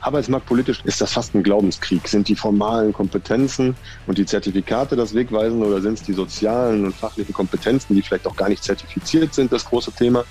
Arbeitsmarktpolitisch 0.00 0.80
ist 0.84 1.00
das 1.00 1.12
fast 1.12 1.34
ein 1.34 1.42
Glaubenskrieg. 1.42 2.08
Sind 2.08 2.26
die 2.28 2.34
formalen 2.34 2.92
Kompetenzen 2.92 3.76
und 4.08 4.18
die 4.18 4.26
Zertifikate 4.26 4.96
das 4.96 5.14
Wegweisen 5.14 5.62
oder 5.62 5.80
sind 5.80 5.94
es 5.94 6.02
die 6.02 6.14
sozialen 6.14 6.84
und 6.86 6.94
fachlichen 6.94 7.32
Kompetenzen, 7.32 7.94
die 7.94 8.02
vielleicht 8.02 8.26
auch 8.26 8.34
gar 8.34 8.48
nicht 8.48 8.64
zertifiziert 8.64 9.34
sind, 9.34 9.52
das 9.52 9.64
große 9.64 9.92
Thema? 9.92 10.24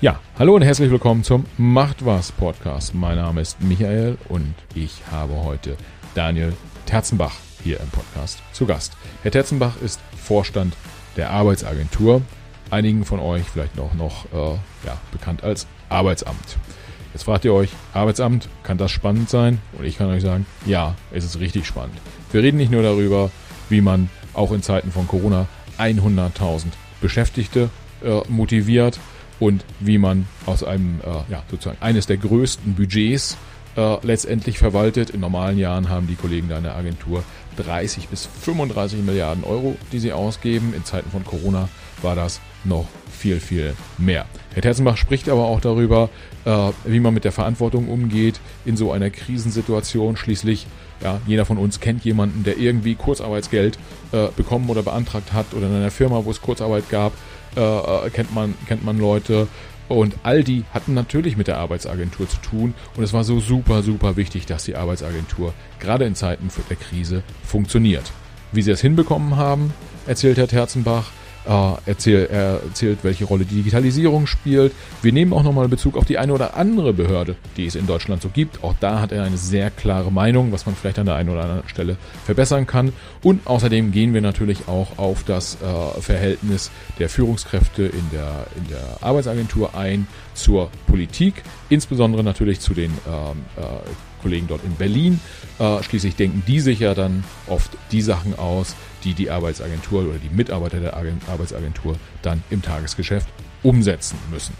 Ja, 0.00 0.18
hallo 0.38 0.54
und 0.54 0.62
herzlich 0.62 0.90
willkommen 0.90 1.22
zum 1.22 1.44
Macht 1.58 2.06
was 2.06 2.32
Podcast. 2.32 2.94
Mein 2.94 3.16
Name 3.16 3.42
ist 3.42 3.60
Michael 3.60 4.16
und 4.30 4.54
ich 4.74 5.02
habe 5.10 5.34
heute 5.44 5.76
Daniel 6.14 6.54
Terzenbach 6.86 7.49
hier 7.62 7.80
im 7.80 7.88
Podcast 7.88 8.42
zu 8.52 8.66
Gast. 8.66 8.92
Herr 9.22 9.30
Terzenbach 9.30 9.80
ist 9.82 10.00
Vorstand 10.16 10.74
der 11.16 11.30
Arbeitsagentur, 11.30 12.22
einigen 12.70 13.04
von 13.04 13.20
euch 13.20 13.44
vielleicht 13.52 13.76
noch, 13.76 13.94
noch 13.94 14.26
äh, 14.32 14.58
ja, 14.86 14.98
bekannt 15.12 15.42
als 15.42 15.66
Arbeitsamt. 15.88 16.58
Jetzt 17.12 17.24
fragt 17.24 17.44
ihr 17.44 17.52
euch, 17.52 17.70
Arbeitsamt, 17.92 18.48
kann 18.62 18.78
das 18.78 18.90
spannend 18.92 19.28
sein? 19.28 19.58
Und 19.76 19.84
ich 19.84 19.98
kann 19.98 20.08
euch 20.08 20.22
sagen, 20.22 20.46
ja, 20.64 20.94
es 21.10 21.24
ist 21.24 21.40
richtig 21.40 21.66
spannend. 21.66 21.96
Wir 22.30 22.42
reden 22.42 22.56
nicht 22.56 22.70
nur 22.70 22.82
darüber, 22.82 23.30
wie 23.68 23.80
man 23.80 24.08
auch 24.32 24.52
in 24.52 24.62
Zeiten 24.62 24.92
von 24.92 25.08
Corona 25.08 25.46
100.000 25.78 26.66
Beschäftigte 27.00 27.70
äh, 28.04 28.20
motiviert 28.28 29.00
und 29.40 29.64
wie 29.80 29.98
man 29.98 30.26
aus 30.46 30.62
einem, 30.62 31.00
äh, 31.00 31.32
ja, 31.32 31.42
sozusagen 31.50 31.78
eines 31.80 32.06
der 32.06 32.18
größten 32.18 32.74
Budgets 32.74 33.36
äh, 33.76 34.06
letztendlich 34.06 34.58
verwaltet. 34.58 35.10
In 35.10 35.20
normalen 35.20 35.58
Jahren 35.58 35.88
haben 35.88 36.06
die 36.06 36.14
Kollegen 36.14 36.48
da 36.48 36.58
in 36.58 36.64
der 36.64 36.76
Agentur 36.76 37.24
30 37.62 38.08
bis 38.08 38.26
35 38.26 39.02
Milliarden 39.02 39.44
Euro, 39.44 39.76
die 39.92 39.98
sie 39.98 40.12
ausgeben. 40.12 40.72
In 40.74 40.84
Zeiten 40.84 41.10
von 41.10 41.24
Corona 41.24 41.68
war 42.02 42.16
das 42.16 42.40
noch 42.64 42.86
viel, 43.10 43.40
viel 43.40 43.74
mehr. 43.98 44.26
Herr 44.54 44.62
Terzenbach 44.62 44.96
spricht 44.96 45.28
aber 45.28 45.44
auch 45.44 45.60
darüber, 45.60 46.08
äh, 46.44 46.70
wie 46.84 47.00
man 47.00 47.14
mit 47.14 47.24
der 47.24 47.32
Verantwortung 47.32 47.88
umgeht 47.88 48.40
in 48.64 48.76
so 48.76 48.92
einer 48.92 49.10
Krisensituation. 49.10 50.16
Schließlich, 50.16 50.66
ja, 51.02 51.20
jeder 51.26 51.44
von 51.44 51.58
uns 51.58 51.80
kennt 51.80 52.04
jemanden, 52.04 52.44
der 52.44 52.58
irgendwie 52.58 52.94
Kurzarbeitsgeld 52.94 53.78
äh, 54.12 54.28
bekommen 54.36 54.68
oder 54.70 54.82
beantragt 54.82 55.32
hat 55.32 55.54
oder 55.54 55.66
in 55.66 55.74
einer 55.74 55.90
Firma, 55.90 56.24
wo 56.24 56.30
es 56.30 56.40
Kurzarbeit 56.40 56.88
gab, 56.90 57.12
äh, 57.56 58.10
kennt 58.10 58.34
man, 58.34 58.54
kennt 58.66 58.84
man 58.84 58.98
Leute. 58.98 59.48
Und 59.90 60.14
all 60.22 60.44
die 60.44 60.62
hatten 60.72 60.94
natürlich 60.94 61.36
mit 61.36 61.48
der 61.48 61.58
Arbeitsagentur 61.58 62.28
zu 62.28 62.36
tun. 62.36 62.74
Und 62.96 63.02
es 63.02 63.12
war 63.12 63.24
so 63.24 63.40
super, 63.40 63.82
super 63.82 64.16
wichtig, 64.16 64.46
dass 64.46 64.62
die 64.62 64.76
Arbeitsagentur 64.76 65.52
gerade 65.80 66.04
in 66.04 66.14
Zeiten 66.14 66.48
der 66.68 66.76
Krise 66.76 67.24
funktioniert. 67.42 68.12
Wie 68.52 68.62
sie 68.62 68.70
es 68.70 68.80
hinbekommen 68.80 69.34
haben, 69.34 69.74
erzählt 70.06 70.38
Herr 70.38 70.46
Terzenbach, 70.46 71.10
erzähl, 71.44 72.28
er 72.30 72.62
erzählt, 72.62 73.00
welche 73.02 73.24
Rolle 73.24 73.44
die 73.44 73.56
Digitalisierung 73.56 74.26
spielt. 74.26 74.72
Wir 75.02 75.12
nehmen 75.12 75.32
auch 75.32 75.42
nochmal 75.42 75.68
Bezug 75.68 75.96
auf 75.96 76.04
die 76.04 76.18
eine 76.18 76.32
oder 76.32 76.56
andere 76.56 76.92
Behörde, 76.92 77.36
die 77.56 77.66
es 77.66 77.74
in 77.74 77.86
Deutschland 77.86 78.22
so 78.22 78.28
gibt. 78.28 78.62
Auch 78.62 78.74
da 78.80 79.00
hat 79.00 79.12
er 79.12 79.24
eine 79.24 79.36
sehr 79.36 79.70
klare 79.70 80.12
Meinung, 80.12 80.52
was 80.52 80.66
man 80.66 80.74
vielleicht 80.74 80.98
an 80.98 81.06
der 81.06 81.16
einen 81.16 81.30
oder 81.30 81.42
anderen 81.42 81.68
Stelle 81.68 81.96
verbessern 82.24 82.66
kann. 82.66 82.92
Und 83.22 83.46
außerdem 83.46 83.92
gehen 83.92 84.14
wir 84.14 84.20
natürlich 84.20 84.68
auch 84.68 84.98
auf 84.98 85.24
das 85.24 85.56
äh, 85.62 86.00
Verhältnis 86.00 86.70
der 86.98 87.08
Führungskräfte 87.08 87.84
in 87.84 88.10
der, 88.12 88.46
in 88.56 88.68
der 88.68 88.98
Arbeitsagentur 89.00 89.74
ein 89.74 90.06
zur 90.34 90.70
Politik, 90.86 91.42
insbesondere 91.68 92.22
natürlich 92.22 92.60
zu 92.60 92.74
den 92.74 92.90
ähm, 93.06 93.44
äh, 93.56 93.60
Kollegen 94.20 94.46
dort 94.48 94.64
in 94.64 94.74
Berlin. 94.74 95.20
Äh, 95.58 95.82
schließlich 95.82 96.16
denken 96.16 96.42
die 96.46 96.60
sich 96.60 96.80
ja 96.80 96.94
dann 96.94 97.24
oft 97.46 97.70
die 97.92 98.02
Sachen 98.02 98.38
aus, 98.38 98.74
die 99.04 99.14
die 99.14 99.30
Arbeitsagentur 99.30 100.02
oder 100.02 100.18
die 100.18 100.34
Mitarbeiter 100.34 100.80
der 100.80 100.94
Arbeitsagentur 100.94 101.96
dann 102.22 102.42
im 102.50 102.62
Tagesgeschäft 102.62 103.28
umsetzen 103.62 104.18
müssen. 104.30 104.54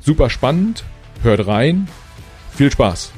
Super 0.00 0.30
spannend, 0.30 0.84
hört 1.22 1.46
rein, 1.46 1.88
viel 2.54 2.70
Spaß! 2.70 3.12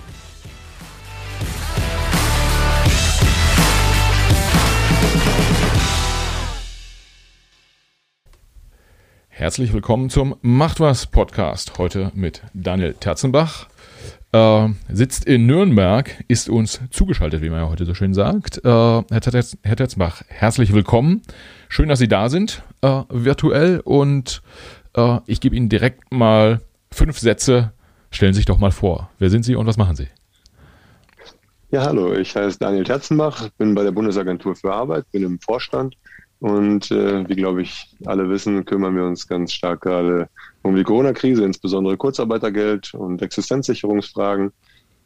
Herzlich 9.41 9.73
willkommen 9.73 10.11
zum 10.11 10.37
Macht 10.43 10.81
was 10.81 11.07
Podcast. 11.07 11.79
Heute 11.79 12.13
mit 12.15 12.43
Daniel 12.53 12.93
Terzenbach, 12.93 13.69
äh, 14.33 14.69
sitzt 14.89 15.25
in 15.25 15.47
Nürnberg, 15.47 16.25
ist 16.29 16.49
uns 16.49 16.81
zugeschaltet, 16.91 17.43
wie 17.43 17.51
man 17.51 17.61
ja 17.61 17.69
heute 17.69 17.85
so 17.85 17.95
schön 17.95 18.15
sagt. 18.15 18.59
Äh, 18.59 18.69
Herr, 18.69 19.21
Tetz, 19.21 19.57
Herr 19.63 19.77
Tetzbach, 19.77 20.23
herzlich 20.29 20.73
willkommen. 20.73 21.23
Schön, 21.69 21.89
dass 21.89 21.99
Sie 21.99 22.09
da 22.09 22.29
sind, 22.29 22.63
äh, 22.83 23.03
virtuell. 23.09 23.81
Und 23.85 24.43
äh, 24.97 25.19
ich 25.27 25.41
gebe 25.41 25.57
Ihnen 25.57 25.69
direkt 25.69 26.13
mal 26.13 26.61
fünf 26.93 27.19
Sätze. 27.19 27.73
Stellen 28.11 28.33
Sie 28.33 28.39
sich 28.39 28.47
doch 28.47 28.59
mal 28.59 28.73
vor. 28.73 29.11
Wer 29.19 29.31
sind 29.31 29.45
Sie 29.45 29.55
und 29.55 29.67
was 29.67 29.77
machen 29.77 29.97
Sie? 29.97 30.09
Ja, 31.73 31.85
hallo, 31.85 32.15
ich 32.15 32.35
heiße 32.35 32.59
Daniel 32.59 32.83
Terzenbach, 32.83 33.49
bin 33.57 33.77
bei 33.77 33.85
der 33.85 33.93
Bundesagentur 33.93 34.57
für 34.57 34.73
Arbeit, 34.73 35.05
bin 35.13 35.23
im 35.23 35.39
Vorstand 35.39 35.97
und 36.41 36.91
äh, 36.91 37.29
wie, 37.29 37.37
glaube 37.37 37.63
ich, 37.63 37.95
alle 38.07 38.29
wissen, 38.29 38.65
kümmern 38.65 38.97
wir 38.97 39.05
uns 39.05 39.29
ganz 39.29 39.53
stark 39.53 39.83
gerade 39.83 40.29
um 40.63 40.77
die 40.77 40.85
Corona-Krise, 40.85 41.45
insbesondere 41.45 41.97
Kurzarbeitergeld 41.97 42.95
und 42.95 43.23
Existenzsicherungsfragen. 43.23 44.53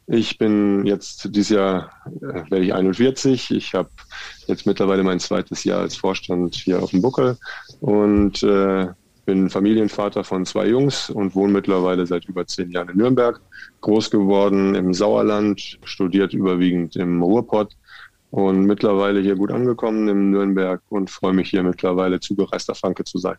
Ich 0.07 0.37
bin 0.37 0.85
jetzt 0.85 1.33
dieses 1.33 1.49
Jahr 1.49 1.89
äh, 2.21 2.49
werde 2.51 2.65
ich 2.65 2.73
41. 2.73 3.51
Ich 3.51 3.73
habe 3.73 3.89
jetzt 4.45 4.67
mittlerweile 4.67 5.03
mein 5.03 5.19
zweites 5.19 5.63
Jahr 5.63 5.81
als 5.81 5.95
Vorstand 5.95 6.55
hier 6.55 6.83
auf 6.83 6.91
dem 6.91 7.01
Buckel 7.01 7.37
und 7.79 8.43
äh, 8.43 8.87
bin 9.25 9.49
Familienvater 9.49 10.23
von 10.23 10.45
zwei 10.45 10.67
Jungs 10.67 11.09
und 11.09 11.33
wohne 11.33 11.53
mittlerweile 11.53 12.05
seit 12.05 12.25
über 12.25 12.45
zehn 12.45 12.69
Jahren 12.69 12.89
in 12.89 12.97
Nürnberg. 12.97 13.41
Groß 13.81 14.11
geworden 14.11 14.75
im 14.75 14.93
Sauerland, 14.93 15.79
studiert 15.83 16.33
überwiegend 16.33 16.95
im 16.95 17.23
Ruhrpott 17.23 17.75
und 18.29 18.65
mittlerweile 18.65 19.21
hier 19.21 19.35
gut 19.35 19.51
angekommen 19.51 20.07
in 20.07 20.29
Nürnberg 20.29 20.81
und 20.89 21.09
freue 21.09 21.33
mich 21.33 21.49
hier 21.49 21.63
mittlerweile 21.63 22.19
zugereister 22.19 22.75
Franke 22.75 23.03
zu 23.03 23.17
sein. 23.17 23.37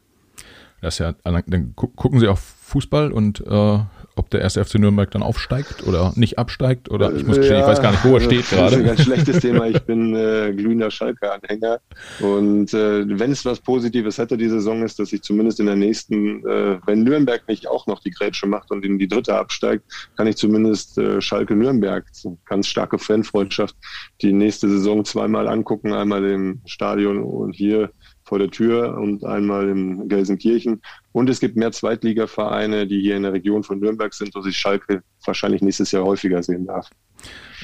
Das 0.81 0.95
ist 0.95 0.99
ja, 0.99 1.15
dann 1.25 1.75
gucken 1.75 2.21
Sie 2.21 2.29
auch 2.29 2.39
Fußball 2.39 3.13
und 3.13 3.41
äh, 3.47 3.79
ob 4.17 4.31
der 4.31 4.41
erste 4.41 4.65
FC 4.65 4.77
Nürnberg 4.77 5.11
dann 5.11 5.23
aufsteigt 5.23 5.87
oder 5.87 6.13
nicht 6.17 6.39
absteigt 6.39 6.91
oder 6.91 7.15
ich 7.15 7.25
muss 7.27 7.37
gestehen, 7.37 7.59
ja, 7.59 7.63
ich 7.63 7.67
weiß 7.67 7.83
gar 7.83 7.93
nicht, 7.93 8.05
wo 8.05 8.15
er 8.15 8.21
steht 8.23 8.49
gerade. 8.49 8.63
Das 8.63 8.73
ist 8.73 8.79
ein 8.79 8.87
ganz 8.87 9.03
schlechtes 9.03 9.41
Thema. 9.41 9.67
Ich 9.77 9.83
bin 9.83 10.15
äh, 10.15 10.53
glühender 10.55 10.91
Schalke-Anhänger 10.91 11.81
und 12.21 12.73
äh, 12.73 13.05
wenn 13.19 13.33
es 13.33 13.45
was 13.45 13.61
Positives 13.61 14.17
hätte 14.17 14.37
die 14.37 14.49
Saison 14.49 14.83
ist, 14.83 14.99
dass 14.99 15.13
ich 15.13 15.23
zumindest 15.23 15.61
in 15.61 15.67
der 15.67 15.77
nächsten, 15.77 16.47
äh, 16.47 16.79
wenn 16.87 17.03
Nürnberg 17.03 17.47
nicht 17.49 17.67
auch 17.69 17.87
noch 17.87 18.01
die 18.01 18.11
Grätsche 18.11 18.47
macht 18.47 18.71
und 18.71 18.85
in 18.85 18.99
die 18.99 19.09
dritte 19.09 19.37
absteigt, 19.37 19.85
kann 20.17 20.27
ich 20.27 20.37
zumindest 20.37 20.97
äh, 20.99 21.21
Schalke-Nürnberg, 21.21 22.05
ganz 22.47 22.69
starke 22.69 22.99
Fanfreundschaft, 22.99 23.77
die 24.23 24.33
nächste 24.33 24.69
Saison 24.69 25.05
zweimal 25.05 25.49
angucken, 25.49 25.93
einmal 25.93 26.25
im 26.25 26.63
Stadion 26.65 27.23
und 27.23 27.55
hier 27.55 27.91
vor 28.27 28.39
der 28.41 28.51
Tür 28.51 28.99
und 28.99 29.25
einmal 29.25 29.69
in 29.69 30.09
Gelsenkirchen. 30.09 30.83
Und 31.13 31.31
es 31.31 31.41
gibt 31.41 31.57
mehr 31.57 31.71
Zweitligavereine, 31.71 32.87
die 32.87 33.01
hier 33.01 33.17
in 33.17 33.23
der 33.23 33.33
Region 33.33 33.63
von 33.63 33.79
Nürnberg 33.79 34.13
sind, 34.13 34.35
wo 34.35 34.41
sich 34.41 34.57
Schalke 34.57 35.03
wahrscheinlich 35.25 35.63
nächstes 35.63 35.93
Jahr 35.93 36.05
häufiger 36.05 36.43
sehen 36.43 36.67
darf. 36.67 36.91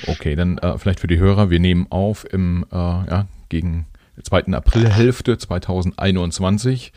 Okay, 0.07 0.37
dann 0.37 0.59
äh, 0.59 0.79
vielleicht 0.79 1.01
für 1.01 1.09
die 1.09 1.19
Hörer, 1.19 1.51
wir 1.51 1.61
nehmen 1.61 1.87
auf 1.91 2.25
im 2.33 2.65
äh, 2.71 2.77
ja, 2.77 3.27
gegen 3.49 3.87
der 4.17 4.25
zweiten 4.25 4.55
Aprilhälfte 4.55 5.37
2021. 5.37 6.93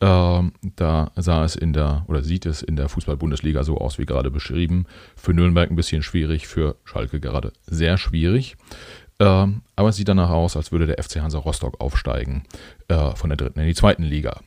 Äh, 0.00 0.42
da 0.76 1.12
sah 1.14 1.44
es 1.44 1.54
in 1.54 1.72
der 1.72 2.04
oder 2.08 2.22
sieht 2.22 2.46
es 2.46 2.62
in 2.62 2.76
der 2.76 2.88
Fußball-Bundesliga 2.88 3.62
so 3.62 3.76
aus 3.76 3.98
wie 3.98 4.06
gerade 4.06 4.30
beschrieben. 4.30 4.86
Für 5.16 5.34
Nürnberg 5.34 5.70
ein 5.70 5.76
bisschen 5.76 6.02
schwierig, 6.02 6.48
für 6.48 6.76
Schalke 6.84 7.20
gerade 7.20 7.52
sehr 7.66 7.98
schwierig. 7.98 8.56
Ähm, 9.22 9.62
aber 9.76 9.90
es 9.90 9.96
sieht 9.96 10.08
danach 10.08 10.30
aus, 10.30 10.56
als 10.56 10.72
würde 10.72 10.86
der 10.86 11.00
FC 11.00 11.20
Hansa 11.20 11.38
Rostock 11.38 11.80
aufsteigen 11.80 12.42
äh, 12.88 13.14
von 13.14 13.30
der 13.30 13.36
dritten 13.36 13.60
in 13.60 13.66
die 13.66 13.74
zweiten 13.74 14.02
Liga. 14.02 14.40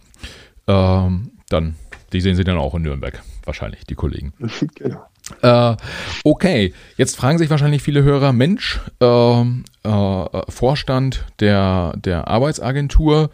Ähm, 0.67 1.31
dann, 1.47 1.75
die 2.11 2.19
sehen 2.19 2.35
Sie 2.35 2.43
dann 2.43 2.57
auch 2.57 2.75
in 2.75 2.81
Nürnberg, 2.81 3.23
wahrscheinlich, 3.45 3.85
die 3.85 3.95
Kollegen. 3.95 4.33
genau. 4.75 5.05
Äh, 5.41 5.77
okay, 6.25 6.73
jetzt 6.97 7.15
fragen 7.15 7.37
sich 7.37 7.49
wahrscheinlich 7.49 7.81
viele 7.81 8.03
Hörer, 8.03 8.33
Mensch, 8.33 8.81
äh, 9.01 9.41
äh, 9.41 10.41
Vorstand 10.49 11.25
der, 11.39 11.93
der 11.95 12.27
Arbeitsagentur. 12.27 13.29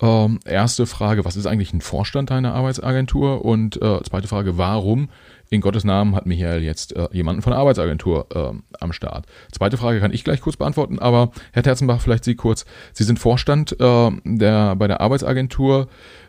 Ähm, 0.00 0.40
erste 0.44 0.84
Frage, 0.84 1.24
was 1.24 1.36
ist 1.36 1.46
eigentlich 1.46 1.72
ein 1.72 1.80
Vorstand 1.80 2.30
einer 2.30 2.54
Arbeitsagentur? 2.54 3.46
Und 3.46 3.80
äh, 3.80 4.02
zweite 4.02 4.28
Frage, 4.28 4.58
warum 4.58 5.08
in 5.52 5.60
Gottes 5.60 5.84
Namen 5.84 6.14
hat 6.14 6.24
Michael 6.24 6.62
jetzt 6.62 6.96
äh, 6.96 7.08
jemanden 7.12 7.42
von 7.42 7.50
der 7.50 7.60
Arbeitsagentur 7.60 8.26
äh, 8.34 8.76
am 8.80 8.92
Start. 8.94 9.26
Zweite 9.52 9.76
Frage 9.76 10.00
kann 10.00 10.12
ich 10.12 10.24
gleich 10.24 10.40
kurz 10.40 10.56
beantworten, 10.56 10.98
aber 10.98 11.30
Herr 11.52 11.62
Terzenbach, 11.62 12.00
vielleicht 12.00 12.24
Sie 12.24 12.36
kurz. 12.36 12.64
Sie 12.94 13.04
sind 13.04 13.18
Vorstand 13.18 13.78
äh, 13.78 14.10
der, 14.24 14.76
bei 14.76 14.88
der 14.88 15.02
Arbeitsagentur, 15.02 15.88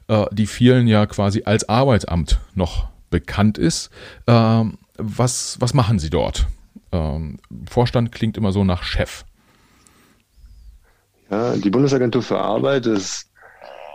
äh, 0.09 0.25
die 0.31 0.45
vielen 0.45 0.87
ja 0.87 1.05
quasi 1.05 1.43
als 1.45 1.69
Arbeitsamt 1.69 2.41
noch 2.53 2.89
bekannt 3.09 3.57
ist. 3.57 3.91
Ähm, 4.27 4.77
was, 4.97 5.55
was 5.61 5.73
machen 5.73 5.99
Sie 5.99 6.09
dort? 6.09 6.47
Ähm, 6.91 7.39
Vorstand 7.69 8.11
klingt 8.11 8.35
immer 8.35 8.51
so 8.51 8.65
nach 8.65 8.83
Chef. 8.83 9.23
Ja, 11.31 11.55
die 11.55 11.69
Bundesagentur 11.69 12.21
für 12.21 12.39
Arbeit 12.39 12.87
ist 12.87 13.29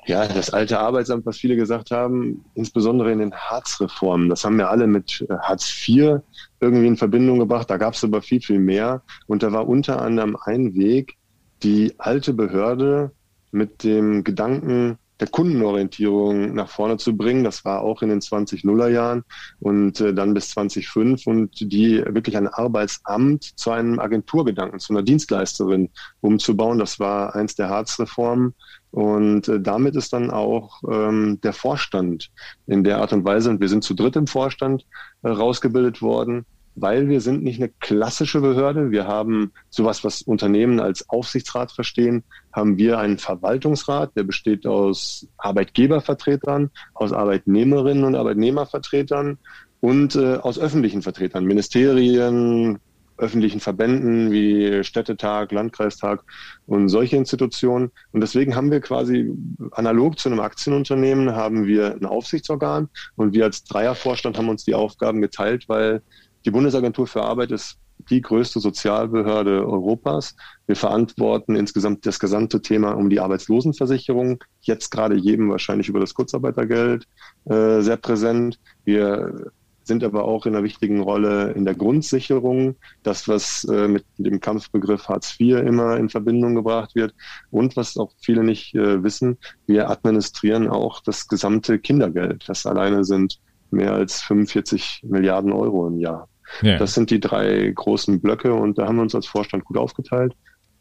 ja, 0.09 0.27
das 0.27 0.51
alte 0.51 0.79
Arbeitsamt, 0.79 1.27
was 1.27 1.37
viele 1.37 1.55
gesagt 1.55 1.91
haben, 1.91 2.43
insbesondere 2.55 3.13
in 3.13 3.19
den 3.19 3.35
Hartz-Reformen, 3.35 4.31
das 4.31 4.43
haben 4.43 4.57
wir 4.57 4.71
alle 4.71 4.87
mit 4.87 5.25
äh, 5.29 5.35
Hartz 5.39 5.71
IV 5.87 6.21
irgendwie 6.61 6.87
in 6.87 6.97
Verbindung 6.97 7.39
gebracht. 7.39 7.69
Da 7.69 7.77
gab 7.77 7.93
es 7.93 8.03
aber 8.03 8.23
viel, 8.23 8.41
viel 8.41 8.59
mehr. 8.59 9.03
Und 9.27 9.43
da 9.43 9.53
war 9.53 9.69
unter 9.69 10.01
anderem 10.01 10.37
ein 10.45 10.75
Weg, 10.75 11.17
die 11.63 11.95
alte 11.99 12.33
Behörde 12.33 13.13
mit 13.51 13.85
dem 13.85 14.25
Gedanken 14.25 14.99
der 15.21 15.29
Kundenorientierung 15.29 16.55
nach 16.55 16.69
vorne 16.69 16.97
zu 16.97 17.17
bringen. 17.17 17.45
Das 17.45 17.65
war 17.65 17.83
auch 17.83 18.03
in 18.03 18.09
den 18.09 18.21
20-Nuller 18.21 18.89
Jahren 18.89 19.25
und 19.61 20.01
äh, 20.01 20.15
dann 20.15 20.35
bis 20.35 20.51
2005 20.51 21.27
und 21.27 21.73
die 21.73 22.03
wirklich 22.07 22.37
ein 22.37 22.49
Arbeitsamt 22.49 23.45
zu 23.59 23.71
einem 23.71 23.99
Agenturgedanken, 23.99 24.79
zu 24.79 24.93
einer 24.93 25.03
Dienstleisterin 25.03 25.91
umzubauen. 26.21 26.79
Das 26.79 27.01
war 27.01 27.35
eins 27.35 27.55
der 27.55 27.69
Hartz-Reformen. 27.69 28.55
Und 28.91 29.49
äh, 29.49 29.61
damit 29.61 29.97
ist 29.97 30.13
dann 30.13 30.31
auch 30.31 30.83
ähm, 30.91 31.41
der 31.43 31.53
Vorstand 31.53 32.31
in 32.67 32.85
der 32.85 32.99
Art 32.99 33.13
und 33.13 33.25
Weise, 33.25 33.51
und 33.51 33.61
wir 33.61 33.69
sind 33.69 33.85
zu 33.85 33.95
dritt 33.95 34.17
im 34.17 34.27
Vorstand 34.27 34.87
äh, 35.23 35.29
rausgebildet 35.29 36.01
worden, 36.01 36.47
weil 36.75 37.09
wir 37.09 37.21
sind 37.21 37.43
nicht 37.43 37.61
eine 37.61 37.71
klassische 37.81 38.41
Behörde. 38.41 38.91
Wir 38.91 39.07
haben 39.07 39.53
sowas, 39.69 40.05
was 40.05 40.23
Unternehmen 40.23 40.81
als 40.81 41.09
Aufsichtsrat 41.09 41.73
verstehen, 41.73 42.25
haben 42.59 42.77
wir 42.77 42.99
einen 42.99 43.19
Verwaltungsrat, 43.19 44.15
der 44.17 44.25
besteht 44.25 44.67
aus 44.67 45.27
Arbeitgebervertretern, 45.39 46.71
aus 46.93 47.13
Arbeitnehmerinnen 47.13 48.05
und 48.05 48.15
Arbeitnehmervertretern 48.15 49.39
und 49.81 50.17
äh, 50.17 50.37
aus 50.37 50.59
öffentlichen 50.59 51.03
Vertretern, 51.03 51.45
Ministerien, 51.45 52.79
öffentlichen 53.19 53.61
Verbänden 53.61 54.31
wie 54.31 54.83
Städtetag, 54.85 55.53
Landkreistag 55.53 56.23
und 56.67 56.89
solche 56.89 57.17
Institutionen. 57.17 57.91
Und 58.13 58.21
deswegen 58.21 58.55
haben 58.55 58.71
wir 58.71 58.81
quasi 58.81 59.33
analog 59.73 60.19
zu 60.19 60.29
einem 60.29 60.41
Aktienunternehmen 60.41 61.35
haben 61.35 61.67
wir 61.67 61.95
ein 61.95 62.07
Aufsichtsorgan 62.07 62.89
und 63.17 63.35
wir 63.35 63.45
als 63.45 63.65
Dreiervorstand 63.65 64.39
haben 64.39 64.49
uns 64.49 64.65
die 64.65 64.75
Aufgaben 64.75 65.21
geteilt, 65.21 65.69
weil 65.69 66.03
die 66.45 66.51
Bundesagentur 66.51 67.07
für 67.07 67.23
Arbeit 67.23 67.51
ist 67.51 67.79
die 68.11 68.21
größte 68.21 68.61
Sozialbehörde 68.61 69.67
Europas. 69.67 70.37
Wir 70.67 70.77
verantworten 70.77 71.57
insgesamt 71.57 72.07
das 72.07 72.19
gesamte 72.19 72.61
Thema 72.63 72.93
um 72.93 73.11
die 73.11 73.21
Arbeitslosenversicherung. 73.21 74.43
Jetzt 74.61 74.91
gerade 74.91 75.17
jedem 75.17 75.51
wahrscheinlich 75.51 75.89
über 75.89 76.01
das 76.01 76.15
Kurzarbeitergeld 76.15 77.07
äh, 77.47 77.81
sehr 77.81 77.97
präsent. 77.97 78.59
Wir 78.85 79.53
sind 79.89 80.05
aber 80.05 80.25
auch 80.25 80.47
in 80.47 80.55
einer 80.55 80.63
wichtigen 80.63 81.01
Rolle 81.01 81.53
in 81.53 81.65
der 81.65 81.75
Grundsicherung, 81.75 82.77
das, 83.03 83.27
was 83.27 83.65
äh, 83.65 83.89
mit 83.89 84.05
dem 84.19 84.39
Kampfbegriff 84.39 85.09
Hartz 85.09 85.35
IV 85.41 85.57
immer 85.57 85.97
in 85.97 86.11
Verbindung 86.11 86.55
gebracht 86.55 86.95
wird 86.95 87.15
und 87.51 87.75
was 87.75 87.97
auch 87.97 88.13
viele 88.21 88.45
nicht 88.45 88.75
äh, 88.75 89.03
wissen, 89.03 89.39
wir 89.67 89.91
administrieren 89.91 90.69
auch 90.69 91.01
das 91.01 91.27
gesamte 91.27 91.79
Kindergeld. 91.81 92.45
Das 92.47 92.67
alleine 92.67 93.03
sind 93.05 93.41
mehr 93.71 93.95
als 93.95 94.23
45 94.23 95.03
Milliarden 95.05 95.53
Euro 95.53 95.89
im 95.89 95.99
Jahr. 95.99 96.29
Ja. 96.63 96.79
Das 96.79 96.95
sind 96.95 97.11
die 97.11 97.21
drei 97.21 97.71
großen 97.75 98.21
Blöcke 98.21 98.53
und 98.53 98.79
da 98.79 98.87
haben 98.87 98.97
wir 98.97 99.03
uns 99.03 99.15
als 99.15 99.27
Vorstand 99.27 99.65
gut 99.65 99.77
aufgeteilt 99.77 100.35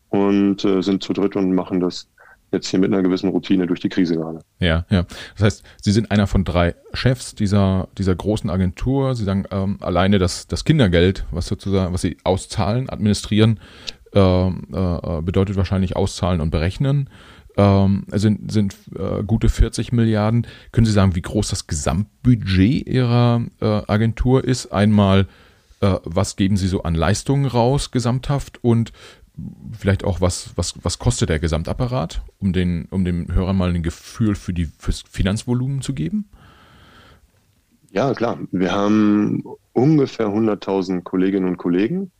und 0.10 0.64
äh, 0.64 0.82
sind 0.82 1.04
zu 1.04 1.14
dritt 1.14 1.36
und 1.36 1.54
machen 1.54 1.80
das 1.80 2.08
jetzt 2.52 2.70
hier 2.70 2.80
mit 2.80 2.94
einer 2.94 3.04
gewissen 3.04 3.30
Routine 3.30 3.68
durch 3.68 3.82
die 3.82 3.90
Krise 3.90 4.16
gerade. 4.16 4.40
Ja, 4.60 4.86
ja. 4.90 5.06
Das 5.36 5.44
heißt, 5.44 5.64
Sie 5.82 5.92
sind 5.92 6.12
einer 6.12 6.28
von 6.28 6.46
drei 6.46 6.76
Chefs 6.94 7.36
dieser, 7.36 7.90
dieser 7.98 8.16
großen 8.16 8.50
Agentur. 8.50 9.16
Sie 9.16 9.26
sagen, 9.26 9.44
ähm, 9.52 9.78
alleine 9.82 10.18
das, 10.18 10.48
das 10.48 10.64
Kindergeld, 10.64 11.26
was 11.32 11.48
sozusagen, 11.48 11.94
was 11.94 12.02
Sie 12.02 12.18
auszahlen, 12.24 12.90
administrieren, 12.90 13.60
äh, 14.14 14.20
äh, 14.20 15.22
bedeutet 15.22 15.58
wahrscheinlich 15.58 15.98
auszahlen 15.98 16.40
und 16.40 16.50
berechnen 16.50 17.10
ähm, 17.58 18.06
sind, 18.12 18.52
sind 18.52 18.76
äh, 18.98 19.24
gute 19.24 19.50
40 19.50 19.92
Milliarden. 19.92 20.48
Können 20.72 20.86
Sie 20.86 20.94
sagen, 20.94 21.16
wie 21.16 21.22
groß 21.22 21.50
das 21.50 21.68
Gesamtbudget 21.68 22.88
Ihrer 22.88 23.42
äh, 23.60 23.66
Agentur 23.88 24.44
ist? 24.44 24.68
Einmal, 24.68 25.28
äh, 25.82 25.96
was 26.04 26.36
geben 26.36 26.58
Sie 26.58 26.68
so 26.68 26.84
an 26.84 26.96
Leistungen 26.96 27.46
raus, 27.46 27.92
gesamthaft? 27.92 28.60
Und 28.64 28.92
vielleicht 29.78 30.04
auch, 30.04 30.22
was, 30.22 30.52
was, 30.56 30.74
was 30.84 31.00
kostet 31.00 31.30
der 31.30 31.40
Gesamtapparat, 31.40 32.22
um 32.40 32.54
den, 32.54 32.88
um 32.90 33.06
dem 33.06 33.34
Hörer 33.34 33.54
mal 33.54 33.74
ein 33.74 33.84
Gefühl 33.84 34.36
für 34.36 34.54
die 34.54 34.66
fürs 34.66 35.04
Finanzvolumen 35.10 35.82
zu 35.82 35.94
geben? 35.94 36.30
Ja, 37.92 38.14
klar. 38.14 38.40
Wir 38.52 38.72
haben 38.72 39.44
ungefähr 39.74 40.28
100.000 40.28 41.04
Kolleginnen 41.04 41.48
und 41.48 41.58
Kollegen. 41.58 42.12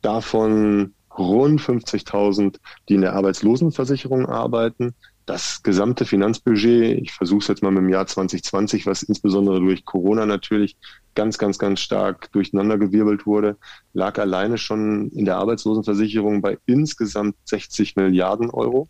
Davon 0.00 0.94
rund 1.16 1.60
50.000, 1.60 2.56
die 2.88 2.94
in 2.94 3.02
der 3.02 3.14
Arbeitslosenversicherung 3.14 4.26
arbeiten. 4.26 4.94
Das 5.24 5.62
gesamte 5.62 6.04
Finanzbudget, 6.04 7.00
ich 7.00 7.12
versuche 7.12 7.40
es 7.40 7.48
jetzt 7.48 7.62
mal 7.62 7.70
mit 7.70 7.82
dem 7.82 7.88
Jahr 7.88 8.06
2020, 8.06 8.86
was 8.86 9.04
insbesondere 9.04 9.60
durch 9.60 9.84
Corona 9.84 10.26
natürlich 10.26 10.76
ganz, 11.14 11.38
ganz, 11.38 11.58
ganz 11.58 11.80
stark 11.80 12.32
durcheinandergewirbelt 12.32 13.24
wurde, 13.24 13.56
lag 13.92 14.18
alleine 14.18 14.58
schon 14.58 15.10
in 15.10 15.24
der 15.24 15.36
Arbeitslosenversicherung 15.36 16.42
bei 16.42 16.58
insgesamt 16.66 17.36
60 17.44 17.94
Milliarden 17.96 18.50
Euro. 18.50 18.88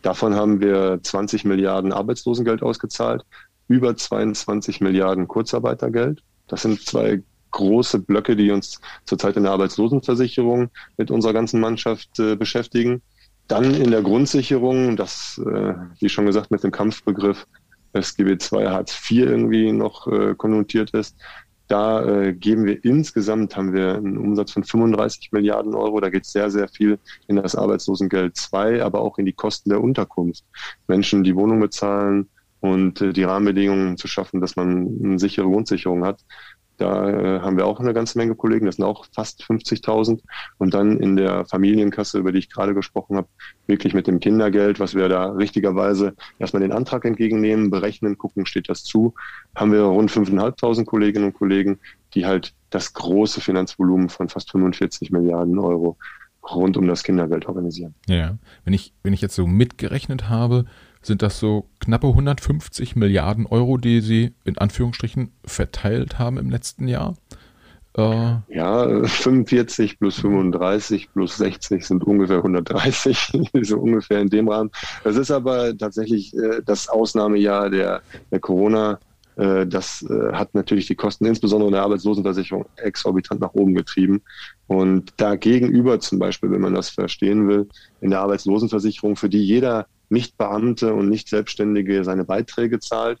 Davon 0.00 0.34
haben 0.34 0.60
wir 0.60 1.00
20 1.02 1.44
Milliarden 1.44 1.92
Arbeitslosengeld 1.92 2.62
ausgezahlt, 2.62 3.24
über 3.68 3.96
22 3.96 4.80
Milliarden 4.80 5.28
Kurzarbeitergeld. 5.28 6.22
Das 6.46 6.62
sind 6.62 6.80
zwei 6.82 7.22
große 7.50 8.00
Blöcke, 8.00 8.36
die 8.36 8.50
uns 8.50 8.80
zurzeit 9.04 9.36
in 9.36 9.44
der 9.44 9.52
Arbeitslosenversicherung 9.52 10.70
mit 10.96 11.10
unserer 11.10 11.32
ganzen 11.32 11.60
Mannschaft 11.60 12.18
äh, 12.18 12.36
beschäftigen. 12.36 13.00
Dann 13.48 13.74
in 13.74 13.90
der 13.90 14.02
Grundsicherung, 14.02 14.96
das, 14.96 15.40
äh, 15.44 15.74
wie 16.00 16.08
schon 16.08 16.26
gesagt, 16.26 16.50
mit 16.50 16.62
dem 16.62 16.70
Kampfbegriff 16.70 17.46
SGB 17.92 18.32
II 18.32 18.66
Hartz 18.66 18.98
IV 19.10 19.26
irgendwie 19.26 19.72
noch 19.72 20.06
äh, 20.06 20.34
konnotiert 20.34 20.90
ist. 20.90 21.16
Da 21.68 22.04
äh, 22.04 22.34
geben 22.34 22.66
wir 22.66 22.84
insgesamt, 22.84 23.56
haben 23.56 23.72
wir 23.72 23.94
einen 23.94 24.18
Umsatz 24.18 24.52
von 24.52 24.64
35 24.64 25.32
Milliarden 25.32 25.74
Euro. 25.74 26.00
Da 26.00 26.10
geht 26.10 26.26
sehr, 26.26 26.50
sehr 26.50 26.68
viel 26.68 26.98
in 27.26 27.36
das 27.36 27.54
Arbeitslosengeld 27.54 28.36
2, 28.36 28.82
aber 28.82 29.00
auch 29.00 29.18
in 29.18 29.24
die 29.24 29.32
Kosten 29.32 29.70
der 29.70 29.82
Unterkunft. 29.82 30.44
Menschen, 30.88 31.24
die 31.24 31.36
Wohnung 31.36 31.60
bezahlen 31.60 32.28
und 32.60 33.00
äh, 33.00 33.12
die 33.12 33.24
Rahmenbedingungen 33.24 33.96
zu 33.96 34.08
schaffen, 34.08 34.40
dass 34.40 34.56
man 34.56 34.98
eine 35.02 35.18
sichere 35.18 35.48
Wohnsicherung 35.48 36.04
hat. 36.04 36.20
Da 36.76 37.08
äh, 37.08 37.40
haben 37.40 37.56
wir 37.56 37.66
auch 37.66 37.78
eine 37.78 37.94
ganze 37.94 38.18
Menge 38.18 38.34
Kollegen, 38.34 38.66
das 38.66 38.76
sind 38.76 38.84
auch 38.84 39.06
fast 39.12 39.42
50.000. 39.44 40.20
Und 40.58 40.74
dann 40.74 40.98
in 40.98 41.16
der 41.16 41.44
Familienkasse, 41.46 42.18
über 42.18 42.32
die 42.32 42.38
ich 42.38 42.50
gerade 42.50 42.74
gesprochen 42.74 43.16
habe, 43.16 43.28
wirklich 43.66 43.94
mit 43.94 44.06
dem 44.06 44.20
Kindergeld, 44.20 44.80
was 44.80 44.94
wir 44.94 45.08
da 45.08 45.32
richtigerweise 45.32 46.14
erstmal 46.38 46.62
den 46.62 46.72
Antrag 46.72 47.04
entgegennehmen, 47.04 47.70
berechnen, 47.70 48.18
gucken, 48.18 48.46
steht 48.46 48.68
das 48.68 48.82
zu, 48.82 49.14
haben 49.54 49.72
wir 49.72 49.82
rund 49.82 50.10
5.500 50.10 50.84
Kolleginnen 50.84 51.26
und 51.26 51.34
Kollegen, 51.34 51.78
die 52.14 52.26
halt 52.26 52.54
das 52.70 52.92
große 52.92 53.40
Finanzvolumen 53.40 54.08
von 54.08 54.28
fast 54.28 54.50
45 54.50 55.10
Milliarden 55.10 55.58
Euro 55.58 55.96
rund 56.52 56.76
um 56.76 56.86
das 56.86 57.02
Kindergeld 57.02 57.46
organisieren. 57.46 57.94
Ja, 58.08 58.36
wenn 58.64 58.74
ich, 58.74 58.92
wenn 59.02 59.12
ich 59.12 59.20
jetzt 59.20 59.34
so 59.34 59.46
mitgerechnet 59.46 60.28
habe, 60.28 60.66
sind 61.04 61.22
das 61.22 61.38
so 61.38 61.66
knappe 61.80 62.08
150 62.08 62.96
Milliarden 62.96 63.46
Euro, 63.46 63.76
die 63.76 64.00
Sie 64.00 64.32
in 64.44 64.58
Anführungsstrichen 64.58 65.32
verteilt 65.44 66.18
haben 66.18 66.38
im 66.38 66.50
letzten 66.50 66.88
Jahr. 66.88 67.14
Äh, 67.96 68.36
ja, 68.48 69.04
45 69.04 70.00
plus 70.00 70.16
35 70.16 71.12
plus 71.12 71.36
60 71.36 71.86
sind 71.86 72.04
ungefähr 72.04 72.38
130, 72.38 73.32
so 73.62 73.78
ungefähr 73.78 74.20
in 74.20 74.30
dem 74.30 74.48
Rahmen. 74.48 74.70
Das 75.04 75.16
ist 75.16 75.30
aber 75.30 75.76
tatsächlich 75.76 76.34
äh, 76.34 76.60
das 76.64 76.88
Ausnahmejahr 76.88 77.70
der, 77.70 78.02
der 78.32 78.40
Corona. 78.40 78.98
Äh, 79.36 79.66
das 79.66 80.02
äh, 80.02 80.32
hat 80.32 80.54
natürlich 80.54 80.86
die 80.86 80.96
Kosten, 80.96 81.26
insbesondere 81.26 81.68
in 81.68 81.74
der 81.74 81.82
Arbeitslosenversicherung, 81.82 82.66
exorbitant 82.76 83.40
nach 83.40 83.54
oben 83.54 83.74
getrieben. 83.74 84.22
Und 84.66 85.12
dagegenüber 85.18 86.00
zum 86.00 86.18
Beispiel, 86.18 86.50
wenn 86.50 86.62
man 86.62 86.74
das 86.74 86.88
verstehen 86.88 87.46
will, 87.46 87.68
in 88.00 88.10
der 88.10 88.20
Arbeitslosenversicherung, 88.20 89.14
für 89.14 89.28
die 89.28 89.44
jeder 89.44 89.86
Nichtbeamte 90.14 90.94
und 90.94 91.10
Nicht-Selbstständige 91.10 92.04
seine 92.04 92.24
Beiträge 92.24 92.80
zahlt, 92.80 93.18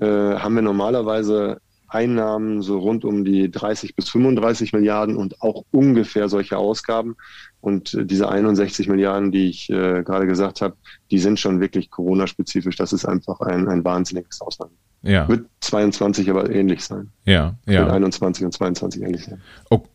äh, 0.00 0.06
haben 0.06 0.54
wir 0.54 0.62
normalerweise 0.62 1.60
Einnahmen 1.88 2.60
so 2.62 2.78
rund 2.78 3.04
um 3.04 3.24
die 3.24 3.50
30 3.50 3.96
bis 3.96 4.10
35 4.10 4.72
Milliarden 4.72 5.16
und 5.16 5.40
auch 5.40 5.64
ungefähr 5.70 6.28
solche 6.28 6.58
Ausgaben. 6.58 7.16
Und 7.60 7.96
diese 7.98 8.28
61 8.28 8.88
Milliarden, 8.88 9.32
die 9.32 9.48
ich 9.48 9.70
äh, 9.70 10.02
gerade 10.02 10.26
gesagt 10.26 10.60
habe, 10.60 10.76
die 11.10 11.18
sind 11.18 11.40
schon 11.40 11.60
wirklich 11.60 11.90
Corona-spezifisch. 11.90 12.76
Das 12.76 12.92
ist 12.92 13.06
einfach 13.06 13.40
ein, 13.40 13.68
ein 13.68 13.84
wahnsinniges 13.84 14.40
Ausland. 14.40 14.72
Ja. 15.02 15.28
Wird 15.28 15.46
22 15.60 16.28
aber 16.28 16.50
ähnlich 16.50 16.84
sein. 16.84 17.10
Ja, 17.24 17.54
ja. 17.66 17.80
Wird 17.80 17.90
21 17.90 18.44
und 18.44 18.52
22 18.52 19.02
ähnlich 19.02 19.24
sein. 19.24 19.40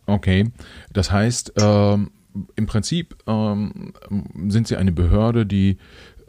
Okay. 0.06 0.50
Das 0.92 1.12
heißt, 1.12 1.52
ähm, 1.60 2.10
im 2.56 2.66
Prinzip 2.66 3.16
ähm, 3.26 3.92
sind 4.48 4.66
Sie 4.66 4.76
eine 4.76 4.92
Behörde, 4.92 5.46
die 5.46 5.78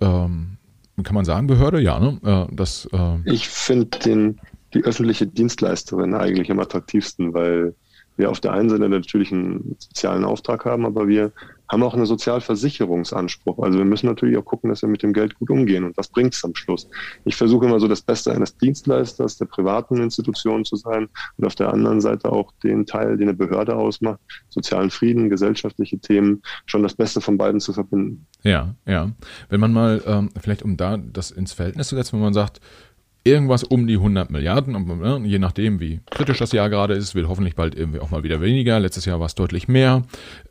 ähm, 0.01 0.57
kann 1.03 1.15
man 1.15 1.25
sagen, 1.25 1.47
Behörde? 1.47 1.81
Ja, 1.81 1.99
ne? 1.99 2.19
Äh, 2.49 2.55
das, 2.55 2.87
äh 2.93 3.17
ich 3.25 3.49
finde 3.49 4.35
die 4.73 4.83
öffentliche 4.83 5.27
Dienstleisterin 5.27 6.13
eigentlich 6.13 6.51
am 6.51 6.59
attraktivsten, 6.59 7.33
weil 7.33 7.75
wir 8.17 8.31
auf 8.31 8.39
der 8.39 8.53
einen 8.53 8.69
Seite 8.69 8.87
natürlich 8.87 9.31
einen 9.31 9.75
sozialen 9.79 10.23
Auftrag 10.23 10.65
haben, 10.65 10.85
aber 10.85 11.07
wir 11.07 11.31
haben 11.69 11.83
auch 11.83 11.93
einen 11.93 12.05
Sozialversicherungsanspruch. 12.05 13.59
Also 13.59 13.77
wir 13.77 13.85
müssen 13.85 14.05
natürlich 14.05 14.37
auch 14.37 14.45
gucken, 14.45 14.69
dass 14.69 14.81
wir 14.81 14.89
mit 14.89 15.01
dem 15.03 15.13
Geld 15.13 15.35
gut 15.35 15.49
umgehen. 15.49 15.83
Und 15.83 15.97
was 15.97 16.07
bringt 16.07 16.33
es 16.33 16.43
am 16.43 16.53
Schluss? 16.53 16.87
Ich 17.25 17.35
versuche 17.35 17.65
immer 17.65 17.79
so 17.79 17.87
das 17.87 18.01
Beste 18.01 18.31
eines 18.31 18.57
Dienstleisters, 18.57 19.37
der 19.37 19.45
privaten 19.45 19.97
Institutionen 19.97 20.63
zu 20.63 20.75
sein 20.75 21.09
und 21.37 21.45
auf 21.45 21.55
der 21.55 21.73
anderen 21.73 22.01
Seite 22.01 22.31
auch 22.31 22.51
den 22.63 22.85
Teil, 22.85 23.17
den 23.17 23.29
eine 23.29 23.37
Behörde 23.37 23.75
ausmacht, 23.75 24.19
sozialen 24.49 24.91
Frieden, 24.91 25.29
gesellschaftliche 25.29 25.97
Themen, 25.97 26.43
schon 26.65 26.83
das 26.83 26.93
Beste 26.93 27.19
von 27.19 27.37
beiden 27.37 27.59
zu 27.59 27.73
verbinden. 27.73 28.27
Ja, 28.43 28.75
ja. 28.85 29.11
Wenn 29.49 29.59
man 29.59 29.73
mal, 29.73 30.03
ähm, 30.05 30.29
vielleicht 30.39 30.61
um 30.61 30.77
da 30.77 30.97
das 30.97 31.31
ins 31.31 31.53
Verhältnis 31.53 31.87
zu 31.87 31.95
setzen, 31.95 32.13
wenn 32.13 32.21
man 32.21 32.33
sagt, 32.33 32.61
irgendwas 33.25 33.63
um 33.63 33.87
die 33.87 33.95
100 33.95 34.29
Milliarden, 34.29 34.75
und, 34.75 34.87
ne, 34.87 35.19
je 35.25 35.39
nachdem, 35.39 35.79
wie 35.79 35.99
kritisch 36.11 36.37
das 36.37 36.51
Jahr 36.51 36.69
gerade 36.69 36.93
ist, 36.93 37.15
wird 37.15 37.27
hoffentlich 37.27 37.55
bald 37.55 37.75
irgendwie 37.75 37.99
auch 37.99 38.11
mal 38.11 38.23
wieder 38.23 38.39
weniger. 38.39 38.79
Letztes 38.79 39.05
Jahr 39.05 39.19
war 39.19 39.25
es 39.25 39.35
deutlich 39.35 39.67
mehr. 39.67 40.03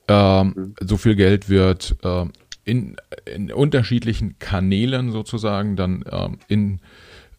Ähm, 0.09 0.55
mhm. 0.57 0.75
So 0.81 0.97
viel 0.97 1.15
Geld 1.15 1.49
wird 1.49 1.97
äh, 2.03 2.27
in, 2.65 2.97
in 3.33 3.53
unterschiedlichen 3.53 4.39
Kanälen 4.39 5.13
sozusagen 5.13 5.77
dann 5.77 6.05
ähm, 6.11 6.39
in 6.49 6.81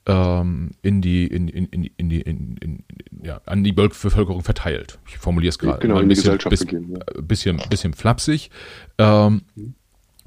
ähm, 0.08 0.72
in 0.84 1.02
die 1.02 1.26
in, 1.26 1.48
in, 1.48 1.66
in, 1.66 1.90
in 1.98 2.10
die 2.10 2.22
in, 2.22 2.58
in, 2.58 2.84
ja, 3.24 3.42
an 3.46 3.64
die 3.64 3.72
Bevölkerung 3.72 4.44
verteilt. 4.44 5.00
Ich 5.08 5.18
formuliere 5.18 5.50
es 5.50 5.60
gerade 5.60 5.80
genau, 5.80 5.98
ein 5.98 6.08
bisschen, 6.08 6.38
bis, 6.50 6.60
begehen, 6.60 6.92
ja. 6.92 7.22
bisschen, 7.22 7.60
bisschen 7.70 7.94
flapsig. 7.94 8.52
Ähm, 8.98 9.42
mhm. 9.56 9.74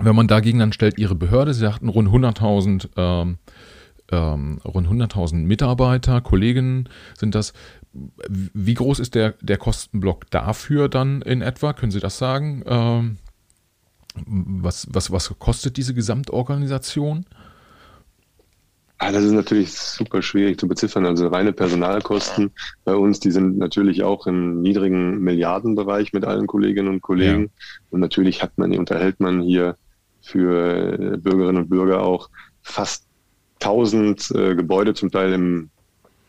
Wenn 0.01 0.15
man 0.15 0.29
dagegen 0.29 0.61
dann 0.61 0.73
stellt, 0.73 0.99
ihre 0.99 1.15
Behörde, 1.15 1.55
sie 1.55 1.61
sagten 1.61 1.89
rund 1.89 2.09
100.000 2.09 2.89
ähm, 2.97 3.39
ähm, 4.11 4.61
rund 4.65 4.89
100.000 4.89 5.37
Mitarbeiter, 5.37 6.21
Kolleginnen 6.21 6.89
sind 7.17 7.35
das. 7.35 7.53
Wie 7.93 8.75
groß 8.75 9.01
ist 9.01 9.15
der, 9.15 9.35
der 9.41 9.57
Kostenblock 9.57 10.31
dafür 10.31 10.89
dann 10.89 11.23
in 11.23 11.43
etwa? 11.43 11.73
Können 11.73 11.93
Sie 11.93 12.01
das 12.01 12.19
sagen? 12.19 12.63
Ähm, 12.67 13.19
was, 14.27 14.87
was, 14.91 15.11
was 15.11 15.39
kostet 15.39 15.77
diese 15.77 15.95
Gesamtorganisation? 15.95 17.25
Ah, 19.01 19.13
das 19.13 19.23
ist 19.23 19.33
natürlich 19.33 19.73
super 19.73 20.23
schwierig 20.23 20.59
zu 20.59 20.67
beziffern. 20.67 21.07
Also 21.07 21.29
reine 21.29 21.53
Personalkosten 21.53 22.51
bei 22.85 22.97
uns, 22.97 23.21
die 23.21 23.31
sind 23.31 23.57
natürlich 23.57 24.03
auch 24.03 24.27
im 24.27 24.61
niedrigen 24.61 25.21
Milliardenbereich 25.21 26.13
mit 26.13 26.25
allen 26.25 26.49
Kolleginnen 26.49 26.89
und 26.89 27.01
Kollegen. 27.01 27.43
Ja. 27.43 27.49
Und 27.91 28.01
natürlich 28.01 28.43
hat 28.43 28.59
man, 28.59 28.77
unterhält 28.77 29.21
man 29.21 29.41
hier 29.41 29.77
für 30.21 31.17
Bürgerinnen 31.19 31.63
und 31.63 31.69
Bürger 31.69 32.03
auch 32.03 32.29
fast 32.61 33.08
1000 33.61 34.31
äh, 34.35 34.55
Gebäude, 34.55 34.95
zum 34.95 35.11
Teil 35.11 35.33
im 35.33 35.71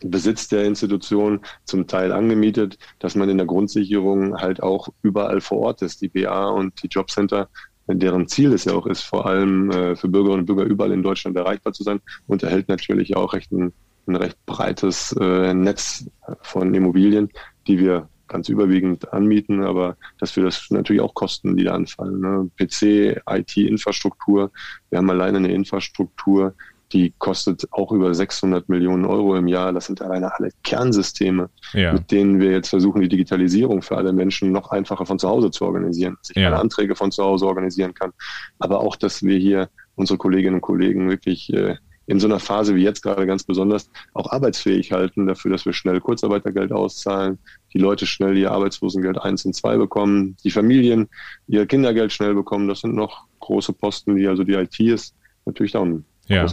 Besitz 0.02 0.48
der 0.48 0.66
Institution, 0.66 1.42
zum 1.66 1.88
Teil 1.88 2.12
angemietet, 2.12 2.78
dass 3.00 3.16
man 3.16 3.30
in 3.30 3.38
der 3.38 3.48
Grundsicherung 3.48 4.38
halt 4.38 4.64
auch 4.64 4.90
überall 5.02 5.42
vor 5.42 5.60
Ort 5.60 5.82
ist. 5.82 6.02
Die 6.02 6.10
BA 6.10 6.50
und 6.50 6.82
die 6.84 6.88
Jobcenter, 6.88 7.50
deren 7.88 8.28
Ziel 8.28 8.54
es 8.54 8.66
ja 8.66 8.74
auch 8.74 8.86
ist, 8.86 9.02
vor 9.02 9.26
allem 9.26 9.72
äh, 9.72 9.96
für 9.96 10.08
Bürgerinnen 10.08 10.42
und 10.42 10.46
Bürger 10.46 10.64
überall 10.64 10.92
in 10.92 11.04
Deutschland 11.04 11.36
erreichbar 11.36 11.74
zu 11.74 11.84
sein, 11.84 12.00
unterhält 12.28 12.70
natürlich 12.70 13.16
auch 13.16 13.34
recht 13.34 13.52
ein, 13.52 13.74
ein 14.08 14.16
recht 14.16 14.38
breites 14.46 15.12
äh, 15.20 15.54
Netz 15.54 16.10
von 16.42 16.74
Immobilien, 16.74 17.30
die 17.68 17.80
wir 17.80 18.08
ganz 18.30 18.48
überwiegend 18.48 19.12
anmieten, 19.12 19.64
aber 19.64 19.98
dass 20.20 20.36
wir 20.36 20.44
das 20.44 20.68
natürlich 20.70 21.02
auch 21.02 21.16
Kosten, 21.16 21.58
die 21.58 21.64
da 21.64 21.74
anfallen. 21.74 22.20
Ne? 22.20 22.50
PC, 22.58 23.22
IT-Infrastruktur. 23.28 24.52
Wir 24.90 25.00
haben 25.00 25.10
alleine 25.10 25.40
eine 25.40 25.52
Infrastruktur, 25.52 26.54
die 26.92 27.14
kostet 27.18 27.68
auch 27.72 27.92
über 27.92 28.14
600 28.14 28.68
Millionen 28.68 29.06
Euro 29.06 29.36
im 29.36 29.48
Jahr. 29.48 29.74
Das 29.74 29.86
sind 29.86 30.02
alleine 30.02 30.34
alle 30.34 30.50
Kernsysteme, 30.64 31.50
ja. 31.74 31.94
mit 31.94 32.12
denen 32.12 32.40
wir 32.40 32.52
jetzt 32.52 32.70
versuchen, 32.70 33.02
die 33.02 33.10
Digitalisierung 33.10 33.82
für 33.82 33.98
alle 33.98 34.12
Menschen 34.12 34.52
noch 34.52 34.72
einfacher 34.72 35.06
von 35.06 35.20
zu 35.20 35.30
Hause 35.30 35.52
zu 35.52 35.66
organisieren, 35.66 36.18
dass 36.20 36.32
ich 36.32 36.38
ja. 36.38 36.50
meine 36.50 36.62
Anträge 36.62 36.96
von 36.96 37.12
zu 37.12 37.24
Hause 37.24 37.46
organisieren 37.46 37.94
kann. 37.94 38.12
Aber 38.58 38.82
auch, 38.82 38.96
dass 38.96 39.22
wir 39.22 39.38
hier 39.38 39.70
unsere 39.96 40.18
Kolleginnen 40.18 40.56
und 40.56 40.62
Kollegen 40.62 41.10
wirklich 41.10 41.54
äh, 41.54 41.76
in 42.08 42.20
so 42.20 42.26
einer 42.26 42.40
Phase 42.40 42.74
wie 42.74 42.82
jetzt 42.82 43.04
gerade 43.04 43.28
ganz 43.28 43.44
besonders 43.44 43.92
auch 44.16 44.32
arbeitsfähig 44.32 44.92
halten, 44.92 45.28
dafür, 45.28 45.52
dass 45.52 45.68
wir 45.68 45.74
schnell 45.74 46.02
Kurzarbeitergeld 46.02 46.72
auszahlen, 46.72 47.38
die 47.72 47.78
Leute 47.78 48.08
schnell 48.08 48.36
ihr 48.36 48.52
Arbeitslosengeld 48.52 49.20
eins 49.20 49.46
und 49.46 49.54
zwei 49.54 49.78
bekommen, 49.78 50.36
die 50.44 50.50
Familien 50.50 51.08
ihr 51.46 51.68
Kindergeld 51.68 52.12
schnell 52.12 52.34
bekommen. 52.34 52.68
Das 52.68 52.80
sind 52.80 52.96
noch 52.96 53.26
große 53.42 53.74
Posten, 53.74 54.16
die 54.16 54.28
also 54.28 54.44
die 54.44 54.54
IT 54.54 54.80
ist 54.80 55.14
natürlich 55.46 55.74
da 55.74 55.82
ein 55.82 56.04
ja, 56.30 56.46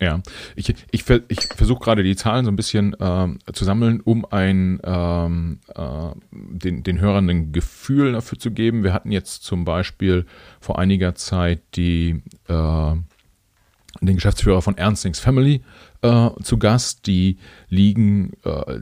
ja. 0.00 0.20
Ich, 0.56 0.68
ich, 0.90 1.04
ich 1.28 1.40
versuche 1.54 1.80
gerade 1.80 2.02
die 2.02 2.16
Zahlen 2.16 2.44
so 2.44 2.50
ein 2.50 2.56
bisschen 2.56 2.96
ähm, 2.98 3.38
zu 3.52 3.64
sammeln, 3.64 4.00
um 4.00 4.24
ein, 4.24 4.80
ähm, 4.82 5.60
äh, 5.74 6.10
den, 6.32 6.82
den 6.82 7.00
Hörern 7.00 7.30
ein 7.30 7.52
Gefühl 7.52 8.12
dafür 8.12 8.38
zu 8.38 8.50
geben. 8.50 8.82
Wir 8.82 8.92
hatten 8.92 9.12
jetzt 9.12 9.44
zum 9.44 9.64
Beispiel 9.64 10.26
vor 10.60 10.78
einiger 10.78 11.14
Zeit 11.14 11.60
die, 11.76 12.22
äh, 12.48 12.94
den 14.00 14.14
Geschäftsführer 14.16 14.62
von 14.62 14.76
Ernstings 14.76 15.20
Family 15.20 15.62
äh, 16.02 16.30
zu 16.42 16.58
Gast. 16.58 17.06
Die 17.06 17.38
liegen 17.68 18.32
äh, 18.44 18.80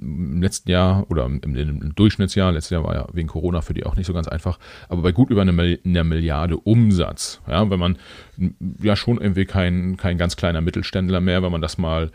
im 0.00 0.42
letzten 0.42 0.70
Jahr 0.70 1.10
oder 1.10 1.26
im, 1.26 1.40
im, 1.42 1.94
Durchschnittsjahr, 1.94 2.52
letztes 2.52 2.70
Jahr 2.70 2.84
war 2.84 2.94
ja 2.94 3.06
wegen 3.12 3.28
Corona 3.28 3.60
für 3.60 3.74
die 3.74 3.84
auch 3.84 3.96
nicht 3.96 4.06
so 4.06 4.12
ganz 4.12 4.28
einfach, 4.28 4.58
aber 4.88 5.02
bei 5.02 5.12
gut 5.12 5.30
über 5.30 5.42
einer 5.42 6.04
Milliarde 6.04 6.56
Umsatz. 6.56 7.40
Ja, 7.48 7.68
wenn 7.70 7.78
man 7.78 7.98
ja 8.82 8.96
schon 8.96 9.20
irgendwie 9.20 9.44
kein, 9.44 9.96
kein 9.96 10.18
ganz 10.18 10.36
kleiner 10.36 10.60
Mittelständler 10.60 11.20
mehr, 11.20 11.42
wenn 11.42 11.52
man 11.52 11.62
das 11.62 11.78
mal 11.78 12.10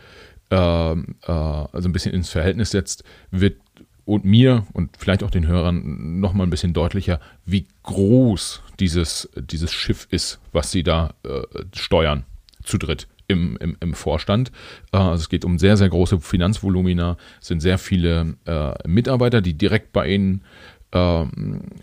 äh, 0.50 0.92
äh, 0.92 0.96
also 1.26 1.88
ein 1.88 1.92
bisschen 1.92 2.14
ins 2.14 2.30
Verhältnis 2.30 2.70
setzt, 2.70 3.04
wird 3.30 3.56
und 4.04 4.24
mir 4.24 4.66
und 4.72 4.96
vielleicht 4.98 5.22
auch 5.22 5.30
den 5.30 5.46
Hörern 5.46 6.20
noch 6.20 6.34
mal 6.34 6.44
ein 6.44 6.50
bisschen 6.50 6.74
deutlicher, 6.74 7.20
wie 7.46 7.66
groß 7.84 8.62
dieses, 8.78 9.30
dieses 9.36 9.72
Schiff 9.72 10.06
ist, 10.10 10.40
was 10.52 10.70
sie 10.70 10.82
da 10.82 11.14
äh, 11.24 11.42
steuern, 11.74 12.24
zu 12.62 12.78
dritt 12.78 13.08
im, 13.28 13.56
im, 13.58 13.76
im 13.80 13.94
Vorstand. 13.94 14.52
Äh, 14.92 14.98
also 14.98 15.22
es 15.22 15.28
geht 15.28 15.44
um 15.44 15.58
sehr, 15.58 15.76
sehr 15.76 15.88
große 15.88 16.20
Finanzvolumina, 16.20 17.16
es 17.40 17.48
sind 17.48 17.60
sehr 17.60 17.78
viele 17.78 18.36
äh, 18.46 18.88
Mitarbeiter, 18.88 19.40
die 19.40 19.54
direkt 19.54 19.92
bei 19.92 20.08
Ihnen 20.08 20.42
äh, 20.92 21.24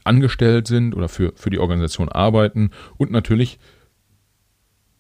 angestellt 0.04 0.68
sind 0.68 0.96
oder 0.96 1.10
für, 1.10 1.34
für 1.36 1.50
die 1.50 1.60
Organisation 1.60 2.10
arbeiten 2.10 2.72
und 2.98 3.12
natürlich 3.12 3.60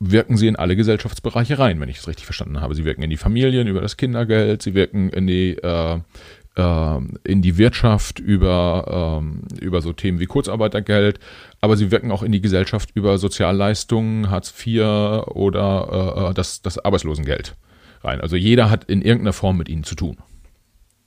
wirken 0.03 0.35
sie 0.35 0.47
in 0.47 0.55
alle 0.55 0.75
Gesellschaftsbereiche 0.75 1.59
rein, 1.59 1.79
wenn 1.79 1.87
ich 1.87 1.97
es 1.97 2.07
richtig 2.07 2.25
verstanden 2.25 2.59
habe. 2.59 2.73
Sie 2.73 2.85
wirken 2.85 3.03
in 3.03 3.11
die 3.11 3.17
Familien 3.17 3.67
über 3.67 3.81
das 3.81 3.97
Kindergeld, 3.97 4.63
sie 4.63 4.73
wirken 4.73 5.09
in 5.09 5.27
die 5.27 5.51
äh, 5.51 5.99
in 6.53 7.41
die 7.41 7.57
Wirtschaft 7.57 8.19
über, 8.19 9.19
ähm, 9.21 9.43
über 9.61 9.81
so 9.81 9.93
Themen 9.93 10.19
wie 10.19 10.25
Kurzarbeitergeld, 10.25 11.19
aber 11.61 11.77
sie 11.77 11.91
wirken 11.91 12.11
auch 12.11 12.23
in 12.23 12.33
die 12.33 12.41
Gesellschaft 12.41 12.89
über 12.93 13.17
Sozialleistungen, 13.17 14.29
Hartz 14.29 14.53
IV 14.65 14.81
oder 15.27 16.29
äh, 16.29 16.33
das, 16.33 16.61
das 16.61 16.77
Arbeitslosengeld 16.77 17.55
rein. 18.03 18.19
Also 18.19 18.35
jeder 18.35 18.69
hat 18.69 18.83
in 18.85 19.01
irgendeiner 19.01 19.33
Form 19.33 19.57
mit 19.57 19.69
ihnen 19.69 19.85
zu 19.85 19.95
tun, 19.95 20.17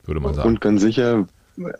würde 0.05 0.21
man 0.21 0.33
sagen. 0.33 0.49
Und 0.49 0.61
ganz 0.63 0.81
sicher 0.81 1.27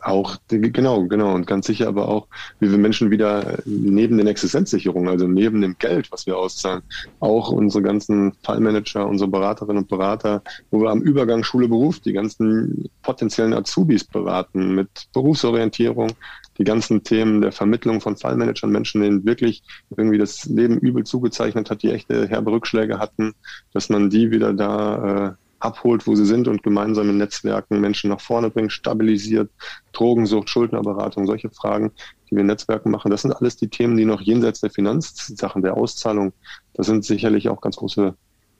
auch, 0.01 0.37
genau, 0.47 1.05
genau. 1.05 1.33
Und 1.33 1.47
ganz 1.47 1.67
sicher 1.67 1.87
aber 1.87 2.07
auch, 2.07 2.27
wie 2.59 2.71
wir 2.71 2.77
Menschen 2.77 3.11
wieder 3.11 3.59
neben 3.65 4.17
den 4.17 4.27
Existenzsicherungen, 4.27 5.09
also 5.09 5.27
neben 5.27 5.61
dem 5.61 5.75
Geld, 5.77 6.11
was 6.11 6.25
wir 6.25 6.37
auszahlen, 6.37 6.83
auch 7.19 7.51
unsere 7.51 7.83
ganzen 7.83 8.33
Fallmanager, 8.43 9.07
unsere 9.07 9.29
Beraterinnen 9.29 9.83
und 9.83 9.89
Berater, 9.89 10.41
wo 10.71 10.81
wir 10.81 10.89
am 10.89 11.01
Übergang 11.01 11.43
Schule-Beruf 11.43 11.99
die 11.99 12.13
ganzen 12.13 12.89
potenziellen 13.01 13.53
Azubis 13.53 14.03
beraten 14.03 14.75
mit 14.75 14.89
Berufsorientierung, 15.13 16.11
die 16.57 16.63
ganzen 16.63 17.03
Themen 17.03 17.41
der 17.41 17.51
Vermittlung 17.51 18.01
von 18.01 18.15
Fallmanagern, 18.15 18.71
Menschen, 18.71 19.01
denen 19.01 19.25
wirklich 19.25 19.63
irgendwie 19.95 20.17
das 20.17 20.45
Leben 20.45 20.77
übel 20.79 21.03
zugezeichnet 21.03 21.69
hat, 21.69 21.83
die 21.83 21.91
echte 21.91 22.27
herbe 22.27 22.51
Rückschläge 22.51 22.99
hatten, 22.99 23.33
dass 23.73 23.89
man 23.89 24.09
die 24.09 24.31
wieder 24.31 24.53
da 24.53 25.27
äh, 25.27 25.44
abholt, 25.59 26.05
wo 26.05 26.15
sie 26.15 26.25
sind 26.25 26.47
und 26.47 26.63
gemeinsam 26.63 27.09
in 27.09 27.17
Netzwerken 27.17 27.79
Menschen 27.79 28.09
nach 28.09 28.21
vorne 28.21 28.49
bringt, 28.49 28.71
stabilisiert, 28.71 29.49
Drogensucht, 29.93 30.49
Schuldnerberatung, 30.49 31.25
solche 31.25 31.49
Fragen, 31.49 31.91
die 32.29 32.35
wir 32.35 32.41
in 32.41 32.47
Netzwerken 32.47 32.91
machen. 32.91 33.11
Das 33.11 33.21
sind 33.21 33.31
alles 33.33 33.55
die 33.55 33.69
Themen, 33.69 33.97
die 33.97 34.05
noch 34.05 34.21
jenseits 34.21 34.61
der 34.61 34.69
Finanzsachen, 34.69 35.61
der 35.61 35.75
Auszahlung, 35.75 36.33
das 36.73 36.87
sind 36.87 37.05
sicherlich 37.05 37.49
auch 37.49 37.61
ganz 37.61 37.77
große 37.77 38.15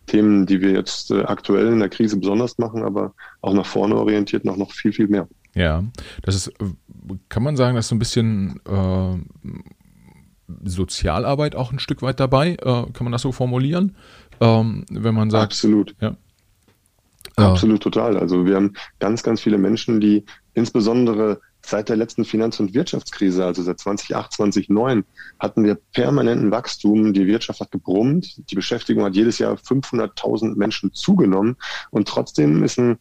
Themen, 0.08 0.46
die 0.46 0.62
wir 0.62 0.72
jetzt 0.72 1.12
äh, 1.12 1.24
aktuell 1.24 1.68
in 1.68 1.80
der 1.80 1.90
Krise 1.90 2.18
besonders 2.18 2.58
machen, 2.58 2.84
aber 2.84 3.14
auch 3.42 3.54
nach 3.54 3.66
vorne 3.66 3.96
orientiert 3.96 4.46
noch, 4.46 4.58
noch 4.58 4.72
viel, 4.72 4.94
viel 4.94 5.08
mehr. 5.08 5.28
Ja, 5.56 5.84
das 6.22 6.36
ist, 6.36 6.54
kann 7.30 7.44
man 7.44 7.56
sagen, 7.56 7.76
dass 7.76 7.88
so 7.88 7.96
ein 7.96 8.00
bisschen 8.00 8.60
äh, 8.68 9.18
Sozialarbeit 10.64 11.56
auch 11.56 11.72
ein 11.72 11.80
Stück 11.80 12.02
weit 12.02 12.20
dabei, 12.20 12.52
äh, 12.52 12.56
kann 12.62 13.04
man 13.04 13.12
das 13.12 13.22
so 13.22 13.32
formulieren? 13.32 13.96
Ähm, 14.42 14.86
wenn 14.92 15.16
man 15.16 15.30
sagt. 15.30 15.54
Absolut. 15.54 15.96
Ja. 16.02 16.18
Ja. 17.38 17.52
Absolut 17.52 17.84
total. 17.84 18.18
Also 18.18 18.46
wir 18.46 18.56
haben 18.56 18.74
ganz, 19.00 19.22
ganz 19.24 19.42
viele 19.42 19.58
Menschen, 19.58 20.00
die 20.00 20.26
insbesondere 20.54 21.42
seit 21.66 21.90
der 21.90 21.98
letzten 21.98 22.24
Finanz- 22.24 22.60
und 22.60 22.74
Wirtschaftskrise, 22.74 23.46
also 23.46 23.62
seit 23.64 23.80
2008, 23.80 24.34
2009, 24.34 25.04
hatten 25.40 25.64
wir 25.64 25.76
permanenten 25.94 26.52
Wachstum. 26.52 27.14
Die 27.14 27.28
Wirtschaft 27.28 27.60
hat 27.60 27.72
gebrummt. 27.72 28.50
Die 28.50 28.56
Beschäftigung 28.56 29.04
hat 29.04 29.16
jedes 29.16 29.40
Jahr 29.40 29.56
500.000 29.56 30.56
Menschen 30.56 30.94
zugenommen. 30.94 31.58
Und 31.90 32.08
trotzdem 32.08 32.64
ist 32.64 32.78
ein 32.78 33.00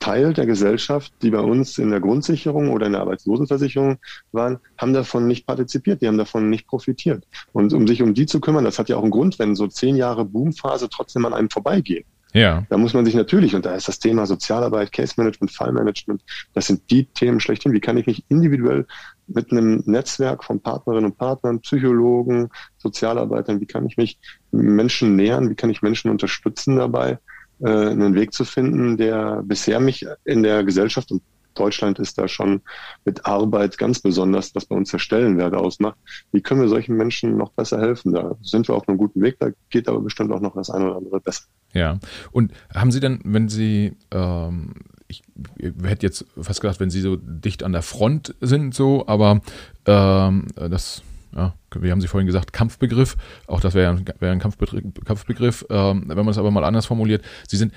Teil 0.00 0.32
der 0.32 0.46
Gesellschaft, 0.46 1.12
die 1.22 1.30
bei 1.30 1.40
uns 1.40 1.78
in 1.78 1.90
der 1.90 2.00
Grundsicherung 2.00 2.70
oder 2.70 2.86
in 2.86 2.92
der 2.92 3.00
Arbeitslosenversicherung 3.00 3.98
waren, 4.30 4.58
haben 4.76 4.92
davon 4.92 5.26
nicht 5.26 5.46
partizipiert, 5.46 6.02
die 6.02 6.08
haben 6.08 6.18
davon 6.18 6.50
nicht 6.50 6.68
profitiert. 6.68 7.26
Und 7.52 7.72
um 7.72 7.86
sich 7.86 8.02
um 8.02 8.14
die 8.14 8.26
zu 8.26 8.40
kümmern, 8.40 8.64
das 8.64 8.78
hat 8.78 8.88
ja 8.88 8.96
auch 8.96 9.02
einen 9.02 9.10
Grund, 9.10 9.38
wenn 9.38 9.56
so 9.56 9.66
zehn 9.66 9.96
Jahre 9.96 10.24
Boomphase 10.24 10.88
trotzdem 10.88 11.26
an 11.26 11.34
einem 11.34 11.50
vorbeigehen. 11.50 12.04
Ja. 12.34 12.66
Da 12.68 12.76
muss 12.76 12.94
man 12.94 13.04
sich 13.04 13.14
natürlich, 13.14 13.54
und 13.54 13.64
da 13.64 13.74
ist 13.74 13.88
das 13.88 13.98
Thema 13.98 14.26
Sozialarbeit, 14.26 14.92
Case 14.92 15.14
Management, 15.16 15.50
Fallmanagement, 15.50 16.22
das 16.52 16.66
sind 16.66 16.90
die 16.90 17.06
Themen 17.06 17.40
schlechthin. 17.40 17.72
Wie 17.72 17.80
kann 17.80 17.96
ich 17.96 18.06
mich 18.06 18.24
individuell 18.28 18.86
mit 19.26 19.50
einem 19.50 19.82
Netzwerk 19.86 20.44
von 20.44 20.60
Partnerinnen 20.60 21.06
und 21.06 21.18
Partnern, 21.18 21.60
Psychologen, 21.60 22.50
Sozialarbeitern, 22.76 23.60
wie 23.60 23.66
kann 23.66 23.86
ich 23.86 23.96
mich 23.96 24.18
Menschen 24.50 25.16
nähern, 25.16 25.48
wie 25.50 25.54
kann 25.54 25.70
ich 25.70 25.82
Menschen 25.82 26.10
unterstützen 26.10 26.76
dabei, 26.76 27.18
äh, 27.60 27.68
einen 27.68 28.14
Weg 28.14 28.32
zu 28.32 28.44
finden, 28.44 28.96
der 28.96 29.42
bisher 29.44 29.80
mich 29.80 30.06
in 30.24 30.42
der 30.42 30.64
Gesellschaft 30.64 31.10
und 31.10 31.22
Deutschland 31.58 31.98
ist 31.98 32.18
da 32.18 32.28
schon 32.28 32.62
mit 33.04 33.26
Arbeit 33.26 33.78
ganz 33.78 34.00
besonders, 34.00 34.54
was 34.54 34.66
bei 34.66 34.76
uns 34.76 34.90
der 34.90 34.98
Stellenwert 34.98 35.54
ausmacht. 35.54 35.96
Wie 36.32 36.40
können 36.40 36.60
wir 36.60 36.68
solchen 36.68 36.96
Menschen 36.96 37.36
noch 37.36 37.50
besser 37.52 37.80
helfen? 37.80 38.12
Da 38.12 38.36
sind 38.42 38.68
wir 38.68 38.74
auf 38.74 38.88
einem 38.88 38.98
guten 38.98 39.20
Weg, 39.20 39.36
da 39.38 39.50
geht 39.70 39.88
aber 39.88 40.00
bestimmt 40.00 40.32
auch 40.32 40.40
noch 40.40 40.54
das 40.54 40.70
eine 40.70 40.86
oder 40.86 40.96
andere 40.96 41.20
besser. 41.20 41.44
Ja, 41.72 41.98
und 42.32 42.52
haben 42.74 42.92
Sie 42.92 43.00
denn, 43.00 43.20
wenn 43.24 43.48
Sie, 43.48 43.92
ähm, 44.10 44.74
ich 45.06 45.22
hätte 45.60 46.06
jetzt 46.06 46.24
fast 46.40 46.60
gedacht, 46.60 46.80
wenn 46.80 46.90
Sie 46.90 47.00
so 47.00 47.16
dicht 47.16 47.62
an 47.62 47.72
der 47.72 47.82
Front 47.82 48.34
sind, 48.40 48.74
so, 48.74 49.06
aber 49.06 49.40
ähm, 49.86 50.46
das 50.56 51.02
ja, 51.34 51.54
wir 51.74 51.92
haben 51.92 52.00
Sie 52.00 52.08
vorhin 52.08 52.26
gesagt, 52.26 52.52
Kampfbegriff, 52.52 53.16
auch 53.46 53.60
das 53.60 53.74
wäre 53.74 54.02
wär 54.18 54.32
ein 54.32 54.38
Kampfbegriff, 54.38 54.82
Kampfbegriff 55.04 55.66
ähm, 55.68 56.04
wenn 56.06 56.16
man 56.16 56.28
es 56.28 56.38
aber 56.38 56.50
mal 56.50 56.64
anders 56.64 56.86
formuliert. 56.86 57.22
Sie 57.46 57.56
sind 57.56 57.72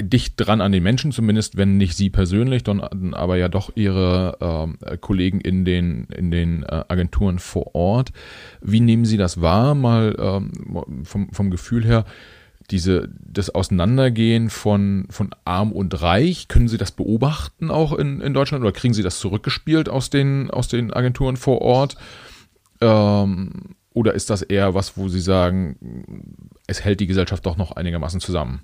dicht 0.00 0.34
dran 0.36 0.60
an 0.60 0.72
den 0.72 0.82
Menschen, 0.82 1.12
zumindest 1.12 1.56
wenn 1.56 1.76
nicht 1.76 1.96
Sie 1.96 2.10
persönlich, 2.10 2.64
dann 2.64 3.14
aber 3.14 3.36
ja 3.36 3.48
doch 3.48 3.70
Ihre 3.74 4.36
ähm, 4.40 4.78
Kollegen 5.00 5.40
in 5.40 5.64
den, 5.64 6.04
in 6.16 6.30
den 6.30 6.62
äh, 6.64 6.84
Agenturen 6.88 7.38
vor 7.38 7.74
Ort. 7.74 8.12
Wie 8.60 8.80
nehmen 8.80 9.04
Sie 9.04 9.16
das 9.16 9.40
wahr, 9.40 9.74
mal 9.74 10.16
ähm, 10.18 11.04
vom, 11.04 11.30
vom 11.32 11.50
Gefühl 11.50 11.84
her? 11.84 12.04
diese, 12.70 13.10
das 13.20 13.50
Auseinandergehen 13.50 14.48
von, 14.50 15.06
von 15.10 15.30
arm 15.44 15.72
und 15.72 16.00
reich, 16.00 16.48
können 16.48 16.68
Sie 16.68 16.78
das 16.78 16.92
beobachten 16.92 17.70
auch 17.70 17.92
in, 17.92 18.20
in 18.20 18.34
Deutschland 18.34 18.62
oder 18.62 18.72
kriegen 18.72 18.94
Sie 18.94 19.02
das 19.02 19.18
zurückgespielt 19.18 19.88
aus 19.88 20.10
den, 20.10 20.50
aus 20.50 20.68
den 20.68 20.92
Agenturen 20.92 21.36
vor 21.36 21.60
Ort? 21.60 21.96
Ähm, 22.80 23.76
oder 23.92 24.14
ist 24.14 24.30
das 24.30 24.42
eher 24.42 24.74
was, 24.74 24.96
wo 24.96 25.08
Sie 25.08 25.20
sagen, 25.20 25.76
es 26.66 26.82
hält 26.82 27.00
die 27.00 27.06
Gesellschaft 27.06 27.44
doch 27.46 27.56
noch 27.56 27.72
einigermaßen 27.72 28.20
zusammen? 28.20 28.62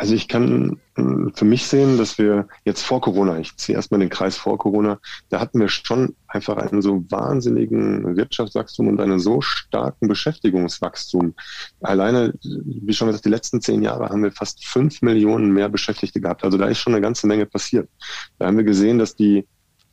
Also 0.00 0.14
ich 0.14 0.28
kann 0.28 0.80
hm, 0.94 1.32
für 1.34 1.44
mich 1.44 1.66
sehen, 1.66 1.98
dass 1.98 2.18
wir 2.18 2.46
jetzt 2.64 2.82
vor 2.82 3.00
Corona, 3.00 3.38
ich 3.40 3.56
ziehe 3.56 3.74
erstmal 3.74 3.98
den 3.98 4.08
Kreis 4.08 4.36
vor 4.36 4.56
Corona, 4.56 5.00
da 5.28 5.40
hatten 5.40 5.58
wir 5.58 5.68
schon 5.68 6.14
einfach 6.28 6.56
einen 6.56 6.82
so 6.82 7.04
wahnsinnigen 7.10 8.16
Wirtschaftswachstum 8.16 8.86
und 8.86 9.00
einen 9.00 9.18
so 9.18 9.40
starken 9.40 10.06
Beschäftigungswachstum. 10.06 11.34
Alleine, 11.80 12.32
wie 12.42 12.94
schon 12.94 13.08
gesagt, 13.08 13.24
die 13.24 13.30
letzten 13.30 13.60
zehn 13.60 13.82
Jahre 13.82 14.08
haben 14.08 14.22
wir 14.22 14.30
fast 14.30 14.64
fünf 14.64 15.02
Millionen 15.02 15.52
mehr 15.52 15.68
Beschäftigte 15.68 16.20
gehabt. 16.20 16.44
Also 16.44 16.58
da 16.58 16.66
ist 16.66 16.78
schon 16.78 16.94
eine 16.94 17.02
ganze 17.02 17.26
Menge 17.26 17.46
passiert. 17.46 17.88
Da 18.38 18.46
haben 18.46 18.56
wir 18.56 18.64
gesehen, 18.64 19.00
dass 19.00 19.16
die 19.16 19.48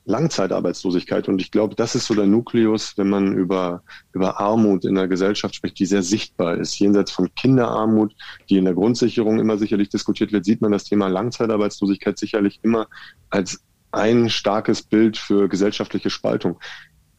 Langzeitarbeitslosigkeit. 0.05 1.27
Und 1.27 1.41
ich 1.41 1.51
glaube, 1.51 1.75
das 1.75 1.95
ist 1.95 2.05
so 2.05 2.13
der 2.13 2.27
Nukleus, 2.27 2.97
wenn 2.97 3.09
man 3.09 3.33
über, 3.33 3.83
über 4.13 4.39
Armut 4.39 4.85
in 4.85 4.95
der 4.95 5.07
Gesellschaft 5.07 5.55
spricht, 5.55 5.79
die 5.79 5.85
sehr 5.85 6.03
sichtbar 6.03 6.57
ist. 6.57 6.77
Jenseits 6.79 7.12
von 7.12 7.33
Kinderarmut, 7.35 8.15
die 8.50 8.57
in 8.57 8.65
der 8.65 8.75
Grundsicherung 8.75 9.39
immer 9.39 9.57
sicherlich 9.57 9.89
diskutiert 9.89 10.31
wird, 10.31 10.45
sieht 10.45 10.62
man 10.62 10.71
das 10.71 10.83
Thema 10.83 11.07
Langzeitarbeitslosigkeit 11.07 12.17
sicherlich 12.17 12.59
immer 12.62 12.88
als 13.29 13.63
ein 13.91 14.29
starkes 14.29 14.83
Bild 14.83 15.17
für 15.17 15.47
gesellschaftliche 15.50 16.09
Spaltung. 16.09 16.59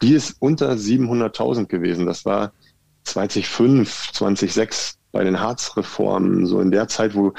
Die 0.02 0.12
ist 0.12 0.36
unter 0.40 0.72
700.000 0.72 1.66
gewesen. 1.66 2.06
Das 2.06 2.24
war 2.24 2.52
2005, 3.04 4.12
2006 4.12 4.98
bei 5.10 5.24
den 5.24 5.40
Harz-Reformen, 5.40 6.46
so 6.46 6.60
in 6.60 6.70
der 6.70 6.88
Zeit, 6.88 7.14
wo 7.14 7.32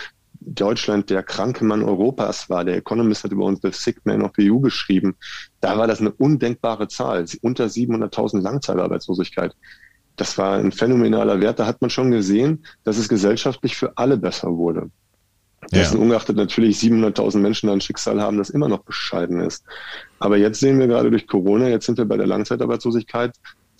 Deutschland 0.49 1.09
der 1.09 1.23
kranke 1.23 1.65
Mann 1.65 1.83
Europas 1.83 2.49
war. 2.49 2.63
Der 2.63 2.77
Economist 2.77 3.23
hat 3.23 3.31
über 3.31 3.45
uns 3.45 3.59
The 3.61 3.71
Sick 3.71 4.05
Man 4.05 4.21
of 4.21 4.31
the 4.37 4.49
EU 4.49 4.59
geschrieben. 4.59 5.15
Da 5.59 5.77
war 5.77 5.87
das 5.87 5.99
eine 5.99 6.11
undenkbare 6.11 6.87
Zahl, 6.87 7.25
unter 7.41 7.65
700.000 7.65 8.41
Langzeitarbeitslosigkeit. 8.41 9.55
Das 10.15 10.37
war 10.37 10.57
ein 10.57 10.71
phänomenaler 10.71 11.41
Wert. 11.41 11.59
Da 11.59 11.65
hat 11.65 11.81
man 11.81 11.89
schon 11.89 12.11
gesehen, 12.11 12.65
dass 12.83 12.97
es 12.97 13.09
gesellschaftlich 13.09 13.75
für 13.75 13.97
alle 13.97 14.17
besser 14.17 14.55
wurde. 14.55 14.89
Ja. 15.71 15.79
Dessen 15.79 15.99
ungeachtet 15.99 16.37
natürlich 16.37 16.77
700.000 16.77 17.39
Menschen 17.39 17.69
ein 17.69 17.81
Schicksal 17.81 18.21
haben, 18.21 18.37
das 18.37 18.49
immer 18.49 18.69
noch 18.69 18.83
bescheiden 18.83 19.41
ist. 19.41 19.65
Aber 20.19 20.37
jetzt 20.37 20.59
sehen 20.59 20.79
wir 20.79 20.87
gerade 20.87 21.09
durch 21.09 21.27
Corona, 21.27 21.67
jetzt 21.67 21.85
sind 21.85 21.97
wir 21.97 22.05
bei 22.05 22.15
der 22.15 22.27
Langzeitarbeitslosigkeit 22.27 23.33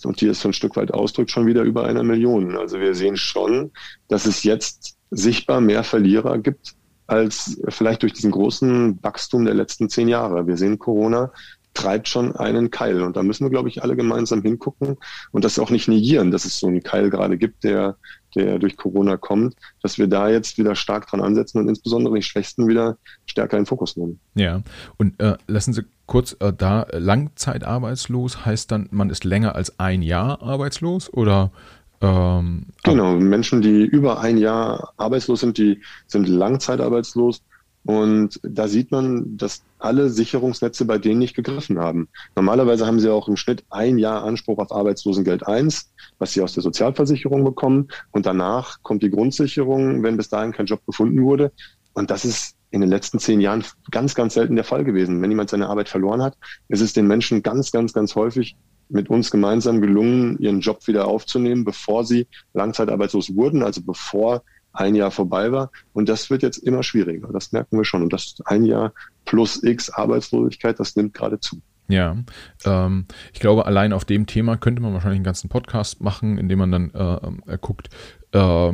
und 0.04 0.20
die 0.20 0.26
ist 0.26 0.40
so 0.40 0.50
ein 0.50 0.52
Stück 0.52 0.76
weit 0.76 0.92
ausdrückt, 0.92 1.30
schon 1.30 1.46
wieder 1.46 1.62
über 1.62 1.84
einer 1.84 2.02
Million. 2.02 2.56
Also 2.56 2.78
wir 2.78 2.94
sehen 2.94 3.16
schon, 3.16 3.70
dass 4.08 4.26
es 4.26 4.42
jetzt 4.42 4.97
sichtbar 5.10 5.60
mehr 5.60 5.84
Verlierer 5.84 6.38
gibt 6.38 6.74
als 7.06 7.60
vielleicht 7.68 8.02
durch 8.02 8.12
diesen 8.12 8.30
großen 8.30 9.02
Wachstum 9.02 9.46
der 9.46 9.54
letzten 9.54 9.88
zehn 9.88 10.08
Jahre. 10.08 10.46
Wir 10.46 10.58
sehen, 10.58 10.78
Corona 10.78 11.32
treibt 11.78 12.08
schon 12.08 12.34
einen 12.34 12.70
Keil. 12.70 13.02
Und 13.02 13.16
da 13.16 13.22
müssen 13.22 13.44
wir, 13.44 13.50
glaube 13.50 13.68
ich, 13.68 13.82
alle 13.82 13.96
gemeinsam 13.96 14.42
hingucken 14.42 14.96
und 15.30 15.44
das 15.44 15.58
auch 15.58 15.70
nicht 15.70 15.88
negieren, 15.88 16.30
dass 16.30 16.44
es 16.44 16.58
so 16.58 16.66
einen 16.66 16.82
Keil 16.82 17.08
gerade 17.08 17.38
gibt, 17.38 17.64
der, 17.64 17.96
der 18.34 18.58
durch 18.58 18.76
Corona 18.76 19.16
kommt, 19.16 19.54
dass 19.80 19.96
wir 19.96 20.08
da 20.08 20.28
jetzt 20.28 20.58
wieder 20.58 20.74
stark 20.74 21.06
dran 21.06 21.20
ansetzen 21.20 21.58
und 21.58 21.68
insbesondere 21.68 22.16
die 22.16 22.22
Schwächsten 22.22 22.66
wieder 22.66 22.98
stärker 23.26 23.56
in 23.56 23.62
den 23.62 23.66
Fokus 23.66 23.96
nehmen. 23.96 24.18
Ja, 24.34 24.62
und 24.96 25.20
äh, 25.20 25.36
lassen 25.46 25.72
Sie 25.72 25.84
kurz 26.06 26.36
äh, 26.40 26.52
da, 26.52 26.86
Langzeitarbeitslos 26.90 28.44
heißt 28.44 28.72
dann, 28.72 28.88
man 28.90 29.08
ist 29.08 29.24
länger 29.24 29.54
als 29.54 29.78
ein 29.78 30.02
Jahr 30.02 30.42
arbeitslos 30.42 31.12
oder 31.12 31.52
ähm, 32.00 32.66
genau, 32.82 33.14
Menschen, 33.16 33.62
die 33.62 33.84
über 33.84 34.20
ein 34.20 34.38
Jahr 34.38 34.92
arbeitslos 34.96 35.40
sind, 35.40 35.58
die 35.58 35.82
sind 36.06 36.28
langzeitarbeitslos. 36.28 37.42
Und 37.84 38.38
da 38.42 38.68
sieht 38.68 38.90
man, 38.90 39.38
dass 39.38 39.62
alle 39.78 40.10
Sicherungsnetze 40.10 40.84
bei 40.84 40.98
denen 40.98 41.20
nicht 41.20 41.34
gegriffen 41.34 41.78
haben. 41.78 42.08
Normalerweise 42.36 42.86
haben 42.86 43.00
sie 43.00 43.10
auch 43.10 43.28
im 43.28 43.36
Schnitt 43.36 43.64
ein 43.70 43.96
Jahr 43.96 44.24
Anspruch 44.24 44.58
auf 44.58 44.72
Arbeitslosengeld 44.72 45.46
1, 45.46 45.90
was 46.18 46.32
sie 46.32 46.42
aus 46.42 46.52
der 46.52 46.62
Sozialversicherung 46.62 47.44
bekommen. 47.44 47.88
Und 48.10 48.26
danach 48.26 48.82
kommt 48.82 49.02
die 49.02 49.10
Grundsicherung, 49.10 50.02
wenn 50.02 50.18
bis 50.18 50.28
dahin 50.28 50.52
kein 50.52 50.66
Job 50.66 50.84
gefunden 50.84 51.22
wurde. 51.22 51.50
Und 51.94 52.10
das 52.10 52.24
ist 52.24 52.56
in 52.70 52.82
den 52.82 52.90
letzten 52.90 53.18
zehn 53.18 53.40
Jahren 53.40 53.64
ganz, 53.90 54.14
ganz 54.14 54.34
selten 54.34 54.56
der 54.56 54.64
Fall 54.64 54.84
gewesen. 54.84 55.22
Wenn 55.22 55.30
jemand 55.30 55.48
seine 55.48 55.68
Arbeit 55.68 55.88
verloren 55.88 56.22
hat, 56.22 56.36
ist 56.68 56.82
es 56.82 56.92
den 56.92 57.06
Menschen 57.06 57.42
ganz, 57.42 57.72
ganz, 57.72 57.94
ganz 57.94 58.14
häufig 58.14 58.56
mit 58.88 59.10
uns 59.10 59.30
gemeinsam 59.30 59.80
gelungen, 59.80 60.38
ihren 60.38 60.60
Job 60.60 60.86
wieder 60.86 61.06
aufzunehmen, 61.06 61.64
bevor 61.64 62.04
sie 62.04 62.26
langzeitarbeitslos 62.54 63.34
wurden, 63.34 63.62
also 63.62 63.82
bevor 63.82 64.42
ein 64.72 64.94
Jahr 64.94 65.10
vorbei 65.10 65.50
war. 65.52 65.70
Und 65.92 66.08
das 66.08 66.30
wird 66.30 66.42
jetzt 66.42 66.58
immer 66.58 66.82
schwieriger. 66.82 67.28
Das 67.32 67.52
merken 67.52 67.76
wir 67.76 67.84
schon. 67.84 68.02
Und 68.02 68.12
das 68.12 68.36
ein 68.44 68.64
Jahr 68.64 68.92
plus 69.24 69.62
X 69.62 69.90
Arbeitslosigkeit, 69.90 70.78
das 70.78 70.96
nimmt 70.96 71.14
gerade 71.14 71.40
zu. 71.40 71.60
Ja, 71.88 72.16
ähm, 72.64 73.06
ich 73.32 73.40
glaube, 73.40 73.64
allein 73.64 73.94
auf 73.94 74.04
dem 74.04 74.26
Thema 74.26 74.58
könnte 74.58 74.82
man 74.82 74.92
wahrscheinlich 74.92 75.18
einen 75.18 75.24
ganzen 75.24 75.48
Podcast 75.48 76.02
machen, 76.02 76.36
in 76.36 76.48
dem 76.48 76.58
man 76.58 76.70
dann 76.70 76.90
äh, 76.90 77.54
äh, 77.54 77.58
guckt, 77.58 77.88
äh, 78.32 78.72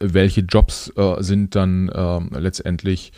welche 0.00 0.40
Jobs 0.40 0.90
äh, 0.96 1.22
sind 1.22 1.54
dann 1.54 1.90
ähm, 1.94 2.30
letztendlich 2.32 3.12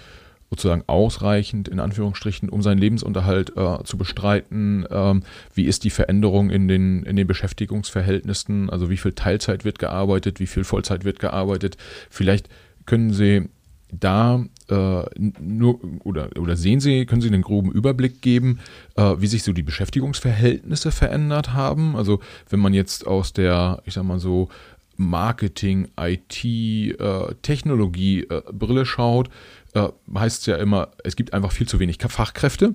sozusagen 0.57 0.85
ausreichend, 0.87 1.69
in 1.69 1.81
Anführungsstrichen, 1.81 2.49
um 2.49 2.63
seinen 2.63 2.79
Lebensunterhalt 2.79 3.53
äh, 3.57 3.85
zu 3.85 3.99
bestreiten? 3.99 4.87
Ähm, 4.91 5.23
wie 5.55 5.65
ist 5.65 5.85
die 5.85 5.91
Veränderung 5.91 6.51
in 6.51 6.67
den, 6.67 7.03
in 7.03 7.17
den 7.17 7.27
Beschäftigungsverhältnissen? 7.27 8.71
Also 8.71 8.89
wie 8.89 8.97
viel 8.97 9.13
Teilzeit 9.13 9.65
wird 9.65 9.79
gearbeitet, 9.79 10.41
wie 10.41 10.47
viel 10.47 10.65
Vollzeit 10.65 11.05
wird 11.05 11.21
gearbeitet? 11.21 11.77
Vielleicht 12.11 12.49
können 12.87 13.13
Sie 13.13 13.49
da 13.93 14.45
äh, 14.69 15.03
nur 15.19 15.81
oder, 16.05 16.31
oder 16.39 16.57
sehen 16.57 16.81
Sie, 16.81 17.07
können 17.07 17.21
Sie 17.21 17.29
einen 17.29 17.43
groben 17.43 17.71
Überblick 17.71 18.21
geben, 18.23 18.59
äh, 18.97 19.15
wie 19.19 19.27
sich 19.27 19.43
so 19.43 19.53
die 19.53 19.63
Beschäftigungsverhältnisse 19.63 20.91
verändert 20.91 21.53
haben? 21.53 21.97
Also 21.97 22.21
wenn 22.49 22.61
man 22.61 22.75
jetzt 22.75 23.07
aus 23.07 23.33
der, 23.33 23.83
ich 23.85 23.95
sag 23.95 24.05
mal 24.05 24.19
so, 24.19 24.49
Marketing, 24.97 25.89
IT, 25.99 26.45
äh, 26.45 27.35
Technologie 27.43 28.23
äh, 28.23 28.43
Brille 28.53 28.87
schaut, 28.87 29.29
äh, 29.77 29.89
heißt 30.19 30.41
es 30.41 30.47
ja 30.47 30.57
immer, 30.57 30.89
es 31.05 31.17
gibt 31.17 31.35
einfach 31.35 31.53
viel 31.53 31.69
zu 31.69 31.79
wenig 31.79 31.99
Fachkräfte. 32.01 32.75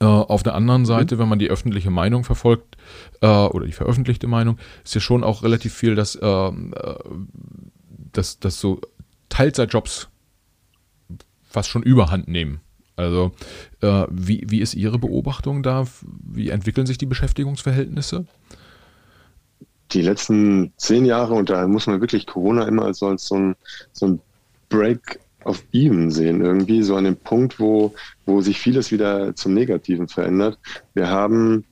Äh, 0.00 0.06
auf 0.06 0.42
der 0.42 0.54
anderen 0.54 0.82
mhm. 0.82 0.86
Seite, 0.86 1.16
mhm. 1.16 1.20
wenn 1.20 1.28
man 1.28 1.38
die 1.38 1.50
öffentliche 1.50 1.90
Meinung 1.90 2.24
verfolgt 2.24 2.76
äh, 3.20 3.26
oder 3.26 3.66
die 3.66 3.72
veröffentlichte 3.72 4.26
Meinung, 4.26 4.58
ist 4.82 4.94
ja 4.94 5.00
schon 5.00 5.22
auch 5.22 5.42
relativ 5.42 5.74
viel, 5.74 5.94
dass, 5.94 6.18
ähm, 6.20 6.74
äh, 6.74 6.94
dass, 8.12 8.40
dass 8.40 8.58
so 8.58 8.80
Teilzeitjobs 9.28 10.08
fast 11.42 11.68
schon 11.68 11.82
überhand 11.82 12.28
nehmen. 12.28 12.60
Also 12.96 13.32
äh, 13.82 14.06
wie, 14.10 14.44
wie 14.48 14.60
ist 14.60 14.74
Ihre 14.74 14.98
Beobachtung 14.98 15.62
da? 15.62 15.86
Wie 16.02 16.48
entwickeln 16.48 16.86
sich 16.86 16.96
die 16.96 17.06
Beschäftigungsverhältnisse? 17.06 18.26
Die 19.92 20.02
letzten 20.02 20.72
zehn 20.76 21.04
Jahre, 21.04 21.34
und 21.34 21.50
da 21.50 21.66
muss 21.68 21.86
man 21.86 22.00
wirklich 22.00 22.26
Corona 22.26 22.66
immer 22.66 22.84
als 22.84 23.00
so 23.00 23.06
ein, 23.10 23.18
so 23.92 24.06
ein 24.06 24.20
Break 24.68 25.20
auf 25.44 25.62
Even 25.72 26.10
sehen, 26.10 26.40
irgendwie 26.40 26.82
so 26.82 26.96
an 26.96 27.04
dem 27.04 27.16
Punkt, 27.16 27.60
wo, 27.60 27.94
wo 28.26 28.40
sich 28.40 28.58
vieles 28.58 28.90
wieder 28.92 29.34
zum 29.34 29.54
Negativen 29.54 30.08
verändert. 30.08 30.58
Wir 30.94 31.08
haben, 31.08 31.64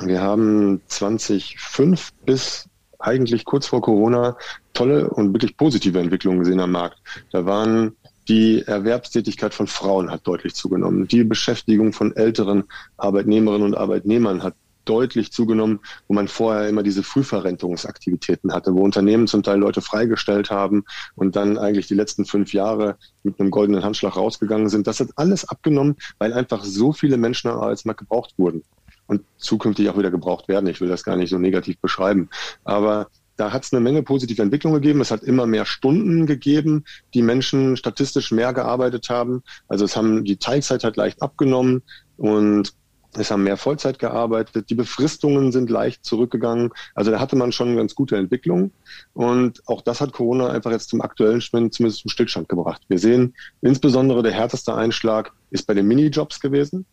wir 0.00 0.20
haben 0.20 0.80
2005 0.86 2.12
bis 2.24 2.68
eigentlich 2.98 3.44
kurz 3.44 3.66
vor 3.66 3.80
Corona 3.80 4.36
tolle 4.74 5.08
und 5.08 5.32
wirklich 5.32 5.56
positive 5.56 5.98
Entwicklungen 5.98 6.40
gesehen 6.40 6.60
am 6.60 6.72
Markt. 6.72 6.98
Da 7.32 7.46
waren 7.46 7.96
die 8.28 8.62
Erwerbstätigkeit 8.62 9.54
von 9.54 9.66
Frauen 9.66 10.10
hat 10.10 10.26
deutlich 10.26 10.54
zugenommen. 10.54 11.08
Die 11.08 11.24
Beschäftigung 11.24 11.92
von 11.92 12.14
älteren 12.14 12.64
Arbeitnehmerinnen 12.98 13.66
und 13.68 13.74
Arbeitnehmern 13.74 14.42
hat 14.42 14.54
deutlich 14.88 15.32
zugenommen, 15.32 15.80
wo 16.06 16.14
man 16.14 16.28
vorher 16.28 16.68
immer 16.68 16.82
diese 16.82 17.02
Frühverrentungsaktivitäten 17.02 18.52
hatte, 18.52 18.74
wo 18.74 18.82
Unternehmen 18.82 19.26
zum 19.26 19.42
Teil 19.42 19.58
Leute 19.58 19.82
freigestellt 19.82 20.50
haben 20.50 20.84
und 21.14 21.36
dann 21.36 21.58
eigentlich 21.58 21.86
die 21.86 21.94
letzten 21.94 22.24
fünf 22.24 22.52
Jahre 22.52 22.96
mit 23.22 23.38
einem 23.38 23.50
goldenen 23.50 23.84
Handschlag 23.84 24.16
rausgegangen 24.16 24.68
sind. 24.68 24.86
Das 24.86 25.00
hat 25.00 25.10
alles 25.16 25.48
abgenommen, 25.48 25.96
weil 26.18 26.32
einfach 26.32 26.64
so 26.64 26.92
viele 26.92 27.16
Menschen 27.16 27.50
am 27.50 27.60
Arbeitsmarkt 27.60 28.00
gebraucht 28.00 28.34
wurden 28.38 28.62
und 29.06 29.22
zukünftig 29.36 29.88
auch 29.88 29.98
wieder 29.98 30.10
gebraucht 30.10 30.48
werden. 30.48 30.68
Ich 30.68 30.80
will 30.80 30.88
das 30.88 31.04
gar 31.04 31.16
nicht 31.16 31.30
so 31.30 31.38
negativ 31.38 31.78
beschreiben. 31.80 32.28
Aber 32.64 33.08
da 33.36 33.52
hat 33.52 33.64
es 33.64 33.72
eine 33.72 33.80
Menge 33.80 34.02
positive 34.02 34.42
Entwicklung 34.42 34.74
gegeben. 34.74 35.00
Es 35.00 35.10
hat 35.10 35.22
immer 35.22 35.46
mehr 35.46 35.64
Stunden 35.64 36.26
gegeben, 36.26 36.84
die 37.14 37.22
Menschen 37.22 37.76
statistisch 37.76 38.32
mehr 38.32 38.52
gearbeitet 38.52 39.08
haben. 39.10 39.42
Also 39.68 39.84
es 39.84 39.96
haben 39.96 40.24
die 40.24 40.36
Teilzeit 40.36 40.84
hat 40.84 40.96
leicht 40.96 41.22
abgenommen 41.22 41.82
und 42.16 42.74
es 43.20 43.30
haben 43.30 43.44
mehr 43.44 43.56
Vollzeit 43.56 43.98
gearbeitet. 43.98 44.70
Die 44.70 44.74
Befristungen 44.74 45.52
sind 45.52 45.70
leicht 45.70 46.04
zurückgegangen. 46.04 46.70
Also 46.94 47.10
da 47.10 47.20
hatte 47.20 47.36
man 47.36 47.52
schon 47.52 47.76
ganz 47.76 47.94
gute 47.94 48.16
Entwicklungen. 48.16 48.72
Und 49.14 49.62
auch 49.66 49.82
das 49.82 50.00
hat 50.00 50.12
Corona 50.12 50.50
einfach 50.50 50.70
jetzt 50.70 50.88
zum 50.88 51.00
aktuellen 51.00 51.40
Schwimmen 51.40 51.72
zumindest 51.72 52.02
zum 52.02 52.10
Stillstand 52.10 52.48
gebracht. 52.48 52.82
Wir 52.88 52.98
sehen 52.98 53.34
insbesondere 53.60 54.22
der 54.22 54.32
härteste 54.32 54.74
Einschlag 54.74 55.32
ist 55.50 55.66
bei 55.66 55.74
den 55.74 55.86
Minijobs 55.86 56.40
gewesen. 56.40 56.86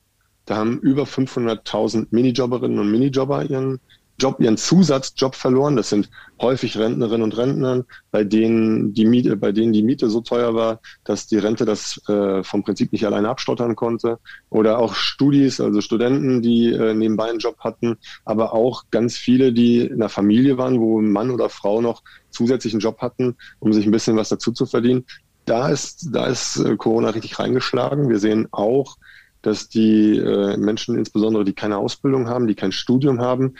Da 0.45 0.57
haben 0.57 0.79
über 0.79 1.03
500.000 1.03 2.07
Minijobberinnen 2.11 2.79
und 2.79 2.91
Minijobber 2.91 3.43
ihren 3.43 3.79
Job, 4.19 4.39
ihren 4.39 4.57
Zusatzjob 4.57 5.35
verloren. 5.35 5.75
Das 5.75 5.89
sind 5.89 6.09
häufig 6.41 6.77
Rentnerinnen 6.77 7.23
und 7.23 7.37
Rentner, 7.37 7.85
bei 8.11 8.23
denen 8.23 8.93
die 8.93 9.05
Miete, 9.05 9.35
bei 9.35 9.51
denen 9.51 9.73
die 9.73 9.83
Miete 9.83 10.09
so 10.09 10.21
teuer 10.21 10.55
war, 10.55 10.79
dass 11.03 11.27
die 11.27 11.37
Rente 11.37 11.65
das 11.65 12.01
äh, 12.07 12.43
vom 12.43 12.63
Prinzip 12.63 12.91
nicht 12.91 13.05
alleine 13.05 13.29
abstottern 13.29 13.75
konnte. 13.75 14.19
Oder 14.49 14.79
auch 14.79 14.95
Studis, 14.95 15.59
also 15.59 15.81
Studenten, 15.81 16.41
die 16.41 16.71
äh, 16.71 16.93
nebenbei 16.93 17.29
einen 17.29 17.39
Job 17.39 17.57
hatten, 17.59 17.97
aber 18.23 18.53
auch 18.53 18.83
ganz 18.89 19.17
viele, 19.17 19.51
die 19.51 19.81
in 19.81 19.95
einer 19.95 20.09
Familie 20.09 20.57
waren, 20.57 20.79
wo 20.79 21.01
Mann 21.01 21.31
oder 21.31 21.49
Frau 21.49 21.81
noch 21.81 22.01
zusätzlichen 22.29 22.79
Job 22.79 22.99
hatten, 22.99 23.35
um 23.59 23.73
sich 23.73 23.85
ein 23.85 23.91
bisschen 23.91 24.15
was 24.15 24.29
dazu 24.29 24.51
zu 24.51 24.65
verdienen. 24.65 25.05
Da 25.45 25.69
ist, 25.69 26.09
da 26.11 26.27
ist 26.27 26.57
äh, 26.57 26.75
Corona 26.77 27.09
richtig 27.09 27.37
reingeschlagen. 27.37 28.09
Wir 28.09 28.19
sehen 28.19 28.47
auch, 28.51 28.97
dass 29.41 29.69
die 29.69 30.17
äh, 30.17 30.57
Menschen, 30.57 30.97
insbesondere 30.97 31.43
die 31.45 31.53
keine 31.53 31.77
Ausbildung 31.77 32.27
haben, 32.27 32.47
die 32.47 32.55
kein 32.55 32.71
Studium 32.71 33.21
haben, 33.21 33.55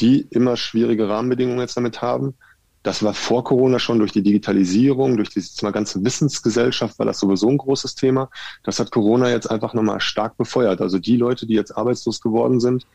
die 0.00 0.26
immer 0.30 0.56
schwierige 0.56 1.08
Rahmenbedingungen 1.08 1.60
jetzt 1.60 1.76
damit 1.76 2.02
haben. 2.02 2.34
Das 2.82 3.02
war 3.02 3.14
vor 3.14 3.42
Corona 3.42 3.80
schon 3.80 3.98
durch 3.98 4.12
die 4.12 4.22
Digitalisierung, 4.22 5.16
durch 5.16 5.30
diese 5.30 5.72
ganze 5.72 6.04
Wissensgesellschaft 6.04 6.98
war 6.98 7.06
das 7.06 7.18
sowieso 7.18 7.48
ein 7.48 7.58
großes 7.58 7.96
Thema. 7.96 8.30
Das 8.62 8.78
hat 8.78 8.92
Corona 8.92 9.28
jetzt 9.28 9.50
einfach 9.50 9.74
nochmal 9.74 10.00
stark 10.00 10.36
befeuert. 10.36 10.80
Also 10.80 11.00
die 11.00 11.16
Leute, 11.16 11.46
die 11.46 11.54
jetzt 11.54 11.76
arbeitslos 11.76 12.20
geworden 12.20 12.60
sind, 12.60 12.86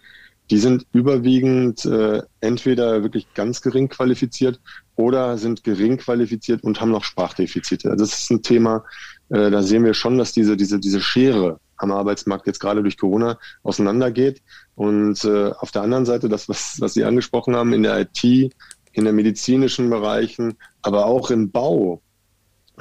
die 0.49 0.57
sind 0.57 0.85
überwiegend 0.91 1.85
äh, 1.85 2.21
entweder 2.41 3.03
wirklich 3.03 3.33
ganz 3.33 3.61
gering 3.61 3.87
qualifiziert 3.87 4.59
oder 4.95 5.37
sind 5.37 5.63
gering 5.63 5.97
qualifiziert 5.97 6.63
und 6.63 6.81
haben 6.81 6.91
noch 6.91 7.03
Sprachdefizite. 7.05 7.89
Also 7.89 8.03
das 8.03 8.19
ist 8.19 8.31
ein 8.31 8.43
Thema, 8.43 8.83
äh, 9.29 9.49
da 9.49 9.63
sehen 9.63 9.85
wir 9.85 9.93
schon, 9.93 10.17
dass 10.17 10.33
diese, 10.33 10.57
diese, 10.57 10.79
diese 10.79 11.01
Schere 11.01 11.59
am 11.81 11.91
Arbeitsmarkt 11.91 12.47
jetzt 12.47 12.59
gerade 12.59 12.81
durch 12.81 12.97
Corona 12.97 13.37
auseinandergeht. 13.63 14.41
Und 14.75 15.23
äh, 15.25 15.51
auf 15.51 15.71
der 15.71 15.81
anderen 15.81 16.05
Seite, 16.05 16.29
das, 16.29 16.47
was, 16.47 16.79
was 16.79 16.93
Sie 16.93 17.03
angesprochen 17.03 17.55
haben, 17.55 17.73
in 17.73 17.83
der 17.83 17.99
IT, 17.99 18.23
in 18.23 19.03
der 19.03 19.13
medizinischen 19.13 19.89
Bereichen, 19.89 20.55
aber 20.81 21.05
auch 21.05 21.31
im 21.31 21.51
Bau, 21.51 22.01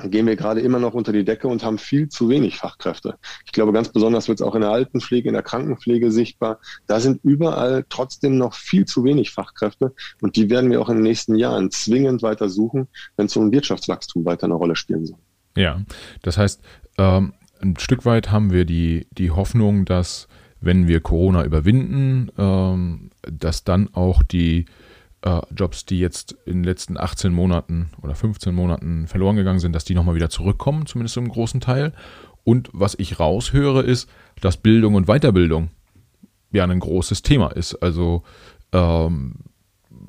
gehen 0.08 0.26
wir 0.26 0.36
gerade 0.36 0.60
immer 0.60 0.78
noch 0.78 0.94
unter 0.94 1.12
die 1.12 1.24
Decke 1.24 1.48
und 1.48 1.62
haben 1.62 1.76
viel 1.76 2.08
zu 2.08 2.28
wenig 2.28 2.56
Fachkräfte. 2.56 3.18
Ich 3.44 3.52
glaube, 3.52 3.72
ganz 3.72 3.90
besonders 3.90 4.28
wird 4.28 4.40
es 4.40 4.46
auch 4.46 4.54
in 4.54 4.62
der 4.62 4.70
Altenpflege, 4.70 5.28
in 5.28 5.34
der 5.34 5.42
Krankenpflege 5.42 6.10
sichtbar. 6.10 6.60
Da 6.86 7.00
sind 7.00 7.20
überall 7.22 7.84
trotzdem 7.88 8.38
noch 8.38 8.54
viel 8.54 8.86
zu 8.86 9.04
wenig 9.04 9.32
Fachkräfte 9.32 9.92
und 10.22 10.36
die 10.36 10.48
werden 10.48 10.70
wir 10.70 10.80
auch 10.80 10.88
in 10.88 10.96
den 10.96 11.02
nächsten 11.02 11.34
Jahren 11.34 11.70
zwingend 11.70 12.22
weiter 12.22 12.48
suchen, 12.48 12.88
wenn 13.16 13.28
so 13.28 13.40
ein 13.40 13.52
Wirtschaftswachstum 13.52 14.24
weiter 14.24 14.44
eine 14.44 14.54
Rolle 14.54 14.76
spielen 14.76 15.06
soll. 15.06 15.18
Ja, 15.56 15.82
das 16.22 16.38
heißt, 16.38 16.62
ähm, 16.96 17.34
ein 17.60 17.76
Stück 17.78 18.04
weit 18.04 18.30
haben 18.30 18.50
wir 18.52 18.64
die, 18.64 19.06
die 19.12 19.30
Hoffnung, 19.30 19.84
dass 19.84 20.28
wenn 20.60 20.88
wir 20.88 21.00
Corona 21.00 21.44
überwinden, 21.44 22.30
ähm, 22.36 23.10
dass 23.22 23.64
dann 23.64 23.92
auch 23.94 24.22
die 24.22 24.66
äh, 25.22 25.40
Jobs, 25.54 25.86
die 25.86 25.98
jetzt 25.98 26.32
in 26.44 26.58
den 26.58 26.64
letzten 26.64 26.98
18 26.98 27.32
Monaten 27.32 27.90
oder 28.02 28.14
15 28.14 28.54
Monaten 28.54 29.06
verloren 29.06 29.36
gegangen 29.36 29.60
sind, 29.60 29.74
dass 29.74 29.84
die 29.84 29.94
nochmal 29.94 30.14
wieder 30.14 30.30
zurückkommen, 30.30 30.86
zumindest 30.86 31.16
im 31.16 31.28
großen 31.28 31.60
Teil. 31.60 31.92
Und 32.44 32.70
was 32.72 32.94
ich 32.98 33.20
raushöre, 33.20 33.82
ist, 33.82 34.08
dass 34.40 34.56
Bildung 34.56 34.94
und 34.94 35.06
Weiterbildung 35.06 35.68
ja 36.52 36.64
ein 36.64 36.80
großes 36.80 37.22
Thema 37.22 37.48
ist. 37.48 37.74
Also 37.76 38.22
ähm, 38.72 39.34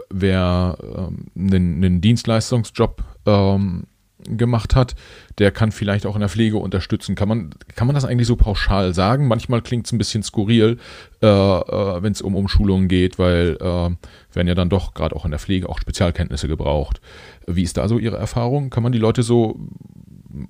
wer 0.10 0.78
ähm, 0.82 1.26
einen, 1.36 1.84
einen 1.84 2.02
Dienstleistungsjob 2.02 3.04
ähm, 3.26 3.84
gemacht 4.24 4.76
hat, 4.76 4.96
der 5.38 5.52
kann 5.52 5.72
vielleicht 5.72 6.06
auch 6.06 6.16
in 6.16 6.22
der 6.22 6.30
Pflege 6.30 6.58
unterstützen. 6.58 7.16
Kann 7.16 7.28
man, 7.28 7.50
kann 7.76 7.88
man 7.88 7.94
das 7.94 8.06
eigentlich 8.06 8.28
so 8.28 8.36
pauschal 8.36 8.94
sagen? 8.94 9.28
Manchmal 9.28 9.62
klingt 9.62 9.86
es 9.86 9.92
ein 9.92 9.98
bisschen 9.98 10.24
skurril, 10.24 10.78
äh, 11.22 11.28
äh, 11.28 12.04
wenn 12.04 12.12
es 12.12 12.22
um 12.22 12.36
Umschulungen 12.36 12.88
geht, 12.88 13.20
weil 13.20 13.58
äh, 13.60 14.36
werden 14.36 14.48
ja 14.48 14.56
dann 14.56 14.70
doch 14.70 14.94
gerade 14.94 15.16
auch 15.16 15.26
in 15.26 15.32
der 15.32 15.40
Pflege 15.40 15.70
auch 15.70 15.80
Spezialkenntnisse 15.80 16.48
gebraucht. 16.48 17.02
Wie 17.48 17.64
ist 17.64 17.78
da 17.78 17.88
so 17.88 17.98
Ihre 17.98 18.18
Erfahrung? 18.18 18.70
Kann 18.70 18.84
man 18.84 18.92
die 18.92 19.00
Leute 19.00 19.24
so, 19.24 19.60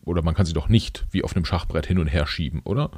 oder 0.06 0.22
man 0.22 0.36
kann 0.36 0.46
sie 0.46 0.54
doch 0.54 0.70
nicht 0.70 1.06
wie 1.12 1.24
auf 1.24 1.36
einem 1.36 1.46
Schachbrett 1.46 1.88
hin 1.88 2.00
und 2.00 2.08
her 2.08 2.28
schieben, 2.28 2.62
oder? 2.64 2.92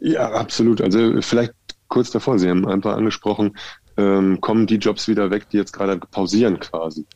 Ja, 0.00 0.32
absolut. 0.32 0.80
Also 0.80 1.20
vielleicht 1.20 1.52
kurz 1.88 2.10
davor, 2.10 2.38
Sie 2.38 2.48
haben 2.48 2.66
einfach 2.66 2.96
angesprochen, 2.96 3.56
ähm, 3.96 4.40
kommen 4.40 4.66
die 4.66 4.76
Jobs 4.76 5.08
wieder 5.08 5.30
weg, 5.30 5.48
die 5.50 5.58
jetzt 5.58 5.72
gerade 5.72 5.98
pausieren 5.98 6.58
quasi. 6.58 7.06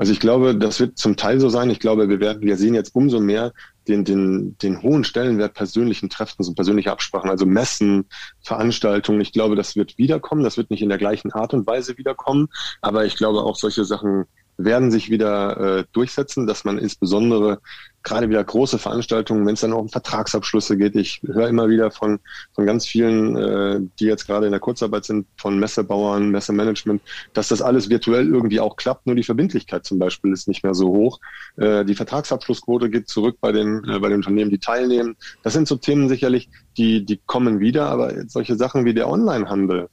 Also 0.00 0.14
ich 0.14 0.20
glaube, 0.20 0.56
das 0.56 0.80
wird 0.80 0.96
zum 0.96 1.18
Teil 1.18 1.40
so 1.40 1.50
sein. 1.50 1.68
Ich 1.68 1.78
glaube, 1.78 2.08
wir 2.08 2.20
werden, 2.20 2.40
wir 2.40 2.56
sehen 2.56 2.72
jetzt 2.72 2.94
umso 2.94 3.20
mehr 3.20 3.52
den, 3.86 4.02
den, 4.06 4.56
den 4.56 4.80
hohen 4.80 5.04
Stellenwert 5.04 5.52
persönlichen 5.52 6.08
Treffens 6.08 6.48
und 6.48 6.54
persönlicher 6.54 6.92
Absprachen, 6.92 7.28
also 7.28 7.44
Messen, 7.44 8.06
Veranstaltungen. 8.40 9.20
Ich 9.20 9.34
glaube, 9.34 9.56
das 9.56 9.76
wird 9.76 9.98
wiederkommen. 9.98 10.42
Das 10.42 10.56
wird 10.56 10.70
nicht 10.70 10.80
in 10.80 10.88
der 10.88 10.96
gleichen 10.96 11.32
Art 11.32 11.52
und 11.52 11.66
Weise 11.66 11.98
wiederkommen. 11.98 12.48
Aber 12.80 13.04
ich 13.04 13.14
glaube 13.16 13.42
auch 13.42 13.56
solche 13.56 13.84
Sachen 13.84 14.24
werden 14.64 14.90
sich 14.90 15.10
wieder 15.10 15.78
äh, 15.78 15.84
durchsetzen, 15.92 16.46
dass 16.46 16.64
man 16.64 16.78
insbesondere 16.78 17.58
gerade 18.02 18.28
wieder 18.28 18.42
große 18.42 18.78
Veranstaltungen, 18.78 19.46
wenn 19.46 19.54
es 19.54 19.60
dann 19.60 19.72
auch 19.72 19.80
um 19.80 19.88
Vertragsabschlüsse 19.88 20.76
geht. 20.76 20.96
Ich 20.96 21.20
höre 21.26 21.48
immer 21.48 21.68
wieder 21.68 21.90
von, 21.90 22.18
von 22.54 22.64
ganz 22.64 22.86
vielen, 22.86 23.36
äh, 23.36 23.80
die 23.98 24.06
jetzt 24.06 24.26
gerade 24.26 24.46
in 24.46 24.52
der 24.52 24.60
Kurzarbeit 24.60 25.04
sind, 25.04 25.26
von 25.36 25.58
Messebauern, 25.58 26.30
Messemanagement, 26.30 27.02
dass 27.34 27.48
das 27.48 27.60
alles 27.60 27.90
virtuell 27.90 28.26
irgendwie 28.26 28.60
auch 28.60 28.76
klappt, 28.76 29.06
nur 29.06 29.16
die 29.16 29.22
Verbindlichkeit 29.22 29.84
zum 29.84 29.98
Beispiel 29.98 30.32
ist 30.32 30.48
nicht 30.48 30.64
mehr 30.64 30.74
so 30.74 30.88
hoch. 30.88 31.20
Äh, 31.56 31.84
die 31.84 31.94
Vertragsabschlussquote 31.94 32.88
geht 32.88 33.08
zurück 33.08 33.36
bei 33.40 33.52
den, 33.52 33.84
äh, 33.84 33.98
bei 33.98 34.08
den 34.08 34.18
Unternehmen, 34.18 34.50
die 34.50 34.58
teilnehmen. 34.58 35.16
Das 35.42 35.52
sind 35.52 35.68
so 35.68 35.76
Themen 35.76 36.08
sicherlich, 36.08 36.48
die, 36.78 37.04
die 37.04 37.20
kommen 37.26 37.60
wieder, 37.60 37.86
aber 37.86 38.14
solche 38.28 38.56
Sachen 38.56 38.84
wie 38.86 38.94
der 38.94 39.08
Onlinehandel, 39.08 39.88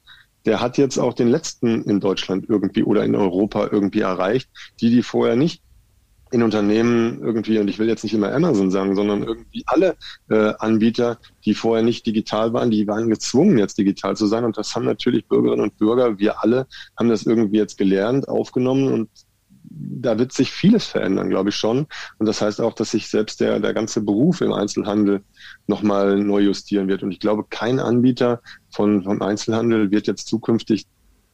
der 0.48 0.62
hat 0.62 0.78
jetzt 0.78 0.96
auch 0.96 1.12
den 1.12 1.28
letzten 1.28 1.82
in 1.82 2.00
Deutschland 2.00 2.46
irgendwie 2.48 2.82
oder 2.82 3.04
in 3.04 3.14
Europa 3.14 3.68
irgendwie 3.70 4.00
erreicht, 4.00 4.48
die, 4.80 4.88
die 4.88 5.02
vorher 5.02 5.36
nicht 5.36 5.62
in 6.30 6.42
Unternehmen 6.42 7.20
irgendwie, 7.22 7.58
und 7.58 7.68
ich 7.68 7.78
will 7.78 7.86
jetzt 7.86 8.02
nicht 8.02 8.14
immer 8.14 8.32
Amazon 8.32 8.70
sagen, 8.70 8.94
sondern 8.94 9.24
irgendwie 9.24 9.62
alle 9.66 9.96
äh, 10.30 10.54
Anbieter, 10.58 11.18
die 11.44 11.52
vorher 11.52 11.84
nicht 11.84 12.06
digital 12.06 12.54
waren, 12.54 12.70
die 12.70 12.86
waren 12.86 13.10
gezwungen, 13.10 13.58
jetzt 13.58 13.76
digital 13.76 14.16
zu 14.16 14.26
sein. 14.26 14.44
Und 14.44 14.56
das 14.56 14.74
haben 14.74 14.86
natürlich 14.86 15.28
Bürgerinnen 15.28 15.64
und 15.64 15.76
Bürger, 15.76 16.18
wir 16.18 16.42
alle, 16.42 16.66
haben 16.98 17.10
das 17.10 17.24
irgendwie 17.24 17.58
jetzt 17.58 17.76
gelernt, 17.76 18.26
aufgenommen 18.26 18.90
und 18.90 19.10
da 19.70 20.18
wird 20.18 20.32
sich 20.32 20.50
vieles 20.50 20.86
verändern, 20.86 21.28
glaube 21.28 21.50
ich 21.50 21.56
schon. 21.56 21.86
Und 22.18 22.26
das 22.26 22.40
heißt 22.40 22.60
auch, 22.60 22.72
dass 22.72 22.92
sich 22.92 23.08
selbst 23.08 23.40
der, 23.40 23.60
der 23.60 23.74
ganze 23.74 24.00
Beruf 24.00 24.40
im 24.40 24.52
Einzelhandel 24.52 25.22
nochmal 25.66 26.18
neu 26.18 26.40
justieren 26.40 26.88
wird. 26.88 27.02
Und 27.02 27.12
ich 27.12 27.20
glaube, 27.20 27.44
kein 27.48 27.80
Anbieter 27.80 28.40
von, 28.70 29.02
vom 29.02 29.22
Einzelhandel 29.22 29.90
wird 29.90 30.06
jetzt 30.06 30.28
zukünftig 30.28 30.86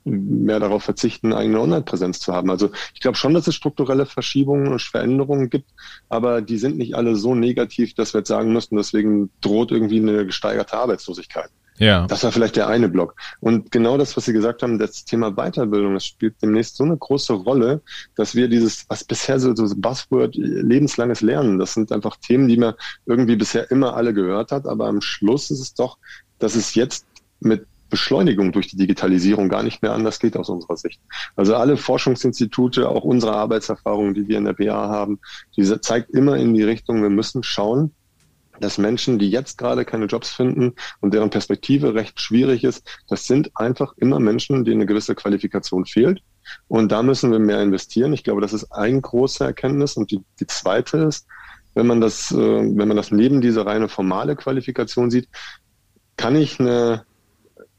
mehr 0.05 0.61
darauf 0.61 0.85
verzichten, 0.85 1.33
eigene 1.33 1.61
Online-Präsenz 1.61 2.21
zu 2.21 2.35
haben. 2.35 2.51
Also 2.51 2.71
ich 2.93 3.01
glaube 3.01 3.17
schon, 3.17 3.35
dass 3.35 3.47
es 3.47 3.55
strukturelle 3.55 4.07
Verschiebungen 4.07 4.69
und 4.69 4.83
Veränderungen 4.83 5.49
gibt, 5.49 5.71
aber 6.09 6.43
die 6.43 6.59
sind 6.59 6.77
nicht 6.77 6.95
alle 6.95 7.17
so 7.17 7.35
negativ, 7.35 7.95
dass 7.95 8.13
wir 8.13 8.19
jetzt 8.21 8.29
sagen 8.29 8.53
müssen, 8.53 8.77
deswegen 8.77 9.31
droht 9.41 9.73
irgendwie 9.73 10.01
eine 10.01 10.27
gesteigerte 10.27 10.77
Arbeitslosigkeit. 10.77 11.51
Ja. 11.79 12.07
Das 12.07 12.23
war 12.23 12.31
vielleicht 12.31 12.55
der 12.55 12.69
eine 12.69 12.89
Block. 12.89 13.17
Und 13.41 13.73
genau 13.73 13.99
das, 13.99 14.17
was 14.17 14.27
Sie 14.27 14.33
gesagt 14.33 14.63
haben, 14.63 14.79
das 14.79 15.05
Thema 15.05 15.33
Weiterbildung, 15.33 15.95
das 15.95 16.07
spielt 16.07 16.41
demnächst 16.41 16.77
so 16.77 16.85
eine 16.85 16.97
große 16.97 17.33
Rolle, 17.33 17.83
dass 18.15 18.37
wir 18.37 18.47
dieses, 18.49 18.89
was 18.89 19.03
bisher 19.03 19.41
so, 19.41 19.55
so 19.57 19.67
Buzzword 19.77 20.37
lebenslanges 20.37 21.21
Lernen, 21.21 21.59
das 21.59 21.75
sind 21.75 21.91
einfach 21.91 22.17
Themen, 22.17 22.47
die 22.47 22.59
man 22.59 22.75
irgendwie 23.07 23.37
bisher 23.37 23.71
immer 23.73 23.97
alle 23.97 24.15
gehört 24.15 24.53
hat, 24.53 24.67
aber 24.67 24.87
am 24.87 25.01
Schluss 25.01 25.51
ist 25.51 25.61
es 25.61 25.75
doch, 25.75 25.99
dass 26.39 26.55
es 26.55 26.75
jetzt 26.75 27.07
mit 27.45 27.67
Beschleunigung 27.91 28.51
durch 28.51 28.67
die 28.67 28.77
Digitalisierung 28.77 29.49
gar 29.49 29.63
nicht 29.63 29.83
mehr 29.83 29.93
anders 29.93 30.19
geht 30.19 30.37
aus 30.37 30.49
unserer 30.49 30.77
Sicht. 30.77 31.01
Also 31.37 31.55
alle 31.55 31.77
Forschungsinstitute, 31.77 32.89
auch 32.89 33.05
unsere 33.05 33.37
Arbeitserfahrungen, 33.37 34.15
die 34.15 34.27
wir 34.27 34.39
in 34.39 34.47
der 34.47 34.55
PA 34.55 34.89
haben, 34.89 35.21
diese 35.57 35.81
zeigt 35.81 36.11
immer 36.11 36.37
in 36.37 36.55
die 36.55 36.65
Richtung, 36.65 37.03
wir 37.03 37.11
müssen 37.11 37.43
schauen, 37.43 37.93
dass 38.61 38.79
Menschen, 38.79 39.19
die 39.19 39.31
jetzt 39.31 39.59
gerade 39.59 39.85
keine 39.85 40.07
Jobs 40.07 40.31
finden 40.31 40.75
und 41.01 41.15
deren 41.15 41.31
Perspektive 41.31 41.95
recht 41.95 42.21
schwierig 42.21 42.65
ist, 42.65 42.85
das 43.09 43.27
sind 43.27 43.51
einfach 43.55 43.95
immer 43.97 44.21
Menschen, 44.21 44.65
denen 44.65 44.79
eine 44.79 44.87
gewisse 44.87 45.15
Qualifikation 45.15 45.87
fehlt. 45.87 46.23
Und 46.69 46.93
da 46.93 47.03
müssen 47.03 47.33
wir 47.33 47.39
mehr 47.39 47.63
investieren. 47.63 48.13
Ich 48.13 48.23
glaube, 48.23 48.41
das 48.41 48.53
ist 48.53 48.71
eine 48.73 49.01
große 49.01 49.45
Erkenntnis. 49.45 49.97
Und 49.97 50.11
die, 50.11 50.21
die 50.41 50.47
zweite 50.47 50.99
ist, 50.99 51.27
wenn 51.75 51.87
man 51.87 52.01
das, 52.01 52.31
äh, 52.31 52.37
wenn 52.37 52.89
man 52.89 52.97
das 52.97 53.11
neben 53.11 53.41
dieser 53.41 53.67
reine 53.67 53.89
formale 53.89 54.37
Qualifikation 54.37 55.11
sieht, 55.11 55.29
kann 56.17 56.37
ich 56.37 56.61
eine 56.61 57.05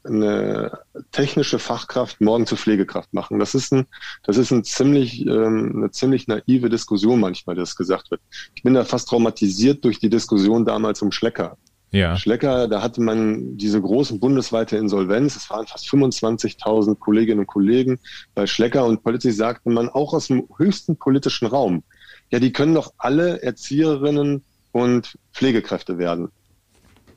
eine 0.06 0.78
technische 1.12 1.58
Fachkraft 1.58 2.20
morgen 2.20 2.46
zur 2.46 2.58
Pflegekraft 2.58 3.12
machen. 3.12 3.38
Das 3.38 3.54
ist 3.54 3.72
ein, 3.72 3.86
das 4.22 4.36
ist 4.36 4.50
ein 4.50 4.64
ziemlich, 4.64 5.26
ähm, 5.26 5.72
eine 5.76 5.90
ziemlich 5.90 6.28
naive 6.28 6.68
Diskussion 6.68 7.20
manchmal, 7.20 7.56
das 7.56 7.76
gesagt 7.76 8.10
wird. 8.10 8.20
Ich 8.54 8.62
bin 8.62 8.74
da 8.74 8.84
fast 8.84 9.08
traumatisiert 9.08 9.84
durch 9.84 9.98
die 9.98 10.10
Diskussion 10.10 10.64
damals 10.64 11.02
um 11.02 11.12
Schlecker. 11.12 11.56
Ja. 11.92 12.16
Schlecker, 12.16 12.68
da 12.68 12.82
hatte 12.82 13.00
man 13.00 13.56
diese 13.56 13.80
großen 13.80 14.18
bundesweite 14.18 14.76
Insolvenz. 14.76 15.36
Es 15.36 15.48
waren 15.50 15.66
fast 15.66 15.86
25.000 15.86 16.96
Kolleginnen 16.96 17.40
und 17.40 17.46
Kollegen 17.46 17.98
bei 18.34 18.46
Schlecker 18.46 18.84
und 18.84 19.02
plötzlich 19.02 19.36
sagte 19.36 19.70
man 19.70 19.88
auch 19.88 20.12
aus 20.12 20.26
dem 20.26 20.48
höchsten 20.58 20.96
politischen 20.96 21.46
Raum, 21.46 21.84
ja, 22.30 22.40
die 22.40 22.52
können 22.52 22.74
doch 22.74 22.92
alle 22.98 23.40
Erzieherinnen 23.42 24.42
und 24.72 25.16
Pflegekräfte 25.32 25.96
werden. 25.96 26.30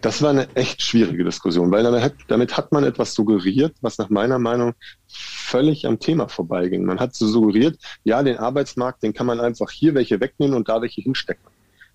Das 0.01 0.21
war 0.21 0.29
eine 0.29 0.47
echt 0.55 0.81
schwierige 0.81 1.25
Diskussion, 1.25 1.71
weil 1.71 1.83
damit 1.83 2.01
hat, 2.01 2.13
damit 2.29 2.55
hat 2.55 2.71
man 2.71 2.85
etwas 2.85 3.13
suggeriert, 3.13 3.75
was 3.81 3.97
nach 3.97 4.09
meiner 4.09 4.39
Meinung 4.39 4.73
völlig 5.07 5.85
am 5.85 5.99
Thema 5.99 6.29
vorbeiging. 6.29 6.85
Man 6.85 7.01
hat 7.01 7.15
so 7.15 7.27
suggeriert, 7.27 7.77
ja, 8.05 8.23
den 8.23 8.38
Arbeitsmarkt, 8.38 9.03
den 9.03 9.13
kann 9.13 9.25
man 9.25 9.41
einfach 9.41 9.71
hier 9.71 9.95
welche 9.95 10.21
wegnehmen 10.21 10.55
und 10.55 10.69
da 10.69 10.81
welche 10.81 11.01
hinstecken. 11.01 11.49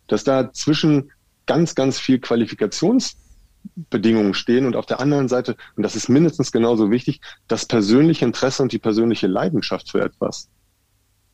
Dass 0.07 0.23
da 0.23 0.53
zwischen 0.53 1.13
ganz, 1.47 1.75
ganz 1.75 1.99
viel 1.99 2.19
Qualifikationsbedingungen 2.19 4.35
stehen 4.35 4.67
und 4.67 4.77
auf 4.77 4.85
der 4.85 5.01
anderen 5.01 5.29
Seite, 5.29 5.57
und 5.77 5.83
das 5.83 5.97
ist 5.97 6.11
mindestens 6.11 6.53
genauso 6.53 6.91
wichtig, 6.91 7.23
das 7.49 7.65
persönliche 7.65 8.27
Interesse 8.27 8.63
und 8.63 8.73
die 8.73 8.79
persönliche 8.79 9.29
Leidenschaft 9.29 9.91
für 9.91 10.03
etwas. 10.03 10.51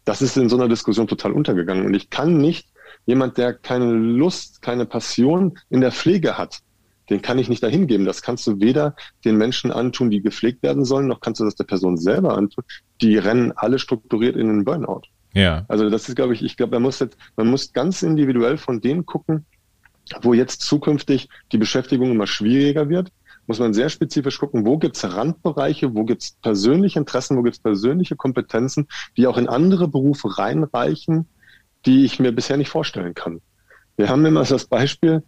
Das 0.04 0.22
ist 0.22 0.37
in 0.37 0.48
so 0.48 0.56
einer 0.56 0.68
Diskussion 0.68 1.09
total 1.09 1.33
untergegangen. 1.33 1.85
Und 1.85 1.94
ich 1.94 2.11
kann 2.11 2.38
nicht 2.38 2.68
Jemand, 3.07 3.38
der 3.38 3.53
keine 3.55 3.92
Lust, 3.92 4.62
keine 4.62 4.87
Passion 4.87 5.59
in 5.68 5.81
der 5.81 5.92
Pflege 5.92 6.38
hat, 6.38 6.61
den 7.11 7.22
kann 7.22 7.38
ich 7.38 7.48
nicht 7.48 7.62
dahin 7.62 7.87
geben. 7.87 8.05
Das 8.05 8.22
kannst 8.22 8.46
du 8.46 8.61
weder 8.61 8.94
den 9.24 9.37
Menschen 9.37 9.72
antun, 9.72 10.11
die 10.11 10.22
gepflegt 10.22 10.62
werden 10.62 10.85
sollen, 10.85 11.09
noch 11.09 11.20
kannst 11.20 11.40
du 11.40 11.44
das 11.44 11.57
der 11.57 11.64
Person 11.64 11.96
selber 11.96 12.37
antun. 12.37 12.64
Die 13.00 13.18
rennen 13.18 13.53
alle 13.57 13.79
strukturiert 13.79 14.37
in 14.37 14.46
den 14.46 14.64
Burnout. 14.64 15.03
Ja. 15.35 15.64
Also 15.68 15.90
das 15.90 16.09
ist, 16.09 16.14
glaube 16.14 16.35
ich, 16.35 16.42
ich 16.42 16.57
glaube, 16.57 16.72
man 16.72 16.83
muss 16.83 17.00
jetzt, 17.00 17.16
man 17.37 17.48
muss 17.48 17.72
ganz 17.72 18.03
individuell 18.03 18.57
von 18.57 18.81
denen 18.81 19.07
gucken, 19.07 19.44
wo 20.22 20.35
jetzt 20.35 20.62
zukünftig 20.62 21.29
die 21.53 21.59
Beschäftigung 21.59 22.11
immer 22.11 22.26
schwieriger 22.26 22.88
wird, 22.88 23.12
muss 23.46 23.59
man 23.59 23.74
sehr 23.74 23.88
spezifisch 23.88 24.38
gucken, 24.38 24.64
wo 24.64 24.79
gibt 24.79 24.96
es 24.96 25.05
Randbereiche, 25.05 25.94
wo 25.94 26.05
gibt 26.05 26.22
es 26.22 26.33
persönliche 26.42 26.98
Interessen, 26.98 27.37
wo 27.37 27.42
gibt 27.42 27.57
es 27.57 27.62
persönliche 27.62 28.16
Kompetenzen, 28.16 28.87
die 29.16 29.26
auch 29.26 29.38
in 29.38 29.48
andere 29.48 29.88
Berufe 29.88 30.38
reinreichen, 30.38 31.26
die 31.87 32.05
ich 32.05 32.19
mir 32.21 32.33
bisher 32.33 32.57
nicht 32.57 32.71
vorstellen 32.71 33.14
kann. 33.14 33.40
Wir 33.97 34.09
haben 34.09 34.25
immer 34.25 34.45
das 34.45 34.64
Beispiel, 34.66 35.23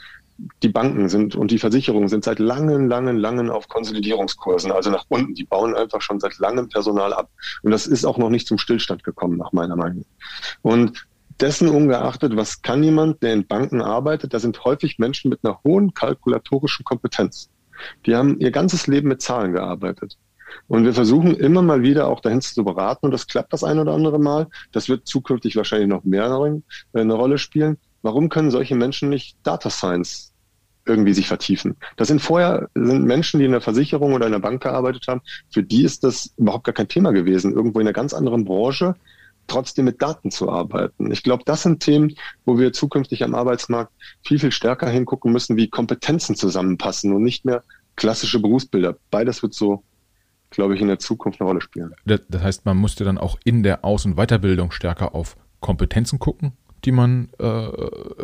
die 0.63 0.69
Banken 0.69 1.09
sind 1.09 1.37
und 1.37 1.51
die 1.51 1.59
Versicherungen 1.59 2.09
sind 2.09 2.25
seit 2.25 2.39
langen, 2.39 2.89
langen, 2.89 3.17
langen 3.17 3.51
auf 3.51 3.69
Konsolidierungskursen, 3.69 4.73
also 4.73 4.91
nach 4.91 5.05
unten. 5.09 5.35
Die 5.35 5.45
bauen 5.45 5.75
einfach 5.75 6.01
schon 6.01 6.21
seit 6.21 6.39
langem 6.39 6.69
Personal 6.69 7.13
ab. 7.13 7.31
Und 7.63 7.71
das 7.71 7.87
ist 7.87 8.05
auch 8.05 8.19
noch 8.19 8.31
nicht 8.31 8.47
zum 8.47 8.59
Stillstand 8.59 9.05
gekommen, 9.05 9.37
nach 9.37 9.53
meiner 9.53 9.77
Meinung. 9.77 10.05
Und 10.63 11.07
dessen 11.41 11.69
ungeachtet, 11.69 12.37
was 12.37 12.63
kann 12.63 12.83
jemand, 12.83 13.23
der 13.23 13.35
in 13.35 13.47
Banken 13.47 13.83
arbeitet, 13.83 14.35
da 14.35 14.39
sind 14.39 14.65
häufig 14.65 14.99
Menschen 14.99 15.29
mit 15.29 15.41
einer 15.43 15.61
hohen 15.65 15.95
kalkulatorischen 15.95 16.85
Kompetenz. 16.85 17.51
Die 18.07 18.15
haben 18.15 18.39
ihr 18.39 18.51
ganzes 18.51 18.87
Leben 18.87 19.09
mit 19.09 19.23
Zahlen 19.23 19.53
gearbeitet. 19.53 20.17
Und 20.69 20.85
wir 20.85 20.95
versuchen 20.95 21.35
immer 21.35 21.63
mal 21.63 21.83
wieder 21.83 22.09
auch 22.09 22.21
dahin 22.21 22.41
zu 22.41 22.65
beraten 22.65 23.07
und 23.07 23.13
das 23.13 23.27
klappt 23.27 23.53
das 23.53 23.65
ein 23.65 23.79
oder 23.79 23.93
andere 23.93 24.19
Mal. 24.19 24.49
Das 24.73 24.89
wird 24.89 25.07
zukünftig 25.07 25.57
wahrscheinlich 25.57 25.89
noch 25.89 26.05
mehr 26.05 26.25
äh, 26.25 27.01
eine 27.01 27.15
Rolle 27.15 27.39
spielen. 27.39 27.79
Warum 28.03 28.29
können 28.29 28.51
solche 28.51 28.75
Menschen 28.75 29.09
nicht 29.09 29.37
Data 29.45 29.71
Science 29.71 30.33
irgendwie 30.87 31.13
sich 31.13 31.29
vertiefen? 31.29 31.77
Das 31.97 32.09
sind 32.09 32.21
vorher 32.21 32.69
sind 32.75 33.05
Menschen, 33.05 33.39
die 33.39 33.47
in 33.47 33.53
der 33.53 33.61
Versicherung 33.61 34.13
oder 34.15 34.27
in 34.27 34.33
der 34.33 34.41
Bank 34.41 34.63
gearbeitet 34.63 35.07
haben. 35.09 35.21
Für 35.51 35.63
die 35.63 35.85
ist 35.85 36.03
das 36.05 36.33
überhaupt 36.37 36.65
gar 36.65 36.75
kein 36.75 36.89
Thema 36.89 37.13
gewesen, 37.13 37.53
irgendwo 37.53 37.81
in 37.81 37.87
einer 37.87 37.93
ganz 37.93 38.13
anderen 38.13 38.45
Branche 38.45 38.97
trotzdem 39.47 39.85
mit 39.85 40.01
Daten 40.01 40.31
zu 40.31 40.51
arbeiten. 40.51 41.11
Ich 41.11 41.23
glaube, 41.23 41.43
das 41.45 41.63
sind 41.63 41.81
Themen, 41.81 42.15
wo 42.45 42.59
wir 42.59 42.73
zukünftig 42.73 43.25
am 43.25 43.35
Arbeitsmarkt 43.35 43.93
viel, 44.25 44.39
viel 44.39 44.53
stärker 44.53 44.89
hingucken 44.89 45.33
müssen, 45.33 45.57
wie 45.57 45.69
Kompetenzen 45.69 46.37
zusammenpassen 46.37 47.13
und 47.13 47.23
nicht 47.23 47.45
mehr 47.45 47.63
klassische 47.97 48.41
Berufsbilder. 48.41 48.97
Beides 49.11 49.43
wird 49.43 49.55
so 49.55 49.83
glaube 50.53 50.75
ich, 50.75 50.81
in 50.81 50.89
der 50.89 50.99
Zukunft 50.99 51.41
eine 51.41 51.49
Rolle 51.49 51.61
spielen. 51.61 51.95
Das, 52.05 52.21
heißt, 52.43 52.65
man 52.65 52.77
musste 52.77 53.05
dann 53.05 53.19
auch 53.19 53.39
in 53.45 53.63
der 53.63 53.85
Aus- 53.85 54.05
und 54.05 54.17
Weiterbildung 54.17 54.71
stärker 54.71 55.15
auf 55.15 55.37
Kompetenzen 55.61 56.19
gucken, 56.19 56.53
die 56.85 56.93
man 56.93 57.29
äh, 57.39 57.67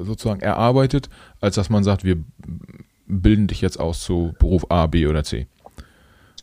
sozusagen 0.01 0.41
erarbeitet, 0.41 1.09
als 1.41 1.57
dass 1.57 1.71
man 1.71 1.85
sagt, 1.85 2.05
wir 2.05 2.17
bilden 3.07 3.47
dich 3.47 3.61
jetzt 3.61 3.81
aus 3.81 4.03
zu 4.03 4.35
Beruf 4.39 4.71
A, 4.71 4.87
B 4.87 5.07
oder 5.07 5.25
C. 5.25 5.47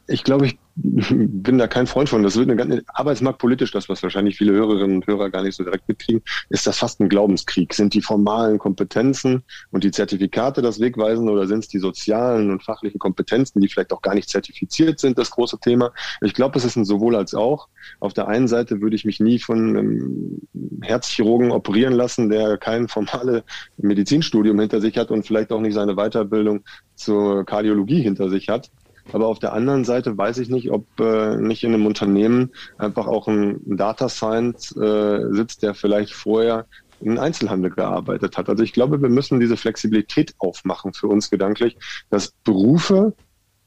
Ich 0.08 0.24
glaube, 0.24 0.48
ich 0.48 0.58
bin 0.78 1.58
da 1.58 1.68
kein 1.68 1.88
Freund 1.88 2.10
von. 2.10 2.22
Das 2.22 2.36
wird 2.36 2.50
eine 2.50 2.58
ganze 2.58 2.84
arbeitsmarktpolitisch, 2.88 3.72
das, 3.72 3.88
was 3.88 4.04
wahrscheinlich 4.04 4.38
viele 4.38 4.52
Hörerinnen 4.52 4.98
und 4.98 5.08
Hörer 5.08 5.30
gar 5.30 5.42
nicht 5.42 5.56
so 5.56 5.64
direkt 5.64 5.88
mitkriegen, 5.88 6.22
ist 6.50 6.68
das 6.68 6.80
fast 6.80 7.00
ein 7.00 7.08
Glaubenskrieg. 7.08 7.74
Sind 7.74 7.94
die 7.94 8.02
formalen 8.02 8.58
Kompetenzen 8.58 9.44
und 9.72 9.86
die 9.86 9.92
Zertifikate 9.92 10.62
das 10.62 10.82
Wegweisen 10.82 11.30
oder 11.30 11.48
sind 11.48 11.60
es 11.60 11.70
die 11.70 11.80
sozialen 11.80 12.52
und 12.52 12.62
fachlichen 12.62 13.00
Kompetenzen, 13.00 13.62
die 13.62 13.70
vielleicht 13.70 13.94
auch 13.94 14.02
gar 14.02 14.16
nicht 14.16 14.30
zertifiziert 14.30 15.00
sind, 15.00 15.18
das 15.18 15.32
große 15.32 15.60
Thema? 15.60 15.94
Ich 16.22 16.34
glaube, 16.34 16.58
es 16.58 16.66
ist 16.66 16.76
ein 16.76 16.84
sowohl 16.84 17.16
als 17.16 17.34
auch. 17.34 17.70
Auf 18.02 18.14
der 18.14 18.28
einen 18.28 18.50
Seite 18.50 18.82
würde 18.82 18.98
ich 18.98 19.06
mich 19.06 19.22
nie 19.22 19.40
von 19.40 19.78
einem 19.78 20.42
Herzchirurgen 20.82 21.52
operieren 21.52 21.94
lassen, 21.94 22.30
der 22.30 22.58
kein 22.58 22.90
formales 22.90 23.44
Medizinstudium 23.78 24.60
hinter 24.60 24.82
sich 24.82 24.98
hat 24.98 25.10
und 25.10 25.26
vielleicht 25.26 25.54
auch 25.54 25.62
nicht 25.62 25.74
seine 25.74 25.96
Weiterbildung 25.96 26.66
zur 26.96 27.46
Kardiologie 27.46 28.02
hinter 28.02 28.30
sich 28.30 28.50
hat. 28.50 28.70
Aber 29.12 29.28
auf 29.28 29.40
der 29.40 29.54
anderen 29.54 29.86
Seite 29.86 30.18
weiß 30.18 30.40
ich 30.40 30.50
nicht, 30.50 30.72
ob 30.72 30.86
äh, 31.00 31.38
nicht 31.38 31.64
in 31.64 31.74
einem 31.74 31.86
Unternehmen 31.86 32.52
einfach 32.78 33.08
auch 33.08 33.28
ein 33.28 33.60
Data 33.66 34.10
Science 34.10 34.76
äh, 34.76 35.32
sitzt, 35.32 35.64
der 35.64 35.76
vielleicht 35.76 36.14
vorher 36.14 36.66
in 37.02 37.20
Einzelhandel 37.20 37.72
gearbeitet 37.72 38.38
hat. 38.38 38.50
Also 38.50 38.64
ich 38.64 38.74
glaube, 38.74 39.02
wir 39.02 39.10
müssen 39.10 39.40
diese 39.40 39.58
Flexibilität 39.58 40.34
aufmachen 40.40 40.94
für 40.94 41.08
uns 41.08 41.30
gedanklich, 41.30 41.78
dass 42.10 42.32
Berufe 42.44 43.14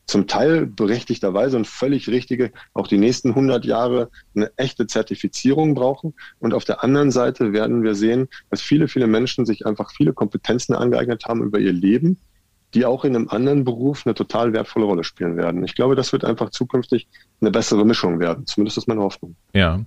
zum 0.06 0.26
Teil 0.26 0.64
berechtigterweise 0.64 1.56
und 1.58 1.66
völlig 1.66 2.08
richtige 2.08 2.50
auch 2.72 2.88
die 2.88 2.96
nächsten 2.96 3.28
100 3.30 3.66
Jahre 3.66 4.10
eine 4.34 4.50
echte 4.56 4.86
Zertifizierung 4.86 5.74
brauchen. 5.74 6.14
Und 6.38 6.54
auf 6.54 6.64
der 6.64 6.82
anderen 6.82 7.10
Seite 7.10 7.52
werden 7.52 7.82
wir 7.82 7.94
sehen, 7.94 8.28
dass 8.50 8.62
viele, 8.62 8.88
viele 8.88 9.06
Menschen 9.06 9.44
sich 9.44 9.66
einfach 9.66 9.92
viele 9.92 10.14
Kompetenzen 10.14 10.74
angeeignet 10.74 11.26
haben 11.26 11.42
über 11.42 11.58
ihr 11.58 11.74
Leben 11.74 12.18
die 12.78 12.86
auch 12.86 13.04
in 13.04 13.16
einem 13.16 13.28
anderen 13.28 13.64
Beruf 13.64 14.06
eine 14.06 14.14
total 14.14 14.52
wertvolle 14.52 14.84
Rolle 14.86 15.02
spielen 15.02 15.36
werden. 15.36 15.64
Ich 15.64 15.74
glaube, 15.74 15.96
das 15.96 16.12
wird 16.12 16.24
einfach 16.24 16.50
zukünftig 16.50 17.08
eine 17.40 17.50
bessere 17.50 17.84
Mischung 17.84 18.20
werden. 18.20 18.46
Zumindest 18.46 18.78
ist 18.78 18.86
meine 18.86 19.00
Hoffnung. 19.00 19.34
Ja. 19.52 19.80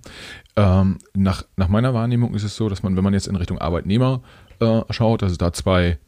Ähm, 0.56 0.98
nach, 1.14 1.44
nach 1.56 1.68
meiner 1.68 1.94
Wahrnehmung 1.94 2.34
ist 2.34 2.42
es 2.42 2.54
so, 2.54 2.68
dass 2.68 2.82
man, 2.82 2.94
wenn 2.94 3.02
man 3.02 3.14
jetzt 3.14 3.28
in 3.28 3.36
Richtung 3.36 3.56
Arbeitnehmer 3.56 4.20
äh, 4.60 4.82
schaut, 4.90 5.22
dass 5.22 5.32
es 5.32 5.38
da 5.38 5.54
zwei 5.54 5.98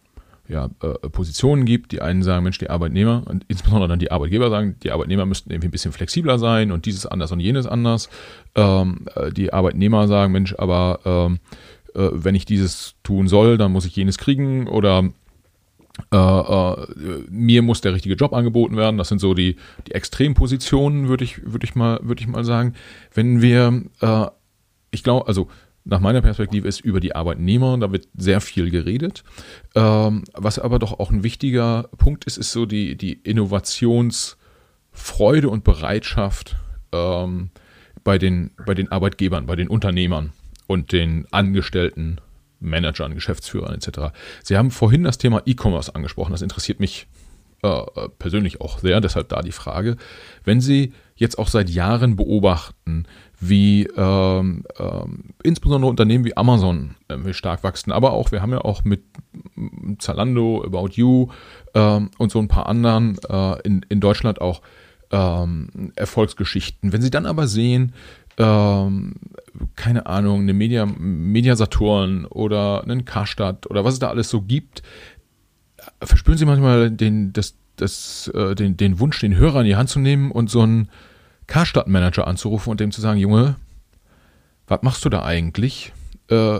ja, 0.46 0.68
äh, 0.82 1.08
Positionen 1.08 1.64
gibt. 1.64 1.92
Die 1.92 2.02
einen 2.02 2.22
sagen, 2.22 2.44
Mensch, 2.44 2.58
die 2.58 2.68
Arbeitnehmer 2.68 3.22
und 3.24 3.46
insbesondere 3.48 3.88
dann 3.88 3.98
die 3.98 4.12
Arbeitgeber 4.12 4.50
sagen, 4.50 4.76
die 4.82 4.90
Arbeitnehmer 4.90 5.24
müssten 5.24 5.50
irgendwie 5.50 5.68
ein 5.68 5.70
bisschen 5.70 5.92
flexibler 5.92 6.38
sein 6.38 6.70
und 6.70 6.84
dieses 6.84 7.06
anders 7.06 7.32
und 7.32 7.40
jenes 7.40 7.66
anders. 7.66 8.10
Ähm, 8.56 9.06
äh, 9.14 9.32
die 9.32 9.54
Arbeitnehmer 9.54 10.06
sagen, 10.06 10.32
Mensch, 10.32 10.54
aber 10.58 11.00
ähm, 11.06 11.38
äh, 11.94 12.10
wenn 12.12 12.34
ich 12.34 12.44
dieses 12.44 12.96
tun 13.02 13.26
soll, 13.26 13.56
dann 13.56 13.72
muss 13.72 13.86
ich 13.86 13.96
jenes 13.96 14.18
kriegen 14.18 14.68
oder 14.68 15.08
äh, 16.12 16.16
äh, 16.16 16.86
mir 17.30 17.62
muss 17.62 17.80
der 17.80 17.94
richtige 17.94 18.16
Job 18.16 18.32
angeboten 18.32 18.76
werden. 18.76 18.98
Das 18.98 19.08
sind 19.08 19.20
so 19.20 19.34
die, 19.34 19.56
die 19.86 19.92
Extrempositionen, 19.92 21.08
würde 21.08 21.22
ich, 21.24 21.44
würde 21.44 21.64
ich 21.64 21.74
mal, 21.74 21.98
würde 22.02 22.20
ich 22.20 22.26
mal 22.26 22.44
sagen. 22.44 22.74
Wenn 23.12 23.42
wir, 23.42 23.82
äh, 24.00 24.26
ich 24.90 25.04
glaube, 25.04 25.28
also 25.28 25.48
nach 25.84 26.00
meiner 26.00 26.22
Perspektive 26.22 26.66
ist 26.66 26.80
über 26.80 26.98
die 26.98 27.14
Arbeitnehmer, 27.14 27.76
da 27.78 27.92
wird 27.92 28.08
sehr 28.16 28.40
viel 28.40 28.70
geredet. 28.70 29.22
Ähm, 29.74 30.24
was 30.32 30.58
aber 30.58 30.78
doch 30.78 30.98
auch 30.98 31.10
ein 31.10 31.22
wichtiger 31.22 31.90
Punkt 31.98 32.24
ist, 32.24 32.38
ist 32.38 32.52
so 32.52 32.64
die, 32.66 32.96
die 32.96 33.12
Innovationsfreude 33.12 35.50
und 35.50 35.62
Bereitschaft 35.62 36.56
ähm, 36.92 37.50
bei, 38.02 38.18
den, 38.18 38.52
bei 38.64 38.72
den 38.74 38.90
Arbeitgebern, 38.90 39.44
bei 39.46 39.56
den 39.56 39.68
Unternehmern 39.68 40.32
und 40.66 40.92
den 40.92 41.26
Angestellten, 41.30 42.18
Managern, 42.64 43.14
Geschäftsführern 43.14 43.74
etc. 43.74 44.14
Sie 44.42 44.56
haben 44.56 44.70
vorhin 44.70 45.04
das 45.04 45.18
Thema 45.18 45.42
E-Commerce 45.46 45.94
angesprochen. 45.94 46.32
Das 46.32 46.42
interessiert 46.42 46.80
mich 46.80 47.06
äh, 47.62 47.68
äh 47.68 48.08
persönlich 48.18 48.60
auch 48.60 48.78
sehr, 48.78 49.00
deshalb 49.00 49.28
da 49.28 49.42
die 49.42 49.52
Frage. 49.52 49.96
Wenn 50.44 50.60
Sie 50.60 50.92
jetzt 51.16 51.38
auch 51.38 51.48
seit 51.48 51.70
Jahren 51.70 52.16
beobachten, 52.16 53.06
wie 53.40 53.86
ähm, 53.96 54.64
ähm, 54.78 55.24
insbesondere 55.42 55.90
Unternehmen 55.90 56.24
wie 56.24 56.36
Amazon 56.36 56.96
äh, 57.08 57.32
stark 57.32 57.62
wachsen, 57.62 57.92
aber 57.92 58.12
auch, 58.12 58.32
wir 58.32 58.42
haben 58.42 58.52
ja 58.52 58.60
auch 58.60 58.84
mit 58.84 59.02
Zalando, 59.98 60.64
About 60.64 60.90
You 60.92 61.28
ähm, 61.74 62.10
und 62.18 62.32
so 62.32 62.38
ein 62.38 62.48
paar 62.48 62.66
anderen 62.66 63.18
äh, 63.28 63.60
in, 63.62 63.84
in 63.88 64.00
Deutschland 64.00 64.40
auch 64.40 64.62
ähm, 65.10 65.92
Erfolgsgeschichten. 65.96 66.92
Wenn 66.92 67.02
Sie 67.02 67.10
dann 67.10 67.26
aber 67.26 67.46
sehen, 67.46 67.92
ähm, 68.38 69.14
keine 69.76 70.06
Ahnung, 70.06 70.40
eine 70.40 70.52
Media, 70.52 70.86
Media 70.86 71.56
Saturn 71.56 72.24
oder 72.26 72.82
einen 72.82 73.04
Karstadt 73.04 73.68
oder 73.70 73.84
was 73.84 73.94
es 73.94 74.00
da 74.00 74.08
alles 74.08 74.30
so 74.30 74.42
gibt, 74.42 74.82
verspüren 76.02 76.38
Sie 76.38 76.46
manchmal 76.46 76.90
den, 76.90 77.32
das, 77.32 77.56
das, 77.76 78.28
äh, 78.34 78.54
den, 78.54 78.76
den 78.76 78.98
Wunsch, 79.00 79.20
den 79.20 79.36
Hörer 79.36 79.60
in 79.60 79.66
die 79.66 79.76
Hand 79.76 79.88
zu 79.88 79.98
nehmen 79.98 80.30
und 80.30 80.50
so 80.50 80.62
einen 80.62 80.88
Karstadt-Manager 81.46 82.26
anzurufen 82.26 82.70
und 82.70 82.80
dem 82.80 82.90
zu 82.90 83.00
sagen, 83.00 83.18
Junge, 83.18 83.56
was 84.66 84.82
machst 84.82 85.04
du 85.04 85.08
da 85.08 85.24
eigentlich? 85.24 85.92
Äh, 86.28 86.58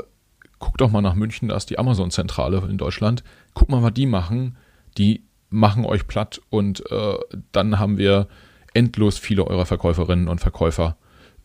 guck 0.58 0.78
doch 0.78 0.90
mal 0.90 1.00
nach 1.00 1.14
München, 1.14 1.48
da 1.48 1.56
ist 1.56 1.70
die 1.70 1.78
Amazon-Zentrale 1.78 2.62
in 2.68 2.78
Deutschland. 2.78 3.24
Guck 3.54 3.70
mal, 3.70 3.82
was 3.82 3.94
die 3.94 4.06
machen. 4.06 4.56
Die 4.98 5.24
machen 5.50 5.84
euch 5.84 6.06
platt 6.06 6.40
und 6.50 6.90
äh, 6.90 7.14
dann 7.52 7.78
haben 7.78 7.96
wir 7.96 8.28
endlos 8.74 9.18
viele 9.18 9.46
eurer 9.46 9.66
Verkäuferinnen 9.66 10.28
und 10.28 10.40
Verkäufer, 10.40 10.96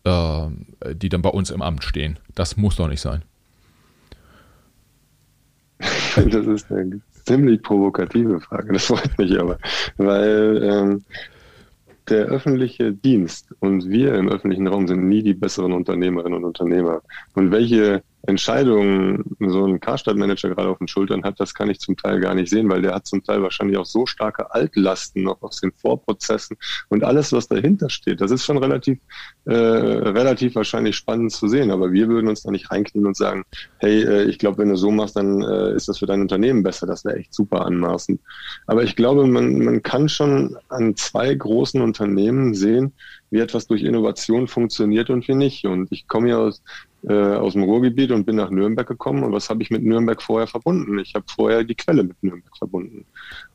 äh, 0.04 0.48
die 0.94 1.10
dann 1.10 1.22
bei 1.22 1.30
uns 1.30 1.52
im 1.52 1.62
Amt 1.62 1.84
stehen. 1.84 2.20
Das 2.36 2.58
muss 2.58 2.76
doch 2.76 2.88
nicht 2.88 3.02
sein. 3.02 3.24
Das 6.16 6.46
ist 6.48 6.72
eine 6.72 7.00
ziemlich 7.26 7.62
provokative 7.62 8.40
Frage, 8.42 8.74
das 8.74 8.86
freut 8.86 9.18
mich 9.18 9.40
aber, 9.40 9.58
weil 9.98 10.62
ähm, 10.64 11.04
der 12.10 12.26
öffentliche 12.26 12.92
Dienst 12.92 13.54
und 13.60 13.88
wir 13.88 14.16
im 14.16 14.30
öffentlichen 14.30 14.68
Raum 14.68 14.88
sind 14.88 15.08
nie 15.08 15.22
die 15.22 15.36
besseren 15.36 15.74
Unternehmerinnen 15.74 16.40
und 16.40 16.46
Unternehmer. 16.46 17.02
Und 17.36 17.52
welche 17.52 18.04
Entscheidungen 18.24 19.24
so 19.40 19.66
ein 19.66 19.80
Karstadt-Manager 19.80 20.50
gerade 20.50 20.70
auf 20.70 20.78
den 20.78 20.88
Schultern 20.88 21.24
hat, 21.24 21.40
das 21.40 21.54
kann 21.54 21.70
ich 21.70 21.80
zum 21.80 21.96
Teil 21.96 22.20
gar 22.20 22.36
nicht 22.36 22.50
sehen, 22.50 22.70
weil 22.70 22.82
der 22.82 22.94
hat 22.94 23.08
zum 23.08 23.24
Teil 23.24 23.42
wahrscheinlich 23.42 23.78
auch 23.78 23.86
so 23.86 24.06
starke 24.06 24.54
Altlasten 24.54 25.24
noch 25.24 25.42
aus 25.42 25.62
den 25.62 25.72
Vorprozessen 25.72 26.58
und 26.90 27.04
alles, 27.04 27.32
was 27.32 27.48
dahinter 27.48 27.90
steht. 27.90 28.22
Das 28.22 28.32
ist 28.32 28.46
schon 28.46 28.58
relativ, 28.58 29.00
äh, 29.46 29.54
relativ 29.54 30.56
wahrscheinlich 30.56 30.96
spannend 30.96 31.32
zu 31.32 31.48
sehen. 31.48 31.72
Aber 31.72 31.92
wir 31.92 32.10
würden 32.10 32.28
uns 32.28 32.44
da 32.44 32.52
nicht 32.52 32.72
reinknien 32.72 33.06
und 33.06 33.16
sagen, 33.16 33.44
hey, 33.78 34.04
äh, 34.04 34.24
ich 34.26 34.38
glaube, 34.38 34.60
wenn 34.60 34.70
du 34.70 34.76
so 34.76 34.92
machst, 34.92 35.16
dann 35.16 35.42
äh, 35.42 35.74
ist 35.74 35.88
das 35.88 36.00
für 36.00 36.06
dein 36.06 36.22
Unternehmen 36.22 36.64
besser. 36.64 36.88
Das 36.88 37.06
wäre 37.06 37.18
echt 37.18 37.34
super 37.34 37.66
anmaßend. 37.66 38.20
Aber 38.68 38.84
ich 38.84 38.96
glaube, 38.96 39.26
man, 39.28 39.64
man 39.64 39.82
kann 39.82 40.10
schon 40.10 40.58
an 40.68 40.96
zwei 40.96 41.34
großen 41.34 41.82
Unternehmen 41.82 42.54
sehen, 42.54 42.94
wie 43.32 43.40
etwas 43.40 43.68
durch 43.68 43.84
Innovation 43.84 44.48
funktioniert 44.48 45.10
und 45.10 45.28
wie 45.28 45.36
nicht. 45.36 45.66
Und 45.66 45.92
ich 45.92 46.08
komme 46.08 46.30
ja 46.30 46.38
aus, 46.38 46.62
äh, 47.08 47.14
aus 47.14 47.54
dem 47.54 47.64
Ruhrgebiet 47.64 48.12
und 48.12 48.26
bin 48.26 48.36
nach 48.36 48.50
Nürnberg 48.50 48.88
gekommen. 48.88 49.24
Und 49.24 49.32
was 49.32 49.50
habe 49.50 49.64
ich 49.64 49.70
mit 49.70 49.84
Nürnberg 49.84 50.22
vorher 50.22 50.48
verbunden? 50.48 51.00
Ich 51.00 51.16
habe 51.16 51.26
vorher 51.34 51.64
die 51.64 51.76
Quelle 51.76 52.04
mit 52.04 52.22
Nürnberg 52.22 52.56
verbunden. 52.58 53.06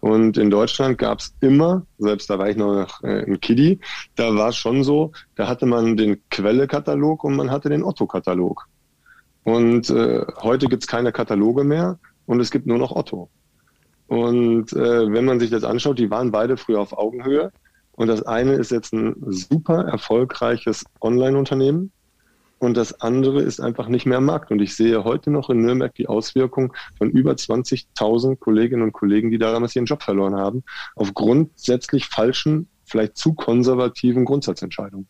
Und 0.00 0.38
in 0.38 0.50
Deutschland 0.50 0.98
gab 0.98 1.20
es 1.20 1.34
immer, 1.40 1.86
selbst 1.98 2.30
da 2.30 2.38
war 2.38 2.48
ich 2.48 2.56
noch 2.56 3.02
äh, 3.02 3.24
ein 3.24 3.40
Kiddie, 3.40 3.80
da 4.16 4.34
war 4.34 4.48
es 4.48 4.56
schon 4.56 4.82
so, 4.82 5.12
da 5.34 5.48
hatte 5.48 5.66
man 5.66 5.96
den 5.96 6.20
Quelle-Katalog 6.30 7.24
und 7.24 7.36
man 7.36 7.50
hatte 7.50 7.68
den 7.68 7.82
Otto-Katalog. 7.82 8.66
Und 9.42 9.90
äh, 9.90 10.24
heute 10.42 10.68
gibt 10.68 10.84
es 10.84 10.86
keine 10.86 11.12
Kataloge 11.12 11.64
mehr 11.64 11.98
und 12.26 12.40
es 12.40 12.50
gibt 12.50 12.66
nur 12.66 12.78
noch 12.78 12.92
Otto. 12.96 13.28
Und 14.06 14.72
äh, 14.72 15.12
wenn 15.12 15.24
man 15.24 15.40
sich 15.40 15.50
das 15.50 15.64
anschaut, 15.64 15.98
die 15.98 16.10
waren 16.10 16.30
beide 16.30 16.56
früher 16.56 16.80
auf 16.80 16.96
Augenhöhe. 16.96 17.52
Und 17.92 18.08
das 18.08 18.22
eine 18.22 18.54
ist 18.54 18.70
jetzt 18.70 18.92
ein 18.92 19.14
super 19.26 19.84
erfolgreiches 19.84 20.84
Online-Unternehmen 21.00 21.92
und 22.58 22.76
das 22.76 23.00
andere 23.00 23.42
ist 23.42 23.60
einfach 23.60 23.88
nicht 23.88 24.06
mehr 24.06 24.18
am 24.18 24.24
Markt. 24.24 24.50
Und 24.50 24.60
ich 24.60 24.74
sehe 24.74 25.04
heute 25.04 25.30
noch 25.30 25.50
in 25.50 25.60
Nürnberg 25.60 25.94
die 25.94 26.08
Auswirkung 26.08 26.72
von 26.96 27.10
über 27.10 27.32
20.000 27.32 28.36
Kolleginnen 28.36 28.82
und 28.82 28.92
Kollegen, 28.92 29.30
die 29.30 29.38
damals 29.38 29.76
ihren 29.76 29.86
Job 29.86 30.02
verloren 30.02 30.36
haben, 30.36 30.64
auf 30.94 31.14
grundsätzlich 31.14 32.06
falschen, 32.06 32.68
vielleicht 32.84 33.16
zu 33.16 33.34
konservativen 33.34 34.24
Grundsatzentscheidungen. 34.24 35.08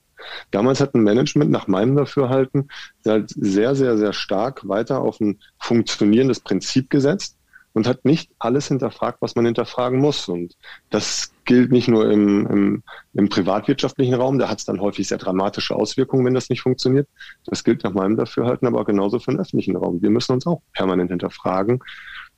Damals 0.51 0.81
hat 0.81 0.95
ein 0.95 1.03
Management 1.03 1.51
nach 1.51 1.67
meinem 1.67 1.97
Dafürhalten 1.97 2.69
sehr, 3.03 3.75
sehr, 3.75 3.99
sehr 3.99 4.13
stark 4.13 4.67
weiter 4.67 5.01
auf 5.01 5.21
ein 5.21 5.39
funktionierendes 5.59 6.41
Prinzip 6.41 6.89
gesetzt 6.89 7.37
und 7.75 7.87
hat 7.87 8.05
nicht 8.05 8.31
alles 8.39 8.69
hinterfragt, 8.69 9.21
was 9.21 9.35
man 9.35 9.45
hinterfragen 9.45 9.99
muss. 9.99 10.29
Und 10.29 10.57
das 10.91 11.33
gilt 11.45 11.73
nicht 11.73 11.89
nur 11.89 12.11
im, 12.11 12.47
im, 12.47 12.83
im 13.13 13.29
privatwirtschaftlichen 13.29 14.15
Raum, 14.15 14.39
da 14.39 14.49
hat 14.49 14.61
es 14.61 14.65
dann 14.65 14.81
häufig 14.81 15.09
sehr 15.09 15.19
dramatische 15.19 15.75
Auswirkungen, 15.75 16.25
wenn 16.25 16.35
das 16.35 16.49
nicht 16.49 16.63
funktioniert. 16.63 17.09
Das 17.45 17.65
gilt 17.65 17.85
nach 17.85 17.93
meinem 17.93 18.17
Dafürhalten 18.17 18.67
aber 18.67 18.85
genauso 18.85 19.19
für 19.19 19.33
den 19.33 19.41
öffentlichen 19.41 19.77
Raum. 19.77 20.01
Wir 20.01 20.11
müssen 20.11 20.33
uns 20.33 20.47
auch 20.47 20.63
permanent 20.73 21.11
hinterfragen. 21.11 21.81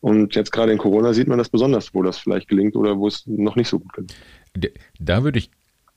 Und 0.01 0.35
jetzt 0.35 0.53
gerade 0.53 0.73
in 0.73 0.79
Corona 0.79 1.13
sieht 1.13 1.29
man 1.29 1.39
das 1.39 1.49
besonders, 1.49 1.95
wo 1.95 2.03
das 2.03 2.19
vielleicht 2.19 2.49
gelingt 2.49 2.75
oder 2.75 2.99
wo 2.99 3.07
es 3.07 3.27
noch 3.27 3.57
nicht 3.57 3.69
so 3.69 3.79
gut 3.79 3.93
gelingt. 3.93 4.15
Da 4.99 5.23
würde 5.23 5.39
ich 5.39 5.51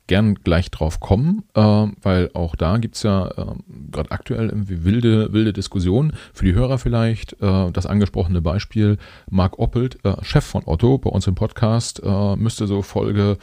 gern 0.09 0.35
gleich 0.35 0.71
drauf 0.71 0.99
kommen, 0.99 1.43
äh, 1.53 1.61
weil 1.61 2.31
auch 2.33 2.55
da 2.55 2.77
gibt's 2.77 3.03
ja 3.03 3.27
äh, 3.27 3.45
gerade 3.91 4.11
aktuell 4.11 4.49
irgendwie 4.49 4.83
wilde, 4.83 5.31
wilde 5.31 5.53
Diskussionen. 5.53 6.13
Für 6.33 6.45
die 6.45 6.55
Hörer 6.55 6.79
vielleicht 6.79 7.33
äh, 7.41 7.71
das 7.71 7.85
angesprochene 7.85 8.41
Beispiel 8.41 8.97
Marc 9.29 9.59
Oppelt, 9.59 10.03
äh, 10.03 10.15
Chef 10.23 10.43
von 10.43 10.63
Otto 10.65 10.97
bei 10.97 11.11
uns 11.11 11.27
im 11.27 11.35
Podcast, 11.35 12.01
äh, 12.03 12.35
müsste 12.35 12.65
so 12.65 12.81
Folge 12.81 13.37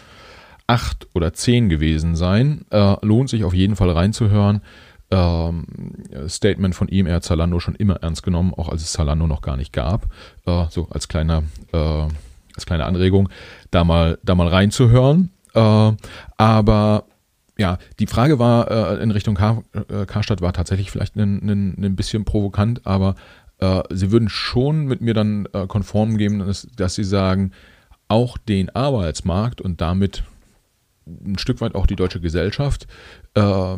acht 0.67 1.07
oder 1.15 1.33
zehn 1.33 1.69
gewesen 1.69 2.17
sein. 2.17 2.67
Äh, 2.71 2.97
lohnt 3.07 3.31
sich 3.31 3.45
auf 3.45 3.55
jeden 3.55 3.77
Fall 3.77 3.91
reinzuhören. 3.91 4.61
Ähm, 5.13 5.67
Statement 6.27 6.75
von 6.75 6.89
ihm, 6.89 7.07
er 7.07 7.15
hat 7.15 7.25
Zalando 7.25 7.61
schon 7.61 7.77
immer 7.77 8.03
ernst 8.03 8.25
genommen, 8.25 8.53
auch 8.53 8.69
als 8.69 8.83
es 8.83 8.91
Zalando 8.91 9.29
noch 9.29 9.41
gar 9.41 9.57
nicht 9.57 9.73
gab. 9.73 10.09
So 10.71 10.89
als 10.91 11.07
kleiner, 11.07 11.45
als 11.71 12.67
kleine 12.67 12.87
Anregung, 12.87 13.29
da 13.71 13.85
mal, 13.85 14.19
da 14.25 14.35
mal 14.35 14.49
reinzuhören. 14.49 15.31
Äh, 15.57 15.93
aber 16.37 17.05
ja, 17.59 17.79
die 17.99 18.07
Frage 18.07 18.39
war 18.39 18.71
äh, 18.71 19.03
in 19.03 19.11
Richtung 19.11 19.35
Kar 19.35 19.63
äh, 19.73 20.05
Karstadt 20.05 20.43
war 20.43 20.53
tatsächlich 20.53 20.91
vielleicht 20.91 21.17
ein, 21.17 21.97
bisschen 21.97 22.25
provokant, 22.27 22.87
aber 22.87 23.15
äh, 23.59 23.83
sie 23.91 24.13
würden 24.13 24.29
schon 24.29 24.85
mit 24.87 25.01
mir 25.01 25.15
dann 25.15 25.49
äh, 25.55 25.67
konform 25.67 26.19
geben, 26.19 26.41
dass, 26.41 26.69
dass 26.77 26.95
sie 26.95 27.05
sagen, 27.05 27.53
auch 28.09 28.37
den 28.37 28.69
Arbeitsmarkt 28.71 29.61
und 29.63 29.81
damit 29.81 30.23
ein 31.07 31.39
Stück 31.39 31.61
weit 31.61 31.75
auch 31.75 31.87
die 31.87 31.97
deutsche 31.97 32.21
Gesellschaft 32.21 32.87
äh, 33.35 33.77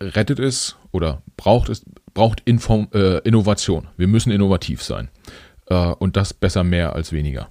rettet 0.00 0.38
es 0.38 0.76
oder 0.92 1.22
braucht 1.36 1.70
es 1.70 1.84
braucht 2.14 2.40
Inform, 2.44 2.88
Innovation. 3.24 3.86
Wir 3.96 4.08
müssen 4.08 4.32
innovativ 4.32 4.82
sein 4.82 5.08
und 5.66 6.16
das 6.16 6.34
besser 6.34 6.64
mehr 6.64 6.94
als 6.94 7.12
weniger. 7.12 7.48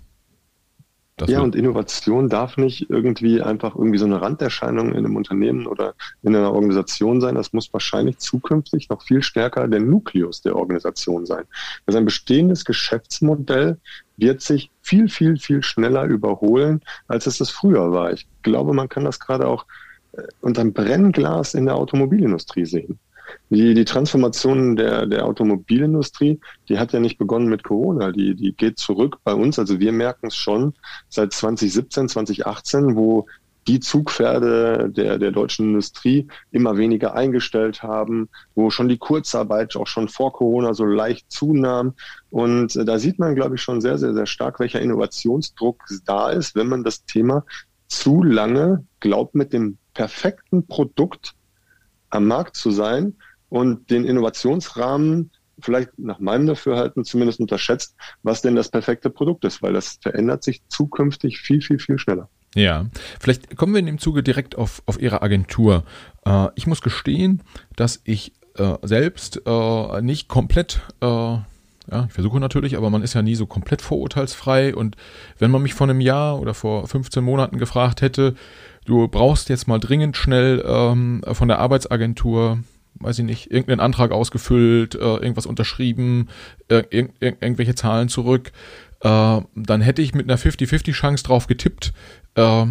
Das 1.17 1.32
ja, 1.32 1.41
und 1.41 1.56
Innovation 1.56 2.30
darf 2.30 2.58
nicht 2.58 2.91
irgendwie 2.91 3.41
einfach 3.41 3.75
irgendwie 3.75 3.97
so 3.97 4.06
eine 4.06 4.21
Randerscheinung 4.21 4.91
in 4.91 4.97
einem 4.97 5.15
Unternehmen 5.15 5.65
oder 5.65 5.95
in 6.21 6.36
einer 6.36 6.53
Organisation 6.53 7.21
sein. 7.21 7.34
Das 7.34 7.53
muss 7.53 7.73
wahrscheinlich 7.73 8.19
zukünftig 8.19 8.88
noch 8.89 9.01
viel 9.01 9.23
stärker 9.23 9.67
der 9.67 9.80
Nukleus 9.80 10.43
der 10.43 10.56
Organisation 10.56 11.25
sein. 11.25 11.45
Also 11.88 11.97
ein 11.97 12.06
bestehendes 12.06 12.65
Geschäftsmodell 12.65 13.80
wird 14.17 14.41
sich 14.41 14.69
viel, 14.84 15.10
viel, 15.10 15.38
viel 15.38 15.63
schneller 15.63 16.03
überholen, 16.03 16.82
als 17.08 17.25
es 17.25 17.39
das 17.39 17.49
früher 17.49 17.91
war. 17.91 18.13
Ich 18.13 18.27
glaube, 18.43 18.73
man 18.73 18.88
kann 18.88 19.03
das 19.03 19.19
gerade 19.19 19.47
auch 19.47 19.65
äh, 20.12 20.21
unter 20.41 20.62
einem 20.62 20.73
Brennglas 20.73 21.56
in 21.56 21.65
der 21.65 21.77
Automobilindustrie 21.77 22.65
sehen. 22.65 22.99
Die, 23.50 23.74
die 23.74 23.86
Transformation 23.86 24.76
der, 24.76 25.06
der 25.06 25.26
Automobilindustrie, 25.26 26.40
die 26.70 26.80
hat 26.80 26.94
ja 26.94 27.00
nicht 27.00 27.18
begonnen 27.18 27.48
mit 27.48 27.63
Corona, 27.63 28.12
die, 28.12 28.36
die 28.36 28.54
geht 28.54 28.78
zurück 28.78 29.18
bei 29.24 29.34
uns. 29.34 29.60
Also 29.60 29.80
wir 29.80 29.92
merken 29.92 30.28
es 30.28 30.36
schon 30.36 30.74
seit 31.10 31.34
2017, 31.34 32.10
2018, 32.10 32.95
wo 32.95 33.26
die 33.68 33.80
Zugpferde 33.82 34.89
der, 34.89 35.18
der 35.20 35.32
deutschen 35.32 35.68
Industrie 35.68 36.28
immer 36.51 36.78
weniger 36.78 37.16
eingestellt 37.16 37.84
haben, 37.84 38.30
wo 38.56 38.70
schon 38.70 38.88
die 38.88 38.97
Kurzarbeit 38.97 39.76
auch 39.76 39.88
schon 39.88 40.08
vor 40.08 40.32
Corona 40.32 40.74
so 40.74 40.86
leicht 40.86 41.30
zunahm. 41.32 41.93
Und 42.30 42.76
da 42.76 42.97
sieht 42.97 43.20
man, 43.20 43.36
glaube 43.36 43.56
ich, 43.56 43.62
schon 43.62 43.82
sehr, 43.82 43.97
sehr, 43.97 44.14
sehr 44.14 44.26
stark, 44.26 44.60
welcher 44.60 44.82
Innovationsdruck 44.82 45.84
da 46.06 46.30
ist, 46.30 46.56
wenn 46.56 46.68
man 46.68 46.84
das 46.84 47.06
Thema 47.06 47.43
zu 47.88 48.24
lange 48.24 48.86
glaubt, 48.99 49.36
mit 49.36 49.51
dem 49.51 49.78
perfekten 49.93 50.66
Produkt 50.68 51.34
am 52.10 52.26
Markt 52.28 52.56
zu 52.56 52.72
sein 52.72 53.16
und 53.50 53.89
den 53.89 54.06
Innovationsrahmen 54.06 55.32
vielleicht 55.60 55.98
nach 55.98 56.20
meinem 56.20 56.48
Dafürhalten 56.48 57.04
zumindest 57.04 57.39
unterschätzt, 57.39 57.95
was 58.24 58.41
denn 58.41 58.56
das 58.56 58.70
perfekte 58.70 59.10
Produkt 59.10 59.43
ist, 59.45 59.62
weil 59.62 59.74
das 59.74 59.98
verändert 60.02 60.43
sich 60.43 60.62
zukünftig 60.68 61.39
viel, 61.39 61.62
viel, 61.62 61.80
viel 61.80 61.98
schneller. 61.98 62.30
Ja, 62.56 62.86
vielleicht 63.20 63.56
kommen 63.56 63.74
wir 63.74 63.80
in 63.80 63.86
dem 63.86 64.00
Zuge 64.00 64.24
direkt 64.24 64.58
auf, 64.58 64.82
auf 64.86 65.00
Ihre 65.02 65.22
Agentur. 65.22 65.84
Äh, 66.26 66.48
ich 66.56 66.68
muss 66.68 66.82
gestehen, 66.82 67.43
dass 67.76 68.02
ich 68.04 68.34
äh, 68.56 68.76
selbst 68.84 69.41
äh, 69.45 70.02
nicht 70.02 70.28
komplett, 70.28 70.82
ja, 71.02 71.45
ich 72.06 72.12
versuche 72.12 72.39
natürlich, 72.41 72.76
aber 72.76 72.89
man 72.89 73.02
ist 73.02 73.14
ja 73.14 73.22
nie 73.22 73.36
so 73.36 73.45
komplett 73.45 73.82
vorurteilsfrei. 73.82 74.76
Und 74.76 74.98
wenn 75.39 75.52
man 75.52 75.62
mich 75.62 75.74
vor 75.74 75.88
einem 75.88 76.02
Jahr 76.02 76.39
oder 76.39 76.54
vor 76.54 76.86
15 76.86 77.24
Monaten 77.24 77.60
gefragt 77.60 78.02
hätte, 78.02 78.36
du 78.86 79.08
brauchst 79.08 79.48
jetzt 79.48 79.68
mal 79.68 79.80
dringend 79.80 80.18
schnell 80.18 80.64
ähm, 80.68 81.24
von 81.32 81.48
der 81.48 81.60
Arbeitsagentur 81.60 82.60
weiß 83.00 83.20
ich 83.20 83.26
nicht, 83.26 83.52
irgendeinen 83.52 83.80
Antrag 83.80 84.12
ausgefüllt, 84.12 84.95
äh, 84.95 85.00
irgendwas 85.00 85.45
unterschrieben, 85.45 86.30
äh, 86.70 86.84
irg 86.89 87.12
irg 87.20 87.38
irgendwelche 87.41 87.76
Zahlen 87.76 88.10
zurück, 88.10 88.52
äh, 89.02 89.41
dann 89.56 89.82
hätte 89.82 90.02
ich 90.02 90.14
mit 90.14 90.30
einer 90.30 90.39
50-50 90.39 90.93
Chance 90.93 91.24
drauf 91.24 91.48
getippt, 91.48 91.93
äh, 92.36 92.66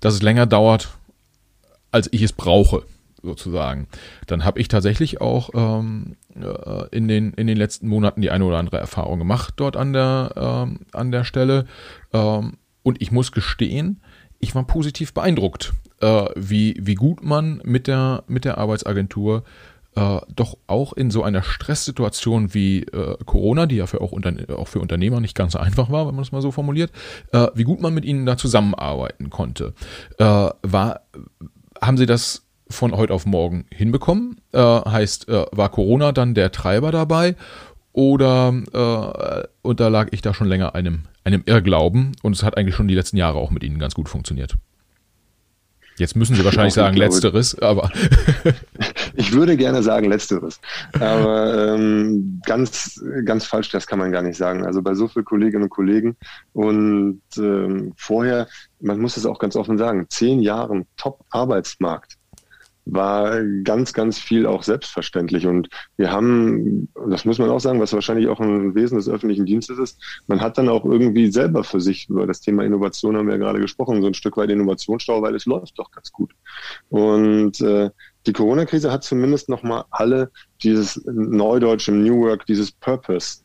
dass 0.00 0.14
es 0.14 0.22
länger 0.22 0.46
dauert, 0.46 0.88
als 1.90 2.08
ich 2.12 2.22
es 2.22 2.32
brauche, 2.32 2.84
sozusagen. 3.22 3.86
Dann 4.26 4.44
habe 4.44 4.60
ich 4.60 4.68
tatsächlich 4.68 5.20
auch 5.20 5.50
ähm, 5.54 6.16
äh, 6.34 6.88
in, 6.90 7.08
den, 7.08 7.32
in 7.34 7.46
den 7.46 7.56
letzten 7.56 7.88
Monaten 7.88 8.20
die 8.20 8.30
eine 8.30 8.44
oder 8.44 8.58
andere 8.58 8.78
Erfahrung 8.78 9.18
gemacht 9.18 9.54
dort 9.56 9.76
an 9.76 9.92
der, 9.92 10.32
ähm, 10.36 10.80
an 10.92 11.10
der 11.10 11.24
Stelle. 11.24 11.66
Ähm, 12.12 12.54
und 12.82 13.02
ich 13.02 13.10
muss 13.10 13.32
gestehen, 13.32 14.00
ich 14.38 14.54
war 14.54 14.66
positiv 14.66 15.12
beeindruckt, 15.12 15.74
äh, 16.00 16.26
wie, 16.34 16.76
wie 16.80 16.94
gut 16.94 17.22
man 17.22 17.60
mit 17.64 17.86
der, 17.86 18.24
mit 18.26 18.44
der 18.44 18.58
Arbeitsagentur 18.58 19.44
äh, 20.00 20.20
doch 20.34 20.56
auch 20.66 20.94
in 20.94 21.10
so 21.10 21.22
einer 21.22 21.42
Stresssituation 21.42 22.54
wie 22.54 22.84
äh, 22.84 23.16
Corona, 23.26 23.66
die 23.66 23.76
ja 23.76 23.86
für 23.86 24.00
auch, 24.00 24.12
auch 24.12 24.68
für 24.68 24.80
Unternehmer 24.80 25.20
nicht 25.20 25.34
ganz 25.34 25.52
so 25.52 25.58
einfach 25.58 25.90
war, 25.90 26.06
wenn 26.08 26.14
man 26.14 26.22
es 26.22 26.32
mal 26.32 26.40
so 26.40 26.50
formuliert, 26.50 26.90
äh, 27.32 27.48
wie 27.54 27.64
gut 27.64 27.82
man 27.82 27.92
mit 27.92 28.06
ihnen 28.06 28.24
da 28.24 28.38
zusammenarbeiten 28.38 29.28
konnte. 29.28 29.74
Äh, 30.18 30.24
war, 30.24 31.02
haben 31.80 31.98
Sie 31.98 32.06
das 32.06 32.46
von 32.70 32.96
heute 32.96 33.12
auf 33.12 33.26
morgen 33.26 33.66
hinbekommen? 33.70 34.40
Äh, 34.52 34.58
heißt, 34.58 35.28
äh, 35.28 35.44
war 35.52 35.68
Corona 35.68 36.12
dann 36.12 36.34
der 36.34 36.50
Treiber 36.50 36.92
dabei? 36.92 37.36
Oder 37.92 38.54
unterlag 39.62 40.10
ich 40.12 40.22
da 40.22 40.32
schon 40.32 40.46
länger 40.46 40.76
einem, 40.76 41.02
einem 41.24 41.42
Irrglauben 41.44 42.12
und 42.22 42.36
es 42.36 42.44
hat 42.44 42.56
eigentlich 42.56 42.76
schon 42.76 42.86
die 42.86 42.94
letzten 42.94 43.16
Jahre 43.16 43.38
auch 43.38 43.50
mit 43.50 43.64
Ihnen 43.64 43.80
ganz 43.80 43.94
gut 43.94 44.08
funktioniert? 44.08 44.56
Jetzt 46.00 46.16
müssen 46.16 46.34
Sie 46.34 46.44
wahrscheinlich 46.44 46.72
sagen 46.72 46.96
Letzteres, 46.96 47.58
aber. 47.58 47.90
ich 49.14 49.32
würde 49.32 49.56
gerne 49.56 49.82
sagen 49.82 50.08
Letzteres. 50.08 50.60
Aber 50.94 51.74
ähm, 51.74 52.40
ganz, 52.44 53.02
ganz 53.24 53.44
falsch, 53.44 53.70
das 53.70 53.86
kann 53.86 53.98
man 53.98 54.12
gar 54.12 54.22
nicht 54.22 54.36
sagen. 54.36 54.64
Also 54.64 54.82
bei 54.82 54.94
so 54.94 55.08
vielen 55.08 55.24
Kolleginnen 55.24 55.64
und 55.64 55.70
Kollegen 55.70 56.16
und 56.52 57.22
ähm, 57.36 57.92
vorher, 57.96 58.48
man 58.80 59.00
muss 59.00 59.16
es 59.16 59.26
auch 59.26 59.38
ganz 59.38 59.56
offen 59.56 59.78
sagen, 59.78 60.06
zehn 60.08 60.40
Jahren 60.40 60.86
Top-Arbeitsmarkt 60.96 62.16
war 62.92 63.42
ganz, 63.64 63.92
ganz 63.92 64.18
viel 64.18 64.46
auch 64.46 64.62
selbstverständlich. 64.62 65.46
Und 65.46 65.68
wir 65.96 66.10
haben, 66.10 66.88
das 67.08 67.24
muss 67.24 67.38
man 67.38 67.50
auch 67.50 67.60
sagen, 67.60 67.80
was 67.80 67.92
wahrscheinlich 67.92 68.28
auch 68.28 68.40
ein 68.40 68.74
Wesen 68.74 68.96
des 68.96 69.08
öffentlichen 69.08 69.46
Dienstes 69.46 69.78
ist, 69.78 70.22
man 70.26 70.40
hat 70.40 70.58
dann 70.58 70.68
auch 70.68 70.84
irgendwie 70.84 71.30
selber 71.30 71.64
für 71.64 71.80
sich 71.80 72.08
über 72.08 72.26
das 72.26 72.40
Thema 72.40 72.64
Innovation 72.64 73.16
haben 73.16 73.26
wir 73.26 73.34
ja 73.34 73.40
gerade 73.40 73.60
gesprochen, 73.60 74.02
so 74.02 74.08
ein 74.08 74.14
Stück 74.14 74.36
weit 74.36 74.50
Innovationsstau, 74.50 75.22
weil 75.22 75.34
es 75.34 75.46
läuft 75.46 75.78
doch 75.78 75.90
ganz 75.90 76.10
gut. 76.10 76.32
Und 76.88 77.60
äh, 77.60 77.90
die 78.26 78.32
Corona-Krise 78.32 78.92
hat 78.92 79.04
zumindest 79.04 79.48
nochmal 79.48 79.84
alle 79.90 80.30
dieses 80.62 81.00
Neudeutsche 81.06 81.92
New 81.92 82.22
Work, 82.22 82.46
dieses 82.46 82.70
Purpose 82.70 83.40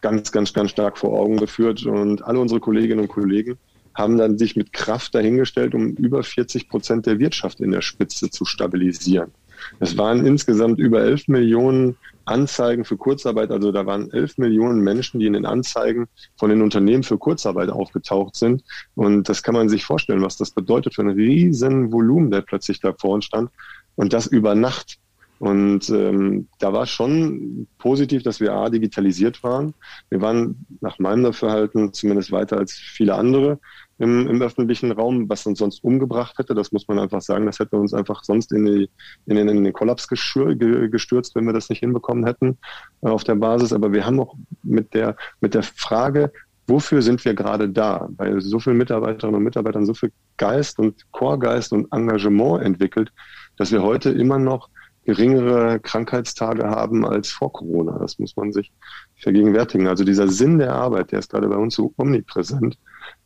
ganz, 0.00 0.32
ganz, 0.32 0.52
ganz 0.52 0.70
stark 0.70 0.98
vor 0.98 1.18
Augen 1.18 1.36
geführt. 1.36 1.84
Und 1.84 2.24
alle 2.24 2.40
unsere 2.40 2.60
Kolleginnen 2.60 3.00
und 3.00 3.08
Kollegen 3.08 3.58
haben 3.94 4.18
dann 4.18 4.38
sich 4.38 4.56
mit 4.56 4.72
Kraft 4.72 5.14
dahingestellt, 5.14 5.74
um 5.74 5.88
über 5.94 6.22
40 6.22 6.68
Prozent 6.68 7.06
der 7.06 7.18
Wirtschaft 7.18 7.60
in 7.60 7.70
der 7.70 7.80
Spitze 7.80 8.30
zu 8.30 8.44
stabilisieren. 8.44 9.32
Es 9.80 9.96
waren 9.96 10.26
insgesamt 10.26 10.78
über 10.78 11.00
11 11.00 11.28
Millionen 11.28 11.96
Anzeigen 12.26 12.84
für 12.84 12.96
Kurzarbeit. 12.96 13.50
Also 13.50 13.72
da 13.72 13.86
waren 13.86 14.10
11 14.10 14.38
Millionen 14.38 14.80
Menschen, 14.80 15.20
die 15.20 15.26
in 15.26 15.32
den 15.32 15.46
Anzeigen 15.46 16.08
von 16.36 16.50
den 16.50 16.60
Unternehmen 16.60 17.04
für 17.04 17.18
Kurzarbeit 17.18 17.70
aufgetaucht 17.70 18.36
sind. 18.36 18.64
Und 18.94 19.28
das 19.28 19.42
kann 19.42 19.54
man 19.54 19.68
sich 19.68 19.84
vorstellen, 19.84 20.22
was 20.22 20.36
das 20.36 20.50
bedeutet 20.50 20.94
für 20.94 21.02
ein 21.02 21.10
riesen 21.10 21.92
Volumen, 21.92 22.30
der 22.30 22.42
plötzlich 22.42 22.80
da 22.80 22.92
vor 22.92 23.14
uns 23.14 23.24
stand. 23.24 23.50
Und 23.96 24.12
das 24.12 24.26
über 24.26 24.54
Nacht. 24.54 24.98
Und 25.38 25.90
ähm, 25.90 26.48
da 26.58 26.72
war 26.72 26.86
schon 26.86 27.66
positiv, 27.78 28.22
dass 28.22 28.40
wir 28.40 28.54
A, 28.54 28.70
digitalisiert 28.70 29.42
waren. 29.42 29.74
Wir 30.08 30.22
waren 30.22 30.66
nach 30.80 30.98
meinem 30.98 31.24
Dafürhalten 31.24 31.92
zumindest 31.92 32.32
weiter 32.32 32.56
als 32.56 32.72
viele 32.72 33.14
andere 33.14 33.58
im, 33.98 34.26
im 34.28 34.40
öffentlichen 34.40 34.92
Raum, 34.92 35.28
was 35.28 35.46
uns 35.46 35.58
sonst 35.58 35.84
umgebracht 35.84 36.38
hätte. 36.38 36.54
Das 36.54 36.72
muss 36.72 36.88
man 36.88 36.98
einfach 36.98 37.20
sagen. 37.20 37.46
Das 37.46 37.58
hätte 37.58 37.76
uns 37.76 37.92
einfach 37.92 38.24
sonst 38.24 38.52
in, 38.52 38.64
die, 38.64 38.90
in, 39.26 39.36
den, 39.36 39.48
in 39.48 39.64
den 39.64 39.72
Kollaps 39.72 40.08
gestürzt, 40.08 41.34
wenn 41.34 41.44
wir 41.44 41.52
das 41.52 41.68
nicht 41.68 41.80
hinbekommen 41.80 42.24
hätten 42.24 42.56
äh, 43.02 43.08
auf 43.08 43.24
der 43.24 43.34
Basis. 43.34 43.72
Aber 43.72 43.92
wir 43.92 44.06
haben 44.06 44.20
auch 44.20 44.34
mit 44.62 44.94
der, 44.94 45.16
mit 45.40 45.54
der 45.54 45.62
Frage, 45.62 46.32
wofür 46.66 47.02
sind 47.02 47.24
wir 47.24 47.34
gerade 47.34 47.68
da? 47.68 48.08
Bei 48.10 48.38
so 48.40 48.58
vielen 48.58 48.76
Mitarbeiterinnen 48.78 49.36
und 49.36 49.44
Mitarbeitern 49.44 49.86
so 49.86 49.94
viel 49.94 50.12
Geist 50.36 50.78
und 50.78 50.94
Chorgeist 51.12 51.72
und 51.72 51.90
Engagement 51.92 52.62
entwickelt, 52.62 53.12
dass 53.56 53.72
wir 53.72 53.82
heute 53.82 54.10
immer 54.10 54.38
noch 54.38 54.68
geringere 55.04 55.78
Krankheitstage 55.78 56.68
haben 56.68 57.06
als 57.06 57.30
vor 57.30 57.52
Corona. 57.52 57.98
Das 57.98 58.18
muss 58.18 58.36
man 58.36 58.52
sich 58.52 58.72
vergegenwärtigen. 59.16 59.86
Also 59.86 60.02
dieser 60.02 60.26
Sinn 60.26 60.58
der 60.58 60.74
Arbeit, 60.74 61.12
der 61.12 61.20
ist 61.20 61.30
gerade 61.30 61.48
bei 61.48 61.56
uns 61.56 61.76
so 61.76 61.94
omnipräsent 61.96 62.76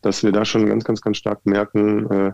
dass 0.03 0.23
wir 0.23 0.33
da 0.33 0.45
schon 0.45 0.67
ganz, 0.67 0.85
ganz, 0.85 1.01
ganz 1.01 1.17
stark 1.17 1.45
merken, 1.47 2.11
äh, 2.11 2.33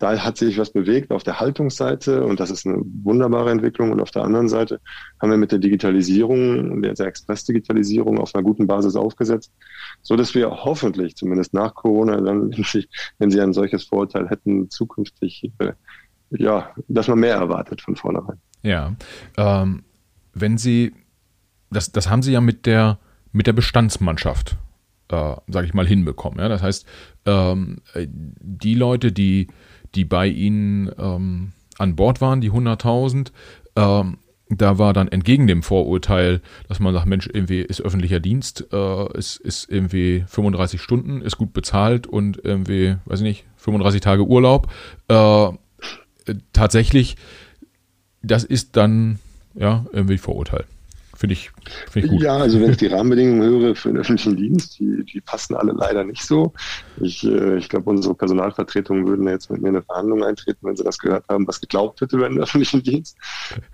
da 0.00 0.18
hat 0.18 0.36
sich 0.36 0.58
was 0.58 0.72
bewegt 0.72 1.12
auf 1.12 1.22
der 1.22 1.38
Haltungsseite 1.38 2.24
und 2.24 2.40
das 2.40 2.50
ist 2.50 2.66
eine 2.66 2.82
wunderbare 3.04 3.52
Entwicklung. 3.52 3.92
Und 3.92 4.00
auf 4.00 4.10
der 4.10 4.24
anderen 4.24 4.48
Seite 4.48 4.80
haben 5.22 5.30
wir 5.30 5.36
mit 5.36 5.52
der 5.52 5.60
Digitalisierung, 5.60 6.82
der, 6.82 6.98
Express-Digitalisierung 6.98 8.18
auf 8.18 8.34
einer 8.34 8.42
guten 8.42 8.66
Basis 8.66 8.96
aufgesetzt, 8.96 9.52
so 10.02 10.16
dass 10.16 10.34
wir 10.34 10.50
hoffentlich, 10.50 11.14
zumindest 11.14 11.54
nach 11.54 11.74
Corona, 11.74 12.20
dann, 12.20 12.50
wenn 12.56 12.64
Sie, 12.64 12.88
wenn 13.18 13.30
Sie 13.30 13.40
ein 13.40 13.52
solches 13.52 13.84
Vorurteil 13.84 14.28
hätten, 14.28 14.68
zukünftig, 14.68 15.52
äh, 15.58 15.72
ja, 16.30 16.70
dass 16.88 17.08
man 17.08 17.20
mehr 17.20 17.36
erwartet 17.36 17.80
von 17.80 17.96
vornherein. 17.96 18.38
Ja, 18.62 18.94
ähm, 19.36 19.84
wenn 20.32 20.58
Sie, 20.58 20.92
das, 21.70 21.92
das 21.92 22.10
haben 22.10 22.22
Sie 22.22 22.32
ja 22.32 22.40
mit 22.40 22.66
der, 22.66 22.98
mit 23.32 23.46
der 23.46 23.52
Bestandsmannschaft 23.52 24.56
äh, 25.08 25.36
sage 25.48 25.66
ich 25.66 25.74
mal, 25.74 25.86
hinbekommen. 25.86 26.38
Ja? 26.38 26.48
Das 26.48 26.62
heißt, 26.62 26.86
ähm, 27.26 27.78
die 27.94 28.74
Leute, 28.74 29.12
die, 29.12 29.48
die 29.94 30.04
bei 30.04 30.26
ihnen 30.26 30.90
ähm, 30.98 31.52
an 31.78 31.96
Bord 31.96 32.20
waren, 32.20 32.40
die 32.40 32.50
100.000, 32.50 33.32
ähm, 33.76 34.18
da 34.50 34.78
war 34.78 34.92
dann 34.92 35.08
entgegen 35.08 35.46
dem 35.46 35.62
Vorurteil, 35.62 36.40
dass 36.68 36.78
man 36.78 36.92
sagt, 36.92 37.06
Mensch, 37.06 37.28
irgendwie 37.32 37.60
ist 37.60 37.80
öffentlicher 37.80 38.20
Dienst, 38.20 38.66
äh, 38.72 39.18
ist, 39.18 39.36
ist 39.38 39.70
irgendwie 39.70 40.24
35 40.26 40.80
Stunden, 40.80 41.22
ist 41.22 41.38
gut 41.38 41.52
bezahlt 41.52 42.06
und 42.06 42.44
irgendwie, 42.44 42.96
weiß 43.06 43.20
ich 43.20 43.24
nicht, 43.24 43.44
35 43.56 44.00
Tage 44.00 44.26
Urlaub. 44.26 44.68
Äh, 45.08 45.48
tatsächlich, 46.52 47.16
das 48.22 48.44
ist 48.44 48.76
dann 48.76 49.18
ja 49.54 49.86
irgendwie 49.92 50.18
Vorurteil. 50.18 50.64
Finde 51.14 51.34
ich. 51.34 51.50
Ja, 51.94 52.36
also 52.36 52.60
wenn 52.60 52.70
ich 52.70 52.76
die 52.76 52.86
Rahmenbedingungen 52.86 53.42
höre 53.42 53.74
für 53.74 53.88
den 53.88 53.98
öffentlichen 53.98 54.36
Dienst, 54.36 54.78
die, 54.78 55.04
die 55.04 55.20
passen 55.20 55.54
alle 55.54 55.72
leider 55.72 56.04
nicht 56.04 56.22
so. 56.22 56.52
Ich, 57.00 57.24
äh, 57.24 57.56
ich 57.56 57.68
glaube, 57.68 57.90
unsere 57.90 58.14
Personalvertretungen 58.14 59.06
würden 59.06 59.26
jetzt 59.28 59.50
mit 59.50 59.62
mir 59.62 59.68
in 59.68 59.76
eine 59.76 59.84
Verhandlung 59.84 60.24
eintreten, 60.24 60.58
wenn 60.62 60.76
sie 60.76 60.84
das 60.84 60.98
gehört 60.98 61.28
haben, 61.28 61.46
was 61.46 61.60
geglaubt 61.60 62.00
hätte 62.00 62.16
über 62.16 62.28
den 62.28 62.40
öffentlichen 62.40 62.82
Dienst. 62.82 63.16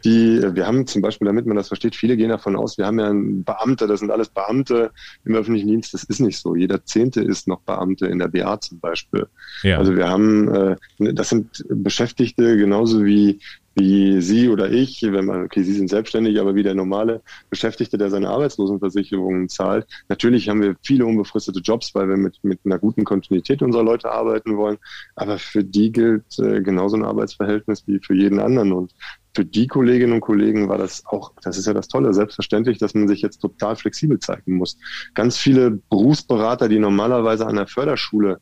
Die, 0.05 0.41
wir 0.43 0.66
haben 0.66 0.86
zum 0.86 1.03
Beispiel, 1.03 1.26
damit 1.26 1.47
man 1.47 1.57
das 1.57 1.68
versteht, 1.68 1.97
viele 1.97 2.16
gehen 2.16 2.30
davon 2.30 2.57
aus, 2.57 2.78
wir 2.78 2.86
haben 2.86 2.99
ja 2.99 3.09
einen 3.09 3.45
Beamter, 3.45 3.86
das 3.86 4.01
sind 4.01 4.11
alles 4.11 4.28
Beamte 4.28 4.91
im 5.24 5.34
öffentlichen 5.34 5.68
Dienst. 5.68 5.95
Das 5.95 6.05
ist 6.05 6.20
nicht 6.20 6.38
so. 6.38 6.55
Jeder 6.55 6.84
Zehnte 6.84 7.22
ist 7.22 7.49
noch 7.49 7.61
Beamte 7.61 8.07
in 8.07 8.18
der 8.18 8.28
BA 8.28 8.61
zum 8.61 8.80
Beispiel. 8.80 9.26
Ja. 9.62 9.78
Also 9.78 9.97
wir 9.97 10.09
haben, 10.09 10.49
äh, 10.55 10.76
das 10.99 11.28
sind 11.28 11.64
Beschäftigte 11.68 12.57
genauso 12.57 13.05
wie 13.05 13.41
wie 13.74 14.20
Sie 14.20 14.49
oder 14.49 14.70
ich, 14.70 15.03
wenn 15.03 15.24
man, 15.24 15.45
okay, 15.45 15.62
Sie 15.62 15.72
sind 15.72 15.88
selbstständig, 15.88 16.41
aber 16.41 16.55
wie 16.55 16.62
der 16.62 16.74
normale 16.74 17.22
Beschäftigte, 17.51 17.80
der 17.89 18.11
seine 18.11 18.28
Arbeitslosenversicherungen 18.28 19.49
zahlt. 19.49 19.87
Natürlich 20.09 20.49
haben 20.49 20.62
wir 20.62 20.76
viele 20.83 21.07
unbefristete 21.07 21.61
Jobs, 21.61 21.95
weil 21.95 22.09
wir 22.09 22.16
mit, 22.16 22.39
mit 22.43 22.61
einer 22.64 22.78
guten 22.78 23.05
Kontinuität 23.05 23.62
unserer 23.62 23.83
Leute 23.83 24.11
arbeiten 24.11 24.57
wollen. 24.57 24.78
Aber 25.16 25.39
für 25.39 25.64
die 25.64 25.91
gilt 25.91 26.39
äh, 26.39 26.61
genauso 26.61 26.97
ein 26.97 27.05
Arbeitsverhältnis 27.05 27.87
wie 27.87 27.99
für 28.01 28.14
jeden 28.14 28.39
anderen. 28.39 28.72
Und 28.72 28.95
für 29.35 29.45
die 29.45 29.66
Kolleginnen 29.66 30.12
und 30.12 30.20
Kollegen 30.20 30.68
war 30.68 30.78
das 30.78 31.05
auch, 31.07 31.33
das 31.43 31.57
ist 31.57 31.66
ja 31.66 31.72
das 31.72 31.89
Tolle, 31.89 32.12
selbstverständlich, 32.12 32.78
dass 32.78 32.95
man 32.95 33.09
sich 33.09 33.22
jetzt 33.22 33.39
total 33.39 33.76
flexibel 33.76 34.18
zeigen 34.18 34.57
muss. 34.57 34.76
Ganz 35.14 35.37
viele 35.37 35.70
Berufsberater, 35.70 36.68
die 36.68 36.78
normalerweise 36.78 37.47
an 37.47 37.57
der 37.57 37.66
Förderschule 37.66 38.41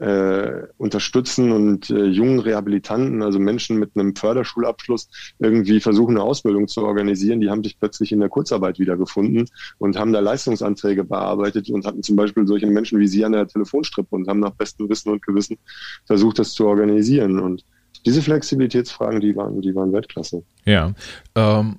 äh, 0.00 0.66
unterstützen 0.76 1.52
und 1.52 1.90
äh, 1.90 2.04
jungen 2.04 2.38
Rehabilitanten, 2.38 3.22
also 3.22 3.38
Menschen 3.38 3.78
mit 3.78 3.90
einem 3.94 4.14
Förderschulabschluss, 4.14 5.08
irgendwie 5.38 5.80
versuchen, 5.80 6.16
eine 6.16 6.24
Ausbildung 6.24 6.68
zu 6.68 6.82
organisieren. 6.82 7.40
Die 7.40 7.50
haben 7.50 7.64
sich 7.64 7.78
plötzlich 7.78 8.12
in 8.12 8.20
der 8.20 8.28
Kurzarbeit 8.28 8.78
wiedergefunden 8.78 9.48
und 9.78 9.98
haben 9.98 10.12
da 10.12 10.20
Leistungsanträge 10.20 11.04
bearbeitet 11.04 11.70
und 11.70 11.86
hatten 11.86 12.02
zum 12.02 12.16
Beispiel 12.16 12.46
solche 12.46 12.66
Menschen 12.66 12.98
wie 13.00 13.08
Sie 13.08 13.24
an 13.24 13.32
der 13.32 13.46
Telefonstrippe 13.46 14.14
und 14.14 14.28
haben 14.28 14.40
nach 14.40 14.54
bestem 14.54 14.88
Wissen 14.88 15.10
und 15.10 15.22
Gewissen 15.22 15.58
versucht, 16.06 16.38
das 16.38 16.52
zu 16.52 16.66
organisieren. 16.66 17.38
Und 17.40 17.64
diese 18.06 18.22
Flexibilitätsfragen, 18.22 19.20
die 19.20 19.34
waren, 19.34 19.60
die 19.60 19.74
waren 19.74 19.92
Weltklasse. 19.92 20.42
Ja. 20.64 20.92
Ähm 21.34 21.78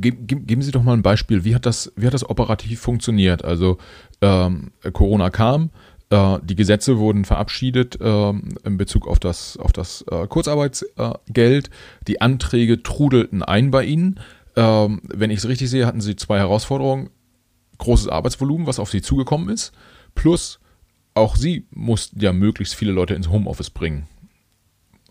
geben 0.00 0.62
Sie 0.62 0.70
doch 0.70 0.82
mal 0.82 0.94
ein 0.94 1.02
Beispiel. 1.02 1.44
Wie 1.44 1.54
hat 1.54 1.66
das, 1.66 1.92
wie 1.96 2.06
hat 2.06 2.14
das 2.14 2.28
operativ 2.28 2.80
funktioniert? 2.80 3.44
Also 3.44 3.78
ähm, 4.20 4.72
Corona 4.92 5.30
kam, 5.30 5.70
die 6.12 6.56
Gesetze 6.56 6.98
wurden 6.98 7.24
verabschiedet 7.24 8.00
äh, 8.00 8.30
in 8.30 8.76
Bezug 8.76 9.08
auf 9.08 9.18
das, 9.18 9.56
auf 9.56 9.72
das 9.72 10.04
äh, 10.10 10.26
Kurzarbeitsgeld. 10.26 11.70
Die 12.06 12.20
Anträge 12.20 12.82
trudelten 12.82 13.42
ein 13.42 13.70
bei 13.70 13.84
Ihnen. 13.84 14.20
Ähm, 14.54 15.00
wenn 15.04 15.30
ich 15.30 15.38
es 15.38 15.48
richtig 15.48 15.70
sehe, 15.70 15.86
hatten 15.86 16.02
Sie 16.02 16.16
zwei 16.16 16.38
Herausforderungen. 16.38 17.10
Großes 17.78 18.08
Arbeitsvolumen, 18.08 18.66
was 18.66 18.78
auf 18.78 18.90
Sie 18.90 19.00
zugekommen 19.00 19.48
ist, 19.48 19.72
plus 20.14 20.60
auch 21.14 21.36
Sie 21.36 21.66
mussten 21.70 22.20
ja 22.20 22.32
möglichst 22.32 22.74
viele 22.74 22.92
Leute 22.92 23.14
ins 23.14 23.30
Homeoffice 23.30 23.70
bringen. 23.70 24.06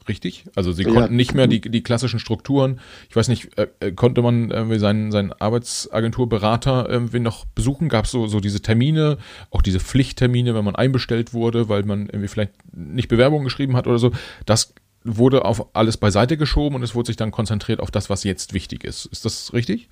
Richtig? 0.07 0.45
Also 0.55 0.71
sie 0.71 0.83
ja. 0.83 0.91
konnten 0.91 1.15
nicht 1.15 1.35
mehr 1.35 1.47
die, 1.47 1.61
die 1.61 1.83
klassischen 1.83 2.19
Strukturen, 2.19 2.79
ich 3.09 3.15
weiß 3.15 3.27
nicht, 3.27 3.57
äh, 3.57 3.67
äh 3.79 3.91
konnte 3.91 4.21
man 4.21 4.49
irgendwie 4.49 4.79
seinen, 4.79 5.11
seinen 5.11 5.31
Arbeitsagenturberater 5.31 6.89
irgendwie 6.89 7.19
noch 7.19 7.45
besuchen? 7.45 7.87
Gab 7.87 8.05
es 8.05 8.11
so, 8.11 8.25
so 8.27 8.39
diese 8.39 8.61
Termine, 8.61 9.17
auch 9.51 9.61
diese 9.61 9.79
Pflichttermine, 9.79 10.55
wenn 10.55 10.65
man 10.65 10.75
einbestellt 10.75 11.33
wurde, 11.33 11.69
weil 11.69 11.83
man 11.83 12.07
irgendwie 12.07 12.27
vielleicht 12.27 12.53
nicht 12.73 13.09
Bewerbungen 13.09 13.43
geschrieben 13.43 13.75
hat 13.75 13.85
oder 13.85 13.99
so? 13.99 14.11
Das 14.45 14.73
wurde 15.03 15.45
auf 15.45 15.75
alles 15.75 15.97
beiseite 15.97 16.37
geschoben 16.37 16.75
und 16.75 16.83
es 16.83 16.95
wurde 16.95 17.07
sich 17.07 17.17
dann 17.17 17.31
konzentriert 17.31 17.79
auf 17.79 17.91
das, 17.91 18.09
was 18.09 18.23
jetzt 18.23 18.53
wichtig 18.53 18.83
ist. 18.83 19.05
Ist 19.05 19.25
das 19.25 19.53
richtig? 19.53 19.89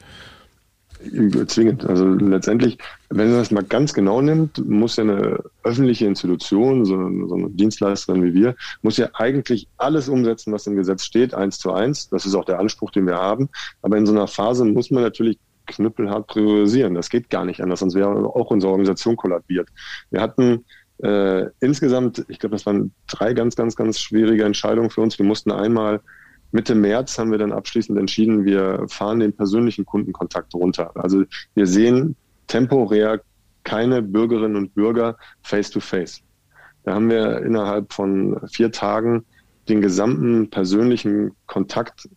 Zwingend. 1.48 1.86
Also 1.86 2.06
letztendlich, 2.06 2.78
wenn 3.10 3.30
man 3.30 3.38
das 3.38 3.52
mal 3.52 3.64
ganz 3.64 3.94
genau 3.94 4.22
nimmt, 4.22 4.68
muss 4.68 4.98
ja 4.98 5.04
eine 5.04 5.40
öffentliche 5.64 6.06
Institution, 6.06 6.84
so 6.86 6.96
eine, 6.96 7.28
so 7.28 7.36
eine 7.36 7.50
Dienstleisterin 7.52 8.24
wie 8.24 8.34
wir, 8.34 8.56
muss 8.82 8.98
ja 8.98 9.10
eigentlich 9.14 9.70
alles 9.78 10.10
umsetzen, 10.10 10.52
was 10.52 10.68
im 10.68 10.76
Gesetz 10.76 11.06
steht, 11.06 11.34
eins 11.34 11.58
zu 11.58 11.72
eins. 11.72 12.10
Das 12.10 12.26
ist 12.26 12.36
auch 12.36 12.44
der 12.44 12.60
Anspruch, 12.60 12.92
den 12.92 13.08
wir 13.08 13.16
haben. 13.16 13.50
Aber 13.82 13.98
in 13.98 14.06
so 14.06 14.12
einer 14.12 14.28
Phase 14.28 14.66
muss 14.66 14.92
man 14.92 15.04
natürlich 15.04 15.40
knüppelhart 15.68 16.28
priorisieren. 16.28 16.96
Das 16.96 17.10
geht 17.10 17.30
gar 17.30 17.46
nicht 17.46 17.62
anders, 17.62 17.80
sonst 17.80 17.96
wäre 17.96 18.10
auch 18.10 18.52
unsere 18.52 18.72
Organisation 18.72 19.16
kollabiert. 19.16 19.70
Wir 20.12 20.22
hatten 20.22 20.66
äh, 21.02 21.46
insgesamt, 21.62 22.26
ich 22.28 22.40
glaube, 22.40 22.56
das 22.56 22.66
waren 22.66 22.92
drei 23.08 23.34
ganz, 23.34 23.56
ganz, 23.56 23.76
ganz 23.76 24.00
schwierige 24.00 24.44
Entscheidungen 24.44 24.90
für 24.90 25.02
uns. 25.02 25.18
Wir 25.18 25.26
mussten 25.26 25.52
einmal 25.52 26.02
Mitte 26.52 26.76
März 26.76 27.18
haben 27.20 27.32
wir 27.32 27.38
dann 27.38 27.52
abschließend 27.52 27.98
entschieden, 27.98 28.46
wir 28.46 28.86
fahren 28.88 29.20
den 29.20 29.34
persönlichen 29.34 29.86
Kundenkontakt 29.86 30.54
runter. 30.54 30.92
Also 30.96 31.24
wir 31.54 31.68
sehen 31.68 32.16
temporär 32.48 33.22
keine 33.64 34.02
Bürgerinnen 34.02 34.56
und 34.56 34.74
Bürger 34.74 35.18
face-to-face. 35.44 36.22
Da 36.84 36.96
haben 36.96 37.10
wir 37.10 37.44
innerhalb 37.44 37.94
von 37.94 38.40
vier 38.52 38.72
Tagen 38.72 39.26
den 39.68 39.82
gesamten 39.82 40.50
persönlichen 40.50 41.32
Kontakt 41.46 42.10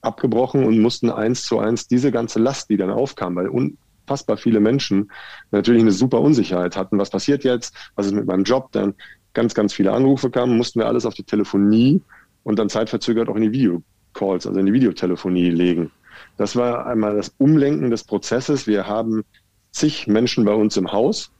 abgebrochen 0.00 0.64
und 0.64 0.78
mussten 0.78 1.10
eins 1.10 1.44
zu 1.44 1.58
eins 1.58 1.88
diese 1.88 2.12
ganze 2.12 2.38
Last, 2.38 2.70
die 2.70 2.76
dann 2.76 2.90
aufkam, 2.90 3.36
weil 3.36 3.48
unfassbar 3.48 4.36
viele 4.36 4.60
Menschen 4.60 5.10
natürlich 5.50 5.82
eine 5.82 5.92
super 5.92 6.20
Unsicherheit 6.20 6.76
hatten. 6.76 6.98
Was 6.98 7.10
passiert 7.10 7.42
jetzt? 7.44 7.74
Was 7.96 8.06
ist 8.06 8.12
mit 8.12 8.26
meinem 8.26 8.44
Job? 8.44 8.70
Dann 8.72 8.94
ganz, 9.32 9.54
ganz 9.54 9.72
viele 9.72 9.92
Anrufe 9.92 10.30
kamen, 10.30 10.56
mussten 10.56 10.80
wir 10.80 10.86
alles 10.86 11.06
auf 11.06 11.14
die 11.14 11.24
Telefonie 11.24 12.02
und 12.44 12.58
dann 12.58 12.68
zeitverzögert 12.68 13.28
auch 13.28 13.36
in 13.36 13.42
die 13.42 13.52
Videocalls, 13.52 14.46
also 14.46 14.58
in 14.58 14.66
die 14.66 14.72
Videotelefonie 14.72 15.50
legen. 15.50 15.90
Das 16.36 16.56
war 16.56 16.86
einmal 16.86 17.16
das 17.16 17.34
Umlenken 17.38 17.90
des 17.90 18.04
Prozesses. 18.04 18.66
Wir 18.66 18.86
haben 18.86 19.22
zig 19.70 20.06
Menschen 20.06 20.44
bei 20.44 20.54
uns 20.54 20.76
im 20.76 20.92
Haus 20.92 21.32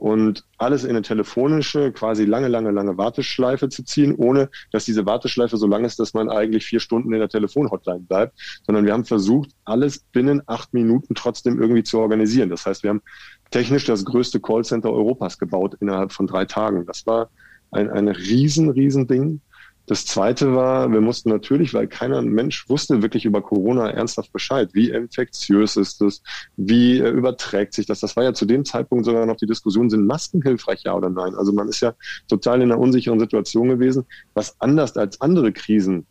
und 0.00 0.46
alles 0.56 0.84
in 0.84 0.90
eine 0.90 1.02
telefonische, 1.02 1.92
quasi 1.92 2.24
lange, 2.24 2.48
lange, 2.48 2.70
lange 2.70 2.96
Warteschleife 2.96 3.68
zu 3.68 3.84
ziehen, 3.84 4.14
ohne 4.14 4.48
dass 4.72 4.86
diese 4.86 5.04
Warteschleife 5.04 5.58
so 5.58 5.66
lang 5.66 5.84
ist, 5.84 5.98
dass 5.98 6.14
man 6.14 6.30
eigentlich 6.30 6.64
vier 6.64 6.80
Stunden 6.80 7.12
in 7.12 7.18
der 7.18 7.28
Telefonhotline 7.28 8.00
bleibt, 8.00 8.38
sondern 8.64 8.86
wir 8.86 8.94
haben 8.94 9.04
versucht, 9.04 9.50
alles 9.64 9.98
binnen 9.98 10.42
acht 10.46 10.72
Minuten 10.72 11.14
trotzdem 11.14 11.60
irgendwie 11.60 11.82
zu 11.82 11.98
organisieren. 11.98 12.48
Das 12.48 12.64
heißt, 12.64 12.82
wir 12.82 12.90
haben 12.90 13.02
technisch 13.50 13.84
das 13.84 14.06
größte 14.06 14.40
Callcenter 14.40 14.90
Europas 14.90 15.38
gebaut 15.38 15.76
innerhalb 15.80 16.12
von 16.12 16.26
drei 16.26 16.46
Tagen. 16.46 16.86
Das 16.86 17.06
war 17.06 17.28
ein, 17.70 17.90
ein 17.90 18.08
riesen, 18.08 18.70
riesen 18.70 19.06
Ding. 19.06 19.42
Das 19.90 20.06
zweite 20.06 20.54
war, 20.54 20.92
wir 20.92 21.00
mussten 21.00 21.30
natürlich, 21.30 21.74
weil 21.74 21.88
keiner 21.88 22.22
Mensch 22.22 22.68
wusste 22.68 23.02
wirklich 23.02 23.24
über 23.24 23.42
Corona 23.42 23.90
ernsthaft 23.90 24.32
Bescheid. 24.32 24.70
Wie 24.72 24.88
infektiös 24.88 25.76
ist 25.76 26.00
es? 26.00 26.22
Wie 26.56 27.00
äh, 27.00 27.10
überträgt 27.10 27.74
sich 27.74 27.86
das? 27.86 27.98
Das 27.98 28.14
war 28.14 28.22
ja 28.22 28.32
zu 28.32 28.46
dem 28.46 28.64
Zeitpunkt 28.64 29.04
sogar 29.04 29.26
noch 29.26 29.34
die 29.34 29.48
Diskussion, 29.48 29.90
sind 29.90 30.06
Masken 30.06 30.42
hilfreich, 30.42 30.84
ja 30.84 30.94
oder 30.94 31.10
nein? 31.10 31.34
Also 31.34 31.52
man 31.52 31.66
ist 31.66 31.80
ja 31.80 31.94
total 32.28 32.62
in 32.62 32.70
einer 32.70 32.78
unsicheren 32.78 33.18
Situation 33.18 33.68
gewesen, 33.68 34.06
was 34.32 34.54
anders 34.60 34.96
als 34.96 35.20
andere 35.20 35.50
Krisen 35.50 36.06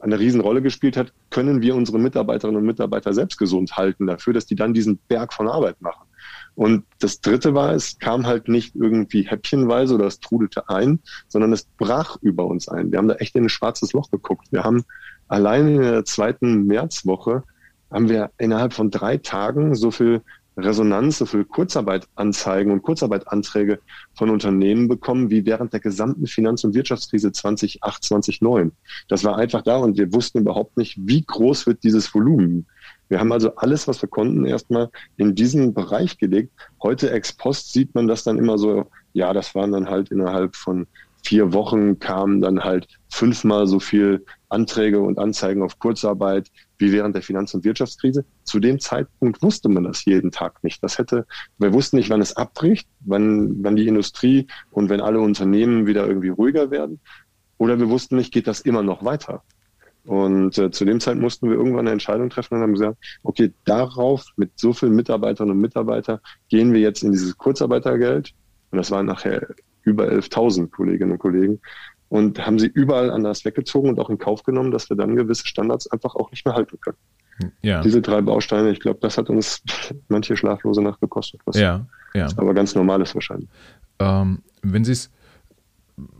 eine 0.00 0.18
Riesenrolle 0.18 0.60
gespielt 0.60 0.96
hat, 0.96 1.12
können 1.30 1.62
wir 1.62 1.76
unsere 1.76 2.00
Mitarbeiterinnen 2.00 2.60
und 2.60 2.66
Mitarbeiter 2.66 3.12
selbst 3.12 3.38
gesund 3.38 3.76
halten 3.76 4.08
dafür, 4.08 4.32
dass 4.32 4.46
die 4.46 4.56
dann 4.56 4.74
diesen 4.74 4.98
Berg 5.06 5.32
von 5.32 5.46
Arbeit 5.46 5.80
machen. 5.80 6.09
Und 6.54 6.84
das 6.98 7.20
Dritte 7.20 7.54
war, 7.54 7.74
es 7.74 7.98
kam 7.98 8.26
halt 8.26 8.48
nicht 8.48 8.74
irgendwie 8.74 9.22
häppchenweise 9.22 9.94
oder 9.94 10.06
es 10.06 10.20
trudelte 10.20 10.68
ein, 10.68 11.00
sondern 11.28 11.52
es 11.52 11.64
brach 11.78 12.16
über 12.20 12.46
uns 12.46 12.68
ein. 12.68 12.90
Wir 12.90 12.98
haben 12.98 13.08
da 13.08 13.14
echt 13.14 13.34
in 13.34 13.44
ein 13.44 13.48
schwarzes 13.48 13.92
Loch 13.92 14.10
geguckt. 14.10 14.48
Wir 14.50 14.64
haben 14.64 14.84
allein 15.28 15.68
in 15.68 15.80
der 15.80 16.04
zweiten 16.04 16.66
Märzwoche 16.66 17.44
haben 17.90 18.08
wir 18.08 18.30
innerhalb 18.38 18.72
von 18.72 18.90
drei 18.90 19.16
Tagen 19.16 19.74
so 19.74 19.90
viel 19.90 20.22
Resonanz, 20.56 21.18
so 21.18 21.26
viel 21.26 21.44
Kurzarbeitanzeigen 21.44 22.72
und 22.72 22.82
Kurzarbeitanträge 22.82 23.80
von 24.14 24.30
Unternehmen 24.30 24.88
bekommen, 24.88 25.30
wie 25.30 25.46
während 25.46 25.72
der 25.72 25.80
gesamten 25.80 26.26
Finanz- 26.26 26.64
und 26.64 26.74
Wirtschaftskrise 26.74 27.32
2008, 27.32 28.04
2009. 28.04 28.72
Das 29.08 29.24
war 29.24 29.36
einfach 29.36 29.62
da 29.62 29.76
und 29.76 29.96
wir 29.96 30.12
wussten 30.12 30.40
überhaupt 30.40 30.76
nicht, 30.76 30.98
wie 31.00 31.22
groß 31.22 31.66
wird 31.66 31.82
dieses 31.84 32.12
Volumen. 32.14 32.66
Wir 33.08 33.20
haben 33.20 33.32
also 33.32 33.54
alles, 33.56 33.88
was 33.88 34.00
wir 34.02 34.08
konnten, 34.08 34.46
erstmal 34.46 34.90
in 35.16 35.34
diesen 35.34 35.74
Bereich 35.74 36.18
gelegt. 36.18 36.52
Heute 36.82 37.10
ex 37.10 37.32
post 37.32 37.72
sieht 37.72 37.94
man 37.94 38.06
das 38.06 38.24
dann 38.24 38.38
immer 38.38 38.58
so, 38.58 38.86
ja, 39.12 39.32
das 39.32 39.54
waren 39.54 39.72
dann 39.72 39.88
halt 39.88 40.10
innerhalb 40.10 40.54
von 40.56 40.86
vier 41.24 41.52
Wochen 41.52 41.98
kamen 41.98 42.40
dann 42.40 42.64
halt 42.64 42.86
fünfmal 43.08 43.66
so 43.66 43.80
viel 43.80 44.24
Anträge 44.48 45.00
und 45.00 45.18
Anzeigen 45.18 45.62
auf 45.62 45.78
Kurzarbeit 45.78 46.50
wie 46.80 46.92
während 46.92 47.14
der 47.14 47.22
Finanz- 47.22 47.54
und 47.54 47.64
Wirtschaftskrise. 47.64 48.24
Zu 48.44 48.58
dem 48.58 48.80
Zeitpunkt 48.80 49.42
wusste 49.42 49.68
man 49.68 49.84
das 49.84 50.04
jeden 50.04 50.30
Tag 50.30 50.64
nicht. 50.64 50.82
Das 50.82 50.98
hätte, 50.98 51.26
wir 51.58 51.72
wussten 51.72 51.96
nicht, 51.96 52.10
wann 52.10 52.20
es 52.20 52.36
abbricht, 52.36 52.88
wann, 53.00 53.62
wann 53.62 53.76
die 53.76 53.86
Industrie 53.86 54.46
und 54.70 54.88
wenn 54.88 55.00
alle 55.00 55.20
Unternehmen 55.20 55.86
wieder 55.86 56.06
irgendwie 56.06 56.30
ruhiger 56.30 56.70
werden. 56.70 57.00
Oder 57.58 57.78
wir 57.78 57.90
wussten 57.90 58.16
nicht, 58.16 58.32
geht 58.32 58.46
das 58.46 58.60
immer 58.60 58.82
noch 58.82 59.04
weiter. 59.04 59.42
Und 60.04 60.56
äh, 60.56 60.70
zu 60.70 60.84
dem 60.86 60.98
Zeit 60.98 61.18
mussten 61.18 61.50
wir 61.50 61.56
irgendwann 61.56 61.80
eine 61.80 61.90
Entscheidung 61.90 62.30
treffen 62.30 62.54
und 62.54 62.62
haben 62.62 62.72
gesagt, 62.72 62.96
okay, 63.22 63.52
darauf 63.66 64.24
mit 64.36 64.52
so 64.56 64.72
vielen 64.72 64.96
Mitarbeiterinnen 64.96 65.54
und 65.54 65.60
Mitarbeitern 65.60 66.20
gehen 66.48 66.72
wir 66.72 66.80
jetzt 66.80 67.02
in 67.02 67.12
dieses 67.12 67.36
Kurzarbeitergeld. 67.36 68.32
Und 68.70 68.78
das 68.78 68.90
waren 68.90 69.06
nachher 69.06 69.46
über 69.82 70.04
11.000 70.04 70.70
Kolleginnen 70.70 71.12
und 71.12 71.18
Kollegen 71.18 71.60
und 72.10 72.44
haben 72.44 72.58
sie 72.58 72.66
überall 72.66 73.10
anders 73.10 73.44
weggezogen 73.44 73.88
und 73.88 73.98
auch 73.98 74.10
in 74.10 74.18
Kauf 74.18 74.42
genommen, 74.42 74.72
dass 74.72 74.90
wir 74.90 74.96
dann 74.96 75.16
gewisse 75.16 75.46
Standards 75.46 75.90
einfach 75.90 76.16
auch 76.16 76.30
nicht 76.32 76.44
mehr 76.44 76.54
halten 76.54 76.78
können. 76.80 76.98
Ja. 77.62 77.80
Diese 77.80 78.02
drei 78.02 78.20
Bausteine, 78.20 78.70
ich 78.70 78.80
glaube, 78.80 78.98
das 79.00 79.16
hat 79.16 79.30
uns 79.30 79.62
manche 80.08 80.36
schlaflose 80.36 80.82
Nacht 80.82 81.00
gekostet. 81.00 81.40
Was 81.46 81.56
ja, 81.56 81.86
ja. 82.12 82.26
aber 82.36 82.52
ganz 82.52 82.74
normal 82.74 83.00
ist 83.00 83.14
wahrscheinlich. 83.14 83.48
Ähm, 83.98 84.42
wenn 84.62 84.84
Sie 84.84 84.92
es 84.92 85.10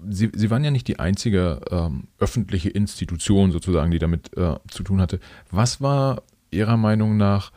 Sie, 0.08 0.30
Sie 0.34 0.50
waren 0.50 0.62
ja 0.62 0.70
nicht 0.70 0.88
die 0.88 0.98
einzige 0.98 1.60
ähm, 1.70 2.08
öffentliche 2.18 2.68
Institution 2.68 3.50
sozusagen, 3.50 3.90
die 3.90 3.98
damit 3.98 4.36
äh, 4.36 4.56
zu 4.68 4.82
tun 4.82 5.00
hatte. 5.00 5.20
Was 5.50 5.80
war 5.80 6.22
Ihrer 6.50 6.76
Meinung 6.76 7.16
nach 7.16 7.50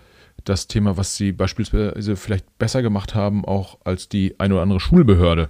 das 0.43 0.67
Thema, 0.67 0.97
was 0.97 1.17
Sie 1.17 1.31
beispielsweise 1.33 2.15
vielleicht 2.15 2.57
besser 2.57 2.81
gemacht 2.81 3.13
haben, 3.13 3.45
auch 3.45 3.77
als 3.83 4.09
die 4.09 4.39
eine 4.39 4.55
oder 4.55 4.63
andere 4.63 4.79
Schulbehörde, 4.79 5.49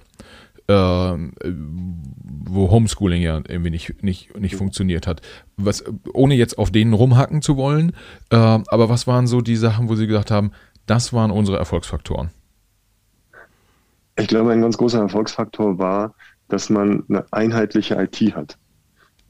wo 0.68 2.70
Homeschooling 2.70 3.22
ja 3.22 3.36
irgendwie 3.36 3.70
nicht, 3.70 4.02
nicht, 4.02 4.38
nicht 4.38 4.56
funktioniert 4.56 5.06
hat? 5.06 5.20
Was, 5.56 5.84
ohne 6.12 6.34
jetzt 6.34 6.58
auf 6.58 6.70
denen 6.70 6.94
rumhacken 6.94 7.42
zu 7.42 7.56
wollen, 7.56 7.92
äh, 8.30 8.36
aber 8.36 8.88
was 8.88 9.06
waren 9.06 9.26
so 9.26 9.40
die 9.40 9.56
Sachen, 9.56 9.88
wo 9.88 9.94
Sie 9.94 10.06
gesagt 10.06 10.30
haben, 10.30 10.52
das 10.86 11.12
waren 11.12 11.30
unsere 11.30 11.58
Erfolgsfaktoren? 11.58 12.30
Ich 14.16 14.28
glaube, 14.28 14.52
ein 14.52 14.60
ganz 14.60 14.78
großer 14.78 15.00
Erfolgsfaktor 15.00 15.78
war, 15.78 16.14
dass 16.48 16.70
man 16.70 17.04
eine 17.08 17.24
einheitliche 17.32 17.96
IT 17.96 18.34
hat. 18.34 18.56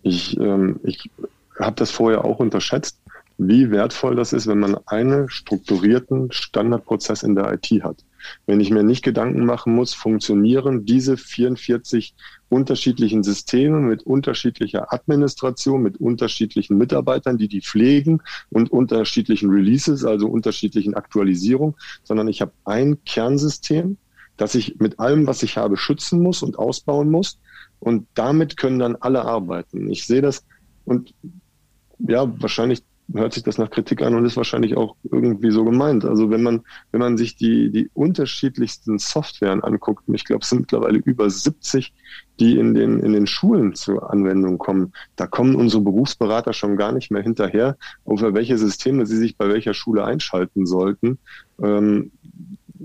Ich, 0.02 0.38
ähm, 0.38 0.78
ich 0.82 1.10
habe 1.58 1.76
das 1.76 1.90
vorher 1.90 2.24
auch 2.24 2.38
unterschätzt, 2.38 2.98
wie 3.38 3.70
wertvoll 3.70 4.14
das 4.14 4.32
ist, 4.32 4.46
wenn 4.46 4.60
man 4.60 4.76
einen 4.86 5.28
strukturierten 5.28 6.30
Standardprozess 6.30 7.22
in 7.22 7.34
der 7.34 7.52
IT 7.52 7.82
hat. 7.82 8.04
Wenn 8.46 8.60
ich 8.60 8.70
mir 8.70 8.82
nicht 8.82 9.02
Gedanken 9.02 9.44
machen 9.44 9.74
muss, 9.74 9.94
funktionieren 9.94 10.84
diese 10.84 11.16
44 11.16 12.14
unterschiedlichen 12.48 13.22
Systeme 13.22 13.80
mit 13.80 14.02
unterschiedlicher 14.04 14.92
Administration, 14.92 15.82
mit 15.82 15.98
unterschiedlichen 15.98 16.78
Mitarbeitern, 16.78 17.38
die 17.38 17.48
die 17.48 17.60
pflegen 17.60 18.22
und 18.50 18.70
unterschiedlichen 18.70 19.50
Releases, 19.50 20.04
also 20.04 20.28
unterschiedlichen 20.28 20.94
Aktualisierungen, 20.94 21.74
sondern 22.02 22.28
ich 22.28 22.40
habe 22.40 22.52
ein 22.64 23.02
Kernsystem, 23.04 23.96
das 24.36 24.54
ich 24.54 24.76
mit 24.78 24.98
allem, 24.98 25.26
was 25.26 25.42
ich 25.42 25.56
habe, 25.56 25.76
schützen 25.76 26.20
muss 26.20 26.42
und 26.42 26.58
ausbauen 26.58 27.10
muss. 27.10 27.38
Und 27.80 28.06
damit 28.14 28.56
können 28.56 28.78
dann 28.78 28.96
alle 28.96 29.24
arbeiten. 29.24 29.90
Ich 29.90 30.06
sehe 30.06 30.22
das 30.22 30.44
und 30.84 31.14
ja, 31.98 32.32
wahrscheinlich 32.40 32.82
hört 33.12 33.34
sich 33.34 33.42
das 33.42 33.58
nach 33.58 33.70
Kritik 33.70 34.02
an 34.02 34.14
und 34.14 34.24
ist 34.24 34.36
wahrscheinlich 34.36 34.76
auch 34.76 34.96
irgendwie 35.04 35.50
so 35.50 35.64
gemeint. 35.64 36.04
Also 36.04 36.30
wenn 36.30 36.42
man, 36.42 36.62
wenn 36.90 37.00
man 37.00 37.16
sich 37.16 37.36
die, 37.36 37.70
die 37.70 37.90
unterschiedlichsten 37.92 38.98
Softwaren 38.98 39.62
anguckt, 39.62 40.08
und 40.08 40.14
ich 40.14 40.24
glaube, 40.24 40.42
es 40.42 40.48
sind 40.48 40.60
mittlerweile 40.60 40.98
über 40.98 41.28
70, 41.28 41.92
die 42.40 42.58
in 42.58 42.74
den, 42.74 43.00
in 43.00 43.12
den 43.12 43.26
Schulen 43.26 43.74
zur 43.74 44.10
Anwendung 44.10 44.58
kommen, 44.58 44.92
da 45.16 45.26
kommen 45.26 45.54
unsere 45.54 45.82
Berufsberater 45.82 46.52
schon 46.52 46.76
gar 46.76 46.92
nicht 46.92 47.10
mehr 47.10 47.22
hinterher, 47.22 47.76
auf 48.04 48.22
welche 48.22 48.56
Systeme 48.58 49.06
sie 49.06 49.18
sich 49.18 49.36
bei 49.36 49.48
welcher 49.48 49.74
Schule 49.74 50.04
einschalten 50.04 50.66
sollten. 50.66 51.18
Ähm, 51.62 52.10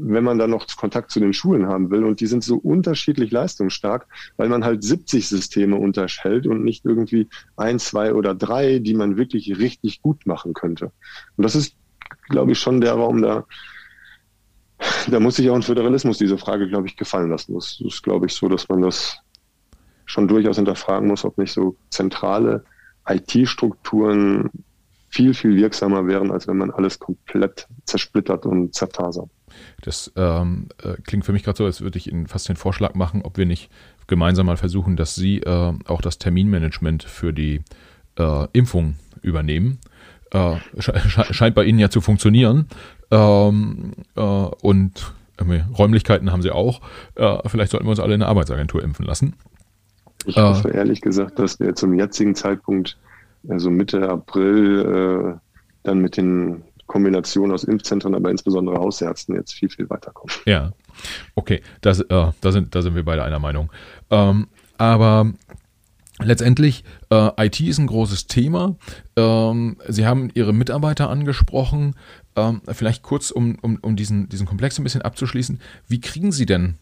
wenn 0.01 0.23
man 0.23 0.37
dann 0.37 0.51
noch 0.51 0.67
Kontakt 0.75 1.11
zu 1.11 1.19
den 1.19 1.33
Schulen 1.33 1.67
haben 1.67 1.91
will. 1.91 2.03
Und 2.03 2.19
die 2.19 2.27
sind 2.27 2.43
so 2.43 2.57
unterschiedlich 2.57 3.31
leistungsstark, 3.31 4.07
weil 4.37 4.49
man 4.49 4.63
halt 4.63 4.83
70 4.83 5.27
Systeme 5.27 5.75
unterhält 5.75 6.47
und 6.47 6.63
nicht 6.63 6.85
irgendwie 6.85 7.27
ein, 7.57 7.79
zwei 7.79 8.13
oder 8.13 8.33
drei, 8.33 8.79
die 8.79 8.93
man 8.93 9.17
wirklich 9.17 9.57
richtig 9.59 10.01
gut 10.01 10.25
machen 10.25 10.53
könnte. 10.53 10.91
Und 11.35 11.43
das 11.43 11.55
ist, 11.55 11.75
glaube 12.29 12.53
ich, 12.53 12.59
schon 12.59 12.81
der 12.81 12.93
Raum, 12.93 13.21
da, 13.21 13.45
da 15.09 15.19
muss 15.19 15.35
sich 15.35 15.49
auch 15.49 15.55
ein 15.55 15.63
Föderalismus 15.63 16.17
diese 16.17 16.37
Frage, 16.37 16.67
glaube 16.67 16.87
ich, 16.87 16.95
gefallen 16.95 17.29
lassen. 17.29 17.53
Das 17.53 17.81
ist, 17.81 18.03
glaube 18.03 18.27
ich, 18.27 18.33
so, 18.33 18.47
dass 18.47 18.69
man 18.69 18.81
das 18.81 19.17
schon 20.05 20.27
durchaus 20.27 20.55
hinterfragen 20.55 21.07
muss, 21.07 21.25
ob 21.25 21.37
nicht 21.37 21.51
so 21.51 21.75
zentrale 21.89 22.63
IT-Strukturen 23.07 24.49
viel, 25.09 25.33
viel 25.33 25.55
wirksamer 25.55 26.07
wären, 26.07 26.31
als 26.31 26.47
wenn 26.47 26.57
man 26.57 26.71
alles 26.71 26.99
komplett 26.99 27.67
zersplittert 27.85 28.45
und 28.45 28.73
zerfasert. 28.73 29.29
Das 29.81 30.11
ähm, 30.15 30.69
äh, 30.83 30.93
klingt 31.03 31.25
für 31.25 31.33
mich 31.33 31.43
gerade 31.43 31.57
so, 31.57 31.65
als 31.65 31.81
würde 31.81 31.97
ich 31.97 32.11
Ihnen 32.11 32.27
fast 32.27 32.49
den 32.49 32.55
Vorschlag 32.55 32.95
machen, 32.95 33.21
ob 33.23 33.37
wir 33.37 33.45
nicht 33.45 33.69
gemeinsam 34.07 34.45
mal 34.45 34.57
versuchen, 34.57 34.95
dass 34.95 35.15
Sie 35.15 35.39
äh, 35.39 35.73
auch 35.85 36.01
das 36.01 36.17
Terminmanagement 36.17 37.03
für 37.03 37.33
die 37.33 37.61
äh, 38.17 38.47
Impfung 38.53 38.95
übernehmen. 39.21 39.79
Äh, 40.31 40.57
sche 40.77 40.93
scheint 41.33 41.55
bei 41.55 41.63
Ihnen 41.63 41.79
ja 41.79 41.89
zu 41.89 42.01
funktionieren. 42.01 42.67
Ähm, 43.11 43.93
äh, 44.15 44.21
und 44.21 45.13
Räumlichkeiten 45.77 46.31
haben 46.31 46.41
Sie 46.41 46.51
auch. 46.51 46.81
Äh, 47.15 47.37
vielleicht 47.47 47.71
sollten 47.71 47.85
wir 47.85 47.91
uns 47.91 47.99
alle 47.99 48.13
in 48.13 48.19
der 48.19 48.29
Arbeitsagentur 48.29 48.83
impfen 48.83 49.05
lassen. 49.05 49.35
Ich 50.25 50.35
hoffe 50.35 50.69
ehrlich 50.69 50.99
gesagt, 50.99 51.39
dass 51.39 51.59
wir 51.61 51.75
zum 51.75 51.93
jetzigen 51.93 52.35
Zeitpunkt, 52.35 52.97
also 53.47 53.69
Mitte 53.69 54.09
April, 54.09 55.39
dann 55.83 55.99
mit 55.99 56.17
den 56.17 56.63
Kombination 56.89 57.51
aus 57.51 57.63
Impfzentren, 57.63 58.15
aber 58.15 58.31
insbesondere 58.31 58.77
Hausärzten 58.77 59.35
jetzt 59.35 59.53
viel, 59.53 59.69
viel 59.69 59.89
weiterkommen. 59.89 60.35
Ja, 60.45 60.73
okay, 61.35 61.61
das, 61.81 62.01
äh, 62.01 62.31
da, 62.41 62.51
sind, 62.51 62.75
da 62.75 62.81
sind 62.81 62.95
wir 62.95 63.05
beide 63.05 63.23
einer 63.23 63.39
Meinung. 63.39 63.71
Ähm, 64.09 64.47
aber 64.77 65.31
letztendlich, 66.17 66.83
äh, 67.11 67.45
IT 67.45 67.61
ist 67.61 67.77
ein 67.77 67.87
großes 67.87 68.27
Thema. 68.27 68.75
Ähm, 69.15 69.77
Sie 69.87 70.05
haben 70.05 70.31
Ihre 70.33 70.51
Mitarbeiter 70.51 71.09
angesprochen. 71.09 71.95
Ähm, 72.35 72.61
vielleicht 72.67 73.03
kurz, 73.03 73.29
um, 73.29 73.57
um, 73.61 73.77
um 73.81 73.95
diesen, 73.95 74.27
diesen 74.27 74.47
Komplex 74.47 74.79
ein 74.79 74.83
bisschen 74.83 75.03
abzuschließen. 75.03 75.61
Wie 75.87 76.01
kriegen 76.01 76.31
Sie 76.31 76.47
denn 76.47 76.79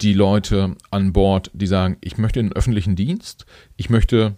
die 0.00 0.14
Leute 0.14 0.76
an 0.90 1.12
Bord, 1.12 1.50
die 1.52 1.66
sagen, 1.66 1.98
ich 2.00 2.16
möchte 2.16 2.40
in 2.40 2.46
den 2.46 2.56
öffentlichen 2.56 2.96
Dienst, 2.96 3.44
ich 3.76 3.90
möchte 3.90 4.34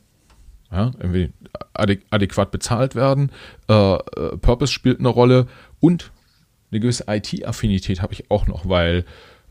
ja, 0.75 0.93
irgendwie 0.99 1.33
adäquat 1.73 2.51
bezahlt 2.51 2.95
werden. 2.95 3.31
Äh, 3.69 3.95
äh, 3.95 4.37
Purpose 4.39 4.73
spielt 4.73 4.99
eine 4.99 5.09
Rolle 5.09 5.47
und 5.81 6.11
eine 6.71 6.81
gewisse 6.81 7.05
IT-Affinität 7.07 8.03
habe 8.03 8.13
ich 8.13 8.31
auch 8.31 8.47
noch, 8.47 8.69
weil 8.69 9.05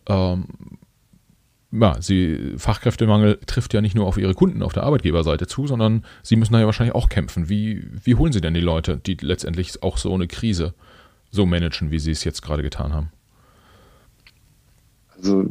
ähm, 0.08 0.46
ja, 1.72 2.00
sie, 2.02 2.54
Fachkräftemangel 2.58 3.40
trifft 3.46 3.74
ja 3.74 3.82
nicht 3.82 3.96
nur 3.96 4.06
auf 4.06 4.18
ihre 4.18 4.36
Kunden 4.36 4.62
auf 4.62 4.74
der 4.74 4.84
Arbeitgeberseite 4.84 5.48
zu, 5.48 5.66
sondern 5.66 6.06
sie 6.22 6.36
müssen 6.36 6.54
da 6.54 6.60
ja 6.60 6.66
wahrscheinlich 6.66 6.94
auch 6.94 7.10
kämpfen. 7.10 7.50
Wie, 7.50 7.88
wie 8.04 8.16
holen 8.16 8.32
sie 8.32 8.42
denn 8.42 8.54
die 8.54 8.60
Leute, 8.60 8.98
die 8.98 9.18
letztendlich 9.20 9.82
auch 9.82 9.98
so 9.98 10.14
eine 10.14 10.28
Krise 10.28 10.74
so 11.32 11.46
managen, 11.46 11.90
wie 11.90 12.00
sie 12.00 12.12
es 12.12 12.24
jetzt 12.24 12.42
gerade 12.42 12.62
getan 12.62 12.94
haben? 12.94 13.12
Also 15.16 15.46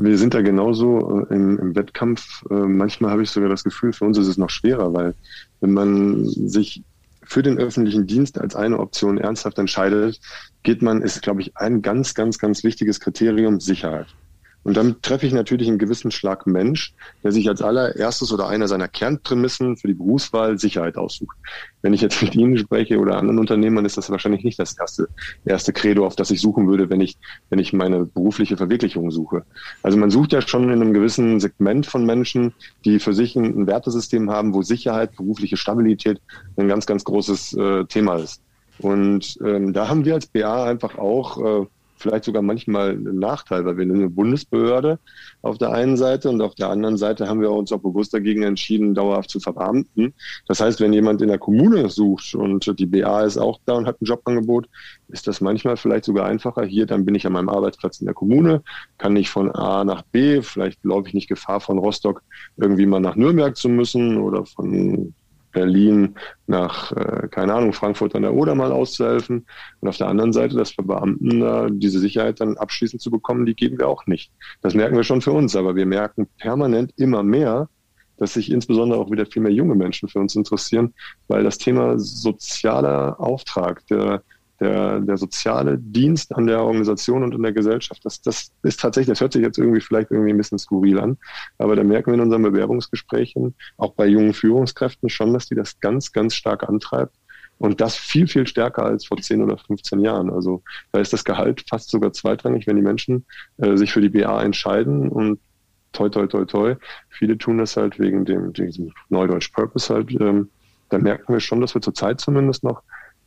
wir 0.00 0.16
sind 0.16 0.32
da 0.32 0.42
genauso 0.42 1.26
äh, 1.28 1.34
im, 1.34 1.58
im 1.58 1.74
Wettkampf. 1.74 2.44
Äh, 2.50 2.54
manchmal 2.54 3.10
habe 3.10 3.22
ich 3.24 3.30
sogar 3.30 3.48
das 3.48 3.64
Gefühl, 3.64 3.92
für 3.92 4.04
uns 4.04 4.16
ist 4.16 4.28
es 4.28 4.38
noch 4.38 4.50
schwerer, 4.50 4.94
weil 4.94 5.14
wenn 5.60 5.72
man 5.72 6.24
sich 6.24 6.84
für 7.24 7.42
den 7.42 7.58
öffentlichen 7.58 8.06
Dienst 8.06 8.40
als 8.40 8.54
eine 8.54 8.78
Option 8.78 9.18
ernsthaft 9.18 9.58
entscheidet, 9.58 10.20
geht 10.62 10.82
man, 10.82 11.02
ist, 11.02 11.20
glaube 11.20 11.42
ich, 11.42 11.56
ein 11.56 11.82
ganz, 11.82 12.14
ganz, 12.14 12.38
ganz 12.38 12.62
wichtiges 12.64 13.00
Kriterium 13.00 13.60
Sicherheit. 13.60 14.06
Und 14.68 14.76
dann 14.76 15.00
treffe 15.00 15.24
ich 15.24 15.32
natürlich 15.32 15.66
einen 15.66 15.78
gewissen 15.78 16.10
Schlag 16.10 16.46
Mensch, 16.46 16.92
der 17.24 17.32
sich 17.32 17.48
als 17.48 17.62
allererstes 17.62 18.34
oder 18.34 18.48
einer 18.48 18.68
seiner 18.68 18.86
Kernprämissen 18.86 19.78
für 19.78 19.88
die 19.88 19.94
Berufswahl 19.94 20.58
Sicherheit 20.58 20.98
aussucht. 20.98 21.38
Wenn 21.80 21.94
ich 21.94 22.02
jetzt 22.02 22.20
mit 22.20 22.34
Ihnen 22.34 22.58
spreche 22.58 22.98
oder 22.98 23.16
anderen 23.16 23.38
Unternehmern, 23.38 23.86
ist 23.86 23.96
das 23.96 24.10
wahrscheinlich 24.10 24.44
nicht 24.44 24.58
das 24.58 24.78
erste, 24.78 25.08
erste 25.46 25.72
Credo, 25.72 26.04
auf 26.04 26.16
das 26.16 26.30
ich 26.30 26.42
suchen 26.42 26.68
würde, 26.68 26.90
wenn 26.90 27.00
ich, 27.00 27.16
wenn 27.48 27.58
ich 27.58 27.72
meine 27.72 28.04
berufliche 28.04 28.58
Verwirklichung 28.58 29.10
suche. 29.10 29.46
Also 29.82 29.96
man 29.96 30.10
sucht 30.10 30.34
ja 30.34 30.42
schon 30.42 30.64
in 30.64 30.82
einem 30.82 30.92
gewissen 30.92 31.40
Segment 31.40 31.86
von 31.86 32.04
Menschen, 32.04 32.52
die 32.84 32.98
für 32.98 33.14
sich 33.14 33.36
ein, 33.36 33.66
Wertesystem 33.66 34.28
haben, 34.30 34.52
wo 34.52 34.60
Sicherheit, 34.60 35.16
berufliche 35.16 35.56
Stabilität 35.56 36.20
ein 36.58 36.68
ganz, 36.68 36.84
ganz 36.84 37.04
großes 37.04 37.54
äh, 37.54 37.84
Thema 37.86 38.16
ist. 38.16 38.42
Und 38.80 39.38
ähm, 39.42 39.72
da 39.72 39.88
haben 39.88 40.04
wir 40.04 40.12
als 40.12 40.26
BA 40.26 40.64
einfach 40.64 40.98
auch 40.98 41.62
äh, 41.62 41.66
vielleicht 41.98 42.24
sogar 42.24 42.42
manchmal 42.42 42.90
ein 42.90 43.18
Nachteil, 43.18 43.64
weil 43.64 43.76
wir 43.76 43.84
eine 43.84 44.10
Bundesbehörde 44.10 44.98
auf 45.42 45.58
der 45.58 45.72
einen 45.72 45.96
Seite 45.96 46.28
und 46.30 46.40
auf 46.40 46.54
der 46.54 46.70
anderen 46.70 46.96
Seite 46.96 47.28
haben 47.28 47.40
wir 47.40 47.50
uns 47.50 47.72
auch 47.72 47.80
bewusst 47.80 48.14
dagegen 48.14 48.42
entschieden, 48.42 48.94
dauerhaft 48.94 49.30
zu 49.30 49.40
verbeamten. 49.40 50.14
Das 50.46 50.60
heißt, 50.60 50.80
wenn 50.80 50.92
jemand 50.92 51.22
in 51.22 51.28
der 51.28 51.38
Kommune 51.38 51.88
sucht 51.88 52.34
und 52.34 52.78
die 52.78 52.86
BA 52.86 53.22
ist 53.22 53.38
auch 53.38 53.58
da 53.64 53.74
und 53.74 53.86
hat 53.86 54.00
ein 54.00 54.06
Jobangebot, 54.06 54.68
ist 55.08 55.26
das 55.26 55.40
manchmal 55.40 55.76
vielleicht 55.76 56.04
sogar 56.04 56.26
einfacher. 56.26 56.64
Hier, 56.64 56.86
dann 56.86 57.04
bin 57.04 57.14
ich 57.14 57.26
an 57.26 57.32
meinem 57.32 57.48
Arbeitsplatz 57.48 58.00
in 58.00 58.06
der 58.06 58.14
Kommune, 58.14 58.62
kann 58.98 59.16
ich 59.16 59.30
von 59.30 59.50
A 59.52 59.84
nach 59.84 60.02
B, 60.02 60.42
vielleicht 60.42 60.84
laufe 60.84 61.08
ich 61.08 61.14
nicht 61.14 61.28
Gefahr 61.28 61.60
von 61.60 61.78
Rostock 61.78 62.22
irgendwie 62.56 62.86
mal 62.86 63.00
nach 63.00 63.16
Nürnberg 63.16 63.56
zu 63.56 63.68
müssen 63.68 64.18
oder 64.18 64.44
von 64.46 65.14
Berlin 65.52 66.14
nach, 66.46 66.92
äh, 66.92 67.28
keine 67.30 67.54
Ahnung, 67.54 67.72
Frankfurt 67.72 68.14
an 68.14 68.22
der 68.22 68.34
Oder 68.34 68.54
mal 68.54 68.72
auszuhelfen. 68.72 69.46
Und 69.80 69.88
auf 69.88 69.96
der 69.96 70.08
anderen 70.08 70.32
Seite, 70.32 70.56
dass 70.56 70.72
für 70.72 70.82
Beamten 70.82 71.42
äh, 71.42 71.68
diese 71.70 71.98
Sicherheit 71.98 72.40
dann 72.40 72.56
abschließend 72.56 73.00
zu 73.00 73.10
bekommen, 73.10 73.46
die 73.46 73.54
geben 73.54 73.78
wir 73.78 73.88
auch 73.88 74.06
nicht. 74.06 74.32
Das 74.62 74.74
merken 74.74 74.96
wir 74.96 75.04
schon 75.04 75.20
für 75.20 75.32
uns, 75.32 75.56
aber 75.56 75.76
wir 75.76 75.86
merken 75.86 76.28
permanent 76.38 76.92
immer 76.96 77.22
mehr, 77.22 77.68
dass 78.18 78.34
sich 78.34 78.50
insbesondere 78.50 79.00
auch 79.00 79.10
wieder 79.10 79.26
viel 79.26 79.42
mehr 79.42 79.52
junge 79.52 79.74
Menschen 79.74 80.08
für 80.08 80.18
uns 80.18 80.34
interessieren, 80.34 80.92
weil 81.28 81.44
das 81.44 81.58
Thema 81.58 81.98
sozialer 81.98 83.18
Auftrag, 83.20 83.86
der 83.86 84.22
der, 84.60 85.00
der 85.00 85.16
soziale 85.16 85.78
Dienst 85.78 86.34
an 86.34 86.46
der 86.46 86.62
Organisation 86.62 87.22
und 87.22 87.34
in 87.34 87.42
der 87.42 87.52
Gesellschaft. 87.52 88.04
Das, 88.04 88.20
das 88.20 88.52
ist 88.62 88.80
tatsächlich, 88.80 89.08
das 89.08 89.20
hört 89.20 89.32
sich 89.32 89.42
jetzt 89.42 89.58
irgendwie 89.58 89.80
vielleicht 89.80 90.10
irgendwie 90.10 90.30
ein 90.30 90.36
bisschen 90.36 90.58
skurril 90.58 90.98
an, 90.98 91.16
aber 91.58 91.76
da 91.76 91.84
merken 91.84 92.10
wir 92.10 92.14
in 92.14 92.20
unseren 92.20 92.42
Bewerbungsgesprächen, 92.42 93.54
auch 93.76 93.94
bei 93.94 94.06
jungen 94.06 94.34
Führungskräften 94.34 95.08
schon, 95.08 95.32
dass 95.32 95.46
die 95.46 95.54
das 95.54 95.80
ganz, 95.80 96.12
ganz 96.12 96.34
stark 96.34 96.68
antreibt. 96.68 97.14
Und 97.58 97.80
das 97.80 97.96
viel, 97.96 98.28
viel 98.28 98.46
stärker 98.46 98.84
als 98.84 99.06
vor 99.06 99.16
10 99.16 99.42
oder 99.42 99.58
15 99.58 99.98
Jahren. 100.00 100.30
Also 100.30 100.62
da 100.92 101.00
ist 101.00 101.12
das 101.12 101.24
Gehalt 101.24 101.64
fast 101.68 101.90
sogar 101.90 102.12
zweitrangig, 102.12 102.68
wenn 102.68 102.76
die 102.76 102.82
Menschen 102.82 103.26
äh, 103.56 103.76
sich 103.76 103.92
für 103.92 104.00
die 104.00 104.10
BA 104.10 104.42
entscheiden 104.42 105.08
und 105.08 105.40
toi, 105.92 106.08
toi, 106.08 106.26
toi, 106.26 106.44
toi. 106.44 106.76
Viele 107.08 107.36
tun 107.36 107.58
das 107.58 107.76
halt 107.76 107.98
wegen 107.98 108.24
dem, 108.24 108.52
diesem 108.52 108.92
Neudeutsch 109.08 109.52
Purpose 109.52 109.92
halt. 109.92 110.12
Ähm, 110.20 110.50
da 110.90 110.98
merken 110.98 111.32
wir 111.32 111.40
schon, 111.40 111.60
dass 111.60 111.74
wir 111.74 111.82
zurzeit 111.82 112.20
zumindest 112.20 112.62
noch 112.62 112.82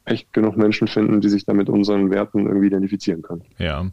echt 0.05 0.33
genug 0.33 0.57
Menschen 0.57 0.87
finden, 0.87 1.21
die 1.21 1.29
sich 1.29 1.45
da 1.45 1.53
mit 1.53 1.69
unseren 1.69 2.09
Werten 2.09 2.47
irgendwie 2.47 2.67
identifizieren 2.67 3.21
können. 3.21 3.43
Ja, 3.59 3.85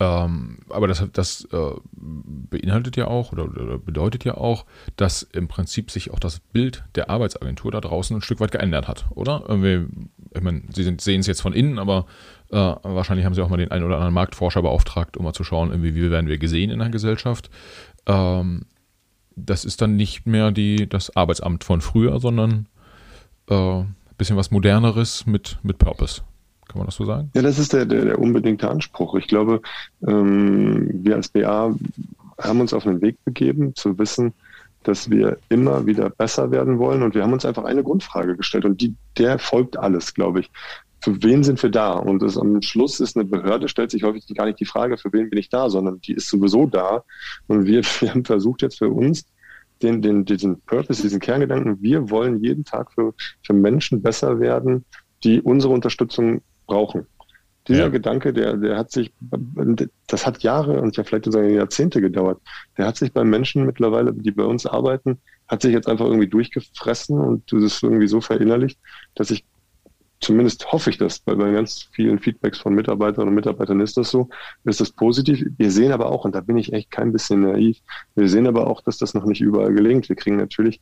ähm, 0.00 0.58
aber 0.68 0.88
das, 0.88 1.06
das 1.12 1.46
äh, 1.52 1.74
beinhaltet 1.92 2.96
ja 2.96 3.06
auch 3.06 3.32
oder, 3.32 3.44
oder, 3.44 3.78
bedeutet 3.78 4.24
ja 4.24 4.34
auch, 4.36 4.66
dass 4.96 5.22
im 5.22 5.46
Prinzip 5.48 5.90
sich 5.90 6.10
auch 6.10 6.18
das 6.18 6.40
Bild 6.40 6.84
der 6.96 7.10
Arbeitsagentur 7.10 7.70
da 7.70 7.80
draußen 7.80 8.16
ein 8.16 8.22
Stück 8.22 8.40
weit 8.40 8.50
geändert 8.50 8.88
hat, 8.88 9.06
oder? 9.10 9.44
Irgendwie, 9.46 9.86
ich 10.34 10.42
meine, 10.42 10.62
Sie 10.72 10.82
sehen 10.82 11.20
es 11.20 11.26
jetzt 11.26 11.42
von 11.42 11.52
innen, 11.52 11.78
aber 11.78 12.06
äh, 12.50 12.56
wahrscheinlich 12.56 13.24
haben 13.24 13.34
Sie 13.34 13.42
auch 13.42 13.48
mal 13.48 13.56
den 13.56 13.70
einen 13.70 13.84
oder 13.84 13.96
anderen 13.96 14.14
Marktforscher 14.14 14.62
beauftragt, 14.62 15.16
um 15.16 15.24
mal 15.24 15.32
zu 15.32 15.44
schauen, 15.44 15.70
irgendwie, 15.70 15.94
wie 15.94 16.10
werden 16.10 16.26
wir 16.26 16.38
gesehen 16.38 16.70
in 16.70 16.80
der 16.80 16.90
Gesellschaft. 16.90 17.50
Ähm, 18.06 18.66
das 19.36 19.64
ist 19.64 19.80
dann 19.80 19.96
nicht 19.96 20.26
mehr 20.26 20.50
die, 20.50 20.88
das 20.88 21.14
Arbeitsamt 21.16 21.64
von 21.64 21.80
früher, 21.80 22.18
sondern 22.20 22.66
äh, 23.48 23.84
bisschen 24.22 24.36
was 24.36 24.52
Moderneres 24.52 25.26
mit, 25.26 25.58
mit 25.64 25.78
Purpose. 25.78 26.22
Kann 26.68 26.78
man 26.78 26.86
das 26.86 26.94
so 26.94 27.04
sagen? 27.04 27.32
Ja, 27.34 27.42
das 27.42 27.58
ist 27.58 27.72
der, 27.72 27.84
der, 27.86 28.04
der 28.04 28.18
unbedingte 28.20 28.70
Anspruch. 28.70 29.16
Ich 29.16 29.26
glaube, 29.26 29.60
ähm, 30.06 30.88
wir 31.02 31.16
als 31.16 31.28
BA 31.28 31.74
haben 32.40 32.60
uns 32.60 32.72
auf 32.72 32.84
den 32.84 33.02
Weg 33.02 33.16
begeben, 33.24 33.74
zu 33.74 33.98
wissen, 33.98 34.32
dass 34.84 35.10
wir 35.10 35.38
immer 35.48 35.86
wieder 35.86 36.08
besser 36.08 36.52
werden 36.52 36.78
wollen. 36.78 37.02
Und 37.02 37.16
wir 37.16 37.24
haben 37.24 37.32
uns 37.32 37.44
einfach 37.44 37.64
eine 37.64 37.82
Grundfrage 37.82 38.36
gestellt 38.36 38.64
und 38.64 38.80
die, 38.80 38.94
der 39.18 39.40
folgt 39.40 39.76
alles, 39.76 40.14
glaube 40.14 40.40
ich. 40.40 40.50
Für 41.00 41.20
wen 41.24 41.42
sind 41.42 41.60
wir 41.60 41.70
da? 41.70 41.94
Und 41.94 42.22
das, 42.22 42.38
am 42.38 42.62
Schluss 42.62 43.00
ist 43.00 43.16
eine 43.16 43.24
Behörde, 43.24 43.66
stellt 43.66 43.90
sich 43.90 44.04
häufig 44.04 44.24
gar 44.36 44.46
nicht 44.46 44.60
die 44.60 44.66
Frage, 44.66 44.98
für 44.98 45.12
wen 45.12 45.30
bin 45.30 45.38
ich 45.40 45.48
da, 45.48 45.68
sondern 45.68 46.00
die 46.00 46.12
ist 46.12 46.28
sowieso 46.28 46.66
da. 46.66 47.02
Und 47.48 47.66
wir, 47.66 47.82
wir 48.00 48.10
haben 48.10 48.24
versucht 48.24 48.62
jetzt 48.62 48.78
für 48.78 48.88
uns, 48.88 49.26
den, 49.82 50.02
den, 50.02 50.24
diesen 50.24 50.60
Purpose, 50.62 51.02
diesen 51.02 51.20
Kerngedanken, 51.20 51.80
wir 51.82 52.10
wollen 52.10 52.42
jeden 52.42 52.64
Tag 52.64 52.92
für, 52.92 53.14
für 53.42 53.52
Menschen 53.52 54.02
besser 54.02 54.40
werden, 54.40 54.84
die 55.24 55.40
unsere 55.40 55.72
Unterstützung 55.72 56.42
brauchen. 56.66 57.06
Dieser 57.68 57.84
ja. 57.84 57.88
Gedanke, 57.88 58.32
der, 58.32 58.56
der 58.56 58.76
hat 58.76 58.90
sich, 58.90 59.12
das 60.08 60.26
hat 60.26 60.42
Jahre 60.42 60.80
und 60.80 60.96
ja 60.96 61.04
vielleicht 61.04 61.26
sogar 61.26 61.44
Jahrzehnte 61.44 62.00
gedauert. 62.00 62.40
Der 62.76 62.86
hat 62.86 62.96
sich 62.96 63.12
bei 63.12 63.22
Menschen 63.22 63.66
mittlerweile, 63.66 64.12
die 64.12 64.32
bei 64.32 64.44
uns 64.44 64.66
arbeiten, 64.66 65.20
hat 65.46 65.62
sich 65.62 65.72
jetzt 65.72 65.88
einfach 65.88 66.06
irgendwie 66.06 66.26
durchgefressen 66.26 67.20
und 67.20 67.52
das 67.52 67.62
ist 67.62 67.82
irgendwie 67.82 68.08
so 68.08 68.20
verinnerlicht, 68.20 68.80
dass 69.14 69.30
ich 69.30 69.44
zumindest 70.22 70.72
hoffe 70.72 70.90
ich 70.90 70.98
das, 70.98 71.20
weil 71.26 71.36
bei 71.36 71.50
ganz 71.52 71.88
vielen 71.92 72.18
Feedbacks 72.18 72.58
von 72.58 72.74
Mitarbeitern 72.74 73.28
und 73.28 73.34
Mitarbeitern 73.34 73.80
ist 73.80 73.96
das 73.96 74.10
so, 74.10 74.28
ist 74.64 74.80
das 74.80 74.92
positiv. 74.92 75.44
Wir 75.58 75.70
sehen 75.70 75.92
aber 75.92 76.06
auch, 76.06 76.24
und 76.24 76.34
da 76.34 76.40
bin 76.40 76.56
ich 76.56 76.72
echt 76.72 76.90
kein 76.90 77.12
bisschen 77.12 77.40
naiv, 77.40 77.78
wir 78.14 78.28
sehen 78.28 78.46
aber 78.46 78.68
auch, 78.68 78.80
dass 78.80 78.98
das 78.98 79.14
noch 79.14 79.24
nicht 79.24 79.40
überall 79.40 79.74
gelingt. 79.74 80.08
Wir 80.08 80.16
kriegen 80.16 80.36
natürlich 80.36 80.80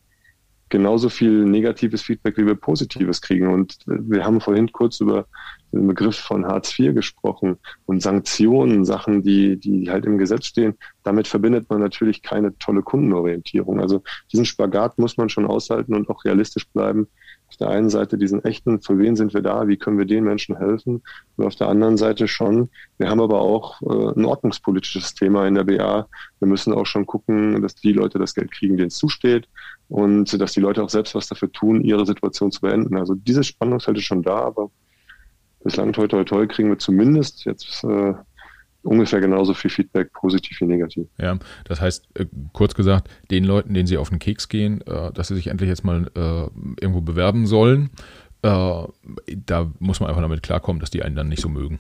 genauso 0.69 1.09
viel 1.09 1.45
negatives 1.45 2.03
Feedback, 2.03 2.37
wie 2.37 2.47
wir 2.47 2.55
positives 2.55 3.21
kriegen. 3.21 3.49
Und 3.49 3.79
wir 3.87 4.25
haben 4.25 4.41
vorhin 4.41 4.71
kurz 4.71 5.01
über 5.01 5.27
den 5.73 5.87
Begriff 5.87 6.17
von 6.17 6.47
Hartz 6.47 6.79
IV 6.79 6.95
gesprochen 6.95 7.59
und 7.87 8.03
Sanktionen, 8.03 8.85
Sachen, 8.85 9.23
die, 9.23 9.57
die 9.57 9.91
halt 9.91 10.07
im 10.07 10.17
Gesetz 10.17 10.47
stehen. 10.47 10.75
Damit 11.03 11.27
verbindet 11.27 11.69
man 11.69 11.81
natürlich 11.81 12.23
keine 12.23 12.57
tolle 12.59 12.83
Kundenorientierung. 12.83 13.81
Also 13.81 14.03
diesen 14.33 14.45
Spagat 14.45 14.99
muss 14.99 15.17
man 15.17 15.29
schon 15.29 15.47
aushalten 15.47 15.95
und 15.95 16.09
auch 16.09 16.25
realistisch 16.25 16.69
bleiben. 16.69 17.09
Auf 17.51 17.57
der 17.57 17.69
einen 17.69 17.91
Seite 17.91 18.17
diesen 18.17 18.45
echten, 18.45 18.81
für 18.81 18.97
wen 18.99 19.17
sind 19.17 19.35
wir 19.35 19.43
da, 19.43 19.67
wie 19.67 19.77
können 19.77 19.99
wir 19.99 20.05
den 20.05 20.23
Menschen 20.23 20.57
helfen? 20.57 21.03
Und 21.37 21.45
auf 21.45 21.57
der 21.57 21.69
anderen 21.69 21.97
Seite 21.97 22.29
schon, 22.29 22.71
wir 22.97 23.11
haben 23.11 23.21
aber 23.21 23.41
auch 23.41 23.83
äh, 23.83 24.17
ein 24.17 24.25
ordnungspolitisches 24.25 25.15
Thema 25.15 25.49
in 25.49 25.57
der 25.57 25.65
BA. 25.65 26.07
Wir 26.39 26.49
müssen 26.49 26.73
auch 26.73 26.87
schon 26.87 27.07
gucken, 27.07 27.61
dass 27.61 27.75
die 27.75 27.93
Leute 27.93 28.21
das 28.21 28.35
Geld 28.35 28.53
kriegen, 28.53 28.77
denen 28.77 28.87
es 28.87 28.97
zusteht 28.97 29.49
und 29.89 30.41
dass 30.41 30.53
die 30.53 30.61
Leute 30.61 30.81
auch 30.81 30.91
selbst 30.91 31.17
was 31.17 31.27
dafür 31.27 31.51
tun, 31.51 31.83
ihre 31.83 32.07
Situation 32.07 32.53
zu 32.53 32.61
beenden. 32.61 32.97
Also 32.97 33.17
dieses 33.17 33.49
Spannungsfeld 33.49 33.99
ist 33.99 34.05
schon 34.05 34.23
da, 34.23 34.37
aber 34.37 34.71
bislang 35.65 35.93
toi 35.93 36.07
toi 36.07 36.23
toi 36.23 36.47
kriegen 36.47 36.69
wir 36.69 36.79
zumindest 36.79 37.45
jetzt 37.47 37.83
äh, 37.83 38.15
ungefähr 38.83 39.21
genauso 39.21 39.55
viel 39.55 39.71
Feedback, 39.71 40.13
positiv 40.13 40.61
wie 40.61 40.67
negativ. 40.67 41.07
Ja, 41.19 41.39
das 41.65 41.81
heißt, 41.81 42.09
äh, 42.15 42.27
kurz 42.53 42.75
gesagt, 42.75 43.09
den 43.31 43.45
Leuten, 43.45 43.75
denen 43.75 43.87
sie 43.87 43.99
auf 43.99 44.11
den 44.11 44.19
Keks 44.19 44.49
gehen, 44.49 44.81
äh, 44.83 45.13
dass 45.13 45.29
sie 45.29 45.35
sich 45.35 45.49
endlich 45.49 45.69
jetzt 45.69 45.85
mal 45.85 46.11
äh, 46.15 46.81
irgendwo 46.81 47.01
bewerben 47.01 47.47
sollen, 47.47 47.91
da 48.43 48.87
muss 49.81 50.01
man 50.01 50.09
einfach 50.09 50.23
damit 50.23 50.43
klarkommen, 50.43 50.81
dass 50.81 50.89
die 50.89 51.03
einen 51.03 51.15
dann 51.15 51.29
nicht 51.29 51.43
so 51.43 51.51
mögen. 51.51 51.79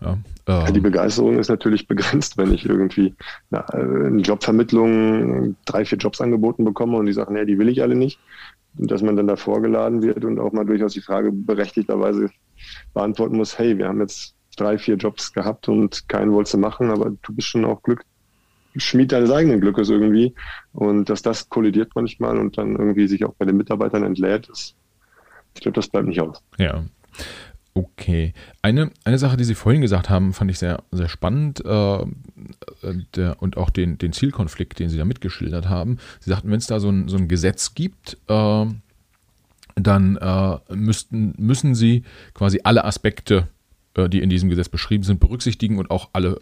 Ja, 0.00 0.18
ähm. 0.46 0.74
die 0.74 0.80
Begeisterung 0.80 1.38
ist 1.38 1.48
natürlich 1.48 1.86
begrenzt, 1.86 2.38
wenn 2.38 2.52
ich 2.52 2.66
irgendwie 2.66 3.14
na, 3.50 3.60
eine 3.66 4.20
Jobvermittlung 4.20 5.56
drei, 5.66 5.84
vier 5.84 5.98
Jobs 5.98 6.20
angeboten 6.20 6.64
bekomme 6.64 6.96
und 6.96 7.06
die 7.06 7.12
sagen, 7.12 7.34
nee, 7.34 7.44
die 7.44 7.58
will 7.58 7.68
ich 7.68 7.82
alle 7.82 7.94
nicht. 7.94 8.18
Und 8.78 8.90
dass 8.90 9.02
man 9.02 9.16
dann 9.16 9.26
da 9.26 9.36
vorgeladen 9.36 10.02
wird 10.02 10.24
und 10.24 10.38
auch 10.38 10.52
mal 10.52 10.64
durchaus 10.64 10.94
die 10.94 11.00
Frage 11.00 11.30
berechtigterweise 11.32 12.30
beantworten 12.94 13.36
muss, 13.36 13.58
hey, 13.58 13.76
wir 13.76 13.88
haben 13.88 14.00
jetzt 14.00 14.34
drei, 14.56 14.78
vier 14.78 14.96
Jobs 14.96 15.32
gehabt 15.32 15.68
und 15.68 16.08
keinen 16.08 16.32
wolltest 16.32 16.54
du 16.54 16.58
machen, 16.58 16.90
aber 16.90 17.10
du 17.22 17.34
bist 17.34 17.48
schon 17.48 17.64
auch 17.64 17.82
Glück, 17.82 18.04
Schmied 18.76 19.12
deines 19.12 19.30
eigenen 19.30 19.60
Glückes 19.60 19.88
irgendwie. 19.88 20.34
Und 20.72 21.10
dass 21.10 21.22
das 21.22 21.48
kollidiert 21.48 21.92
manchmal 21.94 22.38
und 22.38 22.56
dann 22.58 22.76
irgendwie 22.76 23.08
sich 23.08 23.24
auch 23.24 23.34
bei 23.34 23.44
den 23.44 23.56
Mitarbeitern 23.56 24.04
entlädt, 24.04 24.48
ist, 24.48 24.74
ich 25.54 25.60
glaube, 25.60 25.74
das 25.74 25.88
bleibt 25.88 26.06
nicht 26.06 26.20
aus. 26.20 26.42
Ja. 26.58 26.84
Okay. 27.74 28.34
Eine, 28.62 28.90
eine 29.04 29.18
Sache, 29.18 29.36
die 29.36 29.44
Sie 29.44 29.54
vorhin 29.54 29.80
gesagt 29.80 30.10
haben, 30.10 30.32
fand 30.32 30.50
ich 30.50 30.58
sehr, 30.58 30.82
sehr 30.90 31.08
spannend 31.08 31.64
äh, 31.64 32.04
der, 33.14 33.40
und 33.40 33.56
auch 33.56 33.70
den, 33.70 33.96
den 33.98 34.12
Zielkonflikt, 34.12 34.78
den 34.78 34.88
Sie 34.88 34.98
da 34.98 35.04
mitgeschildert 35.04 35.68
haben. 35.68 35.98
Sie 36.20 36.30
sagten, 36.30 36.50
wenn 36.50 36.58
es 36.58 36.66
da 36.66 36.80
so 36.80 36.90
ein, 36.90 37.08
so 37.08 37.16
ein 37.16 37.28
Gesetz 37.28 37.74
gibt, 37.74 38.18
äh, 38.28 38.66
dann 39.76 40.16
äh, 40.16 40.58
müssten, 40.74 41.34
müssen 41.38 41.74
Sie 41.74 42.04
quasi 42.34 42.60
alle 42.64 42.84
Aspekte 42.84 43.48
die 44.08 44.20
in 44.20 44.30
diesem 44.30 44.48
Gesetz 44.48 44.68
beschrieben 44.68 45.04
sind, 45.04 45.20
berücksichtigen 45.20 45.78
und 45.78 45.90
auch 45.90 46.10
alle, 46.12 46.40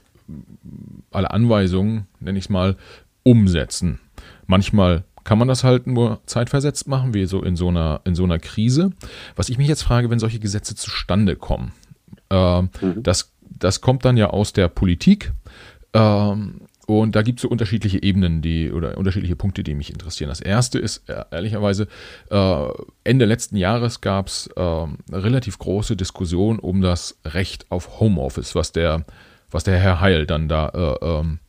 alle 1.10 1.30
Anweisungen, 1.30 2.06
nenne 2.20 2.38
ich 2.38 2.46
es 2.46 2.50
mal, 2.50 2.76
umsetzen. 3.22 4.00
Manchmal 4.46 5.04
kann 5.24 5.38
man 5.38 5.48
das 5.48 5.62
halt 5.62 5.86
nur 5.86 6.20
zeitversetzt 6.24 6.88
machen, 6.88 7.12
wie 7.12 7.26
so 7.26 7.42
in 7.42 7.56
so 7.56 7.68
einer, 7.68 8.00
in 8.04 8.14
so 8.14 8.24
einer 8.24 8.38
Krise. 8.38 8.92
Was 9.36 9.50
ich 9.50 9.58
mich 9.58 9.68
jetzt 9.68 9.82
frage, 9.82 10.08
wenn 10.08 10.18
solche 10.18 10.38
Gesetze 10.38 10.74
zustande 10.74 11.36
kommen, 11.36 11.72
äh, 12.30 12.62
mhm. 12.62 13.02
das, 13.02 13.32
das 13.42 13.80
kommt 13.80 14.04
dann 14.04 14.16
ja 14.16 14.30
aus 14.30 14.52
der 14.52 14.68
Politik. 14.68 15.32
Ähm, 15.92 16.62
und 16.88 17.14
da 17.14 17.20
gibt 17.20 17.38
es 17.38 17.42
so 17.42 17.50
unterschiedliche 17.50 18.02
Ebenen, 18.02 18.40
die 18.40 18.72
oder 18.72 18.96
unterschiedliche 18.96 19.36
Punkte, 19.36 19.62
die 19.62 19.74
mich 19.74 19.92
interessieren. 19.92 20.30
Das 20.30 20.40
erste 20.40 20.78
ist 20.78 21.06
äh, 21.10 21.22
ehrlicherweise, 21.30 21.86
äh, 22.30 22.66
Ende 23.04 23.26
letzten 23.26 23.56
Jahres 23.56 24.00
gab 24.00 24.28
es 24.28 24.46
äh, 24.56 24.86
relativ 25.12 25.58
große 25.58 25.96
Diskussion 25.96 26.58
um 26.58 26.80
das 26.80 27.18
Recht 27.26 27.70
auf 27.70 28.00
Homeoffice, 28.00 28.54
was 28.54 28.72
der, 28.72 29.04
was 29.50 29.64
der 29.64 29.78
Herr 29.78 30.00
Heil 30.00 30.24
dann 30.24 30.48
da 30.48 30.70
äh, 30.70 31.06
ähm, 31.06 31.40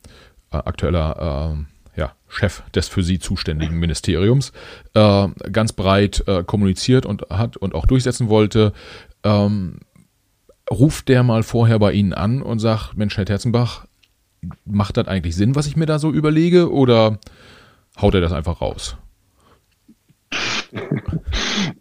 äh, 0.52 0.58
aktueller 0.58 1.56
äh, 1.96 2.00
ja, 2.00 2.12
Chef 2.28 2.62
des 2.74 2.88
für 2.88 3.02
sie 3.02 3.18
zuständigen 3.18 3.78
Ministeriums 3.78 4.52
ganz 4.94 5.72
breit 5.72 6.22
kommuniziert 6.46 7.04
und 7.04 7.22
hat 7.30 7.56
und 7.56 7.74
auch 7.74 7.86
durchsetzen 7.86 8.28
wollte. 8.28 8.72
Ähm, 9.24 9.80
ruft 10.70 11.08
der 11.08 11.22
mal 11.22 11.42
vorher 11.42 11.78
bei 11.78 11.92
Ihnen 11.92 12.14
an 12.14 12.42
und 12.42 12.60
sagt, 12.60 12.96
Mensch, 12.96 13.16
Herr 13.16 13.24
Terzenbach, 13.24 13.86
macht 14.64 14.96
das 14.96 15.08
eigentlich 15.08 15.36
Sinn, 15.36 15.54
was 15.54 15.66
ich 15.66 15.76
mir 15.76 15.86
da 15.86 15.98
so 15.98 16.10
überlege, 16.10 16.72
oder 16.72 17.18
haut 18.00 18.14
er 18.14 18.20
das 18.20 18.32
einfach 18.32 18.60
raus? 18.60 18.96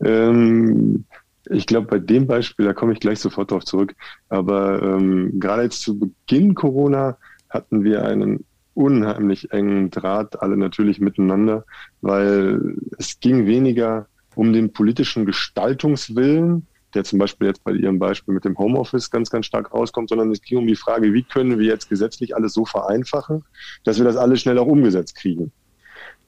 ähm, 0.03 1.05
ich 1.49 1.65
glaube, 1.65 1.87
bei 1.87 1.99
dem 1.99 2.27
Beispiel, 2.27 2.65
da 2.65 2.73
komme 2.73 2.93
ich 2.93 2.99
gleich 2.99 3.19
sofort 3.19 3.51
darauf 3.51 3.65
zurück, 3.65 3.95
aber 4.29 4.81
ähm, 4.81 5.39
gerade 5.39 5.63
jetzt 5.63 5.81
zu 5.81 5.97
Beginn 5.97 6.55
Corona 6.55 7.17
hatten 7.49 7.83
wir 7.83 8.05
einen 8.05 8.45
unheimlich 8.73 9.51
engen 9.51 9.89
Draht, 9.91 10.41
alle 10.41 10.57
natürlich 10.57 10.99
miteinander, 10.99 11.65
weil 12.01 12.75
es 12.97 13.19
ging 13.19 13.45
weniger 13.45 14.07
um 14.35 14.53
den 14.53 14.71
politischen 14.71 15.25
Gestaltungswillen, 15.25 16.65
der 16.93 17.03
zum 17.03 17.19
Beispiel 17.19 17.47
jetzt 17.47 17.63
bei 17.63 17.71
Ihrem 17.71 17.99
Beispiel 17.99 18.33
mit 18.33 18.45
dem 18.45 18.57
Homeoffice 18.57 19.09
ganz, 19.09 19.29
ganz 19.29 19.45
stark 19.45 19.73
rauskommt, 19.73 20.09
sondern 20.09 20.31
es 20.31 20.41
ging 20.41 20.57
um 20.57 20.67
die 20.67 20.75
Frage, 20.75 21.13
wie 21.13 21.23
können 21.23 21.59
wir 21.59 21.65
jetzt 21.65 21.89
gesetzlich 21.89 22.35
alles 22.35 22.53
so 22.53 22.65
vereinfachen, 22.65 23.43
dass 23.83 23.97
wir 23.97 24.05
das 24.05 24.17
alles 24.17 24.41
schnell 24.41 24.57
auch 24.57 24.67
umgesetzt 24.67 25.15
kriegen. 25.15 25.51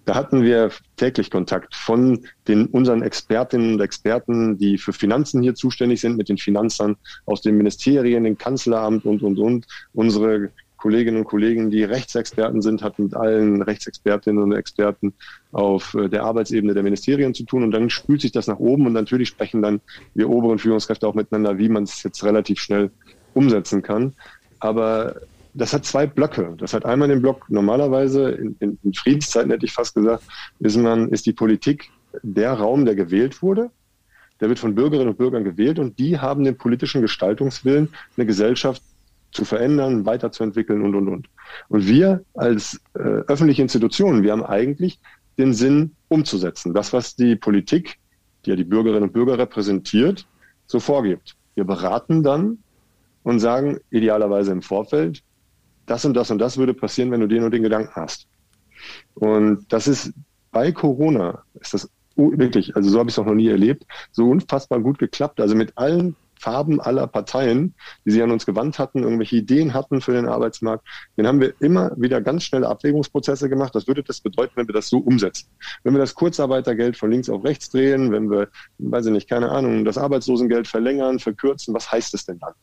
Da 0.05 0.15
hatten 0.15 0.41
wir 0.41 0.71
täglich 0.97 1.29
Kontakt 1.29 1.75
von 1.75 2.25
den 2.47 2.65
unseren 2.67 3.03
Expertinnen 3.03 3.75
und 3.75 3.81
Experten, 3.81 4.57
die 4.57 4.79
für 4.79 4.93
Finanzen 4.93 5.43
hier 5.43 5.53
zuständig 5.53 6.01
sind, 6.01 6.17
mit 6.17 6.27
den 6.27 6.39
Finanzern 6.39 6.95
aus 7.25 7.41
den 7.41 7.55
Ministerien, 7.55 8.23
dem 8.23 8.37
Kanzleramt 8.37 9.05
und, 9.05 9.21
und, 9.21 9.37
und. 9.37 9.67
Unsere 9.93 10.49
Kolleginnen 10.81 11.19
und 11.19 11.25
Kollegen, 11.25 11.69
die 11.69 11.83
Rechtsexperten 11.83 12.63
sind, 12.63 12.81
hat 12.81 12.97
mit 12.97 13.15
allen 13.15 13.61
Rechtsexpertinnen 13.61 14.41
und 14.41 14.51
Experten 14.51 15.13
auf 15.51 15.93
äh, 15.93 16.09
der 16.09 16.23
Arbeitsebene 16.23 16.73
der 16.73 16.81
Ministerien 16.81 17.35
zu 17.35 17.43
tun 17.43 17.63
und 17.63 17.69
dann 17.69 17.91
spült 17.91 18.21
sich 18.21 18.31
das 18.31 18.47
nach 18.47 18.57
oben 18.57 18.87
und 18.87 18.93
natürlich 18.93 19.29
sprechen 19.29 19.61
dann 19.61 19.79
wir 20.15 20.27
oberen 20.27 20.57
Führungskräfte 20.57 21.07
auch 21.07 21.13
miteinander, 21.13 21.59
wie 21.59 21.69
man 21.69 21.83
es 21.83 22.01
jetzt 22.01 22.23
relativ 22.23 22.59
schnell 22.59 22.89
umsetzen 23.35 23.83
kann. 23.83 24.15
Aber 24.59 25.21
das 25.53 25.71
hat 25.71 25.85
zwei 25.85 26.07
Blöcke. 26.07 26.55
Das 26.57 26.73
hat 26.73 26.83
einmal 26.83 27.09
den 27.09 27.21
Block, 27.21 27.45
normalerweise 27.49 28.31
in, 28.31 28.55
in, 28.59 28.79
in 28.81 28.93
Friedenszeiten 28.95 29.51
hätte 29.51 29.65
ich 29.67 29.73
fast 29.73 29.93
gesagt, 29.93 30.23
ist 30.59 30.77
man, 30.77 31.09
ist 31.09 31.27
die 31.27 31.33
Politik 31.33 31.91
der 32.23 32.53
Raum, 32.53 32.85
der 32.85 32.95
gewählt 32.95 33.43
wurde. 33.43 33.69
Der 34.39 34.49
wird 34.49 34.57
von 34.57 34.73
Bürgerinnen 34.73 35.09
und 35.09 35.19
Bürgern 35.19 35.43
gewählt 35.43 35.77
und 35.77 35.99
die 35.99 36.17
haben 36.17 36.43
den 36.43 36.57
politischen 36.57 37.03
Gestaltungswillen, 37.03 37.89
eine 38.17 38.25
Gesellschaft 38.25 38.81
zu 39.31 39.45
verändern, 39.45 40.05
weiterzuentwickeln 40.05 40.81
und, 40.81 40.95
und, 40.95 41.07
und. 41.07 41.29
Und 41.69 41.87
wir 41.87 42.23
als 42.33 42.81
äh, 42.95 42.99
öffentliche 42.99 43.61
Institutionen, 43.61 44.23
wir 44.23 44.31
haben 44.31 44.43
eigentlich 44.43 44.99
den 45.37 45.53
Sinn 45.53 45.95
umzusetzen. 46.07 46.73
Das, 46.73 46.93
was 46.93 47.15
die 47.15 47.35
Politik, 47.35 47.97
die 48.45 48.51
ja 48.51 48.55
die 48.55 48.63
Bürgerinnen 48.63 49.03
und 49.03 49.13
Bürger 49.13 49.37
repräsentiert, 49.37 50.27
so 50.67 50.79
vorgibt. 50.79 51.35
Wir 51.55 51.63
beraten 51.63 52.23
dann 52.23 52.59
und 53.23 53.39
sagen 53.39 53.79
idealerweise 53.89 54.51
im 54.51 54.61
Vorfeld, 54.61 55.23
das 55.85 56.05
und 56.05 56.13
das 56.13 56.31
und 56.31 56.39
das 56.39 56.57
würde 56.57 56.73
passieren, 56.73 57.11
wenn 57.11 57.21
du 57.21 57.27
den 57.27 57.43
und 57.43 57.51
den 57.51 57.63
Gedanken 57.63 57.91
hast. 57.95 58.27
Und 59.15 59.65
das 59.69 59.87
ist 59.87 60.13
bei 60.51 60.71
Corona, 60.71 61.43
ist 61.59 61.73
das 61.73 61.89
wirklich, 62.15 62.75
also 62.75 62.89
so 62.89 62.99
habe 62.99 63.09
ich 63.09 63.15
es 63.15 63.19
auch 63.19 63.25
noch 63.25 63.33
nie 63.33 63.47
erlebt, 63.47 63.85
so 64.11 64.29
unfassbar 64.29 64.79
gut 64.79 64.99
geklappt. 64.99 65.39
Also 65.39 65.55
mit 65.55 65.77
allen 65.77 66.15
Farben 66.41 66.81
aller 66.81 67.05
Parteien, 67.07 67.75
die 68.03 68.11
sie 68.11 68.23
an 68.23 68.31
uns 68.31 68.45
gewandt 68.45 68.79
hatten, 68.79 69.03
irgendwelche 69.03 69.35
Ideen 69.35 69.73
hatten 69.73 70.01
für 70.01 70.11
den 70.11 70.27
Arbeitsmarkt, 70.27 70.87
den 71.15 71.27
haben 71.27 71.39
wir 71.39 71.53
immer 71.59 71.91
wieder 71.97 72.19
ganz 72.19 72.43
schnelle 72.43 72.67
Abwägungsprozesse 72.67 73.47
gemacht. 73.47 73.75
Was 73.75 73.87
würde 73.87 74.03
das 74.03 74.21
bedeuten, 74.21 74.53
wenn 74.55 74.67
wir 74.67 74.73
das 74.73 74.89
so 74.89 74.97
umsetzen? 74.97 75.47
Wenn 75.83 75.93
wir 75.93 75.99
das 75.99 76.15
Kurzarbeitergeld 76.15 76.97
von 76.97 77.11
links 77.11 77.29
auf 77.29 77.43
rechts 77.43 77.69
drehen, 77.69 78.11
wenn 78.11 78.31
wir, 78.31 78.49
weiß 78.79 79.05
ich 79.05 79.11
nicht, 79.11 79.29
keine 79.29 79.51
Ahnung, 79.51 79.85
das 79.85 79.99
Arbeitslosengeld 79.99 80.67
verlängern, 80.67 81.19
verkürzen, 81.19 81.73
was 81.73 81.91
heißt 81.91 82.13
es 82.15 82.25
denn 82.25 82.39
dann? 82.39 82.53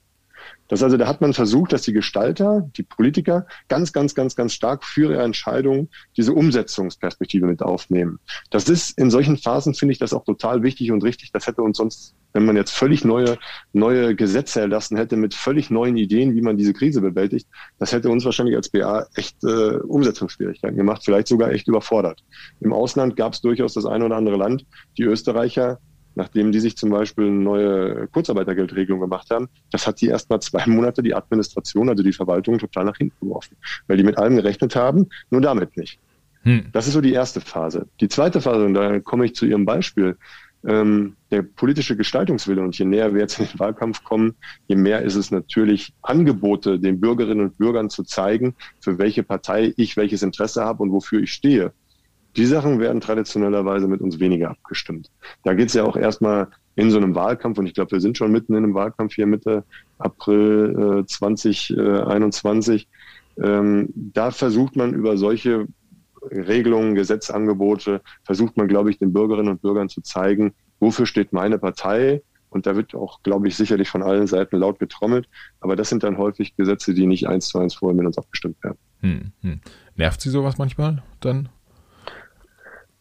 Das 0.69 0.83
also, 0.83 0.97
da 0.97 1.07
hat 1.07 1.21
man 1.21 1.33
versucht, 1.33 1.73
dass 1.73 1.83
die 1.83 1.93
Gestalter, 1.93 2.69
die 2.77 2.83
Politiker 2.83 3.47
ganz, 3.69 3.93
ganz, 3.93 4.14
ganz, 4.14 4.37
ganz 4.37 4.53
stark 4.53 4.85
für 4.85 5.12
ihre 5.12 5.23
Entscheidungen 5.23 5.89
diese 6.16 6.35
Umsetzungsperspektive 6.35 7.47
mit 7.47 7.62
aufnehmen. 7.62 8.21
Das 8.51 8.69
ist 8.69 8.99
in 8.99 9.11
solchen 9.11 9.39
Phasen 9.39 9.75
finde 9.75 9.93
ich 9.93 9.99
das 9.99 10.12
auch 10.12 10.25
total 10.25 10.62
wichtig 10.62 10.93
und 10.93 11.03
richtig. 11.03 11.33
Das 11.33 11.47
hätte 11.47 11.62
uns 11.62 11.79
sonst, 11.79 12.14
wenn 12.35 12.45
man 12.45 12.57
jetzt 12.57 12.73
völlig 12.73 13.05
neue, 13.05 13.39
neue 13.73 14.14
Gesetze 14.14 14.61
erlassen 14.61 14.97
hätte 14.97 15.16
mit 15.16 15.35
völlig 15.35 15.71
neuen 15.71 15.97
Ideen, 15.97 16.35
wie 16.35 16.43
man 16.43 16.59
diese 16.59 16.75
Krise 16.75 17.01
bewältigt, 17.01 17.49
das 17.79 17.93
hätte 17.93 18.11
uns 18.11 18.25
wahrscheinlich 18.25 18.57
als 18.57 18.69
BA 18.69 19.07
echt 19.14 19.43
äh, 19.45 19.77
Umsetzungsschwierigkeiten 19.79 20.77
gemacht, 20.77 21.03
vielleicht 21.05 21.29
sogar 21.29 21.51
echt 21.51 21.66
überfordert. 21.66 22.23
Im 22.61 22.73
Ausland 22.73 23.16
gab 23.16 23.33
es 23.33 23.41
durchaus 23.41 23.73
das 23.75 23.87
eine 23.87 24.05
oder 24.05 24.16
andere 24.16 24.37
Land, 24.37 24.66
die 24.99 25.05
Österreicher, 25.05 25.79
nachdem 26.19 26.53
die 26.53 26.59
sich 26.59 26.77
zum 26.77 26.91
Beispiel 26.91 27.27
eine 27.27 27.37
neue 27.37 28.09
Kurzarbeitergeldregelung 28.09 29.01
gemacht 29.01 29.31
haben, 29.31 29.49
das 29.71 29.87
hat 29.87 30.01
die 30.01 30.09
erst 30.09 30.29
mal 30.29 30.41
zwei 30.41 30.64
Monate 30.66 31.03
die 31.03 31.14
Administration, 31.14 31.89
also 31.89 32.03
die 32.03 32.12
Verwaltung, 32.12 32.59
total 32.59 32.85
nach 32.85 32.97
hinten 32.99 33.16
geworfen, 33.21 33.57
weil 33.87 33.97
die 33.97 34.03
mit 34.03 34.19
allem 34.19 34.37
gerechnet 34.37 34.77
haben, 34.77 35.09
nur 35.31 35.41
damit 35.41 35.77
nicht. 35.77 35.99
Hm. 36.43 36.66
Das 36.73 36.87
ist 36.87 36.95
so 36.95 37.01
die 37.01 37.12
erste 37.12 37.41
Phase. 37.41 37.87
Die 38.01 38.09
zweite 38.09 38.41
Phase, 38.41 38.66
und 38.66 38.75
da 38.75 39.01
komme 39.01 39.25
ich 39.25 39.35
zu 39.35 39.47
Ihrem 39.47 39.64
Beispiel, 39.64 40.16
ähm, 40.66 41.14
der 41.31 41.43
politische 41.43 41.97
Gestaltungswille. 41.97 42.62
Und 42.62 42.77
je 42.77 42.85
näher 42.85 43.14
wir 43.14 43.21
jetzt 43.21 43.39
in 43.39 43.47
den 43.47 43.59
Wahlkampf 43.61 44.03
kommen, 44.03 44.35
je 44.66 44.77
mehr 44.77 45.03
ist 45.03 45.14
es 45.14 45.31
natürlich 45.31 45.93
Angebote 46.03 46.81
den 46.81 47.01
Bürgerinnen 47.01 47.47
und 47.47 47.59
Bürgern 47.59 47.91
zu 47.91 48.03
zeigen, 48.03 48.55
für 48.81 48.99
welche 48.99 49.23
Partei 49.23 49.73
ich 49.77 49.97
welches 49.97 50.23
Interesse 50.23 50.64
habe 50.64 50.83
und 50.83 50.93
wofür 50.93 51.23
ich 51.23 51.33
stehe. 51.33 51.73
Die 52.37 52.47
Sachen 52.47 52.79
werden 52.79 53.01
traditionellerweise 53.01 53.89
mit 53.89 54.01
uns 54.01 54.20
weniger 54.20 54.51
abgestimmt. 54.51 55.11
Da 55.45 55.55
geht 55.55 55.68
es 55.68 55.74
ja 55.74 55.85
auch 55.85 55.97
erstmal 55.97 56.49
in 56.76 56.91
so 56.91 56.99
einem 56.99 57.14
Wahlkampf, 57.14 57.59
und 57.59 57.66
ich 57.66 57.74
glaube, 57.74 57.93
wir 57.93 58.01
sind 58.01 58.16
schon 58.16 58.31
mitten 58.31 58.55
in 58.55 58.62
einem 58.62 58.74
Wahlkampf 58.74 59.14
hier 59.14 59.26
Mitte 59.26 59.64
April 59.99 61.03
äh, 61.03 61.07
2021. 61.07 62.87
Ähm, 63.43 63.89
da 63.95 64.31
versucht 64.31 64.76
man 64.76 64.95
über 64.95 65.16
solche 65.16 65.66
Regelungen, 66.31 66.95
Gesetzangebote, 66.95 68.01
versucht 68.24 68.57
man, 68.57 68.68
glaube 68.68 68.91
ich, 68.91 68.99
den 68.99 69.12
Bürgerinnen 69.12 69.49
und 69.49 69.62
Bürgern 69.62 69.89
zu 69.89 70.03
zeigen, 70.03 70.55
wofür 70.81 71.07
steht 71.07 71.33
meine 71.33 71.59
Partei. 71.59 72.22
Und 72.51 72.66
da 72.66 72.76
wird 72.76 72.95
auch, 72.95 73.22
glaube 73.22 73.49
ich, 73.49 73.57
sicherlich 73.57 73.91
von 73.91 74.03
allen 74.03 74.26
Seiten 74.26 74.57
laut 74.57 74.79
getrommelt. 74.79 75.29
Aber 75.61 75.76
das 75.76 75.91
sind 75.91 76.03
dann 76.03 76.16
häufig 76.16 76.57
Gesetze, 76.57 76.95
die 76.95 77.07
nicht 77.07 77.29
eins 77.29 77.49
zu 77.49 77.59
eins 77.59 77.74
vorher 77.74 77.97
mit 77.97 78.07
uns 78.07 78.16
abgestimmt 78.16 78.62
werden. 78.62 78.79
Hm, 79.01 79.33
hm. 79.43 79.61
Nervt 79.97 80.20
Sie 80.20 80.31
sowas 80.31 80.59
manchmal 80.59 81.03
dann? 81.20 81.51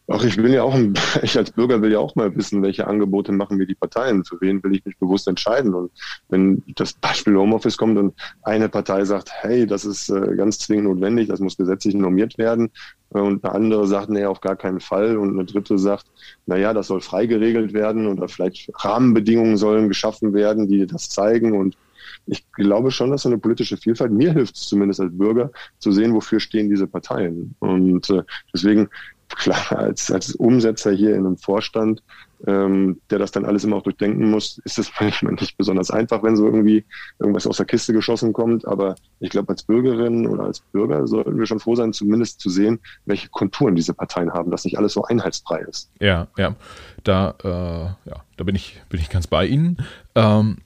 Ach, 0.10 0.24
ich 0.24 0.38
will 0.38 0.54
ja 0.54 0.64
auch, 0.64 0.74
ich 1.22 1.38
als 1.38 1.52
Bürger 1.52 1.82
will 1.82 1.92
ja 1.92 2.00
auch 2.00 2.16
mal 2.16 2.34
wissen, 2.36 2.62
welche 2.64 2.88
Angebote 2.88 3.34
machen 3.34 3.58
mir 3.58 3.68
die 3.68 3.76
Parteien, 3.76 4.24
für 4.24 4.40
wen 4.40 4.64
will 4.64 4.74
ich 4.76 4.86
mich 4.86 4.98
bewusst 4.98 5.28
entscheiden. 5.28 5.74
Und 5.74 5.92
wenn 6.30 6.64
das 6.76 6.94
Beispiel 6.94 7.36
Homeoffice 7.36 7.78
kommt 7.78 7.98
und 7.98 8.14
eine 8.42 8.70
Partei 8.70 9.04
sagt, 9.04 9.30
hey, 9.32 9.68
das 9.68 9.84
ist 9.84 10.10
äh, 10.10 10.36
ganz 10.36 10.60
zwingend 10.60 10.86
notwendig, 10.86 11.28
das 11.28 11.42
muss 11.42 11.58
gesetzlich 11.58 11.94
normiert 11.94 12.38
werden, 12.38 12.70
äh, 13.14 13.20
und 13.20 13.44
eine 13.44 13.54
andere 13.54 13.86
sagt, 13.86 14.10
nee, 14.10 14.24
auf 14.24 14.40
gar 14.40 14.56
keinen 14.56 14.80
Fall, 14.80 15.18
und 15.18 15.32
eine 15.32 15.44
dritte 15.44 15.78
sagt, 15.78 16.06
na 16.46 16.58
ja, 16.58 16.74
das 16.74 16.88
soll 16.88 17.02
frei 17.02 17.26
geregelt 17.26 17.74
werden 17.74 18.08
oder 18.08 18.30
vielleicht 18.30 18.72
Rahmenbedingungen 18.76 19.58
sollen 19.58 19.90
geschaffen 19.90 20.34
werden, 20.34 20.70
die 20.70 20.88
das 20.88 21.10
zeigen 21.10 21.52
und 21.52 21.78
ich 22.26 22.50
glaube 22.52 22.92
schon, 22.92 23.12
dass 23.12 23.24
so 23.24 23.30
eine 23.30 23.38
politische 23.38 23.78
Vielfalt, 23.78 24.12
mir 24.12 24.34
hilft 24.34 24.56
es 24.56 24.68
zumindest 24.68 25.00
als 25.00 25.18
Bürger, 25.18 25.52
zu 25.80 25.92
sehen, 25.92 26.14
wofür 26.14 26.40
stehen 26.40 26.70
diese 26.70 26.88
Parteien. 26.88 27.56
Und 27.60 28.10
äh, 28.10 28.24
deswegen 28.54 28.90
klar, 29.36 29.78
als, 29.78 30.12
als 30.12 30.36
Umsetzer 30.36 30.92
hier 30.92 31.16
in 31.16 31.26
einem 31.26 31.38
Vorstand, 31.38 32.02
ähm, 32.46 33.02
der 33.10 33.20
das 33.20 33.32
dann 33.32 33.46
alles 33.46 33.64
immer 33.64 33.78
auch 33.78 33.84
durchdenken 33.84 34.30
muss, 34.30 34.60
ist 34.64 34.78
es 34.78 34.92
manchmal 35.00 35.34
nicht 35.34 35.58
besonders 35.58 35.92
einfach, 35.92 36.24
wenn 36.24 36.36
so 36.36 36.46
irgendwie 36.46 36.86
irgendwas 37.20 37.48
aus 37.48 37.58
der 37.58 37.66
Kiste 37.66 37.94
geschossen 37.94 38.34
kommt. 38.34 38.68
Aber 38.68 38.96
ich 39.20 39.30
glaube, 39.30 39.50
als 39.50 39.64
Bürgerin 39.64 40.28
oder 40.28 40.44
als 40.44 40.60
Bürger 40.60 41.08
sollten 41.08 41.38
wir 41.38 41.46
schon 41.46 41.60
froh 41.60 41.76
sein, 41.76 41.94
zumindest 41.94 42.40
zu 42.40 42.50
sehen, 42.50 42.80
welche 43.06 43.30
Konturen 43.30 43.76
diese 43.76 43.94
Parteien 43.94 44.34
haben, 44.34 44.52
dass 44.52 44.66
nicht 44.66 44.78
alles 44.78 44.94
so 44.94 45.04
einheitsfrei 45.04 45.60
ist. 45.62 45.90
Ja, 46.00 46.28
ja. 46.38 46.56
Da, 47.04 47.36
äh, 47.44 48.10
ja, 48.10 48.24
da 48.38 48.44
bin 48.44 48.56
ich, 48.56 48.82
bin 48.90 49.00
ich 49.00 49.10
ganz 49.10 49.28
bei 49.28 49.46
Ihnen. 49.46 49.78
Ähm, 50.16 50.58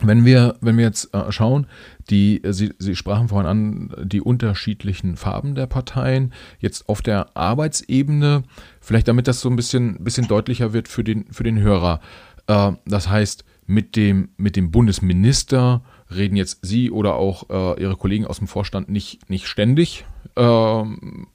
wenn 0.00 0.24
wir, 0.24 0.56
wenn 0.60 0.76
wir 0.76 0.84
jetzt 0.84 1.12
äh, 1.12 1.30
schauen, 1.32 1.66
die, 2.08 2.42
äh, 2.44 2.52
Sie, 2.52 2.72
Sie 2.78 2.94
sprachen 2.94 3.28
vorhin 3.28 3.48
an, 3.48 3.94
die 4.04 4.20
unterschiedlichen 4.20 5.16
Farben 5.16 5.54
der 5.54 5.66
Parteien, 5.66 6.32
jetzt 6.60 6.88
auf 6.88 7.02
der 7.02 7.36
Arbeitsebene, 7.36 8.44
vielleicht 8.80 9.08
damit 9.08 9.26
das 9.28 9.40
so 9.40 9.48
ein 9.48 9.56
bisschen, 9.56 10.04
bisschen 10.04 10.28
deutlicher 10.28 10.72
wird 10.72 10.88
für 10.88 11.04
den, 11.04 11.26
für 11.32 11.42
den 11.42 11.58
Hörer. 11.58 12.00
Äh, 12.46 12.72
das 12.86 13.08
heißt, 13.08 13.44
mit 13.66 13.96
dem, 13.96 14.30
mit 14.36 14.56
dem 14.56 14.70
Bundesminister 14.70 15.82
reden 16.14 16.36
jetzt 16.36 16.64
Sie 16.64 16.90
oder 16.90 17.16
auch 17.16 17.50
Ihre 17.50 17.96
Kollegen 17.96 18.24
aus 18.24 18.38
dem 18.38 18.48
Vorstand 18.48 18.88
nicht, 18.88 19.28
nicht 19.28 19.46
ständig, 19.46 20.06
äh, 20.38 20.84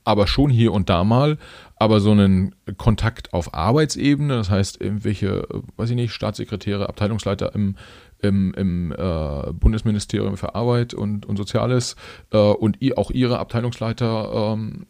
aber 0.03 0.27
schon 0.27 0.49
hier 0.49 0.71
und 0.71 0.89
da 0.89 1.03
mal. 1.03 1.37
Aber 1.75 1.99
so 1.99 2.11
einen 2.11 2.55
Kontakt 2.77 3.33
auf 3.33 3.53
Arbeitsebene, 3.53 4.35
das 4.35 4.49
heißt, 4.49 4.79
irgendwelche, 4.79 5.45
weiß 5.75 5.89
ich 5.89 5.95
nicht, 5.95 6.13
Staatssekretäre, 6.13 6.87
Abteilungsleiter 6.87 7.53
im, 7.53 7.75
im, 8.23 8.53
im 8.55 8.91
äh, 8.91 9.53
Bundesministerium 9.53 10.37
für 10.37 10.55
Arbeit 10.55 10.93
und, 10.93 11.25
und 11.25 11.37
Soziales 11.37 11.95
äh, 12.31 12.37
und 12.37 12.77
auch 12.97 13.11
ihre 13.11 13.39
Abteilungsleiter-Ebene, 13.39 14.83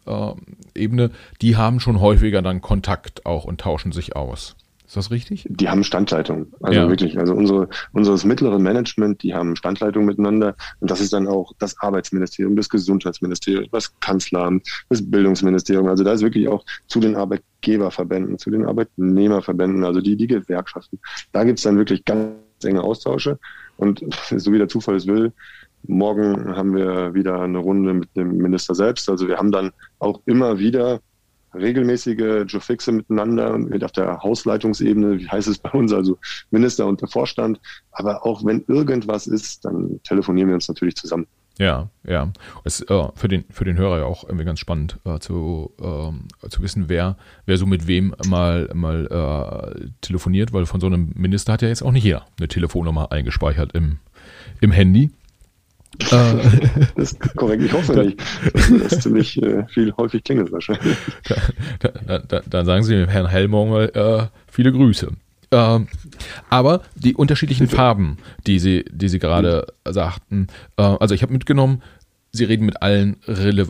ähm, 0.74 0.76
äh, 0.76 1.08
die 1.42 1.56
haben 1.56 1.80
schon 1.80 2.00
häufiger 2.00 2.42
dann 2.42 2.60
Kontakt 2.60 3.26
auch 3.26 3.44
und 3.44 3.60
tauschen 3.60 3.92
sich 3.92 4.16
aus. 4.16 4.56
Ist 4.86 4.96
das 4.96 5.10
richtig? 5.10 5.46
Die 5.48 5.68
haben 5.68 5.82
Standleitung. 5.82 6.46
Also 6.60 6.80
ja. 6.80 6.88
wirklich. 6.88 7.18
Also 7.18 7.34
unsere, 7.34 7.68
unseres 7.92 8.24
mittleren 8.24 8.62
Management, 8.62 9.22
die 9.22 9.34
haben 9.34 9.56
Standleitung 9.56 10.04
miteinander. 10.04 10.54
Und 10.78 10.90
das 10.90 11.00
ist 11.00 11.12
dann 11.12 11.26
auch 11.26 11.52
das 11.58 11.80
Arbeitsministerium, 11.80 12.54
das 12.54 12.68
Gesundheitsministerium, 12.68 13.66
das 13.72 13.98
Kanzleramt, 14.00 14.68
das 14.90 15.10
Bildungsministerium. 15.10 15.88
Also 15.88 16.04
da 16.04 16.12
ist 16.12 16.22
wirklich 16.22 16.48
auch 16.48 16.64
zu 16.86 17.00
den 17.00 17.16
Arbeitgeberverbänden, 17.16 18.38
zu 18.38 18.50
den 18.50 18.66
Arbeitnehmerverbänden, 18.66 19.84
also 19.84 20.00
die, 20.00 20.16
die 20.16 20.26
Gewerkschaften. 20.26 21.00
Da 21.32 21.44
gibt 21.44 21.58
es 21.58 21.64
dann 21.64 21.78
wirklich 21.78 22.04
ganz 22.04 22.43
enge 22.64 22.82
Austausche. 22.82 23.38
Und 23.76 24.04
so 24.36 24.52
wie 24.52 24.58
der 24.58 24.68
Zufall 24.68 24.96
es 24.96 25.06
will, 25.06 25.32
morgen 25.86 26.56
haben 26.56 26.74
wir 26.74 27.14
wieder 27.14 27.40
eine 27.40 27.58
Runde 27.58 27.94
mit 27.94 28.16
dem 28.16 28.36
Minister 28.38 28.74
selbst. 28.74 29.08
Also 29.08 29.28
wir 29.28 29.36
haben 29.36 29.52
dann 29.52 29.72
auch 29.98 30.20
immer 30.26 30.58
wieder 30.58 31.00
regelmäßige 31.54 32.44
Joe-Fixe 32.46 32.92
miteinander 32.92 33.56
mit 33.58 33.84
auf 33.84 33.92
der 33.92 34.22
Hausleitungsebene, 34.22 35.20
wie 35.20 35.28
heißt 35.28 35.48
es 35.48 35.58
bei 35.58 35.70
uns, 35.70 35.92
also 35.92 36.18
Minister 36.50 36.86
und 36.86 37.00
der 37.00 37.08
Vorstand. 37.08 37.60
Aber 37.92 38.26
auch 38.26 38.44
wenn 38.44 38.64
irgendwas 38.66 39.26
ist, 39.26 39.64
dann 39.64 40.00
telefonieren 40.02 40.48
wir 40.48 40.54
uns 40.54 40.68
natürlich 40.68 40.96
zusammen. 40.96 41.26
Ja, 41.58 41.88
ja. 42.04 42.32
Es 42.64 42.80
ist 42.80 42.90
äh, 42.90 43.08
für, 43.14 43.28
den, 43.28 43.44
für 43.48 43.64
den 43.64 43.76
Hörer 43.76 43.98
ja 43.98 44.04
auch 44.04 44.24
irgendwie 44.24 44.44
ganz 44.44 44.58
spannend 44.58 44.98
äh, 45.04 45.18
zu, 45.20 45.72
äh, 45.80 46.48
zu 46.48 46.62
wissen, 46.62 46.88
wer, 46.88 47.16
wer 47.46 47.56
so 47.56 47.66
mit 47.66 47.86
wem 47.86 48.14
mal, 48.26 48.68
mal 48.74 49.76
äh, 49.76 49.88
telefoniert, 50.00 50.52
weil 50.52 50.66
von 50.66 50.80
so 50.80 50.88
einem 50.88 51.12
Minister 51.14 51.52
hat 51.52 51.62
ja 51.62 51.68
jetzt 51.68 51.82
auch 51.82 51.92
nicht 51.92 52.04
jeder 52.04 52.26
eine 52.38 52.48
Telefonnummer 52.48 53.12
eingespeichert 53.12 53.72
im, 53.74 53.98
im 54.60 54.72
Handy. 54.72 55.10
Äh. 56.00 56.06
das 56.96 57.12
ist 57.12 57.36
korrekt, 57.36 57.62
ich 57.62 57.72
hoffe 57.72 58.04
nicht. 58.04 58.20
Das 58.52 58.92
ist 58.92 59.02
ziemlich 59.02 59.40
äh, 59.40 59.64
viel 59.68 59.92
häufig 59.96 60.24
klingelt 60.24 60.50
wahrscheinlich. 60.50 60.96
Da, 61.78 61.88
da, 62.06 62.18
da, 62.18 62.42
dann 62.48 62.66
sagen 62.66 62.82
Sie 62.82 63.06
Herrn 63.06 63.28
Hellmongel 63.28 63.90
äh, 63.94 64.26
viele 64.48 64.72
Grüße. 64.72 65.12
Ähm, 65.50 65.88
aber 66.50 66.82
die 66.94 67.14
unterschiedlichen 67.14 67.68
Farben, 67.68 68.18
die 68.46 68.58
Sie, 68.58 68.84
die 68.90 69.08
Sie 69.08 69.18
gerade 69.18 69.66
sagten, 69.84 70.48
äh, 70.76 70.82
also 70.82 71.14
ich 71.14 71.22
habe 71.22 71.32
mitgenommen, 71.32 71.82
Sie 72.34 72.44
reden 72.44 72.66
mit 72.66 72.82
allen, 72.82 73.16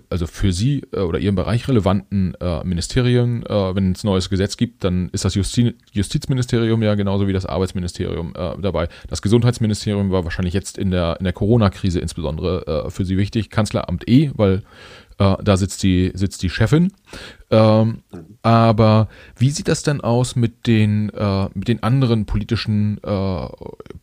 also 0.09 0.27
für 0.27 0.51
Sie 0.51 0.85
äh, 0.93 1.01
oder 1.01 1.18
Ihren 1.18 1.35
Bereich 1.35 1.68
relevanten 1.68 2.35
äh, 2.41 2.64
Ministerien. 2.64 3.45
Äh, 3.45 3.75
wenn 3.75 3.93
es 3.93 4.05
neues 4.05 4.31
Gesetz 4.31 4.57
gibt, 4.57 4.85
dann 4.85 5.11
ist 5.12 5.27
das 5.27 5.35
Justi 5.35 5.75
Justizministerium 5.93 6.83
ja 6.83 6.95
genauso 6.95 7.29
wie 7.29 7.35
das 7.35 7.45
Arbeitsministerium 7.45 8.33
äh, 8.35 8.59
dabei. 8.62 8.89
Das 9.09 9.20
Gesundheitsministerium 9.20 10.11
war 10.11 10.25
wahrscheinlich 10.25 10.55
jetzt 10.55 10.79
in 10.79 10.91
der, 10.91 11.16
in 11.18 11.25
der 11.25 11.35
Corona-Krise 11.35 12.01
insbesondere 12.01 12.87
äh, 12.87 12.91
für 12.91 13.05
Sie 13.05 13.18
wichtig. 13.18 13.51
Kanzleramt 13.51 14.09
E, 14.09 14.31
weil 14.35 14.62
äh, 15.18 15.36
da 15.42 15.56
sitzt 15.56 15.82
die, 15.82 16.12
sitzt 16.14 16.42
die 16.42 16.50
Chefin. 16.50 16.92
Ähm, 17.50 18.02
aber 18.42 19.08
wie 19.36 19.50
sieht 19.50 19.68
das 19.68 19.82
denn 19.82 20.00
aus 20.00 20.34
mit 20.36 20.66
den, 20.66 21.10
äh, 21.10 21.48
mit 21.54 21.68
den 21.68 21.82
anderen 21.82 22.26
politischen 22.26 22.98
äh, 23.02 23.48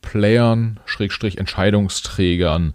Playern, 0.01 0.79
Schrägstrich 0.85 1.37
Entscheidungsträgern? 1.37 2.73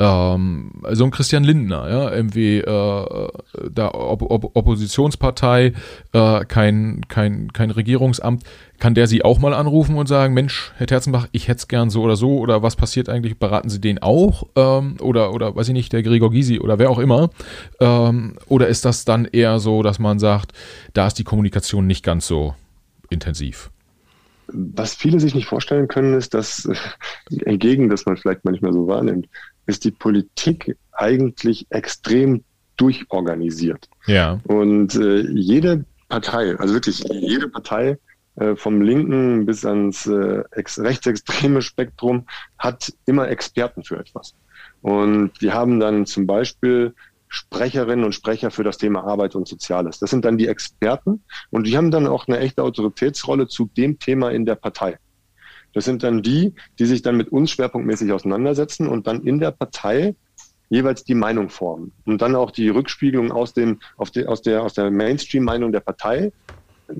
Ähm, 0.00 0.70
so 0.92 1.04
ein 1.04 1.10
Christian 1.10 1.44
Lindner, 1.44 1.90
ja, 1.90 2.12
irgendwie 2.12 2.58
äh, 2.58 3.28
da 3.70 3.88
Op 3.88 4.22
Op 4.22 4.56
Oppositionspartei, 4.56 5.72
äh, 6.12 6.44
kein, 6.44 7.00
kein, 7.08 7.52
kein 7.52 7.70
Regierungsamt, 7.70 8.44
kann 8.78 8.94
der 8.94 9.08
Sie 9.08 9.24
auch 9.24 9.40
mal 9.40 9.54
anrufen 9.54 9.96
und 9.96 10.06
sagen, 10.06 10.34
Mensch, 10.34 10.72
Herr 10.76 10.86
Terzenbach, 10.86 11.26
ich 11.32 11.48
hätte 11.48 11.58
es 11.58 11.68
gern 11.68 11.90
so 11.90 12.02
oder 12.02 12.14
so 12.14 12.38
oder 12.38 12.62
was 12.62 12.76
passiert 12.76 13.08
eigentlich? 13.08 13.38
Beraten 13.38 13.70
Sie 13.70 13.80
den 13.80 14.00
auch 14.00 14.44
ähm, 14.54 14.96
oder 15.00 15.34
oder 15.34 15.56
weiß 15.56 15.68
ich 15.68 15.74
nicht, 15.74 15.92
der 15.92 16.02
Gregor 16.02 16.30
Gysi 16.30 16.60
oder 16.60 16.78
wer 16.78 16.90
auch 16.90 16.98
immer? 16.98 17.30
Ähm, 17.80 18.34
oder 18.46 18.68
ist 18.68 18.84
das 18.84 19.04
dann 19.04 19.24
eher 19.24 19.58
so, 19.58 19.82
dass 19.82 19.98
man 19.98 20.20
sagt, 20.20 20.52
da 20.92 21.08
ist 21.08 21.14
die 21.14 21.24
Kommunikation 21.24 21.86
nicht 21.86 22.04
ganz 22.04 22.26
so 22.28 22.54
intensiv? 23.10 23.70
Was 24.50 24.94
viele 24.94 25.20
sich 25.20 25.34
nicht 25.34 25.46
vorstellen 25.46 25.88
können, 25.88 26.14
ist, 26.14 26.32
dass 26.32 26.68
entgegen, 27.44 27.90
dass 27.90 28.06
man 28.06 28.16
vielleicht 28.16 28.44
manchmal 28.44 28.72
so 28.72 28.86
wahrnimmt, 28.86 29.28
ist 29.68 29.84
die 29.84 29.90
Politik 29.90 30.76
eigentlich 30.92 31.66
extrem 31.70 32.42
durchorganisiert. 32.76 33.88
Ja. 34.06 34.40
Und 34.44 34.94
äh, 34.94 35.20
jede 35.20 35.84
Partei, 36.08 36.56
also 36.58 36.74
wirklich 36.74 37.04
jede 37.10 37.48
Partei 37.48 37.98
äh, 38.36 38.56
vom 38.56 38.80
linken 38.80 39.46
bis 39.46 39.64
ans 39.64 40.06
äh, 40.06 40.42
rechtsextreme 40.52 41.60
Spektrum 41.60 42.26
hat 42.58 42.92
immer 43.06 43.28
Experten 43.28 43.84
für 43.84 43.98
etwas. 43.98 44.34
Und 44.80 45.32
die 45.40 45.52
haben 45.52 45.80
dann 45.80 46.06
zum 46.06 46.26
Beispiel 46.26 46.94
Sprecherinnen 47.28 48.06
und 48.06 48.14
Sprecher 48.14 48.50
für 48.50 48.64
das 48.64 48.78
Thema 48.78 49.04
Arbeit 49.04 49.34
und 49.34 49.46
Soziales. 49.46 49.98
Das 49.98 50.10
sind 50.10 50.24
dann 50.24 50.38
die 50.38 50.48
Experten 50.48 51.22
und 51.50 51.66
die 51.66 51.76
haben 51.76 51.90
dann 51.90 52.06
auch 52.06 52.26
eine 52.26 52.38
echte 52.38 52.62
Autoritätsrolle 52.62 53.48
zu 53.48 53.70
dem 53.76 53.98
Thema 53.98 54.30
in 54.30 54.46
der 54.46 54.54
Partei. 54.54 54.98
Das 55.78 55.84
sind 55.84 56.02
dann 56.02 56.22
die, 56.22 56.54
die 56.80 56.86
sich 56.86 57.02
dann 57.02 57.16
mit 57.16 57.28
uns 57.28 57.52
schwerpunktmäßig 57.52 58.10
auseinandersetzen 58.10 58.88
und 58.88 59.06
dann 59.06 59.22
in 59.22 59.38
der 59.38 59.52
Partei 59.52 60.16
jeweils 60.70 61.04
die 61.04 61.14
Meinung 61.14 61.50
formen 61.50 61.92
und 62.04 62.20
dann 62.20 62.34
auch 62.34 62.50
die 62.50 62.68
Rückspiegelung 62.68 63.30
aus 63.30 63.52
dem, 63.54 63.78
die, 64.12 64.26
aus 64.26 64.42
der, 64.42 64.64
aus 64.64 64.72
der 64.72 64.90
Mainstream-Meinung 64.90 65.70
der 65.70 65.78
Partei 65.78 66.32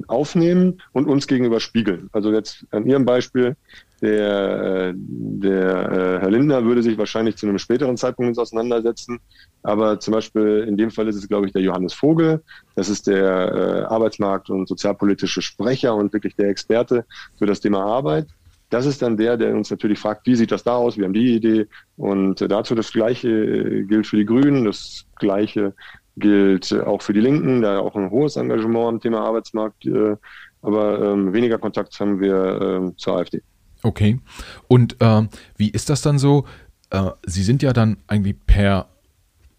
aufnehmen 0.07 0.81
und 0.93 1.09
uns 1.09 1.27
gegenüber 1.27 1.59
spiegeln. 1.59 2.09
Also 2.13 2.33
jetzt 2.33 2.67
an 2.71 2.87
Ihrem 2.87 3.05
Beispiel, 3.05 3.57
der, 4.01 4.93
der 4.95 5.91
äh, 5.91 6.21
Herr 6.21 6.31
Lindner 6.31 6.65
würde 6.65 6.85
sich 6.85 6.97
wahrscheinlich 6.99 7.37
zu 7.37 7.49
einem 7.49 7.59
späteren 7.59 7.97
Zeitpunkt 7.97 8.29
uns 8.29 8.39
auseinandersetzen. 8.39 9.19
Aber 9.65 9.99
zum 9.99 10.13
Beispiel 10.15 10.67
in 10.69 10.77
dem 10.77 10.93
Fall 10.93 11.09
ist 11.09 11.17
es, 11.17 11.27
glaube 11.27 11.47
ich, 11.47 11.53
der 11.53 11.63
Johannes 11.63 11.95
Vogel. 11.95 12.45
Das 12.77 12.89
ist 12.89 13.09
der 13.09 13.25
äh, 13.25 13.93
Arbeitsmarkt- 13.93 14.51
und 14.51 14.69
sozialpolitische 14.69 15.43
Sprecher 15.43 15.97
und 15.97 16.13
wirklich 16.13 16.37
der 16.37 16.49
Experte 16.49 17.07
für 17.39 17.47
das 17.47 17.59
Thema 17.59 17.85
Arbeit. 17.85 18.29
Das 18.71 18.87
ist 18.87 19.01
dann 19.03 19.17
der, 19.17 19.37
der 19.37 19.55
uns 19.55 19.71
natürlich 19.71 19.99
fragt, 19.99 20.27
wie 20.27 20.35
sieht 20.35 20.53
das 20.53 20.63
da 20.63 20.75
aus? 20.75 20.97
Wir 20.97 21.05
haben 21.05 21.15
die 21.15 21.35
Idee. 21.35 21.67
Und 21.97 22.41
dazu 22.41 22.75
das 22.75 22.93
Gleiche 22.93 23.85
gilt 23.85 24.07
für 24.07 24.17
die 24.17 24.27
Grünen, 24.27 24.65
das 24.65 25.07
Gleiche 25.17 25.75
gilt 26.17 26.73
auch 26.73 27.03
für 27.03 27.13
die 27.13 27.21
Linken, 27.21 27.63
da 27.63 27.79
auch 27.79 27.97
ein 27.97 28.11
hohes 28.11 28.37
Engagement 28.37 28.89
am 28.89 29.01
Thema 29.01 29.21
Arbeitsmarkt, 29.21 29.87
äh, 29.87 30.17
aber 30.63 31.01
ähm, 31.01 31.33
weniger 31.33 31.59
Kontakt 31.59 31.99
haben 32.01 32.21
wir 32.21 32.91
äh, 32.91 32.97
zur 32.97 33.19
AfD. 33.19 33.43
Okay. 33.83 34.19
Und 34.67 35.01
äh, 35.01 35.23
wie 35.57 35.71
ist 35.71 35.89
das 35.89 36.03
dann 36.03 36.19
so? 36.19 36.45
Äh, 36.91 37.11
Sie 37.25 37.43
sind 37.43 37.63
ja 37.63 37.73
dann 37.73 37.99
eigentlich 38.07 38.37
per 38.47 38.89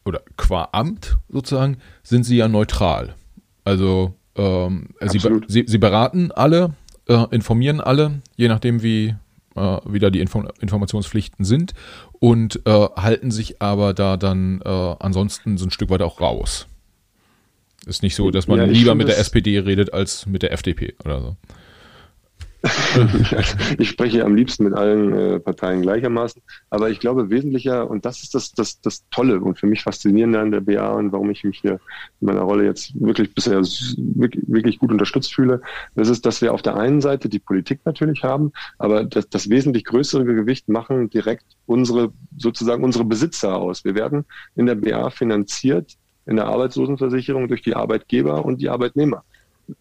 oder 0.05 0.21
qua 0.37 0.69
Amt 0.71 1.17
sozusagen, 1.29 1.77
sind 2.03 2.23
Sie 2.23 2.37
ja 2.37 2.47
neutral. 2.47 3.15
Also 3.63 4.15
ähm, 4.35 4.89
Sie, 5.01 5.19
Sie, 5.47 5.65
Sie, 5.67 5.77
beraten 5.77 6.31
alle, 6.31 6.73
äh, 7.09 7.25
informieren 7.31 7.81
alle, 7.81 8.21
je 8.37 8.47
nachdem 8.47 8.81
wie 8.81 9.15
äh, 9.55 9.77
wieder 9.85 10.11
die 10.11 10.21
Info 10.21 10.43
Informationspflichten 10.61 11.43
sind 11.43 11.73
und 12.19 12.61
äh, 12.65 12.71
halten 12.95 13.31
sich 13.31 13.61
aber 13.61 13.93
da 13.93 14.15
dann 14.15 14.61
äh, 14.63 14.69
ansonsten 14.69 15.57
so 15.57 15.65
ein 15.65 15.71
Stück 15.71 15.89
weit 15.89 16.01
auch 16.01 16.21
raus. 16.21 16.67
Ist 17.85 18.03
nicht 18.03 18.15
so, 18.15 18.29
dass 18.29 18.47
man 18.47 18.59
ja, 18.59 18.65
lieber 18.65 18.93
mit 18.93 19.07
der 19.07 19.17
SPD 19.17 19.59
redet 19.59 19.93
als 19.93 20.25
mit 20.25 20.43
der 20.43 20.51
FDP 20.51 20.95
oder 21.03 21.21
so. 21.21 21.35
ich 23.77 23.89
spreche 23.89 24.25
am 24.25 24.35
liebsten 24.35 24.65
mit 24.65 24.73
allen 24.73 25.13
äh, 25.13 25.39
Parteien 25.39 25.81
gleichermaßen, 25.81 26.41
aber 26.69 26.89
ich 26.89 26.99
glaube 26.99 27.29
wesentlicher, 27.29 27.89
und 27.89 28.05
das 28.05 28.21
ist 28.21 28.35
das, 28.35 28.51
das, 28.51 28.81
das 28.81 29.05
Tolle 29.11 29.39
und 29.39 29.57
für 29.57 29.67
mich 29.67 29.83
faszinierende 29.83 30.39
an 30.39 30.51
der 30.51 30.59
BA 30.59 30.89
und 30.91 31.13
warum 31.13 31.29
ich 31.29 31.43
mich 31.45 31.59
hier 31.59 31.79
in 32.19 32.27
meiner 32.27 32.41
Rolle 32.41 32.65
jetzt 32.65 32.91
wirklich 32.99 33.33
bisher 33.33 33.61
wirklich, 33.61 34.43
wirklich 34.47 34.79
gut 34.79 34.91
unterstützt 34.91 35.33
fühle, 35.33 35.61
das 35.95 36.09
ist, 36.09 36.25
dass 36.25 36.41
wir 36.41 36.53
auf 36.53 36.61
der 36.61 36.75
einen 36.75 36.99
Seite 36.99 37.29
die 37.29 37.39
Politik 37.39 37.79
natürlich 37.85 38.23
haben, 38.23 38.51
aber 38.77 39.05
das, 39.05 39.29
das 39.29 39.49
wesentlich 39.49 39.85
größere 39.85 40.25
Gewicht 40.25 40.67
machen 40.67 41.09
direkt 41.09 41.45
unsere, 41.65 42.11
sozusagen 42.37 42.83
unsere 42.83 43.05
Besitzer 43.05 43.55
aus. 43.55 43.85
Wir 43.85 43.95
werden 43.95 44.25
in 44.55 44.65
der 44.65 44.75
BA 44.75 45.09
finanziert 45.11 45.97
in 46.25 46.35
der 46.35 46.47
Arbeitslosenversicherung 46.47 47.47
durch 47.47 47.61
die 47.61 47.75
Arbeitgeber 47.75 48.45
und 48.45 48.61
die 48.61 48.69
Arbeitnehmer 48.69 49.23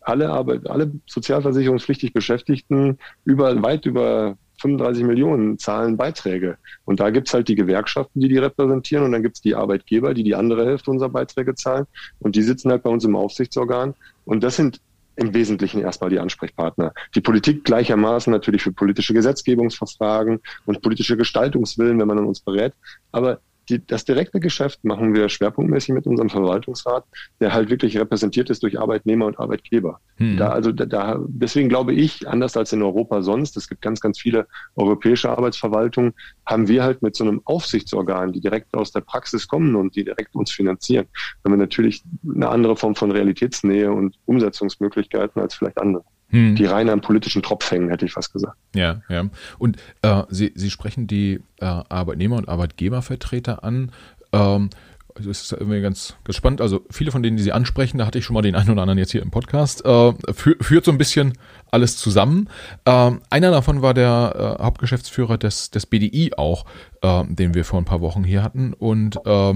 alle 0.00 0.30
Arbeit, 0.30 0.68
alle 0.68 0.92
sozialversicherungspflichtig 1.06 2.12
Beschäftigten 2.12 2.98
über 3.24 3.62
weit 3.62 3.86
über 3.86 4.36
35 4.60 5.04
Millionen 5.04 5.58
zahlen 5.58 5.96
Beiträge. 5.96 6.58
Und 6.84 7.00
da 7.00 7.10
gibt's 7.10 7.32
halt 7.32 7.48
die 7.48 7.54
Gewerkschaften, 7.54 8.20
die 8.20 8.28
die 8.28 8.38
repräsentieren 8.38 9.04
und 9.04 9.12
dann 9.12 9.22
gibt's 9.22 9.40
die 9.40 9.54
Arbeitgeber, 9.54 10.14
die 10.14 10.24
die 10.24 10.34
andere 10.34 10.66
Hälfte 10.66 10.90
unserer 10.90 11.10
Beiträge 11.10 11.54
zahlen. 11.54 11.86
Und 12.18 12.36
die 12.36 12.42
sitzen 12.42 12.70
halt 12.70 12.82
bei 12.82 12.90
uns 12.90 13.04
im 13.04 13.16
Aufsichtsorgan. 13.16 13.94
Und 14.24 14.42
das 14.42 14.56
sind 14.56 14.80
im 15.16 15.34
Wesentlichen 15.34 15.80
erstmal 15.80 16.10
die 16.10 16.20
Ansprechpartner. 16.20 16.92
Die 17.14 17.20
Politik 17.20 17.64
gleichermaßen 17.64 18.32
natürlich 18.32 18.62
für 18.62 18.72
politische 18.72 19.14
Gesetzgebungsverfragen 19.14 20.40
und 20.64 20.80
politische 20.80 21.16
Gestaltungswillen, 21.16 21.98
wenn 21.98 22.06
man 22.06 22.18
an 22.18 22.26
uns 22.26 22.40
berät. 22.40 22.72
Aber 23.10 23.40
die, 23.68 23.84
das 23.84 24.04
direkte 24.04 24.40
Geschäft 24.40 24.84
machen 24.84 25.14
wir 25.14 25.28
schwerpunktmäßig 25.28 25.94
mit 25.94 26.06
unserem 26.06 26.30
Verwaltungsrat, 26.30 27.04
der 27.40 27.52
halt 27.52 27.70
wirklich 27.70 27.98
repräsentiert 27.98 28.50
ist 28.50 28.62
durch 28.62 28.78
Arbeitnehmer 28.78 29.26
und 29.26 29.38
Arbeitgeber. 29.38 30.00
Hm. 30.16 30.36
Da, 30.36 30.50
also 30.50 30.72
da, 30.72 30.86
da, 30.86 31.20
deswegen 31.26 31.68
glaube 31.68 31.94
ich, 31.94 32.26
anders 32.28 32.56
als 32.56 32.72
in 32.72 32.82
Europa 32.82 33.22
sonst, 33.22 33.56
es 33.56 33.68
gibt 33.68 33.82
ganz, 33.82 34.00
ganz 34.00 34.18
viele 34.18 34.46
europäische 34.76 35.30
Arbeitsverwaltungen, 35.30 36.14
haben 36.46 36.68
wir 36.68 36.82
halt 36.82 37.02
mit 37.02 37.16
so 37.16 37.24
einem 37.24 37.42
Aufsichtsorgan, 37.44 38.32
die 38.32 38.40
direkt 38.40 38.74
aus 38.74 38.92
der 38.92 39.00
Praxis 39.00 39.46
kommen 39.46 39.74
und 39.76 39.96
die 39.96 40.04
direkt 40.04 40.34
uns 40.34 40.50
finanzieren, 40.50 41.06
haben 41.44 41.52
wir 41.52 41.58
natürlich 41.58 42.02
eine 42.24 42.48
andere 42.48 42.76
Form 42.76 42.94
von 42.94 43.10
Realitätsnähe 43.10 43.92
und 43.92 44.16
Umsetzungsmöglichkeiten 44.26 45.40
als 45.40 45.54
vielleicht 45.54 45.78
andere 45.78 46.04
hm. 46.30 46.56
die 46.56 46.64
rein 46.66 46.88
am 46.88 47.00
politischen 47.00 47.42
Tropf 47.42 47.70
hängen, 47.70 47.88
hätte 47.88 48.04
ich 48.04 48.12
fast 48.12 48.32
gesagt. 48.32 48.56
Ja, 48.74 49.02
ja. 49.08 49.24
Und 49.58 49.78
äh, 50.02 50.22
Sie, 50.28 50.52
Sie 50.54 50.70
sprechen 50.70 51.06
die 51.06 51.40
äh, 51.60 51.64
Arbeitnehmer- 51.64 52.36
und 52.36 52.48
Arbeitgebervertreter 52.48 53.64
an. 53.64 53.92
Ähm, 54.32 54.70
das 55.14 55.42
ist 55.42 55.52
irgendwie 55.52 55.80
ganz, 55.80 56.14
ganz 56.24 56.36
spannend. 56.36 56.60
Also 56.60 56.84
viele 56.90 57.10
von 57.10 57.22
denen, 57.22 57.36
die 57.36 57.42
Sie 57.42 57.52
ansprechen, 57.52 57.98
da 57.98 58.06
hatte 58.06 58.18
ich 58.18 58.24
schon 58.24 58.34
mal 58.34 58.42
den 58.42 58.54
einen 58.54 58.70
oder 58.70 58.82
anderen 58.82 58.98
jetzt 58.98 59.12
hier 59.12 59.22
im 59.22 59.30
Podcast, 59.30 59.84
äh, 59.84 60.12
für, 60.32 60.56
führt 60.60 60.84
so 60.84 60.92
ein 60.92 60.98
bisschen 60.98 61.32
alles 61.70 61.96
zusammen. 61.96 62.48
Äh, 62.84 63.12
einer 63.30 63.50
davon 63.50 63.82
war 63.82 63.94
der 63.94 64.58
äh, 64.60 64.62
Hauptgeschäftsführer 64.62 65.38
des, 65.38 65.70
des 65.70 65.86
BDI 65.86 66.32
auch, 66.36 66.66
äh, 67.02 67.24
den 67.26 67.54
wir 67.54 67.64
vor 67.64 67.80
ein 67.80 67.84
paar 67.84 68.00
Wochen 68.00 68.24
hier 68.24 68.42
hatten. 68.42 68.72
Und 68.74 69.18
äh, 69.24 69.54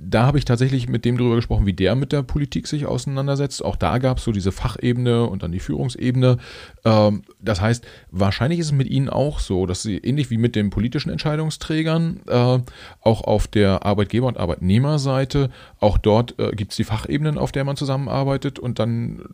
da 0.00 0.26
habe 0.26 0.38
ich 0.38 0.44
tatsächlich 0.44 0.88
mit 0.88 1.04
dem 1.04 1.18
drüber 1.18 1.34
gesprochen, 1.34 1.66
wie 1.66 1.72
der 1.72 1.96
mit 1.96 2.12
der 2.12 2.22
Politik 2.22 2.68
sich 2.68 2.86
auseinandersetzt. 2.86 3.64
Auch 3.64 3.74
da 3.74 3.98
gab 3.98 4.18
es 4.18 4.24
so 4.24 4.30
diese 4.30 4.52
Fachebene 4.52 5.24
und 5.24 5.42
dann 5.42 5.50
die 5.50 5.58
Führungsebene. 5.58 6.38
Ähm, 6.84 7.22
das 7.40 7.60
heißt, 7.60 7.84
wahrscheinlich 8.12 8.60
ist 8.60 8.66
es 8.66 8.72
mit 8.72 8.88
Ihnen 8.88 9.08
auch 9.08 9.40
so, 9.40 9.66
dass 9.66 9.82
Sie 9.82 9.98
ähnlich 9.98 10.30
wie 10.30 10.38
mit 10.38 10.54
den 10.54 10.70
politischen 10.70 11.10
Entscheidungsträgern 11.10 12.20
äh, 12.28 12.58
auch 13.00 13.22
auf 13.22 13.48
der 13.48 13.84
Arbeitgeber- 13.84 14.28
und 14.28 14.38
Arbeitnehmerseite, 14.38 15.50
auch 15.80 15.98
dort 15.98 16.38
äh, 16.38 16.52
gibt 16.52 16.70
es 16.70 16.76
die 16.76 16.84
Fachebenen, 16.84 17.36
auf 17.36 17.50
der 17.50 17.64
man 17.64 17.76
zusammenarbeitet 17.76 18.60
und 18.60 18.78
dann, 18.78 19.24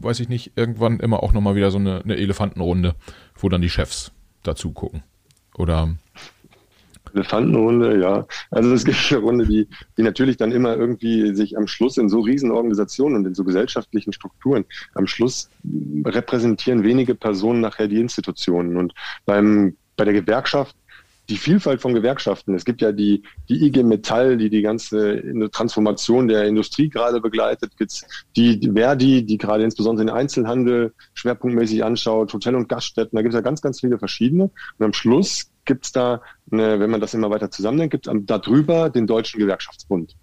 weiß 0.00 0.20
ich 0.20 0.28
nicht, 0.28 0.52
irgendwann 0.54 1.00
immer 1.00 1.24
auch 1.24 1.32
nochmal 1.32 1.56
wieder 1.56 1.72
so 1.72 1.78
eine, 1.78 2.02
eine 2.02 2.16
Elefantenrunde, 2.16 2.94
wo 3.36 3.48
dann 3.48 3.62
die 3.62 3.70
Chefs 3.70 4.12
dazu 4.44 4.70
gucken. 4.70 5.02
Oder 5.56 5.96
Elefantenrunde, 7.14 8.00
ja. 8.00 8.26
Also 8.50 8.72
es 8.72 8.84
gibt 8.84 8.98
eine 9.10 9.20
Runde, 9.20 9.46
die, 9.46 9.68
die 9.96 10.02
natürlich 10.02 10.36
dann 10.36 10.52
immer 10.52 10.76
irgendwie 10.76 11.34
sich 11.34 11.56
am 11.56 11.66
Schluss 11.66 11.96
in 11.96 12.08
so 12.08 12.20
Riesenorganisationen 12.20 13.18
und 13.18 13.26
in 13.26 13.34
so 13.34 13.44
gesellschaftlichen 13.44 14.12
Strukturen, 14.12 14.64
am 14.94 15.06
Schluss 15.06 15.48
repräsentieren 16.04 16.84
wenige 16.84 17.14
Personen 17.14 17.60
nachher 17.60 17.88
die 17.88 18.00
Institutionen. 18.00 18.76
Und 18.76 18.92
beim, 19.24 19.76
bei 19.96 20.04
der 20.04 20.14
Gewerkschaft 20.14 20.76
die 21.28 21.38
Vielfalt 21.38 21.80
von 21.80 21.94
Gewerkschaften. 21.94 22.54
Es 22.54 22.64
gibt 22.64 22.82
ja 22.82 22.92
die, 22.92 23.22
die 23.48 23.64
IG 23.64 23.82
Metall, 23.82 24.36
die 24.36 24.50
die 24.50 24.62
ganze 24.62 25.22
Transformation 25.50 26.28
der 26.28 26.44
Industrie 26.44 26.88
gerade 26.88 27.20
begleitet. 27.20 27.76
Gibt's 27.76 28.04
die, 28.36 28.58
die 28.60 28.72
Verdi, 28.72 29.24
die 29.24 29.38
gerade 29.38 29.64
insbesondere 29.64 30.06
den 30.06 30.14
Einzelhandel 30.14 30.92
schwerpunktmäßig 31.14 31.82
anschaut, 31.82 32.32
Hotel- 32.32 32.56
und 32.56 32.68
Gaststätten. 32.68 33.16
Da 33.16 33.22
gibt 33.22 33.34
es 33.34 33.38
ja 33.38 33.42
ganz, 33.42 33.62
ganz 33.62 33.80
viele 33.80 33.98
verschiedene. 33.98 34.50
Und 34.78 34.84
am 34.84 34.92
Schluss 34.92 35.50
gibt 35.64 35.86
es 35.86 35.92
da, 35.92 36.20
eine, 36.50 36.78
wenn 36.78 36.90
man 36.90 37.00
das 37.00 37.14
immer 37.14 37.30
weiter 37.30 37.50
zusammennimmt, 37.50 37.90
gibt 37.90 38.06
es 38.06 38.12
da 38.24 38.38
drüber 38.38 38.90
den 38.90 39.06
Deutschen 39.06 39.40
Gewerkschaftsbund. 39.40 40.14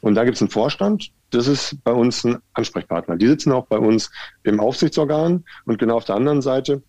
Und 0.00 0.14
da 0.14 0.24
gibt 0.24 0.36
es 0.36 0.42
einen 0.42 0.50
Vorstand, 0.50 1.10
das 1.30 1.46
ist 1.46 1.82
bei 1.82 1.92
uns 1.92 2.24
ein 2.24 2.38
Ansprechpartner. 2.52 3.16
Die 3.16 3.26
sitzen 3.26 3.52
auch 3.52 3.66
bei 3.66 3.78
uns 3.78 4.10
im 4.42 4.60
Aufsichtsorgan 4.60 5.44
und 5.64 5.78
genau 5.78 5.96
auf 5.96 6.04
der 6.04 6.16
anderen 6.16 6.42
Seite 6.42 6.82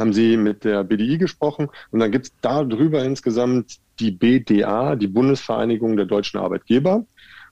haben 0.00 0.12
sie 0.12 0.36
mit 0.36 0.64
der 0.64 0.84
BDI 0.84 1.18
gesprochen 1.18 1.68
und 1.90 2.00
dann 2.00 2.10
gibt 2.10 2.26
es 2.26 2.32
darüber 2.40 3.04
insgesamt 3.04 3.78
die 3.98 4.10
BDA, 4.10 4.96
die 4.96 5.06
Bundesvereinigung 5.06 5.96
der 5.96 6.06
deutschen 6.06 6.40
Arbeitgeber. 6.40 7.04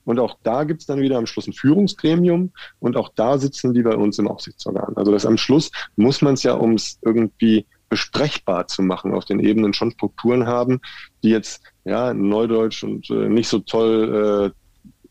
Und 0.04 0.18
auch 0.18 0.38
da 0.42 0.64
gibt 0.64 0.80
es 0.80 0.86
dann 0.86 1.00
wieder 1.00 1.18
am 1.18 1.26
Schluss 1.26 1.46
ein 1.46 1.52
Führungsgremium 1.52 2.52
und 2.78 2.96
auch 2.96 3.10
da 3.14 3.36
sitzen 3.36 3.74
die 3.74 3.82
bei 3.82 3.94
uns 3.94 4.18
im 4.18 4.26
Aufsichtsorgan. 4.26 4.96
Also 4.96 5.12
das 5.12 5.26
am 5.26 5.36
Schluss 5.36 5.70
muss 5.96 6.22
man 6.22 6.34
es 6.34 6.44
ja, 6.44 6.54
um 6.54 6.72
es 6.72 6.98
irgendwie 7.02 7.66
besprechbar 7.90 8.66
zu 8.68 8.82
machen, 8.82 9.12
auf 9.12 9.26
den 9.26 9.40
Ebenen 9.40 9.74
schon 9.74 9.90
Strukturen 9.90 10.46
haben, 10.46 10.80
die 11.22 11.30
jetzt 11.30 11.62
ja 11.84 12.14
neudeutsch 12.14 12.84
und 12.84 13.10
äh, 13.10 13.28
nicht 13.28 13.48
so 13.48 13.58
toll 13.58 14.52
äh, 14.54 14.67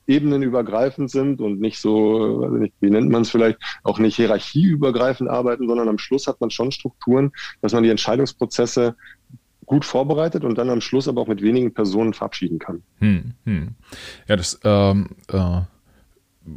ebenenübergreifend 0.08 1.12
sind 1.12 1.42
und 1.42 1.60
nicht 1.60 1.80
so, 1.80 2.42
weiß 2.42 2.52
nicht, 2.60 2.74
wie 2.80 2.90
nennt 2.90 3.10
man 3.10 3.24
es 3.24 3.30
vielleicht, 3.30 3.60
auch 3.84 4.00
nicht 4.00 4.16
hierarchieübergreifend 4.16 5.30
arbeiten, 5.30 5.68
sondern 5.68 5.90
am 5.90 5.98
Schluss 5.98 6.28
hat 6.28 6.42
man 6.42 6.50
schon 6.50 6.72
Strukturen, 6.72 7.32
dass 7.62 7.74
man 7.74 7.84
die 7.84 7.90
Entscheidungsprozesse 7.90 8.96
gut 9.66 9.84
vorbereitet 9.84 10.44
und 10.46 10.58
dann 10.58 10.70
am 10.70 10.82
Schluss 10.82 11.08
aber 11.08 11.22
auch 11.22 11.28
mit 11.28 11.42
wenigen 11.42 11.74
Personen 11.74 12.14
verabschieden 12.14 12.58
kann. 12.58 12.84
Hm, 13.00 13.34
hm. 13.44 13.76
Ja, 14.28 14.38
das 14.38 14.60
ähm, 14.64 15.10
äh, 15.28 15.62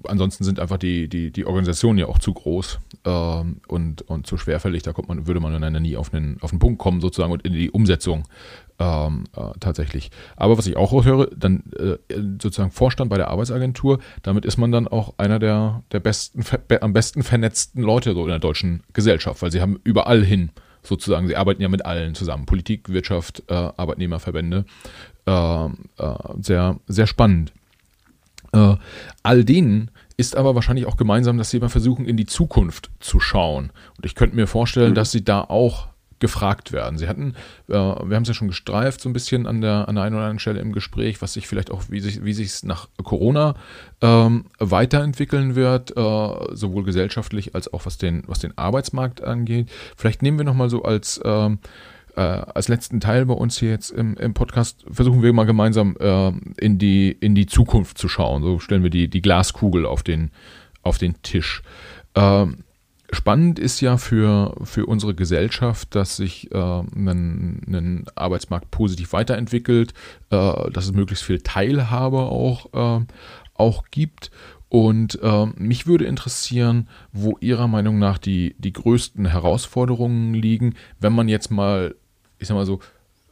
ansonsten 0.06 0.44
sind 0.44 0.60
einfach 0.60 0.78
die, 0.78 1.08
die, 1.08 1.30
die 1.30 1.44
Organisationen 1.44 1.98
ja 1.98 2.06
auch 2.06 2.18
zu 2.18 2.32
groß 2.32 2.78
ähm, 3.04 3.60
und, 3.68 4.02
und 4.02 4.26
zu 4.26 4.36
schwerfällig. 4.36 4.82
Da 4.82 4.92
kommt 4.92 5.08
man, 5.08 5.26
würde 5.26 5.40
man 5.40 5.60
dann 5.60 5.82
nie 5.82 5.96
auf 5.96 6.12
einen, 6.12 6.38
auf 6.40 6.50
den 6.50 6.58
Punkt 6.58 6.78
kommen, 6.78 7.00
sozusagen, 7.00 7.32
und 7.32 7.44
in 7.44 7.52
die 7.52 7.70
Umsetzung 7.70 8.24
ähm, 8.78 9.24
äh, 9.36 9.52
tatsächlich. 9.60 10.10
Aber 10.36 10.58
was 10.58 10.66
ich 10.66 10.76
auch 10.76 11.04
höre, 11.04 11.26
dann 11.28 11.62
äh, 11.78 11.96
sozusagen 12.40 12.70
Vorstand 12.70 13.10
bei 13.10 13.16
der 13.16 13.28
Arbeitsagentur, 13.28 13.98
damit 14.22 14.44
ist 14.44 14.56
man 14.56 14.72
dann 14.72 14.88
auch 14.88 15.14
einer 15.18 15.38
der, 15.38 15.82
der 15.92 16.00
besten, 16.00 16.44
am 16.80 16.92
besten 16.92 17.22
vernetzten 17.22 17.82
Leute 17.82 18.14
so 18.14 18.22
in 18.22 18.28
der 18.28 18.38
deutschen 18.38 18.82
Gesellschaft, 18.92 19.42
weil 19.42 19.52
sie 19.52 19.60
haben 19.60 19.80
überall 19.84 20.24
hin 20.24 20.50
sozusagen. 20.82 21.28
Sie 21.28 21.36
arbeiten 21.36 21.62
ja 21.62 21.68
mit 21.68 21.84
allen 21.84 22.14
zusammen. 22.14 22.46
Politik, 22.46 22.88
Wirtschaft, 22.88 23.42
äh, 23.48 23.54
Arbeitnehmerverbände. 23.54 24.64
Äh, 25.26 25.64
äh, 25.66 25.68
sehr, 26.40 26.80
sehr 26.86 27.06
spannend. 27.06 27.52
Äh, 28.52 28.76
all 29.22 29.44
denen 29.44 29.90
ist 30.16 30.36
aber 30.36 30.54
wahrscheinlich 30.54 30.86
auch 30.86 30.96
gemeinsam, 30.96 31.38
dass 31.38 31.50
sie 31.50 31.56
immer 31.56 31.70
versuchen, 31.70 32.06
in 32.06 32.16
die 32.16 32.26
Zukunft 32.26 32.90
zu 33.00 33.20
schauen. 33.20 33.72
Und 33.96 34.06
ich 34.06 34.14
könnte 34.14 34.36
mir 34.36 34.46
vorstellen, 34.46 34.90
mhm. 34.90 34.96
dass 34.96 35.12
sie 35.12 35.24
da 35.24 35.40
auch 35.40 35.88
gefragt 36.20 36.72
werden. 36.72 36.98
Sie 36.98 37.08
hatten, 37.08 37.34
äh, 37.68 37.72
wir 37.72 38.14
haben 38.14 38.22
es 38.22 38.28
ja 38.28 38.34
schon 38.34 38.48
gestreift, 38.48 39.00
so 39.00 39.08
ein 39.08 39.14
bisschen 39.14 39.46
an 39.46 39.60
der, 39.60 39.88
an 39.88 39.94
der 39.94 40.04
einen 40.04 40.14
oder 40.14 40.24
anderen 40.24 40.38
Stelle 40.38 40.60
im 40.60 40.72
Gespräch, 40.72 41.22
was 41.22 41.32
sich 41.32 41.48
vielleicht 41.48 41.70
auch, 41.70 41.84
wie 41.88 42.00
sich 42.00 42.22
wie 42.22 42.34
sich 42.34 42.62
nach 42.62 42.88
Corona 43.02 43.54
ähm, 44.02 44.44
weiterentwickeln 44.58 45.56
wird, 45.56 45.96
äh, 45.96 46.54
sowohl 46.54 46.84
gesellschaftlich 46.84 47.54
als 47.54 47.72
auch 47.72 47.86
was 47.86 47.96
den, 47.96 48.22
was 48.26 48.38
den 48.38 48.56
Arbeitsmarkt 48.56 49.24
angeht. 49.24 49.70
Vielleicht 49.96 50.22
nehmen 50.22 50.38
wir 50.38 50.44
nochmal 50.44 50.68
so 50.68 50.82
als 50.82 51.20
ähm, 51.24 51.58
äh, 52.16 52.20
als 52.20 52.68
letzten 52.68 53.00
Teil 53.00 53.26
bei 53.26 53.34
uns 53.34 53.58
hier 53.58 53.70
jetzt 53.70 53.90
im, 53.90 54.16
im 54.16 54.34
Podcast 54.34 54.84
versuchen 54.90 55.22
wir 55.22 55.32
mal 55.32 55.44
gemeinsam 55.44 55.96
äh, 55.98 56.32
in 56.58 56.78
die 56.78 57.10
in 57.12 57.34
die 57.34 57.46
Zukunft 57.46 57.98
zu 57.98 58.08
schauen. 58.08 58.42
So 58.42 58.58
stellen 58.58 58.82
wir 58.82 58.90
die 58.90 59.08
die 59.08 59.22
Glaskugel 59.22 59.86
auf 59.86 60.02
den 60.02 60.30
auf 60.82 60.98
den 60.98 61.22
Tisch. 61.22 61.62
Ähm, 62.14 62.64
Spannend 63.12 63.58
ist 63.58 63.80
ja 63.80 63.96
für, 63.96 64.54
für 64.62 64.86
unsere 64.86 65.14
Gesellschaft, 65.14 65.96
dass 65.96 66.16
sich 66.16 66.52
äh, 66.52 66.56
ein, 66.56 67.60
ein 67.66 68.04
Arbeitsmarkt 68.14 68.70
positiv 68.70 69.12
weiterentwickelt, 69.12 69.94
äh, 70.30 70.70
dass 70.70 70.84
es 70.84 70.92
möglichst 70.92 71.24
viel 71.24 71.40
Teilhabe 71.40 72.20
auch, 72.20 73.00
äh, 73.00 73.04
auch 73.54 73.84
gibt. 73.90 74.30
Und 74.68 75.18
äh, 75.22 75.46
mich 75.56 75.88
würde 75.88 76.04
interessieren, 76.04 76.88
wo 77.12 77.36
Ihrer 77.40 77.66
Meinung 77.66 77.98
nach 77.98 78.18
die, 78.18 78.54
die 78.58 78.72
größten 78.72 79.26
Herausforderungen 79.26 80.32
liegen, 80.32 80.74
wenn 81.00 81.12
man 81.12 81.28
jetzt 81.28 81.50
mal, 81.50 81.96
ich 82.40 82.48
sag 82.48 82.54
mal 82.54 82.66
so, 82.66 82.80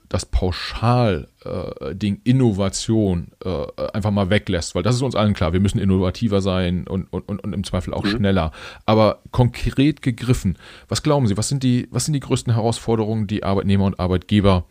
das 0.09 0.25
Pauschal-Ding 0.25 2.15
äh, 2.15 2.21
Innovation 2.25 3.33
äh, 3.45 3.67
einfach 3.93 4.11
mal 4.11 4.31
weglässt, 4.31 4.75
weil 4.75 4.83
das 4.83 4.95
ist 4.95 5.03
uns 5.03 5.15
allen 5.15 5.35
klar, 5.35 5.53
wir 5.53 5.61
müssen 5.61 5.79
innovativer 5.79 6.41
sein 6.41 6.87
und, 6.87 7.13
und, 7.13 7.29
und, 7.29 7.45
und 7.45 7.53
im 7.53 7.65
Zweifel 7.65 7.93
auch 7.93 8.05
mhm. 8.05 8.11
schneller. 8.11 8.53
Aber 8.87 9.21
konkret 9.33 10.01
gegriffen, 10.01 10.57
was 10.89 11.03
glauben 11.03 11.27
Sie, 11.27 11.37
was 11.37 11.49
sind 11.49 11.63
die, 11.63 11.89
was 11.91 12.07
sind 12.07 12.15
die 12.15 12.21
größten 12.21 12.55
Herausforderungen, 12.55 13.27
die 13.27 13.45
Arbeitnehmer 13.45 13.85
und 13.85 14.01
Arbeitgeber 14.01 14.65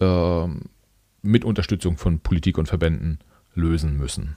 äh, 0.00 0.46
mit 1.22 1.44
Unterstützung 1.44 1.96
von 1.96 2.18
Politik 2.18 2.58
und 2.58 2.66
Verbänden 2.66 3.20
lösen 3.54 3.96
müssen? 3.96 4.36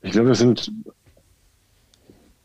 Ich 0.00 0.12
glaube, 0.12 0.30
es 0.30 0.38
sind 0.38 0.70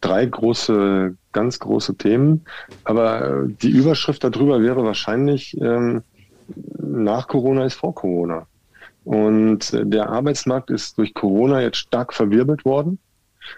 drei 0.01 0.25
große, 0.25 1.15
ganz 1.31 1.59
große 1.59 1.95
Themen. 1.95 2.45
Aber 2.83 3.45
die 3.47 3.69
Überschrift 3.69 4.23
darüber 4.23 4.61
wäre 4.61 4.83
wahrscheinlich, 4.83 5.59
ähm, 5.59 6.03
nach 6.77 7.27
Corona 7.27 7.65
ist 7.65 7.75
vor 7.75 7.93
Corona. 7.93 8.47
Und 9.03 9.71
der 9.73 10.09
Arbeitsmarkt 10.09 10.69
ist 10.69 10.97
durch 10.97 11.13
Corona 11.13 11.61
jetzt 11.61 11.77
stark 11.77 12.13
verwirbelt 12.13 12.65
worden. 12.65 12.99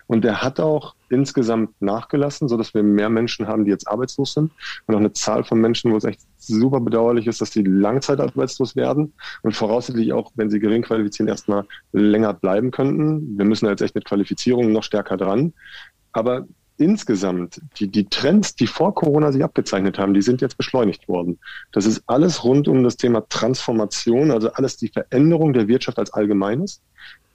Und 0.08 0.24
der 0.24 0.42
hat 0.42 0.60
auch 0.60 0.96
insgesamt 1.10 1.82
nachgelassen, 1.82 2.48
sodass 2.48 2.74
wir 2.74 2.84
mehr 2.84 3.10
Menschen 3.10 3.48
haben, 3.48 3.66
die 3.66 3.72
jetzt 3.72 3.88
arbeitslos 3.88 4.34
sind. 4.34 4.52
Und 4.86 4.96
auch 4.96 5.00
eine 5.00 5.14
Zahl 5.14 5.44
von 5.44 5.60
Menschen, 5.60 5.92
wo 5.92 5.98
es 5.98 6.06
echt 6.06 6.22
super 6.38 6.80
bedauerlich 6.80 7.28
ist, 7.28 7.42
dass 7.42 7.50
die 7.52 7.64
langzeitarbeitslos 7.64 8.76
werden 8.76 9.14
und 9.42 9.56
voraussichtlich 9.56 10.14
auch, 10.14 10.32
wenn 10.36 10.50
sie 10.50 10.60
gering 10.60 10.82
qualifizieren, 10.82 11.28
erstmal 11.28 11.66
länger 11.92 12.34
bleiben 12.34 12.72
könnten. 12.72 13.38
Wir 13.38 13.46
müssen 13.46 13.66
da 13.66 13.72
jetzt 13.72 13.82
echt 13.82 13.96
mit 13.96 14.06
Qualifizierung 14.06 14.72
noch 14.72 14.84
stärker 14.84 15.18
dran. 15.18 15.54
Aber 16.12 16.45
insgesamt, 16.78 17.62
die, 17.78 17.88
die 17.88 18.05
Trends, 18.05 18.55
die 18.55 18.68
vor 18.68 18.95
Corona 18.95 19.32
sich 19.32 19.43
abgezeichnet 19.43 19.99
haben, 19.99 20.14
die 20.14 20.22
sind 20.22 20.41
jetzt 20.41 20.57
beschleunigt 20.57 21.07
worden. 21.07 21.39
Das 21.72 21.86
ist 21.86 22.03
alles 22.07 22.43
rund 22.43 22.68
um 22.68 22.84
das 22.84 22.97
Thema 22.97 23.28
Transformation, 23.30 24.32
also 24.32 24.51
alles 24.53 24.78
die 24.78 24.89
Veränderung 24.89 25.53
der 25.53 25.68
Wirtschaft 25.68 25.99
als 25.99 26.12
Allgemeines, 26.12 26.82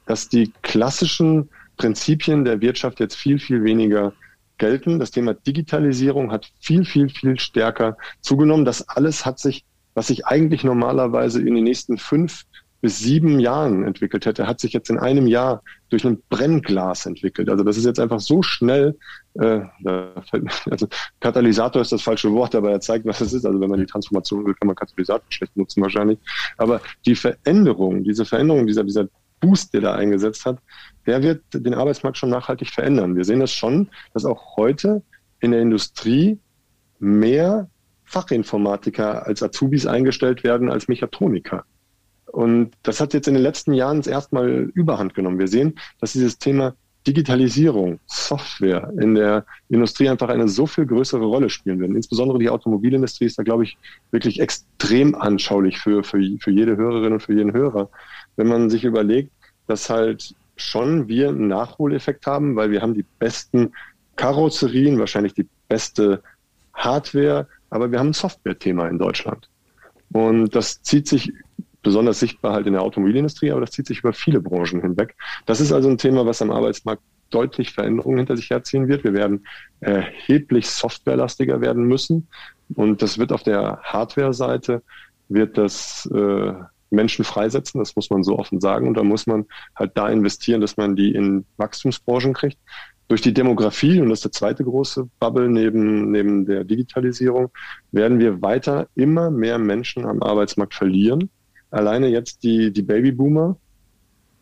dass 0.06 0.28
die 0.28 0.52
klassischen 0.62 1.48
Prinzipien 1.76 2.44
der 2.44 2.60
Wirtschaft 2.60 3.00
jetzt 3.00 3.16
viel, 3.16 3.38
viel 3.38 3.62
weniger 3.62 4.12
gelten. 4.58 4.98
Das 4.98 5.10
Thema 5.10 5.34
Digitalisierung 5.34 6.32
hat 6.32 6.50
viel, 6.60 6.84
viel, 6.84 7.08
viel 7.08 7.38
stärker 7.38 7.96
zugenommen. 8.20 8.64
Das 8.64 8.88
alles 8.88 9.24
hat 9.26 9.38
sich, 9.38 9.64
was 9.94 10.08
sich 10.08 10.26
eigentlich 10.26 10.64
normalerweise 10.64 11.40
in 11.40 11.54
den 11.54 11.64
nächsten 11.64 11.98
fünf 11.98 12.44
bis 12.80 12.98
sieben 12.98 13.40
Jahren 13.40 13.84
entwickelt 13.84 14.26
hätte, 14.26 14.46
hat 14.46 14.60
sich 14.60 14.72
jetzt 14.72 14.90
in 14.90 14.98
einem 14.98 15.26
Jahr 15.26 15.62
durch 15.88 16.04
ein 16.04 16.22
Brennglas 16.28 17.06
entwickelt. 17.06 17.48
Also 17.48 17.64
das 17.64 17.76
ist 17.76 17.84
jetzt 17.84 18.00
einfach 18.00 18.20
so 18.20 18.42
schnell, 18.42 18.96
äh, 19.34 19.60
also 20.70 20.86
Katalysator 21.20 21.82
ist 21.82 21.92
das 21.92 22.02
falsche 22.02 22.32
Wort, 22.32 22.54
aber 22.54 22.70
er 22.70 22.80
zeigt, 22.80 23.06
was 23.06 23.20
es 23.20 23.32
ist. 23.32 23.46
Also 23.46 23.60
wenn 23.60 23.70
man 23.70 23.80
die 23.80 23.86
Transformation 23.86 24.44
will, 24.44 24.54
kann 24.54 24.66
man 24.66 24.76
Katalysator 24.76 25.24
schlecht 25.30 25.56
nutzen 25.56 25.82
wahrscheinlich. 25.82 26.18
Aber 26.58 26.80
die 27.06 27.14
Veränderung, 27.14 28.04
diese 28.04 28.24
Veränderung, 28.24 28.66
dieser, 28.66 28.84
dieser 28.84 29.08
Boost, 29.40 29.74
der 29.74 29.80
da 29.82 29.94
eingesetzt 29.94 30.44
hat, 30.44 30.58
der 31.06 31.22
wird 31.22 31.42
den 31.52 31.74
Arbeitsmarkt 31.74 32.18
schon 32.18 32.30
nachhaltig 32.30 32.70
verändern. 32.70 33.16
Wir 33.16 33.24
sehen 33.24 33.40
das 33.40 33.52
schon, 33.52 33.88
dass 34.12 34.24
auch 34.24 34.56
heute 34.56 35.02
in 35.40 35.52
der 35.52 35.60
Industrie 35.60 36.38
mehr 36.98 37.68
Fachinformatiker 38.04 39.26
als 39.26 39.42
Azubis 39.42 39.86
eingestellt 39.86 40.44
werden 40.44 40.70
als 40.70 40.88
Mechatroniker. 40.88 41.64
Und 42.36 42.72
das 42.82 43.00
hat 43.00 43.14
jetzt 43.14 43.28
in 43.28 43.32
den 43.32 43.42
letzten 43.42 43.72
Jahren 43.72 44.02
erstmal 44.02 44.70
überhand 44.74 45.14
genommen. 45.14 45.38
Wir 45.38 45.48
sehen, 45.48 45.80
dass 46.02 46.12
dieses 46.12 46.38
Thema 46.38 46.74
Digitalisierung, 47.06 47.98
Software 48.04 48.92
in 49.00 49.14
der 49.14 49.46
Industrie 49.70 50.10
einfach 50.10 50.28
eine 50.28 50.46
so 50.46 50.66
viel 50.66 50.84
größere 50.84 51.24
Rolle 51.24 51.48
spielen 51.48 51.80
werden. 51.80 51.96
Insbesondere 51.96 52.38
die 52.38 52.50
Automobilindustrie 52.50 53.24
ist 53.24 53.38
da, 53.38 53.42
glaube 53.42 53.64
ich, 53.64 53.78
wirklich 54.10 54.38
extrem 54.38 55.14
anschaulich 55.14 55.78
für, 55.78 56.04
für, 56.04 56.20
für 56.38 56.50
jede 56.50 56.76
Hörerin 56.76 57.14
und 57.14 57.20
für 57.20 57.32
jeden 57.32 57.54
Hörer. 57.54 57.88
Wenn 58.36 58.48
man 58.48 58.68
sich 58.68 58.84
überlegt, 58.84 59.32
dass 59.66 59.88
halt 59.88 60.34
schon 60.56 61.08
wir 61.08 61.30
einen 61.30 61.48
Nachholeffekt 61.48 62.26
haben, 62.26 62.54
weil 62.54 62.70
wir 62.70 62.82
haben 62.82 62.92
die 62.92 63.06
besten 63.18 63.72
Karosserien, 64.16 64.98
wahrscheinlich 64.98 65.32
die 65.32 65.48
beste 65.68 66.22
Hardware, 66.74 67.48
aber 67.70 67.90
wir 67.90 67.98
haben 67.98 68.08
ein 68.10 68.12
Software-Thema 68.12 68.88
in 68.88 68.98
Deutschland. 68.98 69.48
Und 70.12 70.54
das 70.54 70.82
zieht 70.82 71.08
sich 71.08 71.32
besonders 71.86 72.18
sichtbar 72.18 72.52
halt 72.52 72.66
in 72.66 72.72
der 72.72 72.82
Automobilindustrie, 72.82 73.52
aber 73.52 73.60
das 73.60 73.70
zieht 73.70 73.86
sich 73.86 74.00
über 74.00 74.12
viele 74.12 74.40
Branchen 74.40 74.80
hinweg. 74.82 75.14
Das 75.46 75.60
ist 75.60 75.70
also 75.70 75.88
ein 75.88 75.98
Thema, 75.98 76.26
was 76.26 76.42
am 76.42 76.50
Arbeitsmarkt 76.50 77.00
deutlich 77.30 77.72
Veränderungen 77.72 78.18
hinter 78.18 78.36
sich 78.36 78.50
herziehen 78.50 78.88
wird. 78.88 79.04
Wir 79.04 79.14
werden 79.14 79.46
erheblich 79.78 80.68
softwarelastiger 80.68 81.60
werden 81.60 81.84
müssen 81.84 82.26
und 82.74 83.02
das 83.02 83.18
wird 83.18 83.30
auf 83.30 83.44
der 83.44 83.78
Hardware-Seite 83.84 84.82
wird 85.28 85.56
das 85.58 86.10
äh, 86.12 86.54
Menschen 86.90 87.24
freisetzen, 87.24 87.78
das 87.78 87.94
muss 87.94 88.10
man 88.10 88.24
so 88.24 88.36
offen 88.36 88.60
sagen. 88.60 88.88
Und 88.88 88.94
da 88.96 89.04
muss 89.04 89.28
man 89.28 89.44
halt 89.76 89.92
da 89.94 90.08
investieren, 90.08 90.60
dass 90.60 90.76
man 90.76 90.96
die 90.96 91.14
in 91.14 91.44
Wachstumsbranchen 91.56 92.34
kriegt. 92.34 92.58
Durch 93.06 93.20
die 93.20 93.32
Demografie, 93.32 94.00
und 94.00 94.08
das 94.08 94.18
ist 94.18 94.24
der 94.24 94.32
zweite 94.32 94.64
große 94.64 95.08
Bubble 95.20 95.48
neben, 95.48 96.10
neben 96.10 96.46
der 96.46 96.64
Digitalisierung, 96.64 97.50
werden 97.92 98.18
wir 98.18 98.42
weiter 98.42 98.88
immer 98.96 99.30
mehr 99.30 99.58
Menschen 99.58 100.04
am 100.04 100.20
Arbeitsmarkt 100.20 100.74
verlieren 100.74 101.30
alleine 101.70 102.08
jetzt 102.08 102.42
die, 102.42 102.72
die 102.72 102.82
Babyboomer, 102.82 103.56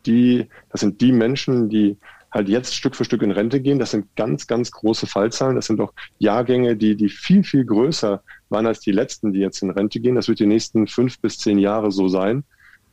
die, 0.07 0.47
das 0.71 0.81
sind 0.81 1.01
die 1.01 1.13
Menschen, 1.13 1.69
die 1.69 1.97
halt 2.35 2.49
jetzt 2.49 2.75
Stück 2.75 2.97
für 2.97 3.05
Stück 3.05 3.23
in 3.23 3.31
Rente 3.31 3.61
gehen. 3.61 3.79
Das 3.79 3.93
sind 3.93 4.15
ganz, 4.17 4.47
ganz 4.47 4.73
große 4.73 5.07
Fallzahlen. 5.07 5.55
Das 5.55 5.67
sind 5.67 5.81
auch 5.81 5.93
Jahrgänge, 6.19 6.77
die, 6.77 6.97
die 6.97 7.09
viel, 7.09 7.45
viel 7.45 7.65
größer 7.65 8.23
waren 8.49 8.67
als 8.67 8.81
die 8.81 8.91
letzten, 8.91 9.33
die 9.33 9.39
jetzt 9.39 9.63
in 9.63 9.71
Rente 9.71 10.01
gehen. 10.01 10.17
Das 10.17 10.29
wird 10.29 10.41
die 10.41 10.47
nächsten 10.47 10.89
fünf 10.89 11.21
bis 11.21 11.39
zehn 11.39 11.59
Jahre 11.59 11.93
so 11.93 12.09
sein. 12.09 12.45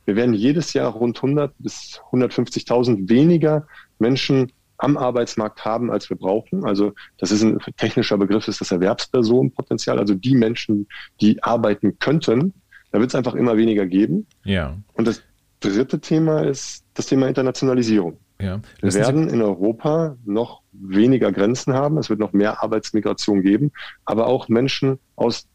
Wir 0.04 0.16
werden 0.16 0.34
jedes 0.34 0.72
Jahr 0.72 0.92
rund 0.92 1.16
100 1.16 1.54
bis 1.58 2.00
150.000 2.12 3.08
weniger 3.08 3.66
Menschen 3.98 4.52
am 4.78 4.96
Arbeitsmarkt 4.96 5.64
haben, 5.64 5.90
als 5.92 6.10
wir 6.10 6.16
brauchen. 6.16 6.64
Also 6.64 6.92
das 7.18 7.30
ist 7.30 7.42
ein 7.42 7.58
technischer 7.76 8.18
Begriff, 8.18 8.48
ist 8.48 8.60
das 8.60 8.72
Erwerbspersonenpotenzial, 8.72 9.98
also 9.98 10.14
die 10.14 10.34
Menschen, 10.34 10.88
die 11.20 11.42
arbeiten 11.42 11.98
könnten. 12.00 12.52
Da 12.92 13.00
wird 13.00 13.10
es 13.10 13.14
einfach 13.14 13.34
immer 13.34 13.56
weniger 13.56 13.86
geben. 13.86 14.26
Ja. 14.44 14.76
Und 14.94 15.06
das 15.06 15.22
dritte 15.60 16.00
Thema 16.00 16.42
ist 16.42 16.84
das 16.94 17.06
Thema 17.06 17.26
Internationalisierung. 17.26 18.18
Ja. 18.40 18.60
Wir 18.80 18.94
werden 18.94 19.28
in 19.28 19.40
Europa 19.40 20.16
noch 20.24 20.62
weniger 20.72 21.32
Grenzen 21.32 21.74
haben. 21.74 21.96
Es 21.98 22.10
wird 22.10 22.20
noch 22.20 22.32
mehr 22.32 22.62
Arbeitsmigration 22.62 23.42
geben, 23.42 23.72
aber 24.04 24.26
auch 24.26 24.48
Menschen 24.48 24.98
aus 25.16 25.46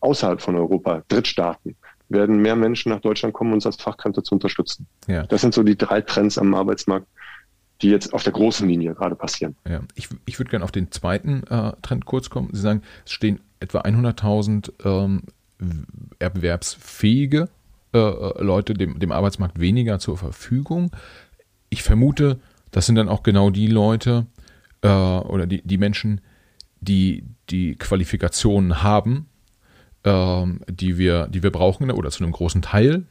außerhalb 0.00 0.40
von 0.40 0.56
Europa, 0.56 1.02
Drittstaaten, 1.08 1.76
werden 2.08 2.40
mehr 2.40 2.56
Menschen 2.56 2.90
nach 2.90 3.00
Deutschland 3.00 3.34
kommen, 3.34 3.52
uns 3.52 3.66
als 3.66 3.76
Fachkräfte 3.76 4.22
zu 4.22 4.34
unterstützen. 4.34 4.86
Ja. 5.06 5.24
Das 5.26 5.42
sind 5.42 5.54
so 5.54 5.62
die 5.62 5.76
drei 5.76 6.00
Trends 6.00 6.38
am 6.38 6.54
Arbeitsmarkt, 6.54 7.06
die 7.82 7.90
jetzt 7.90 8.12
auf 8.12 8.22
der 8.22 8.32
großen 8.32 8.66
Linie 8.66 8.94
gerade 8.94 9.14
passieren. 9.14 9.56
Ja, 9.68 9.82
ich, 9.94 10.08
ich 10.26 10.38
würde 10.38 10.50
gerne 10.50 10.64
auf 10.64 10.72
den 10.72 10.90
zweiten 10.90 11.44
äh, 11.48 11.72
Trend 11.82 12.06
kurz 12.06 12.30
kommen. 12.30 12.48
Sie 12.52 12.60
sagen, 12.60 12.82
es 13.04 13.12
stehen 13.12 13.40
etwa 13.60 13.80
100.000 13.80 14.72
ähm, 14.84 15.22
erwerbsfähige 16.18 17.48
äh, 17.92 17.98
äh, 17.98 18.42
Leute 18.42 18.74
dem, 18.74 18.98
dem 18.98 19.12
Arbeitsmarkt 19.12 19.58
weniger 19.58 19.98
zur 19.98 20.16
Verfügung. 20.16 20.92
Ich 21.70 21.82
vermute, 21.82 22.38
das 22.70 22.86
sind 22.86 22.94
dann 22.94 23.08
auch 23.08 23.22
genau 23.22 23.50
die 23.50 23.66
Leute 23.66 24.26
äh, 24.82 24.88
oder 24.88 25.46
die, 25.46 25.62
die 25.62 25.78
Menschen, 25.78 26.20
die 26.80 27.24
die 27.50 27.74
Qualifikationen 27.74 28.82
haben, 28.82 29.26
äh, 30.04 30.44
die, 30.68 30.98
wir, 30.98 31.26
die 31.28 31.42
wir 31.42 31.50
brauchen 31.50 31.90
oder 31.90 32.10
zu 32.10 32.22
einem 32.22 32.32
großen 32.32 32.62
Teil. 32.62 33.06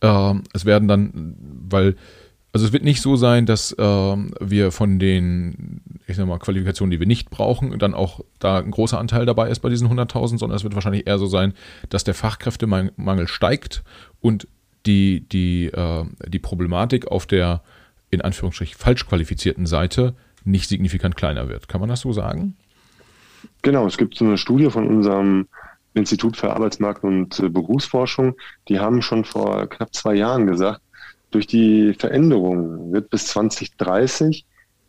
Äh, 0.00 0.34
es 0.52 0.64
werden 0.64 0.88
dann, 0.88 1.36
weil 1.68 1.96
also 2.54 2.66
es 2.66 2.72
wird 2.72 2.84
nicht 2.84 3.02
so 3.02 3.16
sein, 3.16 3.46
dass 3.46 3.72
äh, 3.72 3.82
wir 3.82 4.70
von 4.70 5.00
den, 5.00 5.80
ich 6.06 6.14
sag 6.14 6.24
mal, 6.28 6.38
Qualifikationen, 6.38 6.92
die 6.92 7.00
wir 7.00 7.06
nicht 7.06 7.28
brauchen, 7.28 7.76
dann 7.80 7.94
auch 7.94 8.20
da 8.38 8.58
ein 8.58 8.70
großer 8.70 8.96
Anteil 8.96 9.26
dabei 9.26 9.48
ist 9.48 9.58
bei 9.58 9.70
diesen 9.70 9.88
100.000, 9.88 10.38
sondern 10.38 10.56
es 10.56 10.62
wird 10.62 10.76
wahrscheinlich 10.76 11.08
eher 11.08 11.18
so 11.18 11.26
sein, 11.26 11.52
dass 11.88 12.04
der 12.04 12.14
Fachkräftemangel 12.14 13.26
steigt 13.26 13.82
und 14.20 14.46
die, 14.86 15.28
die, 15.28 15.66
äh, 15.66 16.04
die 16.28 16.38
Problematik 16.38 17.08
auf 17.08 17.26
der, 17.26 17.60
in 18.10 18.20
Anführungsstrichen, 18.20 18.78
falsch 18.78 19.04
qualifizierten 19.04 19.66
Seite 19.66 20.14
nicht 20.44 20.68
signifikant 20.68 21.16
kleiner 21.16 21.48
wird. 21.48 21.66
Kann 21.68 21.80
man 21.80 21.90
das 21.90 22.02
so 22.02 22.12
sagen? 22.12 22.56
Genau, 23.62 23.84
es 23.84 23.96
gibt 23.96 24.14
so 24.14 24.24
eine 24.24 24.38
Studie 24.38 24.70
von 24.70 24.86
unserem 24.86 25.48
Institut 25.94 26.36
für 26.36 26.52
Arbeitsmarkt 26.52 27.02
und 27.02 27.36
äh, 27.40 27.48
Berufsforschung, 27.48 28.36
die 28.68 28.78
haben 28.78 29.02
schon 29.02 29.24
vor 29.24 29.68
knapp 29.68 29.92
zwei 29.92 30.14
Jahren 30.14 30.46
gesagt, 30.46 30.80
durch 31.34 31.46
die 31.48 31.94
Veränderung 31.94 32.92
wird 32.92 33.10
bis 33.10 33.26
2030 33.26 34.46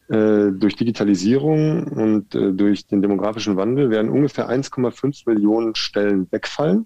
äh, 0.10 0.52
durch 0.52 0.76
Digitalisierung 0.76 1.88
und 1.88 2.36
äh, 2.36 2.54
durch 2.54 2.86
den 2.86 3.02
demografischen 3.02 3.58
Wandel 3.58 3.90
werden 3.90 4.12
ungefähr 4.12 4.48
1,5 4.48 5.24
Millionen 5.26 5.74
Stellen 5.74 6.28
wegfallen 6.32 6.86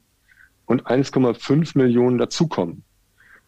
und 0.66 0.88
1,5 0.88 1.78
Millionen 1.78 2.18
dazukommen. 2.18 2.84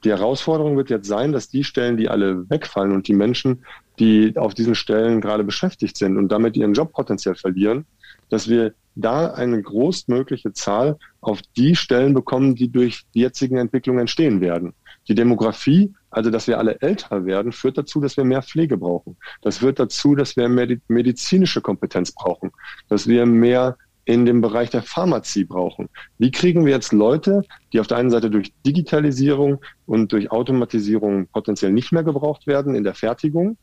Die 0.03 0.09
Herausforderung 0.09 0.75
wird 0.75 0.89
jetzt 0.89 1.07
sein, 1.07 1.31
dass 1.31 1.47
die 1.47 1.63
Stellen, 1.63 1.95
die 1.95 2.09
alle 2.09 2.49
wegfallen 2.49 2.91
und 2.91 3.07
die 3.07 3.13
Menschen, 3.13 3.63
die 3.97 4.35
auf 4.35 4.53
diesen 4.53 4.75
Stellen 4.75 5.21
gerade 5.21 5.45
beschäftigt 5.45 5.95
sind 5.95 6.17
und 6.17 6.29
damit 6.29 6.57
ihren 6.57 6.73
Job 6.73 6.91
potenziell 6.91 7.35
verlieren, 7.35 7.85
dass 8.29 8.49
wir 8.49 8.73
da 8.95 9.31
eine 9.31 9.61
großmögliche 9.61 10.51
Zahl 10.51 10.97
auf 11.21 11.41
die 11.55 11.77
Stellen 11.77 12.13
bekommen, 12.13 12.55
die 12.55 12.69
durch 12.69 13.05
die 13.13 13.21
jetzigen 13.21 13.57
Entwicklungen 13.57 14.01
entstehen 14.01 14.41
werden. 14.41 14.73
Die 15.07 15.15
Demografie, 15.15 15.93
also 16.09 16.29
dass 16.29 16.47
wir 16.47 16.59
alle 16.59 16.79
älter 16.81 17.25
werden, 17.25 17.51
führt 17.51 17.77
dazu, 17.77 17.99
dass 17.99 18.17
wir 18.17 18.23
mehr 18.23 18.41
Pflege 18.41 18.77
brauchen. 18.77 19.17
Das 19.41 19.57
führt 19.57 19.79
dazu, 19.79 20.15
dass 20.15 20.35
wir 20.35 20.47
mehr 20.47 20.77
medizinische 20.87 21.61
Kompetenz 21.61 22.11
brauchen, 22.11 22.51
dass 22.87 23.07
wir 23.07 23.25
mehr 23.25 23.77
in 24.05 24.25
dem 24.25 24.41
Bereich 24.41 24.69
der 24.69 24.81
Pharmazie 24.81 25.43
brauchen. 25.43 25.89
Wie 26.17 26.31
kriegen 26.31 26.65
wir 26.65 26.73
jetzt 26.73 26.91
Leute, 26.91 27.43
die 27.71 27.79
auf 27.79 27.87
der 27.87 27.97
einen 27.97 28.09
Seite 28.09 28.29
durch 28.29 28.51
Digitalisierung 28.65 29.63
und 29.85 30.11
durch 30.11 30.31
Automatisierung 30.31 31.27
potenziell 31.27 31.71
nicht 31.71 31.91
mehr 31.91 32.03
gebraucht 32.03 32.47
werden 32.47 32.75
in 32.75 32.83
der 32.83 32.95
Fertigung? 32.95 33.57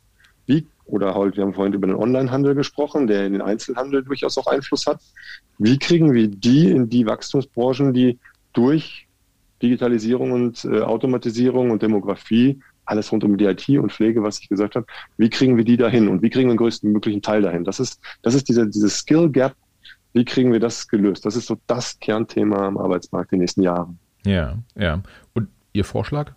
Wie, 0.47 0.67
oder 0.87 1.15
halt, 1.15 1.37
wir 1.37 1.45
haben 1.45 1.55
vorhin 1.55 1.75
über 1.75 1.87
den 1.87 1.97
Onlinehandel 1.97 2.55
gesprochen, 2.55 3.07
der 3.07 3.27
in 3.27 3.33
den 3.33 3.43
Einzelhandel 3.43 4.05
durchaus 4.05 4.39
auch 4.39 4.47
Einfluss 4.47 4.87
hat. 4.87 5.01
Wie 5.59 5.79
kriegen 5.79 6.15
wir 6.15 6.29
die 6.29 6.71
in 6.71 6.89
die 6.89 7.07
Wachstumsbranchen, 7.07 7.93
die 7.93 8.19
durch 8.53 9.08
Digitalisierung 9.63 10.33
und 10.33 10.65
äh, 10.65 10.81
Automatisierung 10.81 11.71
und 11.71 11.83
Demografie, 11.83 12.61
alles 12.85 13.13
rund 13.13 13.25
um 13.25 13.37
die 13.37 13.45
IT 13.45 13.69
und 13.71 13.93
Pflege, 13.93 14.23
was 14.23 14.41
ich 14.41 14.49
gesagt 14.49 14.77
habe, 14.77 14.87
wie 15.17 15.29
kriegen 15.29 15.57
wir 15.57 15.65
die 15.65 15.77
dahin 15.77 16.09
und 16.09 16.23
wie 16.23 16.31
kriegen 16.31 16.49
wir 16.49 16.55
den 16.55 16.59
größten 16.59 16.91
möglichen 16.91 17.23
Teil 17.23 17.43
dahin? 17.43 17.65
Das 17.65 17.81
ist, 17.81 18.01
das 18.23 18.35
ist 18.35 18.49
diese, 18.49 18.67
diese 18.67 18.89
Skill 18.89 19.31
Gap, 19.31 19.55
wie 20.15 20.25
kriegen 20.25 20.53
wir 20.53 20.61
das 20.61 20.89
gelöst? 20.89 21.27
Das 21.27 21.37
ist 21.37 21.47
so 21.47 21.59
das 21.67 21.99
Kernthema 22.01 22.67
am 22.67 22.79
Arbeitsmarkt 22.79 23.33
in 23.33 23.39
den 23.39 23.43
nächsten 23.43 23.63
Jahren. 23.63 23.99
Ja, 24.25 24.59
ja. 24.75 25.03
Und 25.35 25.49
Ihr 25.73 25.85
Vorschlag 25.85 26.33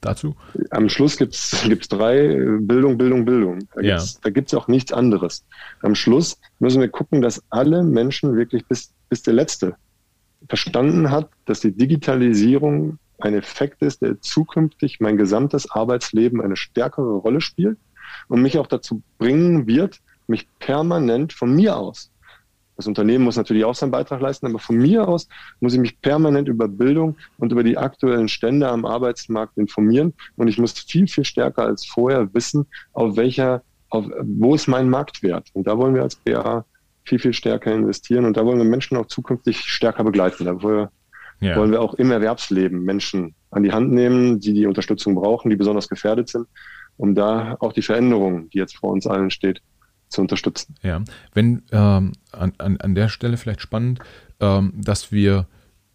dazu? 0.00 0.34
Am 0.70 0.88
Schluss 0.88 1.16
gibt 1.16 1.34
es 1.34 1.88
drei, 1.88 2.36
Bildung, 2.60 2.98
Bildung, 2.98 3.24
Bildung. 3.24 3.60
Da 3.74 4.30
gibt 4.30 4.48
es 4.48 4.52
ja. 4.52 4.58
auch 4.58 4.68
nichts 4.68 4.92
anderes. 4.92 5.44
Am 5.82 5.94
Schluss 5.94 6.38
müssen 6.58 6.80
wir 6.80 6.88
gucken, 6.88 7.22
dass 7.22 7.42
alle 7.50 7.82
Menschen 7.82 8.36
wirklich 8.36 8.66
bis, 8.66 8.92
bis 9.08 9.22
der 9.22 9.34
Letzte 9.34 9.76
verstanden 10.48 11.10
hat, 11.10 11.30
dass 11.46 11.60
die 11.60 11.72
Digitalisierung 11.72 12.98
ein 13.18 13.34
Effekt 13.34 13.82
ist, 13.82 14.02
der 14.02 14.20
zukünftig 14.20 15.00
mein 15.00 15.16
gesamtes 15.16 15.70
Arbeitsleben 15.70 16.40
eine 16.40 16.56
stärkere 16.56 17.16
Rolle 17.16 17.40
spielt 17.40 17.78
und 18.28 18.42
mich 18.42 18.58
auch 18.58 18.66
dazu 18.66 19.02
bringen 19.18 19.66
wird, 19.66 20.00
mich 20.26 20.48
permanent 20.58 21.32
von 21.32 21.54
mir 21.54 21.76
aus, 21.76 22.10
das 22.76 22.86
Unternehmen 22.86 23.24
muss 23.24 23.36
natürlich 23.36 23.64
auch 23.64 23.74
seinen 23.74 23.92
Beitrag 23.92 24.20
leisten, 24.20 24.46
aber 24.46 24.58
von 24.58 24.76
mir 24.76 25.06
aus 25.06 25.28
muss 25.60 25.74
ich 25.74 25.80
mich 25.80 26.00
permanent 26.00 26.48
über 26.48 26.66
Bildung 26.66 27.16
und 27.38 27.52
über 27.52 27.62
die 27.62 27.78
aktuellen 27.78 28.28
Stände 28.28 28.68
am 28.68 28.84
Arbeitsmarkt 28.84 29.56
informieren 29.56 30.12
und 30.36 30.48
ich 30.48 30.58
muss 30.58 30.72
viel, 30.72 31.06
viel 31.06 31.24
stärker 31.24 31.62
als 31.62 31.86
vorher 31.86 32.32
wissen, 32.34 32.66
auf 32.92 33.16
welcher, 33.16 33.62
auf, 33.90 34.06
wo 34.22 34.54
ist 34.54 34.66
mein 34.66 34.90
Marktwert. 34.90 35.48
Und 35.52 35.66
da 35.66 35.78
wollen 35.78 35.94
wir 35.94 36.02
als 36.02 36.16
BA 36.16 36.64
viel, 37.04 37.18
viel 37.18 37.32
stärker 37.32 37.72
investieren. 37.72 38.24
Und 38.24 38.36
da 38.36 38.44
wollen 38.44 38.58
wir 38.58 38.64
Menschen 38.64 38.96
auch 38.96 39.06
zukünftig 39.06 39.58
stärker 39.58 40.04
begleiten. 40.04 40.44
Da 40.44 40.62
wollen 40.62 40.76
wir, 40.76 40.90
ja. 41.40 41.56
wollen 41.56 41.70
wir 41.70 41.80
auch 41.80 41.94
im 41.94 42.10
Erwerbsleben 42.10 42.82
Menschen 42.82 43.34
an 43.50 43.62
die 43.62 43.72
Hand 43.72 43.92
nehmen, 43.92 44.40
die 44.40 44.52
die 44.52 44.66
Unterstützung 44.66 45.14
brauchen, 45.14 45.50
die 45.50 45.56
besonders 45.56 45.88
gefährdet 45.88 46.28
sind, 46.28 46.46
um 46.96 47.14
da 47.14 47.56
auch 47.60 47.72
die 47.72 47.82
Veränderung, 47.82 48.50
die 48.50 48.58
jetzt 48.58 48.76
vor 48.76 48.90
uns 48.90 49.06
allen 49.06 49.30
steht, 49.30 49.60
zu 50.08 50.20
unterstützen. 50.20 50.74
Ja, 50.82 51.02
wenn 51.32 51.62
ähm, 51.72 52.12
an, 52.32 52.52
an, 52.58 52.76
an 52.78 52.94
der 52.94 53.08
Stelle 53.08 53.36
vielleicht 53.36 53.60
spannend, 53.60 54.00
ähm, 54.40 54.72
dass 54.76 55.12
wir 55.12 55.46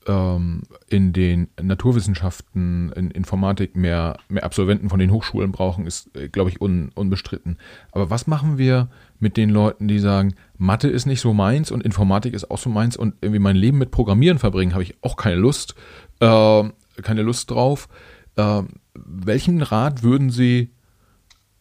ähm, 0.07 0.63
in 0.87 1.13
den 1.13 1.49
Naturwissenschaften, 1.61 2.91
in 2.95 3.11
Informatik 3.11 3.75
mehr, 3.75 4.17
mehr 4.27 4.43
Absolventen 4.43 4.89
von 4.89 4.99
den 4.99 5.11
Hochschulen 5.11 5.51
brauchen, 5.51 5.85
ist, 5.85 6.15
äh, 6.15 6.29
glaube 6.29 6.49
ich, 6.49 6.61
un, 6.61 6.91
unbestritten. 6.95 7.57
Aber 7.91 8.09
was 8.09 8.27
machen 8.27 8.57
wir 8.57 8.89
mit 9.19 9.37
den 9.37 9.49
Leuten, 9.49 9.87
die 9.87 9.99
sagen, 9.99 10.35
Mathe 10.57 10.87
ist 10.87 11.05
nicht 11.05 11.21
so 11.21 11.33
meins 11.33 11.71
und 11.71 11.83
Informatik 11.83 12.33
ist 12.33 12.49
auch 12.49 12.57
so 12.57 12.69
meins 12.69 12.97
und 12.97 13.15
irgendwie 13.21 13.39
mein 13.39 13.55
Leben 13.55 13.77
mit 13.77 13.91
Programmieren 13.91 14.39
verbringen, 14.39 14.73
habe 14.73 14.83
ich 14.83 14.95
auch 15.01 15.15
keine 15.15 15.35
Lust, 15.35 15.75
äh, 16.19 16.63
keine 17.01 17.21
Lust 17.21 17.51
drauf. 17.51 17.87
Äh, 18.35 18.63
welchen 18.93 19.61
Rat 19.61 20.03
würden 20.03 20.29
Sie 20.29 20.71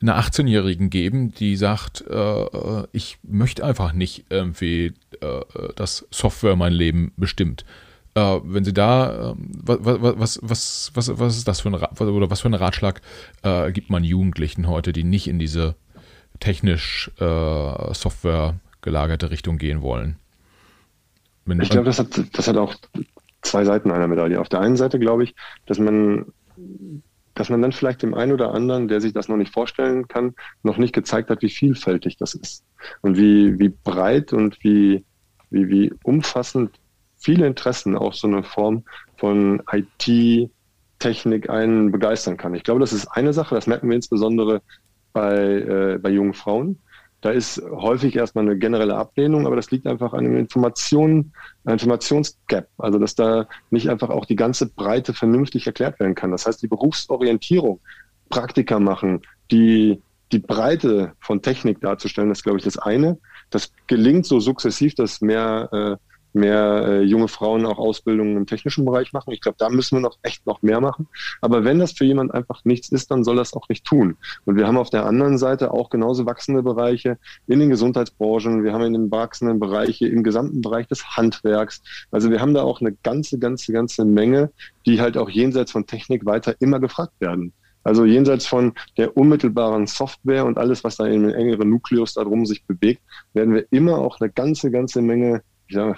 einer 0.00 0.18
18-Jährigen 0.20 0.90
geben, 0.90 1.32
die 1.32 1.56
sagt, 1.56 2.04
äh, 2.08 2.14
äh, 2.14 2.86
ich 2.92 3.18
möchte 3.22 3.64
einfach 3.64 3.92
nicht 3.92 4.26
irgendwie, 4.30 4.94
äh, 5.20 5.40
dass 5.74 6.06
Software 6.10 6.56
mein 6.56 6.72
Leben 6.72 7.12
bestimmt. 7.16 7.64
Äh, 8.18 8.40
wenn 8.42 8.64
Sie 8.64 8.72
da, 8.72 9.30
ähm, 9.30 9.50
was, 9.62 10.40
was, 10.42 10.90
was, 10.92 11.18
was, 11.18 11.36
ist 11.36 11.46
das 11.46 11.60
für 11.60 11.68
ein, 11.68 11.74
oder 11.74 12.30
was 12.30 12.40
für 12.40 12.48
einen 12.48 12.54
Ratschlag 12.54 13.00
äh, 13.42 13.70
gibt 13.70 13.90
man 13.90 14.02
Jugendlichen 14.02 14.66
heute, 14.66 14.92
die 14.92 15.04
nicht 15.04 15.28
in 15.28 15.38
diese 15.38 15.76
technisch 16.40 17.12
äh, 17.20 17.94
Software 17.94 18.58
gelagerte 18.80 19.30
Richtung 19.30 19.58
gehen 19.58 19.82
wollen? 19.82 20.16
Wenn 21.44 21.60
ich 21.60 21.70
glaube, 21.70 21.86
das 21.86 22.00
hat, 22.00 22.20
das 22.32 22.48
hat 22.48 22.56
auch 22.56 22.74
zwei 23.42 23.64
Seiten 23.64 23.90
einer 23.92 24.08
Medaille. 24.08 24.40
Auf 24.40 24.48
der 24.48 24.60
einen 24.60 24.76
Seite 24.76 24.98
glaube 24.98 25.22
ich, 25.24 25.34
dass 25.66 25.78
man, 25.78 26.26
dass 27.34 27.50
man 27.50 27.62
dann 27.62 27.72
vielleicht 27.72 28.02
dem 28.02 28.14
einen 28.14 28.32
oder 28.32 28.52
anderen, 28.52 28.88
der 28.88 29.00
sich 29.00 29.12
das 29.12 29.28
noch 29.28 29.36
nicht 29.36 29.52
vorstellen 29.52 30.08
kann, 30.08 30.34
noch 30.64 30.76
nicht 30.76 30.92
gezeigt 30.92 31.30
hat, 31.30 31.40
wie 31.42 31.50
vielfältig 31.50 32.16
das 32.16 32.34
ist 32.34 32.64
und 33.00 33.16
wie, 33.16 33.58
wie 33.60 33.68
breit 33.68 34.32
und 34.32 34.62
wie, 34.64 35.04
wie, 35.50 35.68
wie 35.68 35.92
umfassend 36.02 36.72
viele 37.18 37.46
Interessen 37.46 37.96
auch 37.96 38.14
so 38.14 38.26
eine 38.26 38.42
Form 38.42 38.84
von 39.16 39.62
IT, 39.72 40.50
Technik 40.98 41.48
einen 41.48 41.92
begeistern 41.92 42.36
kann. 42.36 42.54
Ich 42.54 42.64
glaube, 42.64 42.80
das 42.80 42.92
ist 42.92 43.06
eine 43.06 43.32
Sache, 43.32 43.54
das 43.54 43.66
merken 43.66 43.88
wir 43.88 43.96
insbesondere 43.96 44.62
bei, 45.12 45.36
äh, 45.36 45.98
bei 45.98 46.10
jungen 46.10 46.34
Frauen. 46.34 46.78
Da 47.20 47.30
ist 47.30 47.60
häufig 47.70 48.14
erstmal 48.14 48.44
eine 48.44 48.56
generelle 48.56 48.96
Ablehnung, 48.96 49.46
aber 49.46 49.56
das 49.56 49.72
liegt 49.72 49.86
einfach 49.88 50.12
an 50.12 50.20
einem 50.20 50.36
Information, 50.36 51.32
Informationsgap. 51.66 52.68
Also, 52.78 52.98
dass 53.00 53.16
da 53.16 53.48
nicht 53.70 53.90
einfach 53.90 54.10
auch 54.10 54.24
die 54.24 54.36
ganze 54.36 54.66
Breite 54.66 55.12
vernünftig 55.14 55.66
erklärt 55.66 55.98
werden 55.98 56.14
kann. 56.14 56.30
Das 56.30 56.46
heißt, 56.46 56.62
die 56.62 56.68
Berufsorientierung, 56.68 57.80
Praktika 58.28 58.78
machen, 58.78 59.22
die, 59.50 60.00
die 60.30 60.38
Breite 60.38 61.12
von 61.18 61.42
Technik 61.42 61.80
darzustellen, 61.80 62.28
das 62.28 62.38
ist, 62.38 62.44
glaube 62.44 62.58
ich, 62.58 62.64
das 62.64 62.78
eine. 62.78 63.18
Das 63.50 63.72
gelingt 63.88 64.26
so 64.26 64.38
sukzessiv, 64.38 64.94
dass 64.94 65.20
mehr 65.20 65.68
äh, 65.72 65.96
mehr 66.32 66.84
äh, 66.86 67.02
junge 67.02 67.28
Frauen 67.28 67.66
auch 67.66 67.78
Ausbildungen 67.78 68.36
im 68.36 68.46
technischen 68.46 68.84
Bereich 68.84 69.12
machen. 69.12 69.32
Ich 69.32 69.40
glaube, 69.40 69.56
da 69.58 69.68
müssen 69.68 69.96
wir 69.96 70.00
noch 70.00 70.18
echt 70.22 70.46
noch 70.46 70.62
mehr 70.62 70.80
machen. 70.80 71.08
Aber 71.40 71.64
wenn 71.64 71.78
das 71.78 71.92
für 71.92 72.04
jemand 72.04 72.34
einfach 72.34 72.64
nichts 72.64 72.90
ist, 72.90 73.10
dann 73.10 73.24
soll 73.24 73.36
das 73.36 73.54
auch 73.54 73.68
nicht 73.68 73.84
tun. 73.84 74.16
Und 74.44 74.56
wir 74.56 74.66
haben 74.66 74.76
auf 74.76 74.90
der 74.90 75.06
anderen 75.06 75.38
Seite 75.38 75.72
auch 75.72 75.90
genauso 75.90 76.26
wachsende 76.26 76.62
Bereiche 76.62 77.18
in 77.46 77.60
den 77.60 77.70
Gesundheitsbranchen. 77.70 78.64
Wir 78.64 78.72
haben 78.72 78.84
in 78.84 78.92
den 78.92 79.10
wachsenden 79.10 79.58
Bereiche 79.58 80.06
im 80.06 80.22
gesamten 80.22 80.60
Bereich 80.60 80.86
des 80.86 81.16
Handwerks. 81.16 81.82
Also 82.10 82.30
wir 82.30 82.40
haben 82.40 82.54
da 82.54 82.62
auch 82.62 82.80
eine 82.80 82.92
ganze, 83.02 83.38
ganze, 83.38 83.72
ganze 83.72 84.04
Menge, 84.04 84.50
die 84.86 85.00
halt 85.00 85.16
auch 85.16 85.30
jenseits 85.30 85.72
von 85.72 85.86
Technik 85.86 86.26
weiter 86.26 86.54
immer 86.60 86.80
gefragt 86.80 87.14
werden. 87.20 87.52
Also 87.84 88.04
jenseits 88.04 88.46
von 88.46 88.74
der 88.98 89.16
unmittelbaren 89.16 89.86
Software 89.86 90.44
und 90.44 90.58
alles, 90.58 90.84
was 90.84 90.96
da 90.96 91.06
in 91.06 91.24
einem 91.24 91.34
engeren 91.34 91.70
Nukleus 91.70 92.14
darum 92.14 92.44
sich 92.44 92.64
bewegt, 92.64 93.00
werden 93.32 93.54
wir 93.54 93.66
immer 93.70 93.98
auch 93.98 94.20
eine 94.20 94.30
ganze, 94.30 94.70
ganze 94.70 95.00
Menge 95.00 95.42
ich 95.68 95.74
sage, 95.74 95.96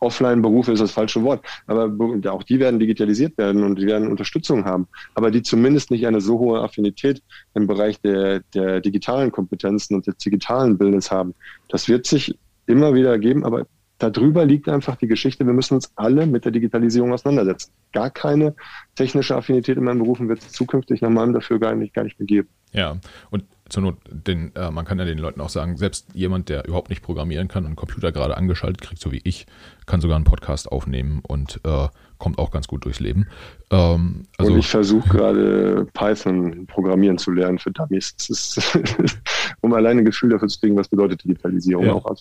Offline-Berufe 0.00 0.72
ist 0.72 0.80
das 0.80 0.92
falsche 0.92 1.22
Wort, 1.22 1.44
aber 1.66 1.92
auch 2.30 2.42
die 2.42 2.60
werden 2.60 2.78
digitalisiert 2.78 3.36
werden 3.38 3.62
und 3.62 3.78
die 3.78 3.86
werden 3.86 4.08
Unterstützung 4.08 4.64
haben, 4.64 4.88
aber 5.14 5.30
die 5.30 5.42
zumindest 5.42 5.90
nicht 5.90 6.06
eine 6.06 6.20
so 6.20 6.38
hohe 6.38 6.60
Affinität 6.60 7.22
im 7.54 7.66
Bereich 7.66 8.00
der, 8.00 8.40
der 8.54 8.80
digitalen 8.80 9.32
Kompetenzen 9.32 9.94
und 9.94 10.06
des 10.06 10.16
digitalen 10.18 10.78
Bildes 10.78 11.10
haben. 11.10 11.34
Das 11.68 11.88
wird 11.88 12.06
sich 12.06 12.38
immer 12.66 12.94
wieder 12.94 13.18
geben, 13.18 13.44
aber 13.44 13.66
darüber 13.98 14.44
liegt 14.44 14.68
einfach 14.68 14.96
die 14.96 15.06
Geschichte, 15.06 15.46
wir 15.46 15.52
müssen 15.52 15.74
uns 15.74 15.90
alle 15.96 16.26
mit 16.26 16.44
der 16.44 16.52
Digitalisierung 16.52 17.12
auseinandersetzen. 17.12 17.72
Gar 17.92 18.10
keine 18.10 18.54
technische 18.94 19.36
Affinität 19.36 19.78
in 19.78 19.84
meinen 19.84 20.00
Berufen 20.00 20.28
wird 20.28 20.40
es 20.40 20.52
zukünftig 20.52 21.00
nach 21.00 21.10
meinem 21.10 21.32
dafür 21.32 21.58
gar 21.58 21.74
nicht, 21.74 21.94
gar 21.94 22.04
nicht 22.04 22.18
mehr 22.18 22.26
geben. 22.26 22.48
Ja, 22.72 22.98
und 23.30 23.44
zur 23.68 23.82
Not, 23.82 23.96
den, 24.10 24.54
äh, 24.54 24.70
man 24.70 24.84
kann 24.84 24.98
ja 24.98 25.04
den 25.04 25.18
Leuten 25.18 25.40
auch 25.40 25.48
sagen, 25.48 25.76
selbst 25.76 26.06
jemand, 26.14 26.48
der 26.48 26.66
überhaupt 26.66 26.90
nicht 26.90 27.02
programmieren 27.02 27.48
kann 27.48 27.64
und 27.64 27.68
einen 27.68 27.76
Computer 27.76 28.12
gerade 28.12 28.36
angeschaltet 28.36 28.80
kriegt, 28.80 29.00
so 29.00 29.12
wie 29.12 29.20
ich, 29.24 29.46
kann 29.86 30.00
sogar 30.00 30.16
einen 30.16 30.24
Podcast 30.24 30.70
aufnehmen 30.70 31.20
und 31.26 31.60
äh, 31.64 31.88
kommt 32.18 32.38
auch 32.38 32.50
ganz 32.50 32.66
gut 32.66 32.84
durchs 32.84 33.00
Leben. 33.00 33.26
Ähm, 33.70 34.24
also 34.38 34.52
und 34.52 34.58
ich 34.58 34.68
versuche 34.68 35.08
gerade 35.08 35.86
Python 35.92 36.66
programmieren 36.66 37.18
zu 37.18 37.30
lernen 37.30 37.58
für 37.58 37.70
Dummies. 37.70 38.14
Ist, 38.28 38.78
um 39.60 39.72
alleine 39.72 40.00
ein 40.00 40.04
Gefühl 40.04 40.30
dafür 40.30 40.48
zu 40.48 40.60
kriegen, 40.60 40.76
was 40.76 40.88
bedeutet 40.88 41.24
Digitalisierung. 41.24 41.86
Ja. 41.86 41.92
Auch, 41.92 42.16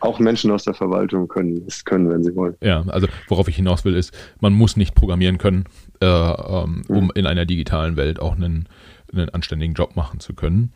auch 0.00 0.18
Menschen 0.18 0.50
aus 0.50 0.64
der 0.64 0.74
Verwaltung 0.74 1.28
können 1.28 1.64
es 1.66 1.84
können, 1.84 2.10
wenn 2.10 2.22
sie 2.22 2.34
wollen. 2.34 2.56
Ja, 2.60 2.82
also 2.88 3.06
worauf 3.28 3.48
ich 3.48 3.56
hinaus 3.56 3.84
will, 3.84 3.94
ist, 3.94 4.12
man 4.40 4.52
muss 4.52 4.76
nicht 4.76 4.94
programmieren 4.94 5.38
können, 5.38 5.64
äh, 6.00 6.06
ähm, 6.06 6.82
um 6.88 7.04
mhm. 7.04 7.12
in 7.14 7.26
einer 7.26 7.44
digitalen 7.44 7.96
Welt 7.96 8.20
auch 8.20 8.36
einen, 8.36 8.68
einen 9.12 9.28
anständigen 9.30 9.74
Job 9.74 9.96
machen 9.96 10.20
zu 10.20 10.34
können. 10.34 10.72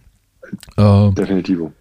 Äh, 0.76 1.12
Definitivo. 1.12 1.72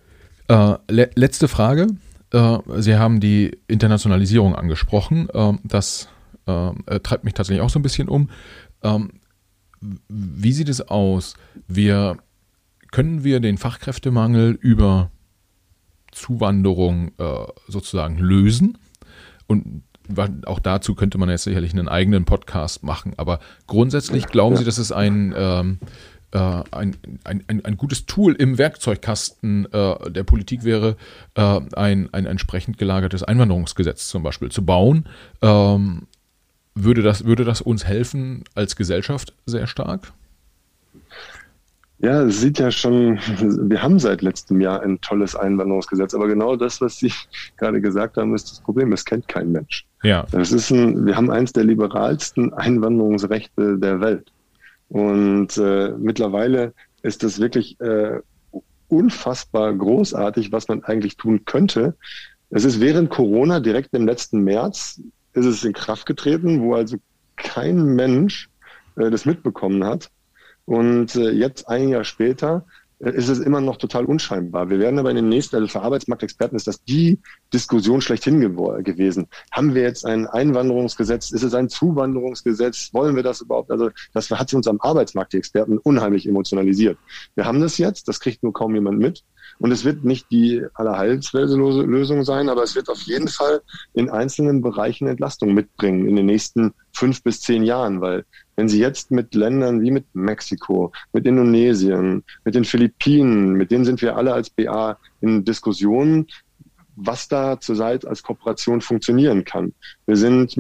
Äh, 0.47 0.75
le 0.89 1.09
letzte 1.15 1.47
Frage. 1.47 1.87
Äh, 2.31 2.57
Sie 2.77 2.95
haben 2.95 3.19
die 3.19 3.57
Internationalisierung 3.67 4.55
angesprochen. 4.55 5.29
Äh, 5.29 5.53
das 5.63 6.09
äh, 6.45 6.99
treibt 7.01 7.23
mich 7.23 7.33
tatsächlich 7.33 7.61
auch 7.61 7.69
so 7.69 7.79
ein 7.79 7.83
bisschen 7.83 8.07
um. 8.07 8.29
Ähm, 8.83 9.19
wie 10.09 10.53
sieht 10.53 10.69
es 10.69 10.81
aus? 10.81 11.35
Wir, 11.67 12.17
können 12.91 13.23
wir 13.23 13.39
den 13.39 13.57
Fachkräftemangel 13.57 14.57
über 14.59 15.11
Zuwanderung 16.11 17.11
äh, 17.17 17.45
sozusagen 17.67 18.17
lösen? 18.17 18.77
Und 19.45 19.83
auch 20.45 20.59
dazu 20.59 20.95
könnte 20.95 21.17
man 21.17 21.29
jetzt 21.29 21.43
sicherlich 21.43 21.73
einen 21.73 21.89
eigenen 21.89 22.25
Podcast 22.25 22.83
machen. 22.83 23.13
Aber 23.17 23.39
grundsätzlich 23.67 24.27
glauben 24.27 24.55
Sie, 24.55 24.63
dass 24.63 24.77
es 24.77 24.91
ein 24.91 25.33
ähm, 25.37 25.79
äh, 25.81 25.85
ein, 26.35 26.95
ein, 27.23 27.43
ein, 27.47 27.63
ein, 27.63 27.77
gutes 27.77 28.05
Tool 28.05 28.33
im 28.33 28.57
Werkzeugkasten 28.57 29.71
äh, 29.71 30.11
der 30.11 30.23
Politik 30.23 30.63
wäre, 30.63 30.97
äh, 31.35 31.61
ein, 31.73 32.09
ein 32.13 32.25
entsprechend 32.25 32.77
gelagertes 32.77 33.23
Einwanderungsgesetz 33.23 34.09
zum 34.09 34.23
Beispiel 34.23 34.51
zu 34.51 34.65
bauen. 34.65 35.07
Ähm, 35.41 36.07
würde, 36.75 37.01
das, 37.01 37.25
würde 37.25 37.45
das 37.45 37.61
uns 37.61 37.85
helfen 37.85 38.43
als 38.55 38.75
Gesellschaft 38.75 39.33
sehr 39.45 39.67
stark? 39.67 40.13
Ja, 41.99 42.21
es 42.21 42.41
sieht 42.41 42.59
ja 42.59 42.69
schon, 42.69 43.17
wir 43.69 43.81
haben 43.81 43.97
seit 43.97 44.21
letztem 44.21 44.61
Jahr 44.61 44.81
ein 44.83 45.01
tolles 45.01 45.35
Einwanderungsgesetz, 45.35 46.13
aber 46.13 46.27
genau 46.27 46.55
das, 46.55 46.79
was 46.79 46.99
Sie 46.99 47.11
gerade 47.57 47.81
gesagt 47.81 48.17
haben, 48.17 48.35
ist 48.35 48.51
das 48.51 48.59
Problem. 48.59 48.93
Es 48.93 49.03
kennt 49.03 49.27
kein 49.27 49.51
Mensch. 49.51 49.85
Ja. 50.03 50.25
Das 50.31 50.51
ist 50.51 50.69
ein, 50.69 51.05
wir 51.07 51.15
haben 51.15 51.31
eins 51.31 51.53
der 51.53 51.63
liberalsten 51.63 52.53
Einwanderungsrechte 52.53 53.79
der 53.79 53.99
Welt. 53.99 54.31
Und 54.89 55.57
äh, 55.57 55.91
mittlerweile 55.97 56.73
ist 57.01 57.23
das 57.23 57.39
wirklich 57.39 57.79
äh, 57.81 58.19
unfassbar 58.87 59.73
großartig, 59.73 60.51
was 60.51 60.67
man 60.67 60.83
eigentlich 60.83 61.17
tun 61.17 61.45
könnte. 61.45 61.95
Es 62.49 62.63
ist 62.63 62.79
während 62.79 63.09
Corona, 63.09 63.59
direkt 63.59 63.93
im 63.93 64.05
letzten 64.05 64.41
März, 64.43 65.01
ist 65.33 65.45
es 65.45 65.63
in 65.63 65.73
Kraft 65.73 66.05
getreten, 66.05 66.61
wo 66.61 66.75
also 66.75 66.97
kein 67.35 67.95
Mensch 67.95 68.49
äh, 68.95 69.09
das 69.09 69.25
mitbekommen 69.25 69.83
hat. 69.83 70.09
Und 70.65 71.15
äh, 71.15 71.31
jetzt 71.31 71.67
ein 71.67 71.89
Jahr 71.89 72.03
später 72.03 72.65
ist 72.99 73.29
es 73.29 73.39
immer 73.39 73.61
noch 73.61 73.77
total 73.77 74.05
unscheinbar. 74.05 74.69
Wir 74.69 74.79
werden 74.79 74.97
aber 74.97 75.11
in 75.11 75.17
den 75.17 75.29
nächsten, 75.29 75.55
also 75.55 75.67
für 75.67 75.81
Arbeitsmarktexperten 75.81 76.55
ist 76.55 76.67
das 76.67 76.83
die 76.83 77.19
Diskussion 77.53 78.01
schlechthin 78.01 78.39
gewesen. 78.39 79.27
Haben 79.51 79.75
wir 79.75 79.83
jetzt 79.83 80.05
ein 80.05 80.25
Einwanderungsgesetz? 80.25 81.31
Ist 81.31 81.43
es 81.43 81.53
ein 81.53 81.69
Zuwanderungsgesetz? 81.69 82.89
Wollen 82.93 83.15
wir 83.15 83.21
das 83.21 83.41
überhaupt? 83.41 83.69
Also 83.69 83.91
das 84.13 84.31
hat 84.31 84.51
uns 84.53 84.67
am 84.67 84.81
Arbeitsmarkt 84.81 85.33
die 85.33 85.37
Experten 85.37 85.77
unheimlich 85.77 86.27
emotionalisiert. 86.27 86.97
Wir 87.35 87.45
haben 87.45 87.61
das 87.61 87.77
jetzt, 87.77 88.07
das 88.07 88.19
kriegt 88.19 88.41
nur 88.41 88.53
kaum 88.53 88.73
jemand 88.73 88.97
mit. 88.97 89.23
Und 89.59 89.71
es 89.71 89.85
wird 89.85 90.03
nicht 90.03 90.29
die 90.31 90.63
allerheilslose 90.73 91.57
Lösung 91.83 92.23
sein, 92.23 92.49
aber 92.49 92.63
es 92.63 92.75
wird 92.75 92.89
auf 92.89 93.01
jeden 93.01 93.27
Fall 93.27 93.61
in 93.93 94.09
einzelnen 94.09 94.61
Bereichen 94.61 95.07
Entlastung 95.07 95.53
mitbringen 95.53 96.07
in 96.07 96.15
den 96.15 96.25
nächsten 96.25 96.73
fünf 96.93 97.23
bis 97.23 97.41
zehn 97.41 97.63
Jahren, 97.63 98.01
weil 98.01 98.25
wenn 98.57 98.67
Sie 98.67 98.79
jetzt 98.79 99.11
mit 99.11 99.35
Ländern 99.35 99.81
wie 99.81 99.91
mit 99.91 100.05
Mexiko, 100.13 100.91
mit 101.13 101.25
Indonesien, 101.25 102.23
mit 102.43 102.55
den 102.55 102.65
Philippinen, 102.65 103.53
mit 103.53 103.71
denen 103.71 103.85
sind 103.85 104.01
wir 104.01 104.17
alle 104.17 104.33
als 104.33 104.49
BA 104.49 104.97
in 105.21 105.45
Diskussionen, 105.45 106.27
was 106.95 107.27
da 107.27 107.59
zurzeit 107.59 108.05
als 108.05 108.23
Kooperation 108.23 108.81
funktionieren 108.81 109.45
kann. 109.45 109.73
Wir 110.07 110.17
sind, 110.17 110.55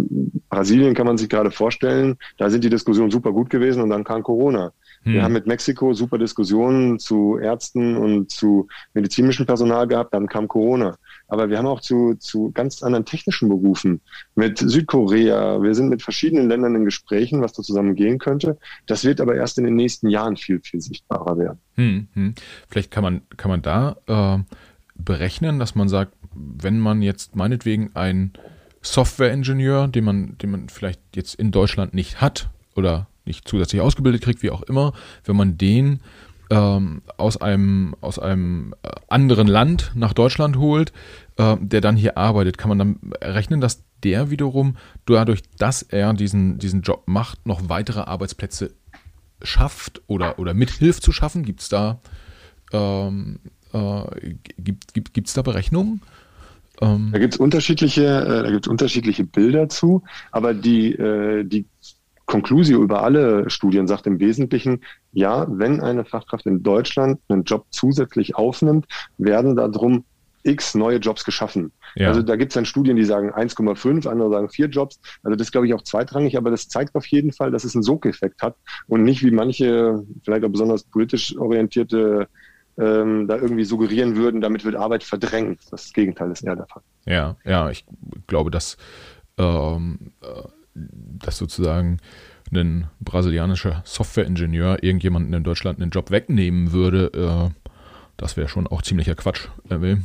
Brasilien 0.49 0.93
kann 0.93 1.07
man 1.07 1.17
sich 1.17 1.27
gerade 1.27 1.49
vorstellen, 1.49 2.17
da 2.37 2.51
sind 2.51 2.63
die 2.63 2.69
Diskussionen 2.69 3.09
super 3.09 3.31
gut 3.31 3.49
gewesen 3.49 3.81
und 3.81 3.89
dann 3.89 4.03
kam 4.03 4.21
Corona. 4.21 4.71
Hm. 5.07 5.13
Wir 5.13 5.23
haben 5.23 5.33
mit 5.33 5.47
Mexiko 5.47 5.93
super 5.93 6.17
Diskussionen 6.17 6.99
zu 6.99 7.37
Ärzten 7.37 7.95
und 7.95 8.29
zu 8.29 8.67
medizinischem 8.93 9.45
Personal 9.45 9.87
gehabt, 9.87 10.13
dann 10.13 10.27
kam 10.27 10.47
Corona. 10.49 10.97
Aber 11.29 11.49
wir 11.49 11.57
haben 11.57 11.65
auch 11.65 11.79
zu, 11.79 12.15
zu 12.15 12.51
ganz 12.51 12.83
anderen 12.83 13.05
technischen 13.05 13.47
Berufen 13.47 14.01
mit 14.35 14.57
Südkorea. 14.57 15.61
Wir 15.61 15.73
sind 15.75 15.87
mit 15.87 16.01
verschiedenen 16.01 16.49
Ländern 16.49 16.75
in 16.75 16.85
Gesprächen, 16.85 17.41
was 17.41 17.53
da 17.53 17.63
zusammen 17.63 17.95
gehen 17.95 18.19
könnte. 18.19 18.57
Das 18.85 19.05
wird 19.05 19.21
aber 19.21 19.35
erst 19.35 19.57
in 19.57 19.63
den 19.63 19.75
nächsten 19.75 20.09
Jahren 20.09 20.35
viel, 20.35 20.59
viel 20.59 20.81
sichtbarer 20.81 21.37
werden. 21.37 21.59
Hm, 21.75 22.07
hm. 22.13 22.35
Vielleicht 22.67 22.91
kann 22.91 23.03
man, 23.03 23.21
kann 23.37 23.49
man 23.49 23.61
da 23.61 23.95
äh, 24.07 24.43
berechnen, 24.95 25.57
dass 25.59 25.75
man 25.75 25.87
sagt, 25.87 26.13
wenn 26.33 26.79
man 26.79 27.01
jetzt 27.01 27.35
meinetwegen 27.35 27.91
einen 27.95 28.33
Software-Ingenieur, 28.81 29.87
den 29.87 30.03
man, 30.03 30.37
den 30.37 30.51
man 30.51 30.69
vielleicht 30.69 30.99
jetzt 31.15 31.35
in 31.35 31.51
Deutschland 31.51 31.93
nicht 31.93 32.19
hat 32.19 32.49
oder 32.75 33.07
nicht 33.27 33.47
zusätzlich 33.47 33.81
ausgebildet 33.81 34.21
kriegt, 34.23 34.41
wie 34.41 34.51
auch 34.51 34.63
immer, 34.63 34.93
wenn 35.25 35.35
man 35.35 35.57
den 35.57 35.99
ähm, 36.49 37.01
aus 37.17 37.37
einem, 37.37 37.95
aus 38.01 38.19
einem 38.19 38.73
äh, 38.83 38.89
anderen 39.09 39.47
Land 39.47 39.91
nach 39.95 40.13
Deutschland 40.13 40.57
holt, 40.57 40.93
äh, 41.37 41.57
der 41.59 41.81
dann 41.81 41.95
hier 41.95 42.17
arbeitet, 42.17 42.57
kann 42.57 42.69
man 42.69 42.79
dann 42.79 42.99
rechnen, 43.21 43.61
dass 43.61 43.83
der 44.03 44.29
wiederum 44.29 44.77
dadurch, 45.05 45.41
dass 45.57 45.81
er 45.81 46.13
diesen, 46.13 46.59
diesen 46.59 46.81
Job 46.81 47.03
macht, 47.05 47.45
noch 47.45 47.69
weitere 47.69 48.01
Arbeitsplätze 48.01 48.73
schafft 49.41 50.01
oder, 50.07 50.39
oder 50.39 50.53
mithilft 50.53 51.03
zu 51.03 51.11
schaffen? 51.11 51.43
Gibt 51.43 51.61
es 51.61 51.69
da, 51.69 51.99
ähm, 52.71 53.39
äh, 53.73 54.35
gibt, 54.57 54.93
gibt, 54.93 55.35
da 55.35 55.41
Berechnungen? 55.41 56.01
Ähm, 56.79 57.09
da 57.11 57.19
gibt 57.19 57.33
es 57.33 57.39
unterschiedliche, 57.39 58.03
äh, 58.05 58.69
unterschiedliche 58.69 59.23
Bilder 59.23 59.67
zu, 59.67 60.03
aber 60.31 60.53
die, 60.53 60.93
äh, 60.93 61.43
die 61.43 61.65
Conclusio 62.27 62.83
über 62.83 63.03
alle 63.03 63.49
Studien 63.49 63.87
sagt 63.87 64.05
im 64.05 64.19
Wesentlichen, 64.19 64.83
ja, 65.13 65.47
wenn 65.49 65.81
eine 65.81 66.05
Fachkraft 66.05 66.45
in 66.45 66.61
Deutschland 66.61 67.19
einen 67.29 67.43
Job 67.43 67.65
zusätzlich 67.71 68.35
aufnimmt, 68.35 68.85
werden 69.17 69.55
darum 69.55 70.03
x 70.43 70.75
neue 70.75 70.97
Jobs 70.97 71.23
geschaffen. 71.25 71.71
Ja. 71.95 72.09
Also 72.09 72.21
da 72.21 72.35
gibt 72.35 72.51
es 72.51 72.55
dann 72.55 72.65
Studien, 72.65 72.95
die 72.95 73.03
sagen 73.03 73.33
1,5, 73.33 74.07
andere 74.07 74.29
sagen 74.29 74.49
vier 74.49 74.67
Jobs. 74.67 74.99
Also 75.23 75.35
das 75.35 75.47
ist, 75.47 75.51
glaube 75.51 75.67
ich, 75.67 75.73
auch 75.73 75.81
zweitrangig, 75.81 76.37
aber 76.37 76.51
das 76.51 76.67
zeigt 76.67 76.95
auf 76.95 77.05
jeden 77.07 77.31
Fall, 77.31 77.51
dass 77.51 77.63
es 77.63 77.75
einen 77.75 77.83
Sogeffekt 77.83 78.41
hat 78.41 78.55
und 78.87 79.03
nicht 79.03 79.23
wie 79.23 79.31
manche, 79.31 80.03
vielleicht 80.23 80.45
auch 80.45 80.49
besonders 80.49 80.83
politisch 80.83 81.37
orientierte 81.37 82.27
ähm, 82.77 83.27
da 83.27 83.37
irgendwie 83.37 83.63
suggerieren 83.63 84.15
würden, 84.15 84.39
damit 84.39 84.63
wird 84.63 84.75
Arbeit 84.75 85.03
verdrängt. 85.03 85.59
Das 85.71 85.91
Gegenteil 85.93 86.31
ist 86.31 86.43
eher 86.43 86.55
der 86.55 86.67
Fall. 86.67 86.83
Ja, 87.05 87.35
ja, 87.43 87.69
ich 87.71 87.85
glaube, 88.27 88.51
dass, 88.51 88.77
ähm, 89.37 90.11
äh, 90.21 90.47
dass 91.19 91.37
sozusagen 91.37 91.97
ein 92.53 92.87
brasilianischer 93.01 93.81
Softwareingenieur 93.85 94.83
irgendjemanden 94.83 95.33
in 95.33 95.43
Deutschland 95.43 95.81
einen 95.81 95.91
Job 95.91 96.11
wegnehmen 96.11 96.71
würde, 96.71 97.11
äh, 97.13 97.67
das 98.17 98.35
wäre 98.35 98.47
schon 98.47 98.65
auch 98.65 98.81
ziemlicher 98.81 99.13
Quatsch, 99.13 99.47
äh, 99.69 99.75
um 99.75 100.03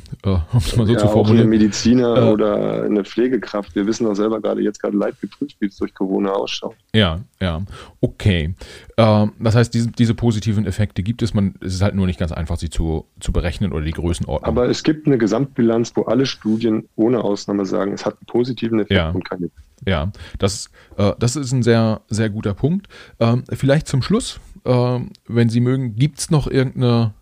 es 0.59 0.77
mal 0.77 0.87
so 0.87 0.93
ja, 0.93 0.99
zu 0.99 1.09
formulieren. 1.09 1.25
Auch 1.25 1.31
eine 1.31 1.45
Mediziner 1.47 2.17
äh, 2.19 2.31
oder 2.31 2.83
eine 2.85 3.05
Pflegekraft. 3.05 3.75
Wir 3.75 3.87
wissen 3.87 4.07
auch 4.07 4.15
selber 4.15 4.39
gerade 4.43 4.61
jetzt 4.61 4.83
gerade 4.83 4.97
leid 4.99 5.19
geprüft, 5.19 5.57
wie 5.61 5.67
es 5.67 5.77
durch 5.77 5.95
Corona 5.95 6.31
ausschaut. 6.31 6.77
Ja, 6.95 7.21
ja. 7.41 7.63
Okay. 8.03 8.55
Äh, 8.99 9.27
das 9.39 9.55
heißt, 9.55 9.73
diese, 9.73 9.91
diese, 9.91 10.15
positiven 10.15 10.67
Effekte 10.67 11.03
gibt 11.03 11.23
es. 11.23 11.33
Man, 11.33 11.55
es 11.61 11.73
ist 11.75 11.83
halt 11.83 11.95
nur 11.95 12.07
nicht 12.07 12.19
ganz 12.19 12.33
einfach, 12.33 12.59
sie 12.59 12.69
zu, 12.69 13.07
zu 13.19 13.33
berechnen 13.33 13.73
oder 13.73 13.85
die 13.85 13.93
Größenordnung. 13.93 14.47
Aber 14.47 14.69
es 14.69 14.83
gibt 14.83 15.07
eine 15.07 15.17
Gesamtbilanz, 15.17 15.93
wo 15.95 16.03
alle 16.03 16.27
Studien 16.27 16.91
ohne 16.97 17.25
Ausnahme 17.25 17.65
sagen, 17.65 17.95
es 17.95 18.05
hat 18.05 18.19
einen 18.19 18.27
positiven 18.27 18.79
Effekt 18.79 18.93
ja. 18.93 19.11
und 19.11 19.25
keine. 19.25 19.49
Ja, 19.87 20.13
das, 20.39 20.71
äh, 20.97 21.13
das 21.19 21.37
ist 21.37 21.53
ein 21.53 21.63
sehr, 21.63 22.03
sehr 22.09 22.31
guter 22.31 22.55
Punkt. 22.55 22.89
Ähm, 23.21 23.45
vielleicht 23.53 23.89
zum 23.89 24.03
Schluss, 24.03 24.41
äh, 24.65 25.01
wenn 25.27 25.49
Sie 25.49 25.61
mögen, 25.61 25.97
gibt 25.97 26.19
es 26.19 26.31
noch 26.31 26.47
irgendeine 26.47 27.15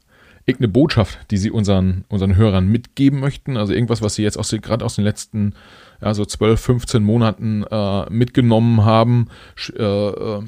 irgendeine 0.47 0.73
Botschaft, 0.73 1.19
die 1.31 1.37
Sie 1.37 1.51
unseren, 1.51 2.05
unseren 2.09 2.35
Hörern 2.35 2.67
mitgeben 2.67 3.21
möchten? 3.21 3.57
Also 3.57 3.73
irgendwas, 3.73 4.03
was 4.03 4.15
Sie 4.15 4.23
jetzt 4.23 4.37
aus 4.37 4.51
gerade 4.51 4.85
aus 4.85 4.97
den 4.97 5.05
letzten 5.05 5.55
ja, 6.03 6.13
so 6.15 6.25
12, 6.25 6.61
15 6.61 7.03
Monaten 7.03 7.63
äh, 7.71 8.11
mitgenommen 8.11 8.85
haben, 8.85 9.29
äh, 9.77 9.83
äh, 9.83 10.43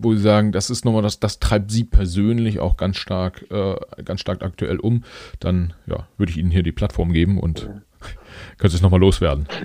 wo 0.00 0.14
Sie 0.14 0.20
sagen, 0.20 0.52
das 0.52 0.70
ist 0.70 0.84
nochmal, 0.84 1.02
das, 1.02 1.18
das 1.18 1.38
treibt 1.38 1.70
Sie 1.70 1.84
persönlich 1.84 2.60
auch 2.60 2.76
ganz 2.76 2.96
stark, 2.96 3.46
äh, 3.50 3.76
ganz 4.04 4.20
stark 4.20 4.42
aktuell 4.42 4.78
um, 4.78 5.04
dann 5.40 5.72
ja, 5.86 6.06
würde 6.18 6.30
ich 6.30 6.38
Ihnen 6.38 6.50
hier 6.50 6.62
die 6.62 6.72
Plattform 6.72 7.12
geben 7.12 7.38
und 7.38 7.70
können 8.58 8.70
Sie 8.70 8.76
es 8.76 8.82
nochmal 8.82 9.00
loswerden. 9.00 9.46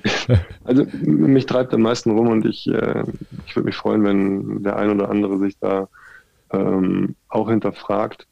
Also 0.64 0.85
mich 1.03 1.45
treibt 1.45 1.73
am 1.73 1.81
meisten 1.81 2.11
rum 2.11 2.30
und 2.30 2.45
ich, 2.45 2.68
äh, 2.68 3.03
ich 3.45 3.55
würde 3.55 3.65
mich 3.65 3.76
freuen, 3.76 4.03
wenn 4.03 4.64
der 4.64 4.77
ein 4.77 4.89
oder 4.89 5.10
andere 5.10 5.38
sich 5.38 5.57
da 5.60 5.89
ähm, 6.51 7.15
auch 7.27 7.49
hinterfragt, 7.49 8.27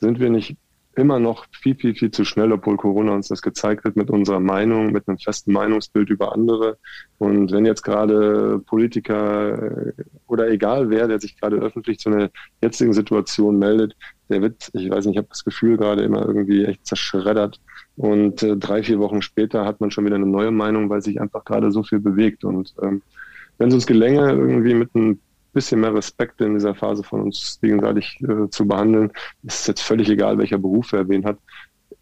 sind 0.00 0.18
wir 0.18 0.30
nicht 0.30 0.56
immer 0.96 1.18
noch 1.18 1.46
viel, 1.50 1.74
viel, 1.74 1.94
viel 1.94 2.10
zu 2.10 2.24
schnell, 2.24 2.52
obwohl 2.52 2.76
Corona 2.76 3.12
uns 3.12 3.28
das 3.28 3.42
gezeigt 3.42 3.84
hat, 3.84 3.96
mit 3.96 4.10
unserer 4.10 4.40
Meinung, 4.40 4.92
mit 4.92 5.08
einem 5.08 5.18
festen 5.18 5.52
Meinungsbild 5.52 6.08
über 6.10 6.32
andere. 6.32 6.78
Und 7.18 7.52
wenn 7.52 7.66
jetzt 7.66 7.82
gerade 7.82 8.60
Politiker 8.66 9.88
äh, 9.88 9.92
oder 10.26 10.48
egal 10.50 10.90
wer, 10.90 11.08
der 11.08 11.20
sich 11.20 11.38
gerade 11.38 11.56
öffentlich 11.56 11.98
zu 11.98 12.10
einer 12.10 12.30
jetzigen 12.62 12.92
Situation 12.92 13.58
meldet, 13.58 13.96
der 14.28 14.42
wird, 14.42 14.70
ich 14.72 14.90
weiß 14.90 15.06
nicht, 15.06 15.14
ich 15.14 15.18
habe 15.18 15.28
das 15.28 15.44
Gefühl 15.44 15.76
gerade 15.76 16.02
immer 16.02 16.24
irgendwie 16.26 16.64
echt 16.64 16.86
zerschreddert. 16.86 17.60
Und 17.96 18.42
äh, 18.42 18.56
drei, 18.56 18.82
vier 18.82 18.98
Wochen 18.98 19.22
später 19.22 19.64
hat 19.64 19.80
man 19.80 19.90
schon 19.90 20.04
wieder 20.04 20.16
eine 20.16 20.26
neue 20.26 20.50
Meinung, 20.50 20.90
weil 20.90 21.02
sich 21.02 21.20
einfach 21.20 21.44
gerade 21.44 21.70
so 21.70 21.82
viel 21.82 22.00
bewegt. 22.00 22.44
Und 22.44 22.74
ähm, 22.82 23.02
wenn 23.58 23.68
es 23.68 23.74
uns 23.74 23.86
gelänge, 23.86 24.30
irgendwie 24.32 24.74
mit 24.74 24.90
einem 24.94 25.20
bisschen 25.54 25.80
mehr 25.80 25.94
Respekt 25.94 26.40
in 26.42 26.54
dieser 26.54 26.74
Phase 26.74 27.02
von 27.02 27.22
uns 27.22 27.58
gegenseitig 27.62 28.20
äh, 28.22 28.50
zu 28.50 28.68
behandeln. 28.68 29.12
Es 29.44 29.60
ist 29.60 29.68
jetzt 29.68 29.82
völlig 29.82 30.10
egal, 30.10 30.36
welcher 30.36 30.58
Beruf 30.58 30.92
er 30.92 31.08
wen 31.08 31.24
hat. 31.24 31.38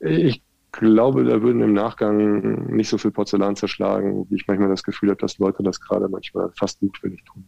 Ich 0.01 0.43
glaube, 0.73 1.25
da 1.25 1.43
würden 1.43 1.63
im 1.63 1.75
Nachgang 1.75 2.75
nicht 2.75 2.89
so 2.89 2.99
viel 2.99 3.11
Porzellan 3.11 3.55
zerschlagen, 3.55 4.27
wie 4.31 4.37
ich 4.37 4.49
manchmal 4.49 4.71
das 4.71 4.83
Gefühl 4.83 5.11
habe, 5.11 5.21
dass 5.21 5.39
Leute 5.39 5.63
das 5.63 5.81
gerade 5.81 6.09
manchmal 6.09 6.51
fast 6.57 6.83
mutwillig 6.83 7.23
tun. 7.25 7.45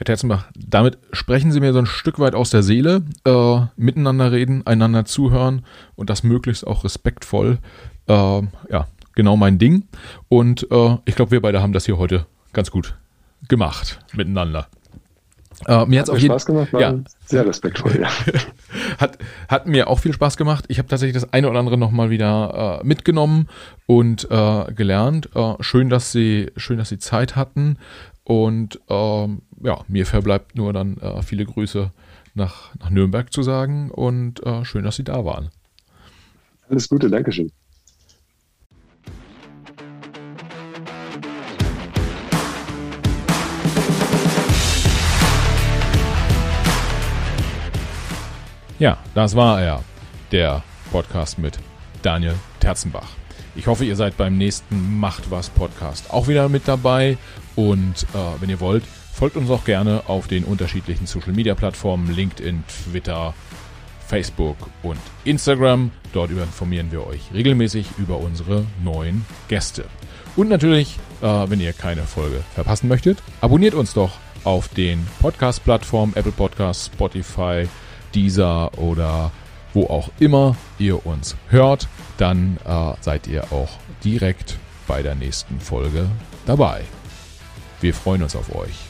Herr 0.00 0.06
Terzenbach, 0.06 0.46
damit 0.56 0.96
sprechen 1.12 1.52
Sie 1.52 1.60
mir 1.60 1.74
so 1.74 1.78
ein 1.78 1.84
Stück 1.84 2.18
weit 2.18 2.34
aus 2.34 2.48
der 2.48 2.62
Seele, 2.62 3.02
äh, 3.26 3.60
miteinander 3.76 4.32
reden, 4.32 4.66
einander 4.66 5.04
zuhören 5.04 5.66
und 5.94 6.08
das 6.08 6.22
möglichst 6.22 6.66
auch 6.66 6.84
respektvoll. 6.84 7.58
Äh, 8.08 8.12
ja, 8.14 8.86
genau 9.14 9.36
mein 9.36 9.58
Ding. 9.58 9.88
Und 10.30 10.66
äh, 10.70 10.96
ich 11.04 11.16
glaube, 11.16 11.32
wir 11.32 11.42
beide 11.42 11.60
haben 11.60 11.74
das 11.74 11.84
hier 11.84 11.98
heute 11.98 12.24
ganz 12.54 12.70
gut 12.70 12.96
gemacht 13.46 13.98
miteinander. 14.14 14.68
Uh, 15.68 15.84
mir 15.84 16.00
hat 16.00 16.08
es 16.08 16.14
auch 16.14 16.18
Spaß 16.18 16.46
gemacht, 16.46 16.72
ja. 16.72 16.94
sehr 17.26 17.44
respektvoll, 17.44 18.00
ja. 18.00 18.08
hat, 18.98 19.18
hat 19.48 19.66
mir 19.66 19.88
auch 19.88 19.98
viel 19.98 20.14
Spaß 20.14 20.38
gemacht. 20.38 20.64
Ich 20.68 20.78
habe 20.78 20.88
tatsächlich 20.88 21.20
das 21.20 21.34
eine 21.34 21.50
oder 21.50 21.58
andere 21.58 21.76
nochmal 21.76 22.08
wieder 22.08 22.80
äh, 22.80 22.86
mitgenommen 22.86 23.48
und 23.84 24.26
äh, 24.30 24.72
gelernt. 24.72 25.28
Schön, 25.60 25.90
dass 25.90 26.12
Sie, 26.12 26.50
schön, 26.56 26.78
dass 26.78 26.88
Sie 26.88 26.98
Zeit 26.98 27.36
hatten. 27.36 27.76
Und 28.24 28.80
ähm, 28.88 29.42
ja, 29.60 29.84
mir 29.88 30.06
verbleibt 30.06 30.56
nur 30.56 30.72
dann 30.72 30.96
äh, 30.98 31.22
viele 31.22 31.44
Grüße 31.44 31.90
nach, 32.34 32.74
nach 32.76 32.90
Nürnberg 32.90 33.32
zu 33.32 33.42
sagen 33.42 33.90
und 33.90 34.44
äh, 34.44 34.64
schön, 34.64 34.84
dass 34.84 34.96
Sie 34.96 35.04
da 35.04 35.24
waren. 35.24 35.50
Alles 36.68 36.88
Gute, 36.88 37.10
Dankeschön. 37.10 37.50
Ja, 48.78 48.96
das 49.14 49.36
war 49.36 49.60
er, 49.60 49.84
der 50.32 50.62
Podcast 50.90 51.38
mit 51.38 51.58
Daniel 52.00 52.34
Terzenbach. 52.60 53.10
Ich 53.54 53.66
hoffe, 53.66 53.84
ihr 53.84 53.96
seid 53.96 54.16
beim 54.16 54.38
nächsten 54.38 54.98
Macht 54.98 55.30
was 55.30 55.50
Podcast 55.50 56.10
auch 56.10 56.28
wieder 56.28 56.48
mit 56.48 56.66
dabei. 56.66 57.18
Und 57.56 58.06
äh, 58.14 58.40
wenn 58.40 58.48
ihr 58.48 58.60
wollt, 58.60 58.84
folgt 59.20 59.36
uns 59.36 59.50
auch 59.50 59.66
gerne 59.66 60.04
auf 60.06 60.28
den 60.28 60.44
unterschiedlichen 60.44 61.04
Social 61.04 61.32
Media 61.32 61.54
Plattformen 61.54 62.10
LinkedIn, 62.10 62.64
Twitter, 62.66 63.34
Facebook 64.08 64.56
und 64.82 64.98
Instagram. 65.24 65.90
Dort 66.14 66.30
informieren 66.30 66.90
wir 66.90 67.06
euch 67.06 67.20
regelmäßig 67.34 67.86
über 67.98 68.16
unsere 68.16 68.64
neuen 68.82 69.26
Gäste. 69.48 69.84
Und 70.36 70.48
natürlich, 70.48 70.96
äh, 71.20 71.26
wenn 71.26 71.60
ihr 71.60 71.74
keine 71.74 72.04
Folge 72.04 72.42
verpassen 72.54 72.88
möchtet, 72.88 73.18
abonniert 73.42 73.74
uns 73.74 73.92
doch 73.92 74.12
auf 74.44 74.68
den 74.68 75.06
Podcast-Plattformen 75.20 76.16
Apple 76.16 76.32
Podcasts, 76.32 76.86
Spotify, 76.86 77.68
dieser 78.14 78.78
oder 78.78 79.32
wo 79.74 79.84
auch 79.84 80.08
immer 80.18 80.56
ihr 80.78 81.04
uns 81.04 81.36
hört, 81.50 81.88
dann 82.16 82.56
äh, 82.64 82.94
seid 83.02 83.26
ihr 83.26 83.52
auch 83.52 83.68
direkt 84.02 84.56
bei 84.86 85.02
der 85.02 85.14
nächsten 85.14 85.60
Folge 85.60 86.06
dabei. 86.46 86.84
Wir 87.82 87.92
freuen 87.92 88.22
uns 88.22 88.34
auf 88.34 88.54
euch. 88.54 88.89